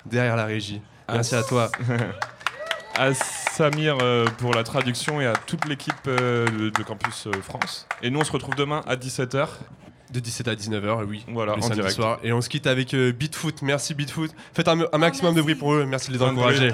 derrière 0.06 0.36
la 0.36 0.46
régie. 0.46 0.82
Merci 1.12 1.36
à 1.36 1.44
toi. 1.44 1.70
à 2.98 3.14
Samir 3.14 3.98
euh, 4.02 4.26
pour 4.38 4.54
la 4.54 4.64
traduction 4.64 5.20
et 5.20 5.26
à 5.26 5.34
toute 5.34 5.66
l'équipe 5.66 5.94
euh, 6.08 6.46
de, 6.46 6.70
de 6.70 6.84
Campus 6.84 7.28
France. 7.42 7.88
Et 8.02 8.10
nous, 8.10 8.20
on 8.20 8.24
se 8.24 8.32
retrouve 8.32 8.56
demain 8.56 8.82
à 8.88 8.96
17h. 8.96 9.48
De 10.12 10.20
17 10.20 10.48
à 10.50 10.56
19h, 10.56 11.06
oui. 11.06 11.24
Voilà, 11.30 11.54
le 11.54 11.60
en 11.60 11.62
samedi 11.62 11.76
direct. 11.80 11.96
soir. 11.96 12.20
Et 12.24 12.34
on 12.34 12.42
se 12.42 12.50
quitte 12.50 12.68
avec 12.68 12.94
euh, 12.94 13.14
Beatfoot. 13.14 13.62
Merci 13.62 13.94
Beatfoot. 13.94 14.32
Faites 14.54 14.68
un, 14.68 14.80
un 14.92 14.98
maximum 14.98 15.34
de 15.34 15.42
bruit 15.42 15.56
pour 15.56 15.74
eux. 15.74 15.86
Merci 15.86 16.10
de 16.12 16.18
les 16.18 16.22
encourager. 16.22 16.72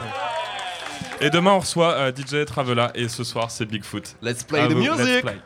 Et 1.21 1.29
demain, 1.29 1.51
on 1.51 1.59
reçoit 1.59 1.93
euh, 1.93 2.11
DJ 2.11 2.45
Travela 2.45 2.91
et 2.95 3.07
ce 3.07 3.23
soir, 3.23 3.51
c'est 3.51 3.65
Bigfoot. 3.65 4.15
Let's 4.21 4.43
play 4.43 4.59
À 4.61 4.67
the 4.67 4.71
vous, 4.73 4.79
music. 4.79 4.97
let's 5.05 5.21
play. 5.21 5.37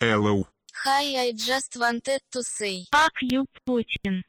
Hello. 0.00 0.46
Hi, 0.84 1.16
I 1.28 1.32
just 1.32 1.76
wanted 1.78 2.20
to 2.32 2.42
say. 2.42 2.84
Fuck 2.92 3.12
you, 3.22 3.44
Putin. 3.66 4.22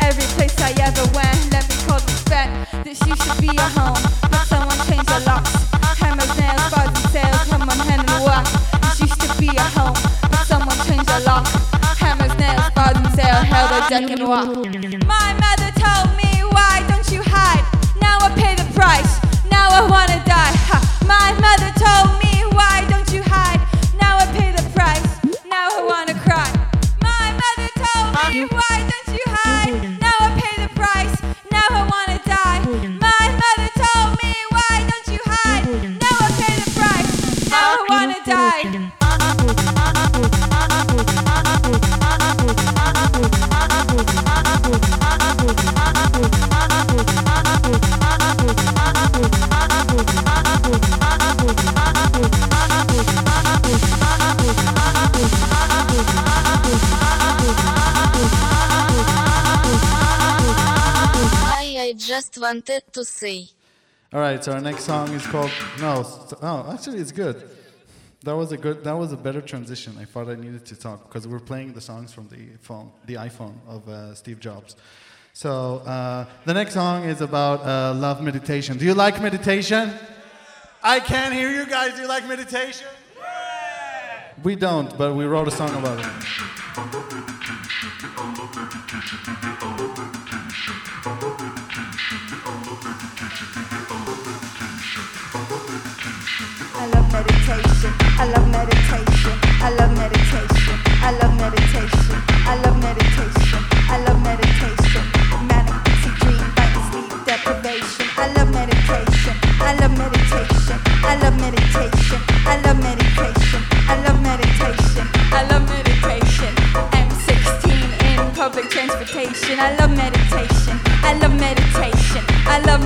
Every 0.00 0.24
place 0.34 0.58
I 0.60 0.72
ever 0.82 1.02
went 1.14 1.52
left 1.52 1.70
me 1.70 1.76
cold 1.86 2.02
and 2.02 2.10
spent. 2.10 2.84
This 2.84 2.98
to 3.20 3.40
be 3.40 3.48
a 3.48 3.68
home, 3.78 4.02
but 4.30 4.44
someone 4.46 4.76
changed 4.88 5.06
the 5.06 5.20
locks. 5.26 5.52
Hammers, 5.98 6.36
nails, 6.38 6.70
the. 6.72 6.88
Held 13.54 13.70
and 14.10 14.28
walk. 14.28 14.48
My 15.06 15.30
mother 15.44 15.70
told 15.78 16.08
me, 16.16 16.42
why 16.54 16.82
don't 16.88 17.08
you 17.12 17.22
hide? 17.22 17.64
Now 18.00 18.18
I 18.20 18.30
pay 18.34 18.54
the 18.54 18.66
price. 18.74 19.18
Now 19.50 19.68
I 19.70 19.82
wanna 19.88 20.18
die. 20.26 20.54
Ha. 20.70 20.78
My 21.06 21.32
mother 21.44 21.70
told 21.78 22.17
me, 22.17 22.17
wanted 62.40 62.82
to 62.92 63.04
say. 63.04 63.48
All 64.12 64.20
right, 64.20 64.42
so 64.42 64.52
our 64.52 64.60
next 64.60 64.84
song 64.84 65.12
is 65.12 65.26
called 65.26 65.50
no, 65.80 66.00
s- 66.00 66.34
no. 66.40 66.66
Actually, 66.72 66.98
it's 66.98 67.12
good. 67.12 67.42
That 68.22 68.34
was 68.34 68.52
a 68.52 68.56
good. 68.56 68.82
That 68.84 68.96
was 68.96 69.12
a 69.12 69.16
better 69.16 69.40
transition. 69.42 69.96
I 70.00 70.04
thought 70.04 70.28
I 70.28 70.34
needed 70.34 70.64
to 70.66 70.76
talk 70.76 71.08
because 71.08 71.28
we're 71.28 71.40
playing 71.40 71.74
the 71.74 71.80
songs 71.80 72.12
from 72.12 72.28
the 72.28 72.56
phone, 72.60 72.90
the 73.06 73.14
iPhone 73.14 73.54
of 73.68 73.88
uh, 73.88 74.14
Steve 74.14 74.40
Jobs. 74.40 74.76
So 75.34 75.76
uh, 75.86 76.24
the 76.44 76.54
next 76.54 76.74
song 76.74 77.04
is 77.04 77.20
about 77.20 77.60
uh, 77.60 77.94
love 77.94 78.22
meditation. 78.22 78.76
Do 78.76 78.84
you 78.84 78.94
like 78.94 79.20
meditation? 79.22 79.92
I 80.82 81.00
can't 81.00 81.34
hear 81.34 81.50
you 81.50 81.66
guys. 81.66 81.94
Do 81.94 82.02
you 82.02 82.08
like 82.08 82.26
meditation? 82.26 82.86
We 84.42 84.56
don't, 84.56 84.96
but 84.96 85.14
we 85.14 85.24
wrote 85.26 85.48
a 85.48 85.50
song 85.50 85.74
about 85.76 85.98
it. 86.00 86.06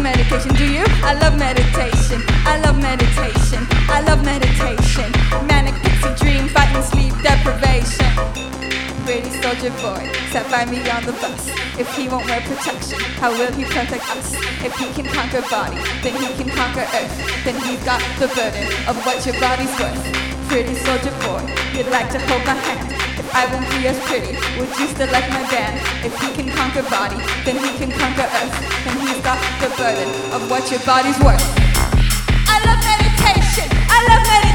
meditation. 0.03 0.55
Do 0.55 0.67
you? 0.67 0.85
I 1.03 1.15
love 1.15 1.39
meditation. 1.39 2.23
I 2.45 2.59
love 2.65 2.79
meditation. 2.79 3.67
I 3.89 4.01
love 4.01 4.25
meditation. 4.25 5.22
Dream, 6.19 6.49
fighting 6.49 6.83
sleep 6.83 7.15
deprivation. 7.23 8.13
Pretty 9.09 9.31
soldier 9.41 9.73
boy 9.81 10.05
sat 10.29 10.45
by 10.53 10.69
me 10.69 10.85
on 10.93 11.05
the 11.09 11.13
bus. 11.17 11.49
If 11.81 11.89
he 11.97 12.07
won't 12.07 12.27
wear 12.27 12.41
protection, 12.45 13.01
how 13.17 13.33
will 13.33 13.51
he 13.53 13.65
protect 13.65 14.05
us? 14.13 14.37
If 14.61 14.77
he 14.77 14.93
can 14.93 15.09
conquer 15.09 15.41
body, 15.49 15.81
then 16.05 16.13
he 16.21 16.29
can 16.37 16.53
conquer 16.53 16.85
earth. 16.85 17.17
Then 17.45 17.57
he's 17.65 17.83
got 17.83 18.01
the 18.21 18.29
burden 18.29 18.69
of 18.87 19.01
what 19.09 19.25
your 19.25 19.41
body's 19.41 19.73
worth. 19.81 20.05
Pretty 20.53 20.77
soldier 20.85 21.17
boy, 21.25 21.49
you'd 21.73 21.89
like 21.89 22.13
to 22.13 22.21
hold 22.29 22.45
my 22.45 22.61
hand. 22.61 22.93
If 23.17 23.29
I 23.35 23.49
won't 23.49 23.67
be 23.73 23.89
as 23.89 23.99
pretty, 24.05 24.37
would 24.61 24.69
you 24.77 24.87
still 24.93 25.09
like 25.11 25.29
my 25.33 25.43
band? 25.49 25.81
If 26.05 26.13
he 26.21 26.29
can 26.37 26.53
conquer 26.53 26.85
body, 26.93 27.17
then 27.49 27.57
he 27.57 27.73
can 27.81 27.91
conquer 27.91 28.29
earth. 28.29 28.57
Then 28.85 29.01
he's 29.01 29.21
got 29.25 29.41
the 29.65 29.73
burden 29.81 30.13
of 30.37 30.45
what 30.51 30.69
your 30.71 30.81
body's 30.85 31.19
worth. 31.25 31.41
I 32.53 32.61
love 32.69 32.85
meditation. 32.85 33.67
I 33.89 33.99
love 34.13 34.23
meditation. 34.29 34.52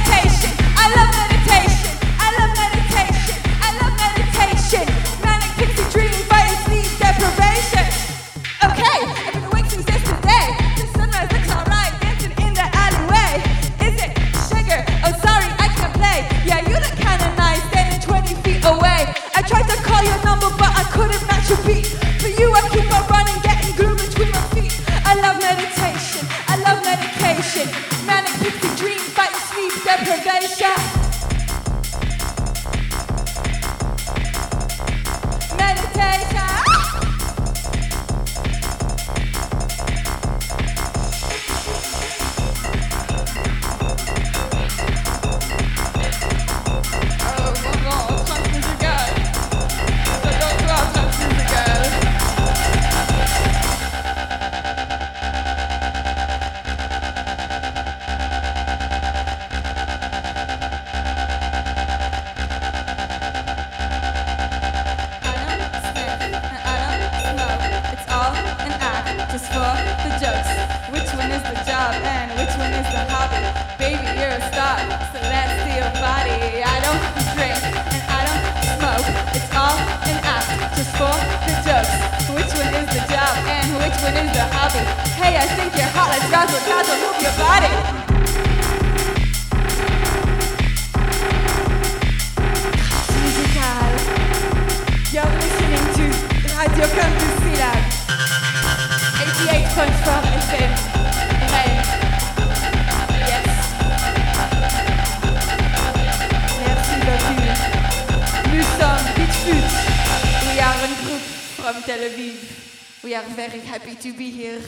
Your 21.50 21.58
beat. 21.64 21.88
For 22.20 22.28
you, 22.28 22.52
I 22.52 22.62
keep 22.70 22.88
on 22.92 23.08
running, 23.08 23.40
getting 23.42 23.76
glue 23.76 23.96
between 23.96 24.32
my 24.32 24.44
feet. 24.52 24.74
I 25.06 25.16
love 25.24 25.40
meditation. 25.40 26.28
I 26.48 26.56
love 26.60 26.84
medication. 26.84 27.68
Manic 28.06 28.34
pixie 28.44 28.76
dream, 28.76 28.97
just 69.38 69.54
for 69.54 69.70
the 70.02 70.12
jokes. 70.18 70.50
Which 70.90 71.10
one 71.14 71.30
is 71.30 71.44
the 71.46 71.58
job 71.62 71.94
and 72.02 72.34
which 72.42 72.54
one 72.58 72.74
is 72.74 72.88
the 72.90 73.06
hobby? 73.06 73.38
Baby, 73.78 74.02
you're 74.18 74.34
a 74.34 74.42
star, 74.50 74.82
so 75.14 75.22
let's 75.30 75.54
see 75.62 75.78
your 75.78 75.94
body. 76.02 76.66
I 76.66 76.78
don't 76.82 76.98
drink 77.38 77.54
and 77.94 78.02
I 78.18 78.22
don't 78.26 78.44
smoke. 78.82 79.08
It's 79.38 79.52
all 79.54 79.78
an 80.10 80.18
act, 80.26 80.50
just 80.74 80.90
for 80.98 81.14
the 81.46 81.54
jokes. 81.62 81.94
Which 82.34 82.50
one 82.58 82.74
is 82.82 82.90
the 82.90 83.04
job 83.14 83.34
and 83.46 83.78
which 83.78 83.98
one 84.02 84.18
is 84.18 84.32
the 84.34 84.46
hobby? 84.58 84.82
Hey, 85.22 85.38
I 85.38 85.46
think 85.54 85.70
you're 85.78 85.94
hot. 85.94 86.18
Let's 86.18 86.26
dazzle, 86.34 86.62
dazzle, 86.66 86.98
move 86.98 87.22
your 87.22 87.36
body. 87.38 87.74
You're 95.14 95.34
listening 95.34 95.86
to 95.98 96.06
Radio 96.58 96.86
Campus 96.94 97.47
Village. 99.78 100.08
88.4 100.08 100.24
FM. 100.50 100.74
Rennes. 101.54 101.86
Yes. 103.28 103.46
Merci 106.66 106.96
beaucoup. 107.06 107.38
Nous 108.54 108.66
sommes 108.80 109.08
Beach 109.16 109.40
We 110.46 110.60
are 110.60 110.82
a 110.84 110.88
group 111.06 111.22
from 111.22 111.76
Tel 111.84 112.00
Aviv. 112.00 112.38
We 113.04 113.14
are 113.14 113.24
very 113.36 113.60
happy 113.60 113.96
to 113.96 114.14
be 114.18 114.32
here. 114.32 114.62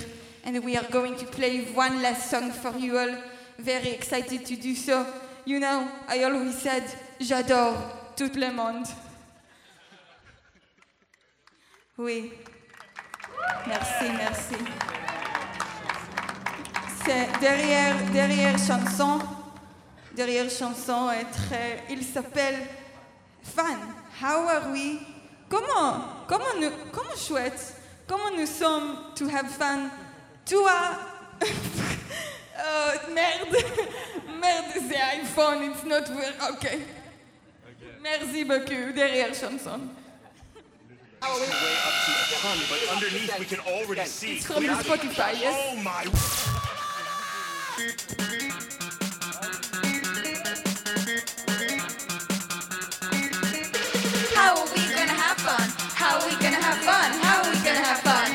And 0.43 0.63
we 0.63 0.77
are 0.77 0.87
going 0.91 1.15
to 1.15 1.25
play 1.25 1.65
one 1.73 2.03
last 2.03 2.29
song 2.29 2.51
for 2.51 2.77
you 2.77 2.99
all. 2.99 3.15
Very 3.57 3.89
excited 3.89 4.45
to 4.45 4.55
do 4.55 4.75
so. 4.75 5.07
You 5.43 5.59
know, 5.59 5.87
I 6.07 6.23
always 6.23 6.55
said, 6.59 6.83
j'adore 7.19 7.75
tout 8.15 8.35
le 8.35 8.51
monde. 8.51 8.85
Oui. 11.97 12.31
Merci, 13.67 14.09
merci. 14.15 14.98
C'est 17.09 17.39
derrière, 17.39 17.95
derrière 18.13 18.55
chanson, 18.59 19.17
derrière 20.15 20.47
chanson 20.47 21.09
est 21.09 21.25
très, 21.25 21.83
il 21.89 22.03
s'appelle 22.03 22.67
Fan. 23.41 23.79
How 24.21 24.47
are 24.47 24.69
we? 24.71 24.99
Comment, 25.49 26.03
comment 26.27 26.53
nous, 26.61 26.69
comment 26.91 27.15
chouette, 27.17 27.73
comment 28.07 28.29
nous 28.37 28.45
sommes 28.45 28.95
to 29.15 29.27
have 29.27 29.49
fun? 29.49 29.89
Toi, 30.45 30.71
oh, 31.41 31.47
merde, 33.11 33.57
merde, 34.39 34.65
c'est 34.75 35.19
iPhone, 35.19 35.63
it's 35.63 35.83
not 35.85 36.07
weird. 36.15 36.35
Ok. 36.51 36.77
Merci 38.03 38.45
beaucoup, 38.45 38.93
derrière 38.93 39.33
chanson. 39.33 39.79
but 41.19 42.93
underneath 42.93 43.39
we 43.39 43.45
can 43.45 43.59
already 43.61 44.05
see. 44.05 44.35
It's 44.35 44.45
from 44.45 44.63
Spotify, 44.63 45.33
yes? 45.41 45.55
Oh 45.57 45.75
my. 45.77 46.68
How 47.79 47.85
are 54.57 54.65
we 54.65 54.81
gonna 54.89 55.15
have 55.15 55.37
fun? 55.37 55.69
How 55.95 56.19
are 56.19 56.25
we 56.25 56.33
gonna 56.41 56.57
have 56.57 56.77
fun? 56.79 57.11
How 57.21 57.41
are 57.41 57.49
we 57.49 57.55
gonna 57.63 57.79
have 57.79 57.99
fun? 57.99 58.28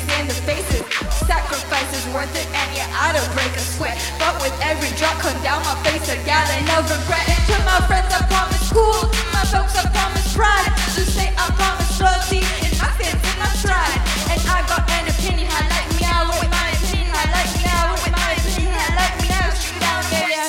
Amount, 0.00 0.28
but 0.28 0.28
I 0.28 0.28
just 0.28 0.28
can't 0.28 0.28
stand 0.28 0.28
the 0.28 0.34
faces. 0.46 0.82
Sacrifice 1.26 1.90
is 1.94 2.06
worth 2.14 2.34
it, 2.34 2.46
and 2.54 2.68
yeah, 2.76 2.86
I 2.94 3.12
don't 3.12 3.30
break 3.34 3.52
a 3.54 3.60
sweat. 3.60 3.96
But 4.18 4.34
with 4.42 4.54
every 4.62 4.90
drop 4.96 5.18
come 5.18 5.36
down 5.42 5.62
my 5.64 5.74
face, 5.84 6.08
a 6.08 6.16
gallon 6.24 6.64
of 6.76 6.86
regret. 6.90 7.26
And 7.28 7.42
to 7.50 7.56
my 7.64 7.80
friends, 7.86 8.10
I 8.12 8.22
promise 8.26 8.72
cool. 8.72 9.08
To 9.08 9.24
my 9.32 9.44
folks, 9.48 9.74
I 9.76 9.86
promise 9.90 10.34
pride. 10.34 10.72
To 10.94 11.02
say 11.04 11.30
I 11.36 11.46
promise 11.54 12.00
loyalty 12.00 12.42
in 12.64 12.72
my 12.78 12.90
sins 12.98 13.18
and 13.18 13.38
my 13.38 13.50
stride. 13.58 13.98
And 14.30 14.40
I 14.46 14.62
got 14.66 14.84
an 14.90 15.08
opinion, 15.08 15.48
I 15.50 15.62
like 15.66 15.88
me 15.94 16.04
out 16.06 16.30
with 16.38 16.50
my 16.50 16.68
opinion, 16.74 17.12
I 17.14 17.26
like 17.34 17.52
me 17.58 17.64
out 17.66 17.96
with 17.98 18.12
my 18.14 18.30
opinion, 18.38 18.74
I 18.74 18.90
like 18.98 19.16
me 19.22 19.28
out. 19.34 19.52
Shoot 19.56 19.78
down 19.80 20.02
there, 20.10 20.28
yeah. 20.30 20.48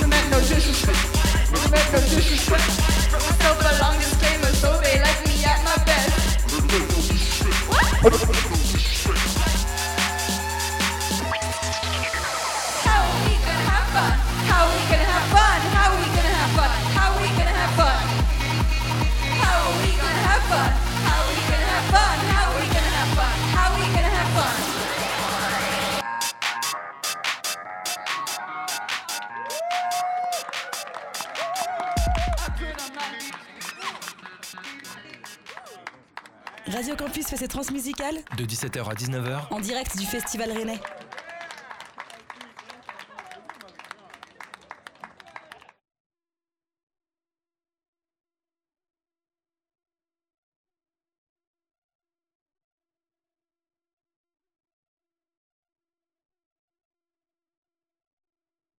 You 0.00 0.06
make 0.08 0.26
no 0.30 0.38
disrespect. 0.40 1.02
You 1.52 1.68
make 1.70 1.88
no 1.92 2.00
disrespect. 2.00 2.68
Myself 3.12 3.58
a 3.60 3.72
long 3.82 3.96
disclaimer, 3.98 4.52
so 4.56 4.68
they 4.80 5.00
like 5.00 5.20
me 5.26 5.44
at 5.44 5.60
my 5.64 5.76
best. 5.84 6.12
How 8.04 8.43
Radio 36.84 36.96
Campus 36.96 37.26
fait 37.26 37.38
ses 37.38 37.48
transmusicales 37.48 38.16
De 38.36 38.44
17h 38.44 38.84
à 38.84 38.92
19h, 38.92 39.46
en 39.50 39.58
direct 39.58 39.96
du 39.96 40.04
Festival 40.04 40.52
Rennais. 40.52 40.78